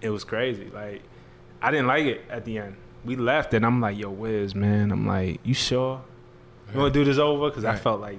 it 0.00 0.10
was 0.10 0.22
crazy. 0.22 0.70
Like, 0.72 1.02
I 1.60 1.70
didn't 1.72 1.88
like 1.88 2.06
it 2.06 2.20
at 2.30 2.44
the 2.44 2.58
end. 2.58 2.76
We 3.04 3.16
left, 3.16 3.52
and 3.52 3.66
I'm 3.66 3.80
like, 3.80 3.98
"Yo, 3.98 4.10
Wiz, 4.10 4.54
man." 4.54 4.92
I'm 4.92 5.04
like, 5.04 5.40
"You 5.42 5.54
sure? 5.54 6.00
You 6.72 6.78
want 6.78 6.94
to 6.94 7.00
do 7.00 7.04
this 7.04 7.18
over?" 7.18 7.50
Because 7.50 7.64
I 7.64 7.74
felt 7.74 8.00
like, 8.00 8.18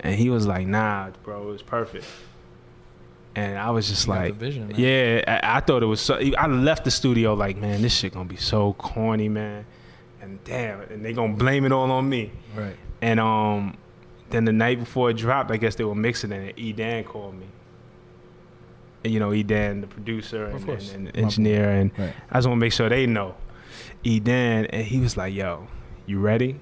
and 0.00 0.14
he 0.14 0.30
was 0.30 0.46
like, 0.46 0.66
"Nah, 0.66 1.10
bro, 1.22 1.42
it 1.48 1.52
was 1.52 1.62
perfect." 1.62 2.04
And 3.36 3.56
I 3.58 3.70
was 3.70 3.88
just 3.88 4.06
You 4.06 4.12
like, 4.12 4.38
the 4.38 4.44
vision. 4.46 4.72
"Yeah." 4.76 5.22
I, 5.26 5.58
I 5.58 5.60
thought 5.60 5.82
it 5.82 5.86
was 5.86 6.00
so. 6.00 6.18
I 6.38 6.46
left 6.46 6.84
the 6.84 6.90
studio 6.90 7.34
like, 7.34 7.56
"Man, 7.56 7.82
this 7.82 7.94
shit 7.96 8.12
gonna 8.12 8.28
be 8.28 8.36
so 8.36 8.72
corny, 8.74 9.28
man." 9.28 9.66
And 10.20 10.42
damn, 10.44 10.80
and 10.82 11.04
they 11.04 11.12
gonna 11.12 11.34
blame 11.34 11.64
it 11.64 11.72
all 11.72 11.90
on 11.90 12.08
me. 12.08 12.32
right. 12.56 12.76
And 13.02 13.18
um, 13.18 13.76
then 14.28 14.44
the 14.44 14.52
night 14.52 14.78
before 14.78 15.10
it 15.10 15.16
dropped, 15.16 15.50
I 15.50 15.56
guess 15.56 15.76
they 15.76 15.84
were 15.84 15.94
mixing 15.94 16.32
it, 16.32 16.50
and 16.50 16.58
E 16.58 16.72
Dan 16.72 17.04
called 17.04 17.34
me. 17.38 17.46
And, 19.02 19.12
you 19.14 19.18
know, 19.18 19.32
E 19.32 19.42
Dan, 19.42 19.80
the 19.80 19.86
producer 19.86 20.44
and, 20.46 20.68
and, 20.68 20.90
and 21.08 21.16
engineer, 21.16 21.70
and 21.70 21.90
Right. 21.98 22.12
I 22.30 22.34
just 22.36 22.46
want 22.48 22.58
to 22.58 22.60
make 22.60 22.72
sure 22.74 22.88
they 22.90 23.06
know. 23.06 23.34
E 24.04 24.20
Dan, 24.20 24.66
and 24.66 24.84
he 24.86 24.98
was 25.00 25.16
like, 25.16 25.32
"Yo, 25.32 25.68
you 26.04 26.18
ready?" 26.20 26.60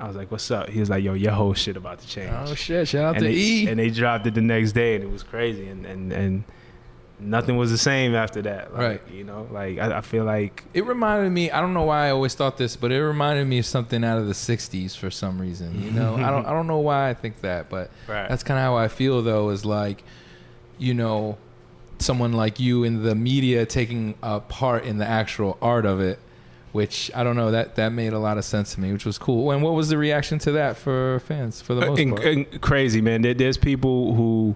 I 0.00 0.06
was 0.06 0.16
like, 0.16 0.30
"What's 0.30 0.50
up?" 0.50 0.68
He 0.68 0.80
was 0.80 0.88
like, 0.90 1.02
"Yo, 1.02 1.14
your 1.14 1.32
whole 1.32 1.54
shit 1.54 1.76
about 1.76 1.98
to 2.00 2.06
change." 2.06 2.30
Oh 2.32 2.54
shit! 2.54 2.86
Shout 2.88 3.04
out 3.04 3.16
and 3.16 3.24
to 3.24 3.28
they, 3.30 3.34
E. 3.36 3.66
And 3.68 3.78
they 3.78 3.90
dropped 3.90 4.26
it 4.26 4.34
the 4.34 4.40
next 4.40 4.72
day, 4.72 4.94
and 4.94 5.02
it 5.04 5.10
was 5.10 5.22
crazy, 5.22 5.66
and 5.68 5.84
and 5.86 6.12
and 6.12 6.44
nothing 7.20 7.56
was 7.56 7.72
the 7.72 7.78
same 7.78 8.14
after 8.14 8.40
that. 8.42 8.72
Like, 8.72 8.80
Right. 8.80 9.00
You 9.12 9.24
know, 9.24 9.48
like 9.50 9.78
I, 9.78 9.98
I 9.98 10.00
feel 10.02 10.24
like 10.24 10.62
It 10.72 10.86
reminded 10.86 11.30
me. 11.30 11.50
I 11.50 11.60
don't 11.60 11.74
know 11.74 11.82
why 11.82 12.06
I 12.06 12.10
always 12.10 12.34
thought 12.36 12.58
this, 12.58 12.76
but 12.76 12.92
it 12.92 13.02
reminded 13.02 13.48
me 13.48 13.58
of 13.58 13.66
something 13.66 14.04
out 14.04 14.18
of 14.18 14.28
the 14.28 14.34
'60s 14.34 14.96
for 14.96 15.10
some 15.10 15.40
reason. 15.40 15.82
You 15.82 15.90
know, 15.90 16.14
I 16.14 16.30
don't. 16.30 16.46
I 16.46 16.50
don't 16.50 16.68
know 16.68 16.78
why 16.78 17.08
I 17.10 17.14
think 17.14 17.40
that, 17.40 17.68
but 17.68 17.90
Right. 18.06 18.28
that's 18.28 18.44
kind 18.44 18.58
of 18.58 18.62
how 18.62 18.76
I 18.76 18.86
feel. 18.88 19.20
Though, 19.22 19.50
is 19.50 19.64
like, 19.64 20.04
you 20.78 20.94
know, 20.94 21.38
someone 21.98 22.32
like 22.34 22.60
you 22.60 22.84
in 22.84 23.02
the 23.02 23.16
media 23.16 23.66
taking 23.66 24.14
a 24.22 24.38
part 24.38 24.84
in 24.84 24.98
the 24.98 25.06
actual 25.06 25.58
art 25.60 25.86
of 25.86 26.00
it, 26.00 26.20
which 26.72 27.10
I 27.14 27.22
don't 27.24 27.36
know. 27.36 27.50
That 27.50 27.76
that 27.76 27.90
made 27.92 28.12
a 28.12 28.18
lot 28.18 28.38
of 28.38 28.44
sense 28.44 28.74
to 28.74 28.80
me, 28.80 28.92
which 28.92 29.04
was 29.06 29.18
cool. 29.18 29.50
And 29.50 29.62
what 29.62 29.74
was 29.74 29.88
the 29.88 29.98
reaction 29.98 30.38
to 30.40 30.52
that 30.52 30.76
for 30.76 31.20
fans 31.20 31.60
for 31.62 31.74
the 31.74 31.82
uh, 31.82 31.86
most 31.90 31.98
In- 32.00 32.10
part? 32.10 32.24
in- 32.26 32.44
crazy 32.60 33.00
man. 33.00 33.22
There, 33.22 33.34
there's 33.34 33.56
people 33.56 34.14
who, 34.14 34.54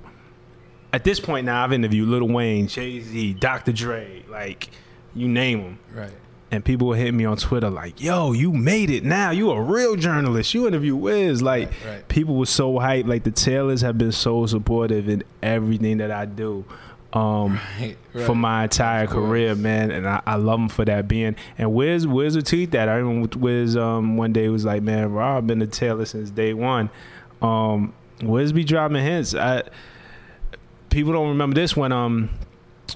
at 0.92 1.04
this 1.04 1.20
point 1.20 1.46
now, 1.46 1.64
I've 1.64 1.72
interviewed 1.72 2.08
Lil 2.08 2.28
Wayne, 2.28 2.66
Jay 2.68 3.00
Z, 3.00 3.34
Dr. 3.34 3.72
Dre, 3.72 4.24
like 4.28 4.68
you 5.14 5.28
name 5.28 5.62
them, 5.62 5.78
right. 5.94 6.10
and 6.50 6.64
people 6.64 6.86
will 6.88 6.94
hit 6.94 7.12
me 7.12 7.24
on 7.24 7.36
Twitter 7.38 7.70
like, 7.70 8.00
"Yo, 8.02 8.32
you 8.32 8.52
made 8.52 8.90
it! 8.90 9.04
Now 9.04 9.30
you 9.30 9.50
a 9.50 9.60
real 9.60 9.96
journalist. 9.96 10.52
You 10.54 10.66
interview 10.66 10.94
Wiz." 10.96 11.40
Like 11.42 11.68
Right, 11.84 11.90
right. 11.94 12.08
people 12.08 12.36
were 12.36 12.46
so 12.46 12.74
hyped. 12.74 13.06
Like 13.06 13.24
the 13.24 13.30
Taylors 13.30 13.80
have 13.80 13.96
been 13.98 14.12
so 14.12 14.46
supportive 14.46 15.08
in 15.08 15.22
everything 15.42 15.98
that 15.98 16.10
I 16.10 16.24
do. 16.26 16.64
Um, 17.12 17.60
Right, 18.14 18.26
for 18.26 18.34
my 18.34 18.64
entire 18.64 19.06
career, 19.06 19.54
man, 19.54 19.90
and 19.90 20.06
I, 20.06 20.20
I 20.26 20.34
love 20.36 20.58
him 20.60 20.68
for 20.68 20.84
that 20.84 21.08
being. 21.08 21.34
And 21.56 21.72
Wiz, 21.72 22.06
Wiz 22.06 22.36
would 22.36 22.44
tweet 22.44 22.72
that. 22.72 22.90
I 22.90 22.96
remember 22.96 23.38
Wiz 23.38 23.74
um, 23.76 24.18
one 24.18 24.34
day 24.34 24.48
was 24.50 24.66
like, 24.66 24.82
"Man, 24.82 25.10
Rob 25.12 25.46
been 25.46 25.62
a 25.62 25.66
Taylor 25.66 26.04
since 26.04 26.28
day 26.30 26.52
one." 26.52 26.90
Um, 27.40 27.94
Wiz 28.22 28.52
be 28.52 28.64
dropping 28.64 29.02
hints. 29.02 29.34
I, 29.34 29.62
people 30.90 31.12
don't 31.14 31.28
remember 31.28 31.54
this 31.54 31.74
when 31.74 31.90
um, 31.90 32.28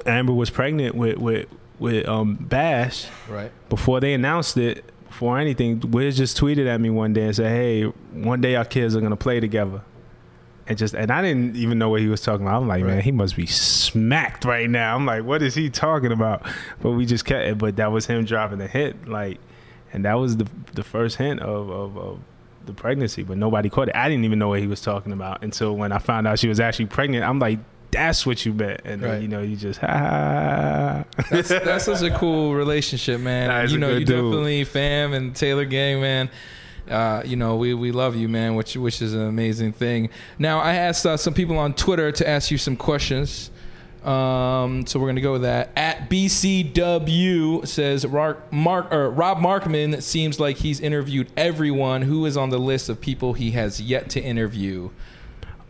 Amber 0.04 0.34
was 0.34 0.50
pregnant 0.50 0.94
with 0.94 1.16
with 1.16 1.48
with 1.78 2.06
um, 2.06 2.34
Bash 2.36 3.06
Right. 3.28 3.50
before 3.68 4.00
they 4.00 4.12
announced 4.14 4.56
it. 4.58 4.84
Before 5.08 5.38
anything, 5.38 5.80
Wiz 5.92 6.16
just 6.18 6.38
tweeted 6.38 6.66
at 6.66 6.78
me 6.78 6.90
one 6.90 7.14
day 7.14 7.22
and 7.24 7.34
said, 7.36 7.48
"Hey, 7.50 7.84
one 8.12 8.42
day 8.42 8.54
our 8.56 8.66
kids 8.66 8.94
are 8.94 9.00
gonna 9.00 9.16
play 9.16 9.40
together." 9.40 9.80
And 10.68 10.76
just 10.76 10.94
and 10.94 11.10
I 11.10 11.22
didn't 11.22 11.56
even 11.56 11.78
know 11.78 11.88
what 11.88 12.00
he 12.00 12.08
was 12.08 12.20
talking 12.20 12.46
about. 12.46 12.60
I'm 12.60 12.68
like, 12.68 12.84
man, 12.84 13.00
he 13.00 13.12
must 13.12 13.36
be 13.36 13.46
smacked 13.46 14.44
right 14.44 14.68
now. 14.68 14.96
I'm 14.96 15.06
like, 15.06 15.24
what 15.24 15.40
is 15.42 15.54
he 15.54 15.70
talking 15.70 16.10
about? 16.10 16.44
But 16.80 16.92
we 16.92 17.06
just 17.06 17.24
kept 17.24 17.46
it. 17.46 17.58
But 17.58 17.76
that 17.76 17.92
was 17.92 18.06
him 18.06 18.24
dropping 18.24 18.58
the 18.58 18.66
hit, 18.66 19.06
like, 19.06 19.38
and 19.92 20.04
that 20.04 20.14
was 20.14 20.38
the 20.38 20.48
the 20.74 20.82
first 20.82 21.16
hint 21.16 21.40
of 21.40 21.70
of, 21.70 21.96
of 21.96 22.20
the 22.64 22.72
pregnancy. 22.72 23.22
But 23.22 23.38
nobody 23.38 23.68
caught 23.68 23.88
it. 23.88 23.96
I 23.96 24.08
didn't 24.08 24.24
even 24.24 24.40
know 24.40 24.48
what 24.48 24.60
he 24.60 24.66
was 24.66 24.80
talking 24.80 25.12
about 25.12 25.44
until 25.44 25.76
when 25.76 25.92
I 25.92 25.98
found 25.98 26.26
out 26.26 26.38
she 26.40 26.48
was 26.48 26.58
actually 26.58 26.86
pregnant. 26.86 27.24
I'm 27.24 27.38
like, 27.38 27.60
that's 27.90 28.26
what 28.26 28.44
you 28.44 28.52
meant. 28.52 28.80
And 28.84 29.00
then, 29.00 29.22
you 29.22 29.28
know, 29.28 29.42
you 29.42 29.56
just 29.56 29.80
ha. 29.80 29.86
ha. 29.86 31.04
That's, 31.30 31.48
that's 31.48 31.84
such 31.86 32.02
a 32.02 32.16
cool 32.16 32.54
relationship, 32.54 33.20
man. 33.20 33.48
Nah, 33.48 33.62
you 33.62 33.78
know, 33.78 33.92
you 33.92 34.04
dude. 34.04 34.08
definitely 34.08 34.64
fam 34.64 35.12
and 35.12 35.34
Taylor 35.34 35.64
gang, 35.64 36.00
man. 36.00 36.30
Uh, 36.88 37.22
you 37.24 37.36
know, 37.36 37.56
we, 37.56 37.74
we 37.74 37.92
love 37.92 38.16
you, 38.16 38.28
man, 38.28 38.54
which 38.54 38.76
which 38.76 39.02
is 39.02 39.14
an 39.14 39.22
amazing 39.22 39.72
thing. 39.72 40.10
Now, 40.38 40.60
I 40.60 40.74
asked 40.74 41.04
uh, 41.04 41.16
some 41.16 41.34
people 41.34 41.58
on 41.58 41.74
Twitter 41.74 42.12
to 42.12 42.28
ask 42.28 42.50
you 42.50 42.58
some 42.58 42.76
questions. 42.76 43.50
Um, 44.04 44.86
so 44.86 45.00
we're 45.00 45.08
gonna 45.08 45.20
go 45.20 45.32
with 45.32 45.42
that. 45.42 45.70
At 45.74 46.08
BCW 46.08 47.66
says 47.66 48.06
Mark, 48.06 48.52
Mark 48.52 48.92
or 48.92 49.10
Rob 49.10 49.38
Markman 49.38 50.00
seems 50.00 50.38
like 50.38 50.58
he's 50.58 50.78
interviewed 50.78 51.28
everyone 51.36 52.02
who 52.02 52.24
is 52.24 52.36
on 52.36 52.50
the 52.50 52.58
list 52.58 52.88
of 52.88 53.00
people 53.00 53.32
he 53.32 53.50
has 53.52 53.80
yet 53.80 54.08
to 54.10 54.20
interview. 54.20 54.90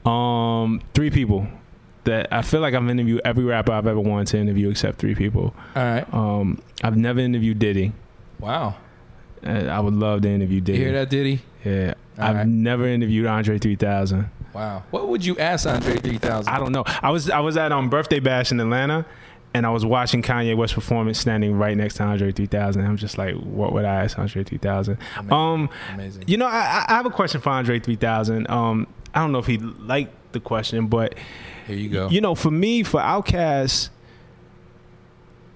Um, 0.05 0.83
three 0.93 1.11
people 1.11 1.49
that 2.05 2.29
I 2.31 2.43
feel 2.43 2.61
like 2.61 2.75
I've 2.75 2.89
interviewed 2.89 3.23
every 3.25 3.45
rapper 3.45 3.73
I've 3.73 3.87
ever 3.87 4.01
wanted 4.01 4.29
to 4.29 4.39
interview 4.39 4.69
except 4.69 4.99
three 4.99 5.15
people. 5.15 5.55
All 5.75 5.83
right. 5.83 6.15
Um, 6.15 6.63
I've 6.85 6.97
never 6.97 7.21
interviewed 7.21 7.59
Diddy. 7.59 7.93
Wow. 8.39 8.77
Uh, 9.45 9.51
I 9.71 9.81
would 9.81 9.95
love 9.95 10.23
to 10.23 10.29
interview 10.29 10.61
Diddy. 10.61 10.79
You 10.79 10.85
hear 10.85 10.93
that, 10.95 11.11
Diddy? 11.11 11.41
Yeah, 11.65 11.95
All 12.19 12.25
I've 12.25 12.37
right. 12.37 12.47
never 12.47 12.87
interviewed 12.87 13.27
Andre 13.27 13.59
3000. 13.59 14.31
Wow. 14.55 14.85
What 14.91 15.09
would 15.09 15.25
you 15.25 15.37
ask 15.39 15.67
Andre 15.67 15.97
3000? 15.97 16.53
I 16.53 16.59
don't 16.59 16.73
know. 16.73 16.85
I 17.03 17.11
was 17.11 17.29
I 17.29 17.41
was 17.41 17.57
at 17.57 17.73
um 17.73 17.91
birthday 17.91 18.21
bash 18.21 18.51
in 18.53 18.61
Atlanta, 18.61 19.05
and 19.53 19.67
I 19.67 19.71
was 19.71 19.85
watching 19.85 20.23
Kanye 20.23 20.57
West 20.57 20.75
performance, 20.75 21.19
standing 21.19 21.59
right 21.59 21.77
next 21.77 21.97
to 21.97 22.05
Andre 22.05 22.33
3000. 22.33 22.85
I'm 22.85 22.97
just 22.97 23.19
like, 23.19 23.35
what 23.35 23.73
would 23.73 23.85
I 23.85 24.05
ask 24.05 24.19
Andre 24.19 24.45
3000? 24.45 24.97
Amazing. 25.19 25.33
Um, 25.33 25.69
Amazing. 25.95 26.25
you 26.27 26.37
know, 26.39 26.47
I, 26.47 26.85
I 26.89 26.95
have 26.95 27.07
a 27.07 27.11
question 27.11 27.41
for 27.41 27.51
Andre 27.51 27.79
3000. 27.81 28.49
Um, 28.51 28.87
I 29.15 29.21
don't 29.21 29.33
know 29.33 29.39
if 29.39 29.47
he 29.47 29.59
liked 29.59 30.15
the 30.33 30.41
question, 30.41 30.87
but 30.87 31.15
Here 31.67 31.77
you 31.77 31.89
go. 31.91 32.09
You 32.09 32.21
know, 32.21 32.35
for 32.35 32.51
me, 32.51 32.83
for 32.83 33.01
Outkast, 33.01 33.91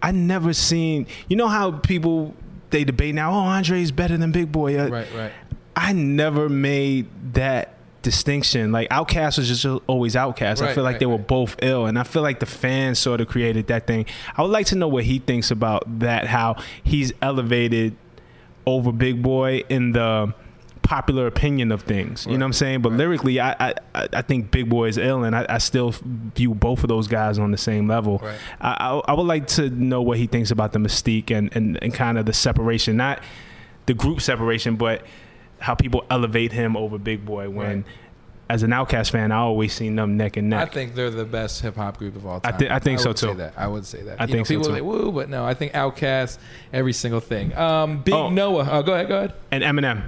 I 0.03 0.13
never 0.13 0.53
seen. 0.53 1.07
You 1.29 1.37
know 1.37 1.49
how 1.49 1.73
people 1.73 2.35
they 2.71 2.85
debate 2.85 3.15
now. 3.15 3.33
Oh, 3.33 3.45
Andre's 3.45 3.93
better 3.93 4.17
than 4.17 4.33
Big 4.33 4.51
Boi. 4.51 4.79
Uh, 4.79 4.89
right, 4.89 5.15
right. 5.15 5.33
I 5.77 5.93
never 5.93 6.49
made 6.49 7.09
that 7.35 7.75
distinction. 8.03 8.73
Like 8.73 8.89
Outkast 8.89 9.39
was 9.39 9.49
just 9.49 9.65
always 9.87 10.15
Outkast. 10.15 10.63
I 10.63 10.75
feel 10.75 10.85
like 10.85 10.95
right, 10.95 11.01
they 11.01 11.07
were 11.07 11.17
right. 11.17 11.27
both 11.27 11.57
ill, 11.63 11.87
and 11.87 11.99
I 11.99 12.03
feel 12.03 12.23
like 12.23 12.41
the 12.41 12.47
fans 12.47 12.99
sort 12.99 13.21
of 13.21 13.29
created 13.29 13.69
that 13.69 13.87
thing. 13.87 14.07
I 14.37 14.43
would 14.43 14.51
like 14.51 14.67
to 14.67 14.77
know 14.77 14.89
what 14.89 15.05
he 15.05 15.19
thinks 15.19 15.51
about 15.51 16.01
that. 16.01 16.27
How 16.27 16.57
he's 16.83 17.13
elevated 17.23 17.97
over 18.67 18.93
Big 18.93 19.23
Boi 19.23 19.65
in 19.69 19.93
the 19.93 20.35
popular 20.83 21.27
opinion 21.27 21.71
of 21.73 21.83
things. 21.83 22.27
You 22.27 22.33
know 22.33 22.45
what 22.45 22.49
I'm 22.49 22.53
saying? 22.55 22.83
But 22.83 22.93
lyrically, 22.93 23.39
I, 23.41 23.53
I 23.69 23.75
I 23.95 24.09
I 24.15 24.23
think 24.23 24.51
Big 24.51 24.69
Boi 24.69 24.89
is 24.89 24.99
ill, 24.99 25.25
and 25.25 25.37
I, 25.37 25.47
I 25.49 25.59
still 25.59 25.95
view 26.35 26.55
both 26.55 26.83
of 26.83 26.89
those 26.89 27.07
guys 27.09 27.39
on 27.39 27.51
the 27.53 27.59
same 27.59 27.87
level. 27.89 28.19
Right. 28.19 28.39
I, 28.61 28.71
I 28.91 29.01
I 29.09 29.13
would 29.15 29.27
like 29.27 29.47
to 29.49 29.71
know 29.71 30.03
what 30.03 30.19
he 30.19 30.27
thinks 30.27 30.51
about 30.51 30.73
the 30.73 30.79
mystique 30.79 31.31
and 31.31 31.55
and, 31.57 31.79
and 31.83 31.93
kind 31.95 32.19
of 32.19 32.27
the 32.27 32.33
separation, 32.33 32.97
not 32.97 33.23
the 33.87 33.95
group 33.95 34.21
separation, 34.21 34.77
but 34.77 35.05
how 35.61 35.75
people 35.75 36.05
elevate 36.11 36.53
him 36.53 36.77
over 36.77 36.99
Big 36.99 37.25
Boi 37.25 37.49
when. 37.49 37.77
Right. 37.83 37.85
As 38.49 38.65
an 38.65 38.71
OutKast 38.71 39.13
fan, 39.13 39.31
I 39.31 39.37
always 39.37 39.73
seen 39.73 39.95
them 39.95 40.17
neck 40.17 40.37
and 40.37 40.51
neck. 40.51 40.69
I 40.69 40.73
think 40.75 40.97
they're 40.97 41.09
the 41.09 41.25
best 41.25 41.63
hip 41.63 41.77
hop 41.77 41.99
group 41.99 42.17
of 42.17 42.27
all 42.27 42.41
I 42.43 42.51
time. 42.51 42.73
I 42.73 42.81
think 42.81 42.99
so, 42.99 43.13
too. 43.13 43.33
that. 43.35 43.55
I 43.57 43.69
would 43.69 43.87
say 43.87 44.03
that. 44.03 44.21
I 44.21 44.25
You 44.25 44.33
think 44.33 44.47
so, 44.49 44.55
people 44.55 44.67
too. 44.67 44.75
say 44.75 44.81
woo, 44.81 45.13
but 45.13 45.29
no, 45.29 45.47
I 45.47 45.55
think 45.55 45.73
OutKast, 45.73 46.37
every 46.73 46.93
single 46.93 47.21
thing. 47.21 47.57
Um, 47.57 48.03
Big 48.03 48.13
Oh. 48.13 48.29
Noah. 48.29 48.67
Oh, 48.69 48.83
go 48.83 48.93
ahead, 48.95 49.07
go 49.07 49.19
ahead. 49.19 49.35
and 49.53 49.63
Eminem, 49.63 50.03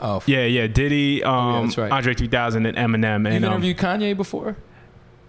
Oh, 0.00 0.22
yeah, 0.26 0.44
yeah, 0.44 0.66
Diddy, 0.66 1.22
um, 1.22 1.66
that's 1.66 1.78
right. 1.78 1.90
Andre 1.92 2.14
3000, 2.14 2.66
and 2.66 2.76
Eminem. 2.76 3.24
You've 3.24 3.34
And 3.36 3.44
um, 3.44 3.52
interviewed 3.52 3.76
Kanye 3.78 4.16
before? 4.16 4.56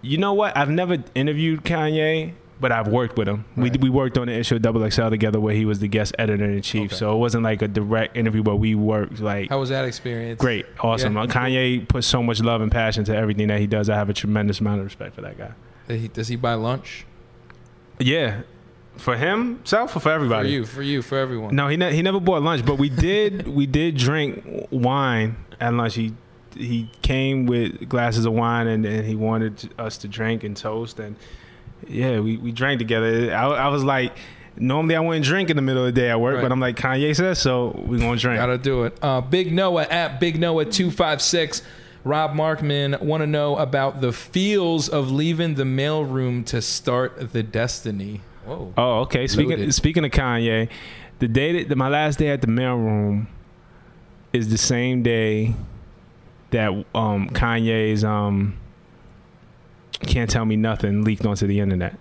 You 0.02 0.18
know 0.18 0.32
what? 0.34 0.56
I've 0.56 0.70
never 0.70 0.98
interviewed 1.14 1.62
Kanye, 1.64 2.32
but 2.60 2.72
I've 2.72 2.88
worked 2.88 3.16
with 3.16 3.28
him. 3.28 3.44
Right. 3.56 3.72
We 3.72 3.88
we 3.88 3.90
worked 3.90 4.16
on 4.18 4.26
the 4.28 4.34
issue 4.34 4.56
of 4.56 4.62
Double 4.62 4.88
XL 4.88 5.08
together, 5.10 5.40
where 5.40 5.54
he 5.54 5.64
was 5.64 5.78
the 5.80 5.88
guest 5.88 6.14
editor 6.18 6.44
in 6.44 6.62
chief. 6.62 6.86
Okay. 6.92 6.96
So 6.96 7.14
it 7.14 7.18
wasn't 7.18 7.44
like 7.44 7.62
a 7.62 7.68
direct 7.68 8.16
interview, 8.16 8.42
but 8.42 8.56
we 8.56 8.74
worked 8.74 9.20
like 9.20 9.48
How 9.50 9.58
was 9.58 9.68
that 9.70 9.84
experience? 9.84 10.40
great, 10.40 10.66
awesome. 10.80 11.14
Yeah. 11.14 11.22
Uh, 11.22 11.26
Kanye 11.26 11.88
puts 11.88 12.06
so 12.06 12.22
much 12.22 12.40
love 12.40 12.60
and 12.60 12.70
passion 12.70 13.04
to 13.04 13.16
everything 13.16 13.48
that 13.48 13.60
he 13.60 13.66
does. 13.66 13.88
I 13.88 13.96
have 13.96 14.08
a 14.10 14.14
tremendous 14.14 14.60
amount 14.60 14.80
of 14.80 14.84
respect 14.86 15.14
for 15.14 15.22
that 15.22 15.36
guy. 15.38 15.52
Does 15.88 16.00
he, 16.00 16.08
does 16.08 16.28
he 16.28 16.36
buy 16.36 16.54
lunch 16.54 17.04
Yeah, 17.98 18.42
for 18.96 19.16
himself 19.16 19.94
or 19.96 20.00
for 20.00 20.10
everybody? 20.12 20.48
for 20.48 20.52
you? 20.52 20.66
For 20.66 20.82
you? 20.82 21.02
For 21.02 21.18
everyone? 21.18 21.54
No, 21.54 21.68
he 21.68 21.76
ne- 21.76 21.94
he 21.94 22.02
never 22.02 22.20
bought 22.20 22.42
lunch, 22.42 22.64
but 22.64 22.76
we 22.76 22.88
did 22.88 23.46
we 23.54 23.66
did 23.66 23.96
drink 23.96 24.68
wine 24.70 25.36
at 25.60 25.72
lunch. 25.74 25.94
He 25.94 26.14
he 26.56 26.90
came 27.02 27.46
with 27.46 27.88
glasses 27.88 28.24
of 28.24 28.32
wine 28.32 28.66
and, 28.66 28.86
and 28.86 29.06
he 29.06 29.14
wanted 29.14 29.72
us 29.78 29.98
to 29.98 30.08
drink 30.08 30.42
and 30.42 30.56
toast 30.56 30.98
and 30.98 31.16
yeah, 31.86 32.20
we, 32.20 32.38
we 32.38 32.50
drank 32.52 32.78
together. 32.78 33.34
I, 33.34 33.44
I 33.48 33.68
was 33.68 33.84
like, 33.84 34.16
normally 34.56 34.96
I 34.96 35.00
wouldn't 35.00 35.26
drink 35.26 35.50
in 35.50 35.56
the 35.56 35.62
middle 35.62 35.84
of 35.84 35.94
the 35.94 36.00
day 36.00 36.08
at 36.08 36.18
work, 36.18 36.36
Right. 36.36 36.42
but 36.42 36.50
I'm 36.50 36.58
like 36.60 36.76
Kanye 36.76 37.14
says 37.14 37.38
so. 37.38 37.82
we're 37.86 37.98
gonna 37.98 38.16
drink. 38.16 38.38
Gotta 38.38 38.56
do 38.56 38.84
it. 38.84 38.98
Uh, 39.02 39.20
Big 39.20 39.52
Noah 39.52 39.82
at 39.84 40.18
Big 40.18 40.40
Noah 40.40 40.64
two 40.64 40.90
five 40.90 41.20
six. 41.20 41.60
Rob 42.04 42.34
Markman 42.34 43.02
want 43.02 43.22
to 43.22 43.26
know 43.26 43.56
about 43.56 44.00
the 44.00 44.12
feels 44.12 44.88
of 44.88 45.10
leaving 45.10 45.56
the 45.56 45.64
mailroom 45.64 46.46
to 46.46 46.62
start 46.62 47.32
the 47.32 47.42
Destiny. 47.42 48.20
Whoa. 48.46 48.72
Oh, 48.76 49.00
okay. 49.00 49.26
Speaking 49.26 49.50
Loaded. 49.50 49.74
speaking 49.74 50.04
of 50.04 50.10
Kanye, 50.12 50.68
the 51.18 51.28
day 51.28 51.64
that 51.64 51.76
my 51.76 51.88
last 51.88 52.18
day 52.18 52.28
at 52.28 52.40
the 52.40 52.46
mailroom 52.46 53.26
is 54.32 54.48
the 54.50 54.58
same 54.58 55.02
day 55.02 55.54
that 56.50 56.68
um, 56.94 57.28
Kanye's 57.30 58.04
um, 58.04 58.56
"Can't 60.06 60.30
Tell 60.30 60.44
Me 60.44 60.56
Nothing" 60.56 61.04
leaked 61.04 61.24
onto 61.26 61.46
the 61.46 61.60
internet. 61.60 61.96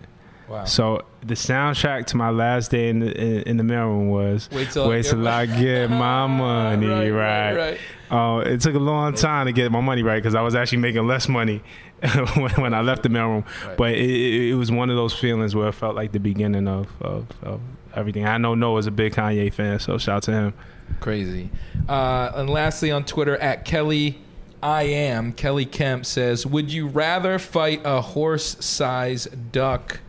Wow. 0.47 0.65
So 0.65 1.01
the 1.25 1.33
soundtrack 1.33 2.05
to 2.07 2.17
my 2.17 2.29
last 2.29 2.69
day 2.69 2.89
in 2.89 2.99
the 2.99 3.19
in, 3.19 3.41
in 3.43 3.57
the 3.57 3.63
mailroom 3.63 4.09
was 4.09 4.47
Wait 4.51 4.69
till 4.69 4.83
I 4.85 4.87
"Wait 4.89 5.01
get 5.03 5.09
till 5.09 5.19
my- 5.19 5.31
I 5.41 5.45
get 5.47 5.89
my 5.89 6.27
money 6.27 6.87
Right, 6.87 7.09
right." 7.09 7.55
right, 7.55 7.57
right. 7.71 7.79
Uh, 8.09 8.43
it 8.45 8.61
took 8.61 8.75
a 8.75 8.79
long 8.79 9.13
time 9.13 9.47
to 9.47 9.51
get 9.51 9.71
my 9.71 9.81
money 9.81 10.03
right 10.03 10.17
because 10.21 10.35
I 10.35 10.41
was 10.41 10.55
actually 10.55 10.79
making 10.79 11.07
less 11.07 11.27
money 11.27 11.63
when, 12.35 12.51
when 12.51 12.73
I 12.73 12.81
left 12.81 13.03
the 13.03 13.09
mailroom. 13.09 13.45
Right. 13.65 13.77
But 13.77 13.91
it, 13.93 14.49
it, 14.49 14.55
was 14.55 14.71
one 14.71 14.89
of 14.89 14.95
those 14.95 15.13
feelings 15.13 15.55
where 15.55 15.67
it 15.69 15.73
felt 15.73 15.95
like 15.95 16.11
the 16.11 16.19
beginning 16.19 16.67
of, 16.67 16.87
of, 17.01 17.27
of 17.41 17.61
everything. 17.95 18.25
I 18.25 18.37
know 18.37 18.53
Noah 18.53 18.75
Noah's 18.75 18.87
a 18.87 18.91
big 18.91 19.13
Kanye 19.13 19.51
fan, 19.51 19.79
so 19.79 19.97
shout 19.97 20.17
out 20.17 20.23
to 20.23 20.31
him. 20.31 20.53
Crazy. 20.99 21.49
Uh, 21.89 22.31
and 22.35 22.49
lastly, 22.49 22.91
on 22.91 23.05
Twitter 23.05 23.37
at 23.37 23.65
Kelly, 23.65 24.19
I 24.61 24.83
am 24.83 25.33
Kelly 25.33 25.65
Kemp 25.65 26.05
says, 26.05 26.45
"Would 26.45 26.71
you 26.71 26.87
rather 26.87 27.39
fight 27.39 27.81
a 27.83 28.01
horse-sized 28.01 29.51
duck 29.51 29.99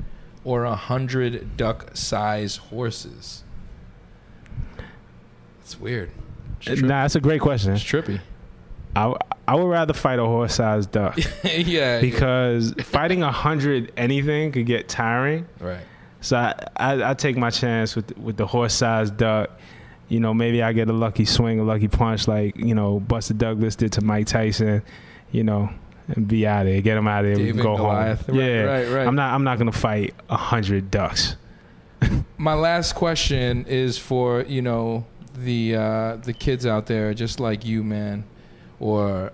or 0.44 0.64
a 0.64 0.76
hundred 0.76 1.56
duck-sized 1.56 2.58
horses?" 2.58 3.42
It's 5.60 5.80
weird. 5.80 6.10
Nah, 6.68 7.02
that's 7.02 7.14
a 7.16 7.20
great 7.20 7.40
question. 7.40 7.72
it's 7.72 7.82
trippy. 7.84 8.20
I, 8.94 9.14
I 9.46 9.54
would 9.54 9.66
rather 9.68 9.92
fight 9.92 10.18
a 10.18 10.24
horse-sized 10.24 10.90
duck 10.90 11.18
yeah. 11.44 12.00
because 12.00 12.72
fighting 12.82 13.22
a 13.22 13.30
hundred 13.30 13.92
anything 13.96 14.52
could 14.52 14.66
get 14.66 14.88
tiring. 14.88 15.46
right. 15.60 15.84
So 16.22 16.36
I, 16.38 16.54
I, 16.76 17.10
I 17.10 17.14
take 17.14 17.36
my 17.36 17.50
chance 17.50 17.94
with 17.94 18.16
with 18.18 18.36
the 18.36 18.46
horse-sized 18.46 19.16
duck. 19.16 19.50
You 20.08 20.18
know, 20.20 20.32
maybe 20.32 20.62
I 20.62 20.72
get 20.72 20.88
a 20.88 20.92
lucky 20.92 21.24
swing, 21.24 21.60
a 21.60 21.62
lucky 21.64 21.88
punch, 21.88 22.26
like 22.26 22.56
you 22.56 22.74
know 22.74 23.00
Buster 23.00 23.34
Douglas 23.34 23.76
did 23.76 23.92
to 23.92 24.00
Mike 24.00 24.26
Tyson. 24.26 24.82
You 25.30 25.44
know, 25.44 25.68
and 26.08 26.26
be 26.26 26.46
out 26.46 26.66
of 26.66 26.72
there, 26.72 26.80
get 26.80 26.96
him 26.96 27.06
out 27.06 27.24
of 27.24 27.30
there. 27.30 27.36
we 27.36 27.44
David 27.46 27.60
can 27.60 27.62
go 27.62 27.76
Goliath. 27.76 28.26
home. 28.26 28.38
Right, 28.38 28.44
yeah, 28.44 28.62
right, 28.62 28.88
right. 28.88 29.06
I'm 29.06 29.14
not. 29.14 29.34
I'm 29.34 29.44
not 29.44 29.58
gonna 29.58 29.72
fight 29.72 30.14
a 30.30 30.36
hundred 30.36 30.90
ducks. 30.90 31.36
my 32.38 32.54
last 32.54 32.94
question 32.94 33.64
is 33.66 33.98
for 33.98 34.42
you 34.42 34.62
know 34.62 35.04
the 35.44 35.76
uh, 35.76 36.16
the 36.16 36.32
kids 36.32 36.66
out 36.66 36.86
there, 36.86 37.14
just 37.14 37.40
like 37.40 37.64
you, 37.64 37.82
man, 37.82 38.24
or 38.80 39.32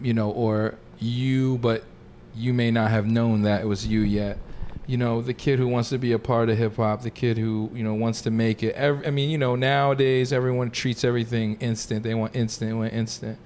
you 0.00 0.14
know, 0.14 0.30
or 0.30 0.76
you, 0.98 1.58
but 1.58 1.84
you 2.34 2.52
may 2.52 2.70
not 2.70 2.90
have 2.90 3.06
known 3.06 3.42
that 3.42 3.62
it 3.62 3.66
was 3.66 3.86
you 3.86 4.00
yet. 4.00 4.38
You 4.86 4.96
know, 4.96 5.22
the 5.22 5.34
kid 5.34 5.58
who 5.58 5.68
wants 5.68 5.90
to 5.90 5.98
be 5.98 6.12
a 6.12 6.18
part 6.18 6.48
of 6.48 6.58
hip 6.58 6.76
hop, 6.76 7.02
the 7.02 7.10
kid 7.10 7.38
who 7.38 7.70
you 7.74 7.84
know 7.84 7.94
wants 7.94 8.22
to 8.22 8.30
make 8.30 8.62
it. 8.62 8.74
Every, 8.74 9.06
I 9.06 9.10
mean, 9.10 9.30
you 9.30 9.38
know, 9.38 9.56
nowadays 9.56 10.32
everyone 10.32 10.70
treats 10.70 11.04
everything 11.04 11.56
instant. 11.60 12.02
They 12.02 12.14
want 12.14 12.34
instant, 12.34 12.70
they 12.70 12.74
want 12.74 12.92
instant. 12.92 13.38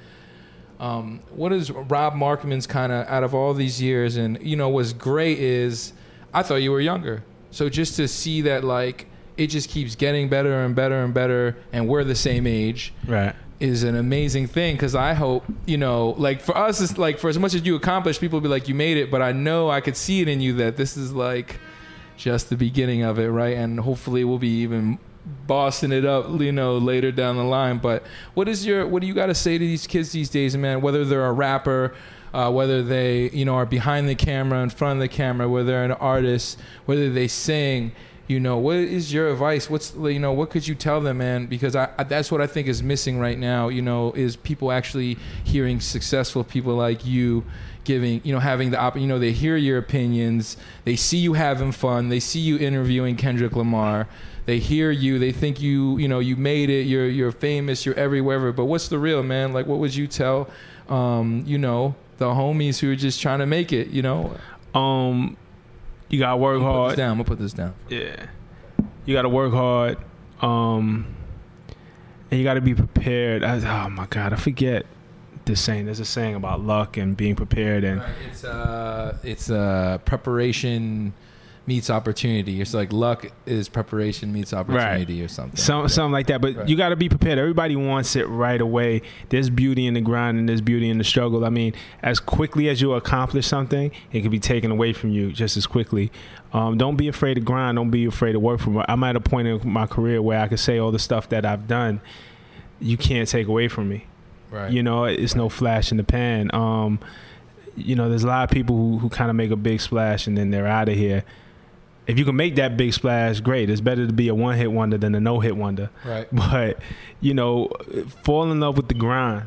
Um, 0.81 1.21
what 1.31 1.53
is 1.53 1.71
Rob 1.71 2.15
Markman's 2.15 2.67
kind 2.67 2.93
of 2.93 3.07
out 3.07 3.25
of 3.25 3.35
all 3.35 3.55
these 3.55 3.81
years? 3.81 4.17
And 4.17 4.41
you 4.43 4.57
know, 4.57 4.69
what's 4.69 4.93
great 4.93 5.39
is 5.39 5.93
I 6.33 6.43
thought 6.43 6.57
you 6.57 6.73
were 6.73 6.81
younger. 6.81 7.23
So 7.51 7.69
just 7.69 7.97
to 7.97 8.09
see 8.09 8.43
that 8.43 8.65
like 8.65 9.07
it 9.37 9.49
just 9.49 9.69
keeps 9.71 9.95
getting 9.95 10.29
better 10.29 10.65
and 10.65 10.75
better 10.75 11.03
and 11.05 11.13
better, 11.15 11.57
and 11.73 11.89
we're 11.89 12.05
the 12.05 12.15
same 12.15 12.47
age 12.47 12.93
Right. 13.07 13.35
is 13.61 13.83
an 13.83 13.97
amazing 13.97 14.47
thing 14.47 14.75
because 14.77 14.95
I 14.95 15.15
hope 15.15 15.45
you 15.67 15.77
know, 15.79 16.11
like 16.19 16.41
for 16.41 16.57
us, 16.57 16.81
it's 16.81 16.99
like 16.99 17.19
for 17.19 17.29
as 17.29 17.39
much 17.39 17.55
as 17.55 17.65
you 17.67 17.75
accomplish, 17.77 18.19
people 18.21 18.41
be 18.41 18.49
like, 18.49 18.69
you 18.69 18.75
made 18.75 18.97
it. 18.97 19.11
But 19.11 19.23
I 19.23 19.33
know 19.33 19.71
I 19.71 19.81
could 19.81 19.97
see 19.97 20.21
it 20.21 20.29
in 20.29 20.41
you 20.41 20.55
that 20.55 20.77
this 20.77 20.97
is 20.97 21.13
like 21.13 21.59
just 22.17 22.49
the 22.51 22.57
beginning 22.57 23.03
of 23.03 23.19
it, 23.19 23.29
right? 23.31 23.57
And 23.57 23.81
hopefully 23.81 24.25
we'll 24.25 24.39
be 24.39 24.61
even 24.63 24.99
bossing 25.47 25.91
it 25.91 26.05
up, 26.05 26.41
you 26.41 26.53
know, 26.53 26.77
later 26.79 27.11
down 27.11 27.37
the 27.37 27.45
line. 27.45 27.79
But 27.79 28.03
what 28.35 28.47
is 28.49 28.65
your, 28.67 28.87
what 28.87 29.01
do 29.01 29.09
you 29.09 29.15
got 29.15 29.27
to 29.27 29.35
say 29.35 29.55
to 29.59 29.65
these 29.65 29.87
kids 29.87 30.13
these 30.13 30.29
days, 30.29 30.57
man? 30.57 30.81
Whether 30.81 31.05
they're 31.05 31.27
a 31.27 31.33
rapper. 31.33 31.95
Uh, 32.33 32.51
whether 32.51 32.83
they, 32.83 33.31
you 33.31 33.45
know, 33.45 33.55
are 33.55 33.65
behind 33.65 34.09
the 34.09 34.15
camera, 34.17 34.61
in 34.61 34.69
front 34.69 34.97
of 34.97 35.01
the 35.01 35.07
camera, 35.07 35.49
whether 35.49 35.67
they're 35.67 35.85
an 35.85 35.93
artist, 35.93 36.59
whether 36.85 37.09
they 37.09 37.29
sing, 37.29 37.93
you 38.27 38.41
know 38.41 38.59
what 38.59 38.77
is 38.77 39.13
your 39.13 39.29
advice? 39.29 39.69
What's 39.69 39.95
you 39.95 40.19
know 40.19 40.33
what 40.33 40.51
could 40.51 40.67
you 40.67 40.75
tell 40.75 41.01
them 41.01 41.19
man? 41.19 41.47
Because 41.47 41.77
I, 41.77 41.91
I 41.99 42.05
that's 42.05 42.31
what 42.31 42.41
i 42.41 42.47
think 42.47 42.69
is 42.69 42.83
missing 42.83 43.19
right 43.19 43.39
now 43.39 43.69
you 43.69 43.83
know 43.83 44.13
is 44.13 44.37
people 44.37 44.71
actually 44.71 45.19
hearing 45.43 45.81
successful 45.81 46.45
people 46.45 46.75
like 46.75 47.05
you 47.05 47.45
giving 47.85 48.21
you 48.25 48.33
know 48.33 48.41
having 48.41 48.71
the 48.71 48.79
op 48.79 48.97
you 48.97 49.07
know 49.07 49.19
they 49.19 49.33
hear 49.33 49.57
your 49.57 49.79
opinions 49.79 50.57
they 50.85 50.97
see 50.97 51.19
you 51.19 51.35
having 51.35 51.73
fun 51.73 52.09
they 52.09 52.21
see 52.21 52.41
you 52.41 52.57
interviewing 52.59 53.17
kendrick 53.17 53.55
lamar 53.57 54.09
they 54.47 54.59
hear 54.59 54.91
you 54.91 55.19
they 55.19 55.33
think 55.33 55.61
you 55.61 55.97
you 55.99 56.09
know 56.09 56.19
you 56.19 56.37
made 56.37 56.69
it 56.71 56.83
you're 56.83 57.09
you're 57.09 57.33
famous 57.33 57.87
you're 57.87 57.95
everywhere. 57.95 58.53
But 58.53 58.67
what's 58.67 58.89
the 58.89 58.99
real 58.99 59.23
man? 59.23 59.53
Like 59.53 59.67
what 59.67 59.79
would 59.79 59.95
you 59.95 60.07
tell 60.07 60.49
um 60.89 61.45
you 61.47 61.59
know 61.59 61.95
the 62.19 62.27
homies 62.27 62.79
who 62.79 62.93
are 62.93 62.97
just 62.97 63.21
trying 63.21 63.39
to 63.39 63.47
make 63.47 63.73
it 63.73 63.89
you 63.89 64.03
know? 64.03 64.37
Um, 64.75 65.37
you 66.09 66.19
gotta 66.19 66.37
work 66.37 66.57
I'm 66.57 66.63
gonna 66.63 66.73
put 66.73 66.79
this 66.79 66.87
hard. 66.89 66.97
down 66.97 67.11
i'm 67.11 67.17
gonna 67.17 67.25
put 67.25 67.39
this 67.39 67.53
down 67.53 67.75
Yeah. 67.89 68.27
You 69.07 69.15
gotta 69.15 69.29
work 69.29 69.53
hard. 69.53 69.99
Um, 70.41 71.07
and 72.31 72.39
you 72.41 72.45
gotta 72.45 72.61
be 72.63 72.75
prepared. 72.75 73.43
I, 73.45 73.87
oh 73.87 73.91
my 73.91 74.07
god, 74.07 74.33
I 74.33 74.37
forget 74.37 74.87
the 75.45 75.57
saying. 75.57 75.85
There's 75.85 76.01
a 76.01 76.05
saying 76.07 76.35
about 76.35 76.61
luck 76.63 76.97
and 76.97 77.15
being 77.17 77.37
prepared, 77.37 77.85
and 77.85 78.01
Right, 78.01 78.11
It's 78.31 78.45
uh, 78.45 79.19
it's 79.23 79.51
uh, 79.51 79.99
preparation 80.07 81.13
meets 81.67 81.89
opportunity. 81.89 82.61
It's 82.61 82.75
like 82.75 82.93
luck 82.93 83.27
is 83.47 83.69
preparation 83.71 84.33
meets 84.33 84.53
opportunity 84.53 85.23
or 85.23 85.29
something. 85.29 85.57
some, 85.57 85.89
something 85.89 86.13
like 86.13 86.27
that. 86.27 86.41
But 86.43 86.57
Right. 86.57 86.69
you 86.69 86.77
got 86.77 86.91
to 86.91 86.97
be 86.97 87.09
prepared. 87.09 87.39
Everybody 87.39 87.75
wants 87.75 88.17
it 88.17 88.29
right 88.29 88.61
away. 88.61 89.01
There's 89.31 89.49
beauty 89.49 89.87
in 89.87 89.95
the 89.95 90.03
grind 90.03 90.39
and 90.39 90.47
there's 90.49 90.61
beauty 90.61 90.91
in 90.91 90.99
the 90.99 91.05
struggle. 91.05 91.45
I 91.45 91.49
mean, 91.49 91.73
as 92.03 92.21
quickly 92.21 92.69
as 92.69 92.83
you 92.83 92.93
accomplish 92.93 93.47
something, 93.47 93.91
it 94.13 94.21
can 94.21 94.31
be 94.31 94.39
taken 94.39 94.71
away 94.71 94.93
from 94.93 95.11
you 95.11 95.33
just 95.33 95.57
as 95.57 95.67
quickly. 95.67 96.13
Um, 96.53 96.77
don't 96.77 96.97
be 96.97 97.09
afraid 97.09 97.35
to 97.35 97.41
grind. 97.41 97.77
Don't 97.77 97.91
be 97.91 98.05
afraid 98.05 98.33
to 98.33 98.41
work 98.41 98.61
from 98.61 98.77
it. 98.79 98.85
I'm 98.89 99.03
at 99.03 99.17
a 99.17 99.21
point 99.21 99.49
in 99.49 99.61
my 99.69 99.87
career 99.87 100.21
where 100.21 100.41
I 100.41 100.49
can 100.49 100.59
say 100.59 100.79
all 100.79 100.93
the 100.93 100.99
stuff 100.99 101.31
that 101.31 101.47
I've 101.47 101.67
done, 101.67 102.01
you 102.79 102.97
can't 102.99 103.27
take 103.29 103.47
away 103.49 103.69
from 103.69 103.89
me. 103.89 104.05
Right. 104.51 104.71
You 104.71 104.83
know, 104.83 105.05
it's 105.05 105.35
no 105.35 105.49
flash 105.49 105.91
in 105.91 105.97
the 105.97 106.05
pan. 106.05 106.51
Um, 106.55 107.01
you 107.75 107.97
know, 107.97 108.09
there's 108.09 108.23
a 108.23 108.29
lot 108.29 108.45
of 108.45 108.51
people 108.51 108.77
who, 108.77 108.99
who 108.99 109.09
kind 109.09 109.31
of 109.31 109.35
make 109.37 109.51
a 109.51 109.57
big 109.57 109.81
splash 109.81 110.27
and 110.29 110.37
then 110.39 110.51
they're 110.51 110.67
out 110.67 110.89
of 110.89 110.95
here. 110.95 111.25
If 112.07 112.19
you 112.19 112.25
can 112.25 112.37
make 112.37 112.57
that 112.57 112.77
big 112.77 112.93
splash, 112.93 113.41
great. 113.41 113.71
It's 113.71 113.81
better 113.81 114.07
to 114.07 114.13
be 114.13 114.29
a 114.29 114.35
one 114.35 114.57
hit 114.57 114.71
wonder 114.71 114.99
than 114.99 115.15
a 115.15 115.21
no 115.21 115.41
hit 115.41 115.57
wonder. 115.57 115.91
Right. 116.05 116.29
But, 116.33 116.79
you 117.21 117.33
know, 117.33 117.71
fall 118.23 118.51
in 118.51 118.61
love 118.61 118.77
with 118.77 118.89
the 118.89 118.95
grind 118.95 119.47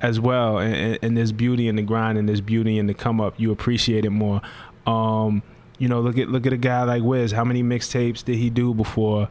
as 0.00 0.18
well. 0.18 0.58
And, 0.58 0.98
and, 1.02 1.16
there's 1.16 1.32
beauty 1.32 1.68
in 1.68 1.76
the 1.76 1.82
grind 1.82 2.18
and 2.18 2.28
there's 2.28 2.40
beauty 2.40 2.78
in 2.78 2.86
the 2.86 2.94
come 2.94 3.20
up. 3.20 3.34
You 3.38 3.52
appreciate 3.52 4.04
it 4.04 4.10
more. 4.10 4.42
Um, 4.86 5.42
you 5.78 5.88
know, 5.88 6.00
look 6.00 6.18
at 6.18 6.28
look 6.28 6.46
at 6.46 6.52
a 6.52 6.58
guy 6.58 6.84
like 6.84 7.02
Wiz. 7.02 7.32
How 7.32 7.44
many 7.44 7.62
mixtapes 7.62 8.24
did 8.24 8.36
he 8.36 8.50
do 8.50 8.74
before, 8.74 9.28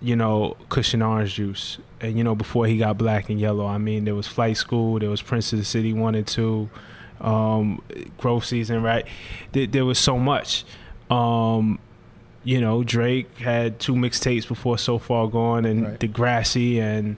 you 0.00 0.16
know, 0.16 0.56
Kush 0.68 0.94
and 0.94 1.02
Orange 1.02 1.34
Juice? 1.34 1.78
And 2.00 2.18
you 2.18 2.24
know, 2.24 2.34
before 2.34 2.66
he 2.66 2.78
got 2.78 2.98
Black 2.98 3.30
and 3.30 3.40
Yellow. 3.40 3.66
I 3.66 3.78
mean, 3.78 4.04
there 4.04 4.14
was 4.14 4.26
Flight 4.26 4.56
School, 4.56 4.98
there 4.98 5.10
was 5.10 5.22
Prince 5.22 5.52
of 5.52 5.58
the 5.58 5.64
City 5.64 5.92
One 5.92 6.14
and 6.14 6.26
Two, 6.26 6.68
um, 7.20 7.82
Grow 8.18 8.40
Season, 8.40 8.82
right? 8.82 9.06
There, 9.52 9.66
there 9.66 9.84
was 9.84 9.98
so 9.98 10.18
much. 10.18 10.64
Um, 11.10 11.78
you 12.44 12.60
know, 12.60 12.84
Drake 12.84 13.38
had 13.38 13.78
two 13.78 13.94
mixtapes 13.94 14.46
before 14.46 14.78
So 14.78 14.98
Far 14.98 15.28
Gone 15.28 15.64
and 15.64 15.84
Right. 15.84 15.98
Degrassi 15.98 16.78
and 16.78 17.16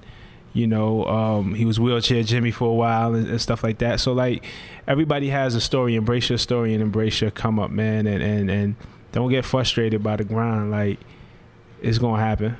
you 0.52 0.66
know, 0.66 1.04
um, 1.04 1.54
he 1.54 1.66
was 1.66 1.78
wheelchair 1.78 2.22
Jimmy 2.22 2.50
for 2.50 2.70
a 2.70 2.74
while 2.74 3.14
and, 3.14 3.28
and 3.28 3.38
stuff 3.38 3.62
like 3.62 3.76
that. 3.78 4.00
So 4.00 4.14
like 4.14 4.42
everybody 4.86 5.28
has 5.28 5.54
a 5.54 5.60
story. 5.60 5.96
Embrace 5.96 6.30
your 6.30 6.38
story 6.38 6.72
and 6.72 6.82
embrace 6.82 7.20
your 7.20 7.30
come 7.30 7.58
up, 7.58 7.70
man, 7.70 8.06
and, 8.06 8.22
and, 8.22 8.50
and 8.50 8.76
don't 9.12 9.30
get 9.30 9.44
frustrated 9.44 10.02
by 10.02 10.16
the 10.16 10.24
grind. 10.24 10.70
Like 10.70 10.98
it's 11.82 11.98
gonna 11.98 12.22
happen. 12.22 12.56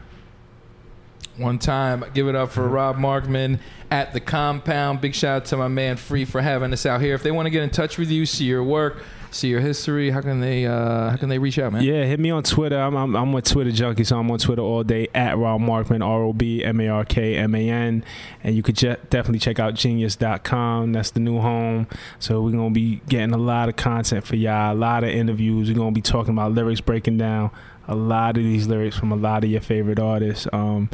One 1.39 1.59
time, 1.59 2.05
give 2.13 2.29
it 2.29 2.35
up 2.35 2.51
for 2.51 2.69
Rob 2.69 2.97
Markman 2.97 3.61
at 3.91 4.13
the 4.13 4.21
compound. 4.21 5.01
Big 5.01 5.15
shout 5.15 5.43
out 5.43 5.45
to 5.47 5.57
my 5.57 5.69
man 5.69 5.97
Free 5.97 6.25
for 6.27 6.43
having 6.43 6.73
us 6.75 6.85
out 6.85 7.01
here. 7.01 7.15
If 7.15 7.23
they 7.23 7.31
want 7.31 7.47
to 7.47 7.51
get 7.51 7.63
in 7.63 7.71
touch 7.71 7.97
with 7.97 8.11
you, 8.11 8.27
see 8.27 8.45
your 8.45 8.63
work, 8.65 9.03
see 9.31 9.49
your 9.49 9.61
history, 9.61 10.11
how 10.11 10.21
can 10.21 10.41
they 10.41 10.67
uh, 10.67 11.11
how 11.11 11.17
can 11.17 11.29
they 11.29 11.39
reach 11.39 11.59
out, 11.59 11.73
man? 11.73 11.83
Yeah, 11.83 12.05
hit 12.05 12.21
me 12.21 12.31
on 12.31 12.43
Twitter. 12.43 12.79
I'm 12.79 12.97
I'm, 12.97 13.15
I'm 13.17 13.35
a 13.35 13.43
Twitter 13.43 13.71
junkie, 13.71 14.05
so 14.05 14.19
I'm 14.19 14.31
on 14.31 14.39
Twitter 14.39 14.63
all 14.63 14.85
day 14.85 15.09
at 15.15 15.37
Rob 15.37 15.61
Markman, 15.61 16.05
R 16.05 16.23
O 16.25 16.33
B 16.33 16.65
M 16.65 16.81
A 16.81 16.89
R 16.89 17.05
K 17.05 17.37
M 17.37 17.55
A 17.55 17.69
N, 17.69 18.05
and 18.43 18.57
you 18.57 18.63
could 18.63 18.77
je- 18.77 18.97
definitely 19.11 19.39
check 19.39 19.59
out 19.59 19.75
Genius.com. 19.75 20.93
That's 20.93 21.11
the 21.11 21.21
new 21.21 21.41
home. 21.41 21.87
So 22.19 22.43
we're 22.43 22.53
gonna 22.53 22.71
be 22.71 23.03
getting 23.09 23.33
a 23.33 23.39
lot 23.39 23.69
of 23.69 23.77
content 23.77 24.27
for 24.27 24.37
y'all, 24.37 24.73
a 24.73 24.77
lot 24.77 25.05
of 25.05 25.11
interviews. 25.11 25.69
We're 25.69 25.77
gonna 25.77 25.93
be 25.93 26.03
talking 26.03 26.33
about 26.33 26.53
lyrics, 26.53 26.81
breaking 26.81 27.19
down 27.19 27.51
a 27.89 27.95
lot 27.95 28.37
of 28.37 28.43
these 28.43 28.67
lyrics 28.67 28.97
from 28.97 29.13
a 29.13 29.17
lot 29.17 29.45
of 29.45 29.51
your 29.51 29.61
favorite 29.61 29.99
artists. 29.99 30.47
Um, 30.53 30.91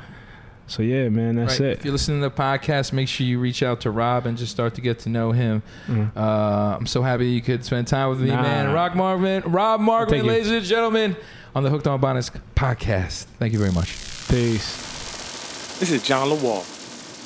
so 0.67 0.83
yeah, 0.83 1.09
man, 1.09 1.37
that's 1.37 1.61
Right. 1.61 1.71
it. 1.71 1.79
If 1.79 1.85
you're 1.85 1.93
listening 1.93 2.21
to 2.23 2.29
the 2.29 2.35
podcast, 2.35 2.93
make 2.93 3.09
sure 3.09 3.27
you 3.27 3.39
reach 3.39 3.63
out 3.63 3.81
to 3.83 3.91
Rob 3.91 4.27
and 4.27 4.37
just 4.39 4.53
start 4.53 4.75
to 4.77 4.81
get 4.81 5.01
to 5.01 5.09
know 5.09 5.33
him. 5.33 5.63
Mm. 5.87 6.17
Uh, 6.17 6.77
I'm 6.79 6.87
so 6.87 7.03
happy 7.03 7.27
you 7.29 7.43
could 7.43 7.65
spend 7.65 7.87
time 7.89 8.09
with 8.11 8.21
me, 8.21 8.29
Nah. 8.29 8.43
man. 8.43 8.73
Rock 8.73 8.95
Marvin, 8.95 9.43
Rob 9.47 9.81
Marvin, 9.81 10.11
Thank 10.15 10.25
you. 10.25 10.29
ladies 10.31 10.51
and 10.51 10.65
gentlemen, 10.65 11.17
on 11.55 11.63
the 11.63 11.71
Hooked 11.71 11.87
on 11.87 12.01
Bonics 12.01 12.31
podcast. 12.57 13.25
Thank 13.39 13.53
you 13.53 13.59
very 13.59 13.73
much. 13.73 13.97
Peace. 14.29 15.79
This 15.79 15.91
is 15.91 16.03
John 16.03 16.29
Lawal. 16.29 16.65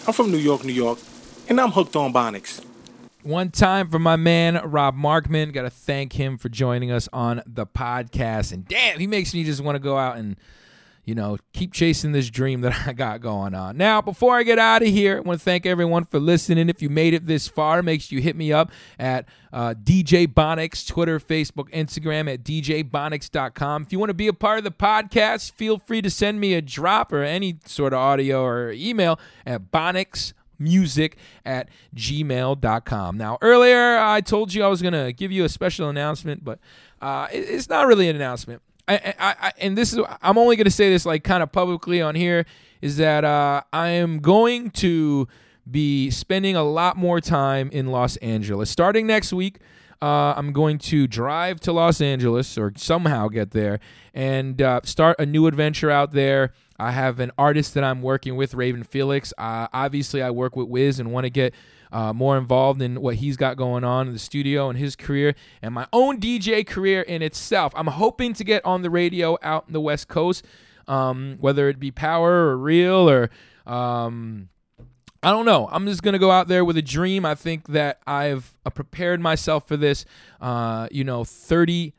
I'm 0.09 0.13
from 0.15 0.31
New 0.31 0.39
York, 0.39 0.65
New 0.65 0.73
York, 0.73 0.99
and 1.49 1.61
I'm 1.61 1.71
hooked 1.73 1.95
on 1.97 2.13
Bonics. 2.13 2.63
One 3.23 3.51
time 3.51 3.89
for 3.89 3.99
my 3.99 4.15
man 4.17 4.61
Rob 4.65 4.97
Markman. 4.97 5.53
Got 5.53 5.63
to 5.63 5.71
thank 5.71 6.13
him 6.13 6.39
for 6.39 6.49
joining 6.49 6.93
us 6.93 7.09
on 7.13 7.43
the 7.45 7.67
podcast. 7.67 8.53
And 8.53 8.67
damn, 8.69 8.99
he 9.01 9.07
makes 9.09 9.35
me 9.35 9.43
just 9.45 9.61
want 9.61 9.75
to 9.75 9.81
go 9.81 9.99
out 9.99 10.17
and, 10.17 10.37
you 11.07 11.15
know, 11.15 11.39
keep 11.53 11.73
chasing 11.73 12.11
this 12.11 12.29
dream 12.29 12.61
that 12.63 12.77
I 12.87 12.93
got 12.93 13.21
going 13.21 13.55
on. 13.55 13.77
Now, 13.77 14.03
before 14.03 14.37
I 14.37 14.43
get 14.43 14.59
out 14.59 14.83
of 14.83 14.89
here, 14.89 15.19
I 15.19 15.21
want 15.21 15.39
to 15.39 15.45
thank 15.45 15.65
everyone 15.65 16.05
for 16.05 16.19
listening. 16.19 16.69
If 16.69 16.83
you 16.83 16.91
made 16.91 17.15
it 17.15 17.27
this 17.27 17.49
far, 17.49 17.83
make 17.83 18.03
sure 18.03 18.17
you 18.17 18.23
hit 18.23 18.37
me 18.37 18.53
up 18.53 18.71
at 18.99 19.27
uh, 19.53 19.75
DJ 19.75 20.27
Bonics, 20.27 20.87
Twitter, 20.87 21.21
Facebook, 21.21 21.73
Instagram 21.73 22.33
at 22.33 22.43
DJBonics.com. 22.43 23.83
If 23.83 23.93
you 23.93 24.01
want 24.01 24.11
to 24.11 24.15
be 24.15 24.27
a 24.27 24.33
part 24.33 24.59
of 24.59 24.65
the 24.65 24.73
podcast, 24.73 25.53
feel 25.53 25.79
free 25.79 26.03
to 26.03 26.11
send 26.11 26.41
me 26.41 26.55
a 26.55 26.61
drop 26.61 27.13
or 27.13 27.23
any 27.23 27.61
sort 27.65 27.93
of 27.93 28.01
audio 28.01 28.43
or 28.43 28.73
email 28.73 29.19
at 29.47 29.71
Bonics 29.71 30.33
music 30.59 31.19
at 31.45 31.69
gmail.com. 31.95 33.17
Now, 33.17 33.39
earlier 33.43 33.99
I 33.99 34.23
told 34.23 34.55
you 34.55 34.65
I 34.65 34.69
was 34.69 34.83
going 34.83 34.95
to 34.95 35.13
give 35.13 35.31
you 35.31 35.45
a 35.45 35.49
special 35.49 35.89
announcement, 35.89 36.43
but 36.43 36.59
uh, 37.01 37.29
it's 37.31 37.69
not 37.69 37.87
really 37.87 38.09
an 38.09 38.17
announcement. 38.17 38.63
I, 38.89 39.15
I, 39.19 39.53
and 39.59 39.77
this 39.77 39.93
is, 39.93 40.01
I'm 40.23 40.39
only 40.39 40.57
going 40.57 40.67
to 40.67 40.71
say 40.71 40.91
this 40.91 41.05
like 41.05 41.25
kind 41.25 41.43
of 41.43 41.51
publicly 41.51 42.01
on 42.01 42.15
here 42.15 42.47
is 42.81 42.99
that 42.99 43.25
uh, 43.25 43.63
I 43.73 43.89
am 43.89 44.21
going 44.21 44.71
to 44.73 45.27
be 45.69 46.11
spending 46.11 46.55
a 46.55 46.63
lot 46.63 46.97
more 46.97 47.21
time 47.21 47.69
in 47.73 47.89
Los 47.89 48.17
Angeles. 48.19 48.71
Starting 48.71 49.07
next 49.07 49.33
week, 49.33 49.59
uh, 50.01 50.35
I'm 50.37 50.53
going 50.53 50.79
to 50.79 51.07
drive 51.07 51.59
to 51.61 51.73
Los 51.73 52.01
Angeles 52.01 52.57
or 52.57 52.73
somehow 52.77 53.29
get 53.29 53.51
there 53.51 53.81
and 54.15 54.61
uh, 54.63 54.81
start 54.85 55.17
a 55.19 55.27
new 55.27 55.47
adventure 55.47 55.91
out 55.91 56.13
there. 56.13 56.53
I 56.79 56.93
have 56.93 57.19
an 57.21 57.33
artist 57.39 57.75
that 57.75 57.85
I'm 57.85 58.03
working 58.03 58.37
with, 58.37 58.55
Raven 58.55 58.85
Felix. 58.85 59.33
Uh, 59.39 59.67
obviously, 59.73 60.23
I 60.23 60.31
work 60.31 60.55
with 60.55 60.69
Wiz 60.69 61.01
and 61.01 61.11
want 61.11 61.25
to 61.25 61.31
get 61.31 61.55
uh, 61.93 62.13
more 62.13 62.37
involved 62.39 62.83
in 62.83 63.01
what 63.01 63.17
he's 63.17 63.37
got 63.37 63.57
going 63.57 63.85
on 63.85 64.07
in 64.07 64.13
the 64.13 64.19
studio 64.19 64.69
and 64.69 64.79
his 64.79 64.97
career 64.97 65.35
and 65.63 65.75
my 65.75 65.87
own 65.93 66.21
DJ 66.21 66.67
career 66.67 67.03
in 67.03 67.23
itself. 67.23 67.73
I'm 67.77 67.87
hoping 67.87 68.33
to 68.35 68.45
get 68.45 68.65
on 68.65 68.83
the 68.83 68.91
radio 68.91 69.39
out 69.43 69.65
in 69.67 69.73
the 69.73 69.81
West 69.81 70.09
Coast, 70.09 70.45
um, 70.89 71.37
whether 71.41 71.69
it 71.69 71.79
be 71.79 71.91
Power 71.91 72.49
or 72.49 72.57
Real 72.57 73.09
or. 73.09 73.31
Um, 73.67 74.49
I 75.23 75.31
don't 75.31 75.47
know. 75.47 75.69
I'm 75.73 75.87
just 75.87 76.05
gonna 76.05 76.21
go 76.21 76.31
out 76.31 76.47
there 76.47 76.65
with 76.65 76.77
a 76.77 76.83
dream. 76.83 77.25
I 77.25 77.35
think 77.35 77.69
that 77.69 78.01
I've 78.07 78.55
uh, 78.65 78.71
prepared 78.71 79.21
myself 79.21 79.67
for 79.67 79.77
this. 79.77 80.05
Uh, 80.41 80.87
you 80.93 81.03
know, 81.03 81.25
thirty 81.25 81.95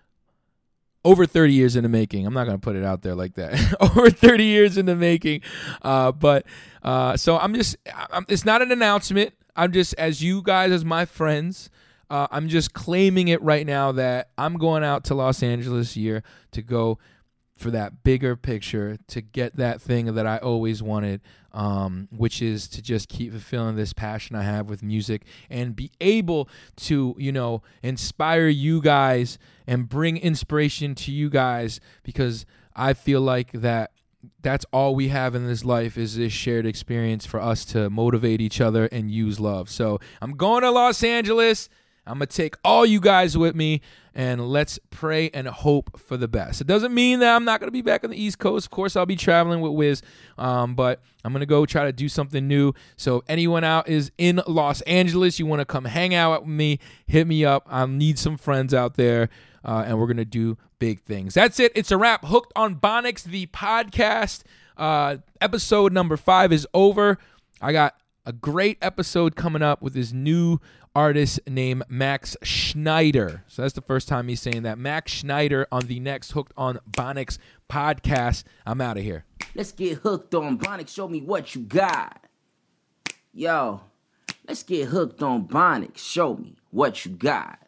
over 1.08 1.26
30 1.26 1.54
years 1.54 1.78
in 1.78 1.84
the 1.84 1.90
making. 1.90 2.26
I'm 2.26 2.34
not 2.34 2.46
going 2.46 2.58
to 2.58 2.62
put 2.62 2.76
it 2.76 2.84
out 2.84 3.02
there 3.02 3.16
like 3.16 3.36
that. 3.36 3.76
over 3.80 4.10
30 4.10 4.44
years 4.44 4.78
in 4.78 4.86
the 4.86 4.96
making. 4.96 5.42
Uh, 5.82 6.12
but 6.12 6.46
uh, 6.84 7.16
so 7.16 7.38
I'm 7.38 7.54
just, 7.54 7.78
I'm, 8.12 8.26
it's 8.28 8.44
not 8.44 8.62
an 8.62 8.74
announcement. 8.74 9.34
I'm 9.58 9.72
just, 9.72 9.96
as 9.96 10.24
you 10.24 10.42
guys, 10.42 10.72
as 10.72 10.86
my 10.86 11.06
friends, 11.06 11.70
uh, 12.10 12.28
I'm 12.32 12.48
just 12.48 12.74
claiming 12.74 13.28
it 13.28 13.42
right 13.42 13.66
now 13.66 13.92
that 13.94 14.30
I'm 14.38 14.58
going 14.58 14.84
out 14.84 15.04
to 15.06 15.16
Los 15.16 15.44
Angeles 15.44 15.98
year 15.98 16.24
to 16.52 16.62
go 16.62 17.00
for 17.58 17.72
that 17.72 18.04
bigger 18.04 18.36
picture 18.36 18.98
to 19.08 19.20
get 19.20 19.56
that 19.56 19.82
thing 19.82 20.14
that 20.14 20.28
I 20.28 20.38
always 20.38 20.84
wanted, 20.84 21.22
um, 21.52 22.08
which 22.16 22.42
is 22.42 22.68
to 22.70 22.82
just 22.82 23.10
keep 23.10 23.32
fulfilling 23.32 23.76
this 23.76 23.94
passion 23.94 24.36
I 24.36 24.44
have 24.44 24.70
with 24.70 24.84
music 24.84 25.24
and 25.50 25.76
be 25.76 25.92
able 26.00 26.50
to, 26.78 27.16
you 27.18 27.32
know, 27.32 27.64
inspire 27.82 28.48
you 28.48 28.80
guys 28.80 29.40
and 29.66 29.90
bring 29.90 30.18
inspiration 30.18 30.94
to 30.96 31.12
you 31.12 31.30
guys 31.30 31.80
because 32.04 32.46
I 32.76 32.94
feel 32.94 33.22
like 33.22 33.52
that 33.54 33.92
that's 34.42 34.66
all 34.74 34.96
we 34.96 35.10
have 35.10 35.36
in 35.36 35.48
this 35.48 35.64
life 35.64 35.98
is 35.98 36.18
this 36.18 36.34
shared 36.34 36.66
experience 36.66 37.26
for 37.26 37.40
us 37.40 37.66
to 37.66 37.90
motivate 37.90 38.42
each 38.42 38.62
other 38.62 38.86
and 38.92 39.12
use 39.12 39.40
love. 39.40 39.70
So 39.70 40.00
I'm 40.22 40.32
going 40.32 40.64
to 40.64 40.72
Los 40.72 41.04
Angeles. 41.04 41.70
I'm 42.06 42.20
going 42.20 42.28
to 42.28 42.36
take 42.36 42.56
all 42.64 42.86
you 42.86 43.00
guys 43.00 43.38
with 43.38 43.56
me 43.56 43.82
and 44.16 44.50
let's 44.50 44.80
pray 44.90 45.30
and 45.34 45.48
hope 45.48 46.00
for 46.00 46.18
the 46.18 46.28
best. 46.28 46.62
It 46.62 46.68
doesn't 46.68 46.94
mean 46.94 47.20
that 47.20 47.36
I'm 47.36 47.46
not 47.46 47.60
going 47.60 47.68
to 47.68 47.72
be 47.72 47.82
back 47.82 48.04
on 48.04 48.10
the 48.10 48.22
East 48.22 48.40
Coast. 48.40 48.66
Of 48.66 48.72
course, 48.72 48.96
I'll 48.96 49.06
be 49.06 49.16
traveling 49.16 49.62
with 49.62 49.74
Wiz, 49.74 50.02
um, 50.38 50.74
but 50.74 51.02
I'm 51.24 51.34
going 51.34 51.42
to 51.42 51.46
go 51.46 51.66
try 51.66 51.86
to 51.86 51.92
do 51.92 52.10
something 52.10 52.48
new. 52.48 52.74
So, 52.96 53.18
if 53.18 53.24
anyone 53.28 53.64
out 53.64 53.88
is 53.88 54.12
in 54.18 54.42
Los 54.48 54.82
Angeles, 54.82 55.38
you 55.38 55.46
want 55.46 55.60
to 55.60 55.66
come 55.66 55.86
hang 55.86 56.16
out 56.16 56.42
with 56.42 56.50
me, 56.50 56.80
hit 57.06 57.28
me 57.28 57.46
up. 57.46 57.68
I 57.70 57.86
need 57.86 58.18
some 58.18 58.38
friends 58.38 58.74
out 58.74 58.96
there, 58.96 59.30
uh, 59.68 59.84
and 59.86 60.00
we're 60.00 60.08
going 60.08 60.18
to 60.18 60.26
do 60.26 60.58
big 60.80 61.02
things. 61.02 61.34
That's 61.34 61.60
it. 61.60 61.74
It's 61.76 61.92
a 61.92 61.98
wrap. 61.98 62.26
Hooked 62.26 62.54
on 62.56 62.78
Bonics, 62.78 63.24
the 63.24 63.48
podcast. 63.48 64.44
Uh, 64.78 65.18
episode 65.42 65.92
number 65.92 66.18
five 66.18 66.54
is 66.54 66.66
over. 66.74 67.18
I 67.62 67.74
got 67.74 67.96
a 68.26 68.32
great 68.32 68.78
episode 68.82 69.36
coming 69.36 69.62
up 69.62 69.82
with 69.82 69.94
this 69.94 70.14
new 70.14 70.60
artist 70.96 71.40
named 71.48 71.84
Max 71.90 72.36
Schneider. 72.42 73.44
So 73.48 73.62
that's 73.62 73.74
the 73.74 73.82
first 73.82 74.08
time 74.08 74.28
he's 74.28 74.42
saying 74.42 74.64
that. 74.64 74.78
Max 74.78 75.12
Schneider 75.12 75.68
on 75.72 75.88
the 75.88 76.00
next 76.00 76.32
Hooked 76.32 76.54
on 76.58 76.80
Bonics 76.90 77.38
podcast. 77.70 78.44
I'm 78.66 78.82
out 78.82 78.98
of 78.98 79.04
here. 79.04 79.26
Let's 79.54 79.72
get 79.72 80.00
hooked 80.00 80.34
on 80.34 80.58
Bonics. 80.58 80.90
Show 80.90 81.08
me 81.08 81.22
what 81.22 81.56
you 81.56 81.62
got. 81.62 82.24
Yo, 83.34 83.82
let's 84.48 84.64
get 84.64 84.88
hooked 84.90 85.22
on 85.22 85.48
Bonics. 85.48 85.98
Show 85.98 86.36
me 86.36 86.56
what 86.72 87.06
you 87.06 87.12
got. 87.12 87.67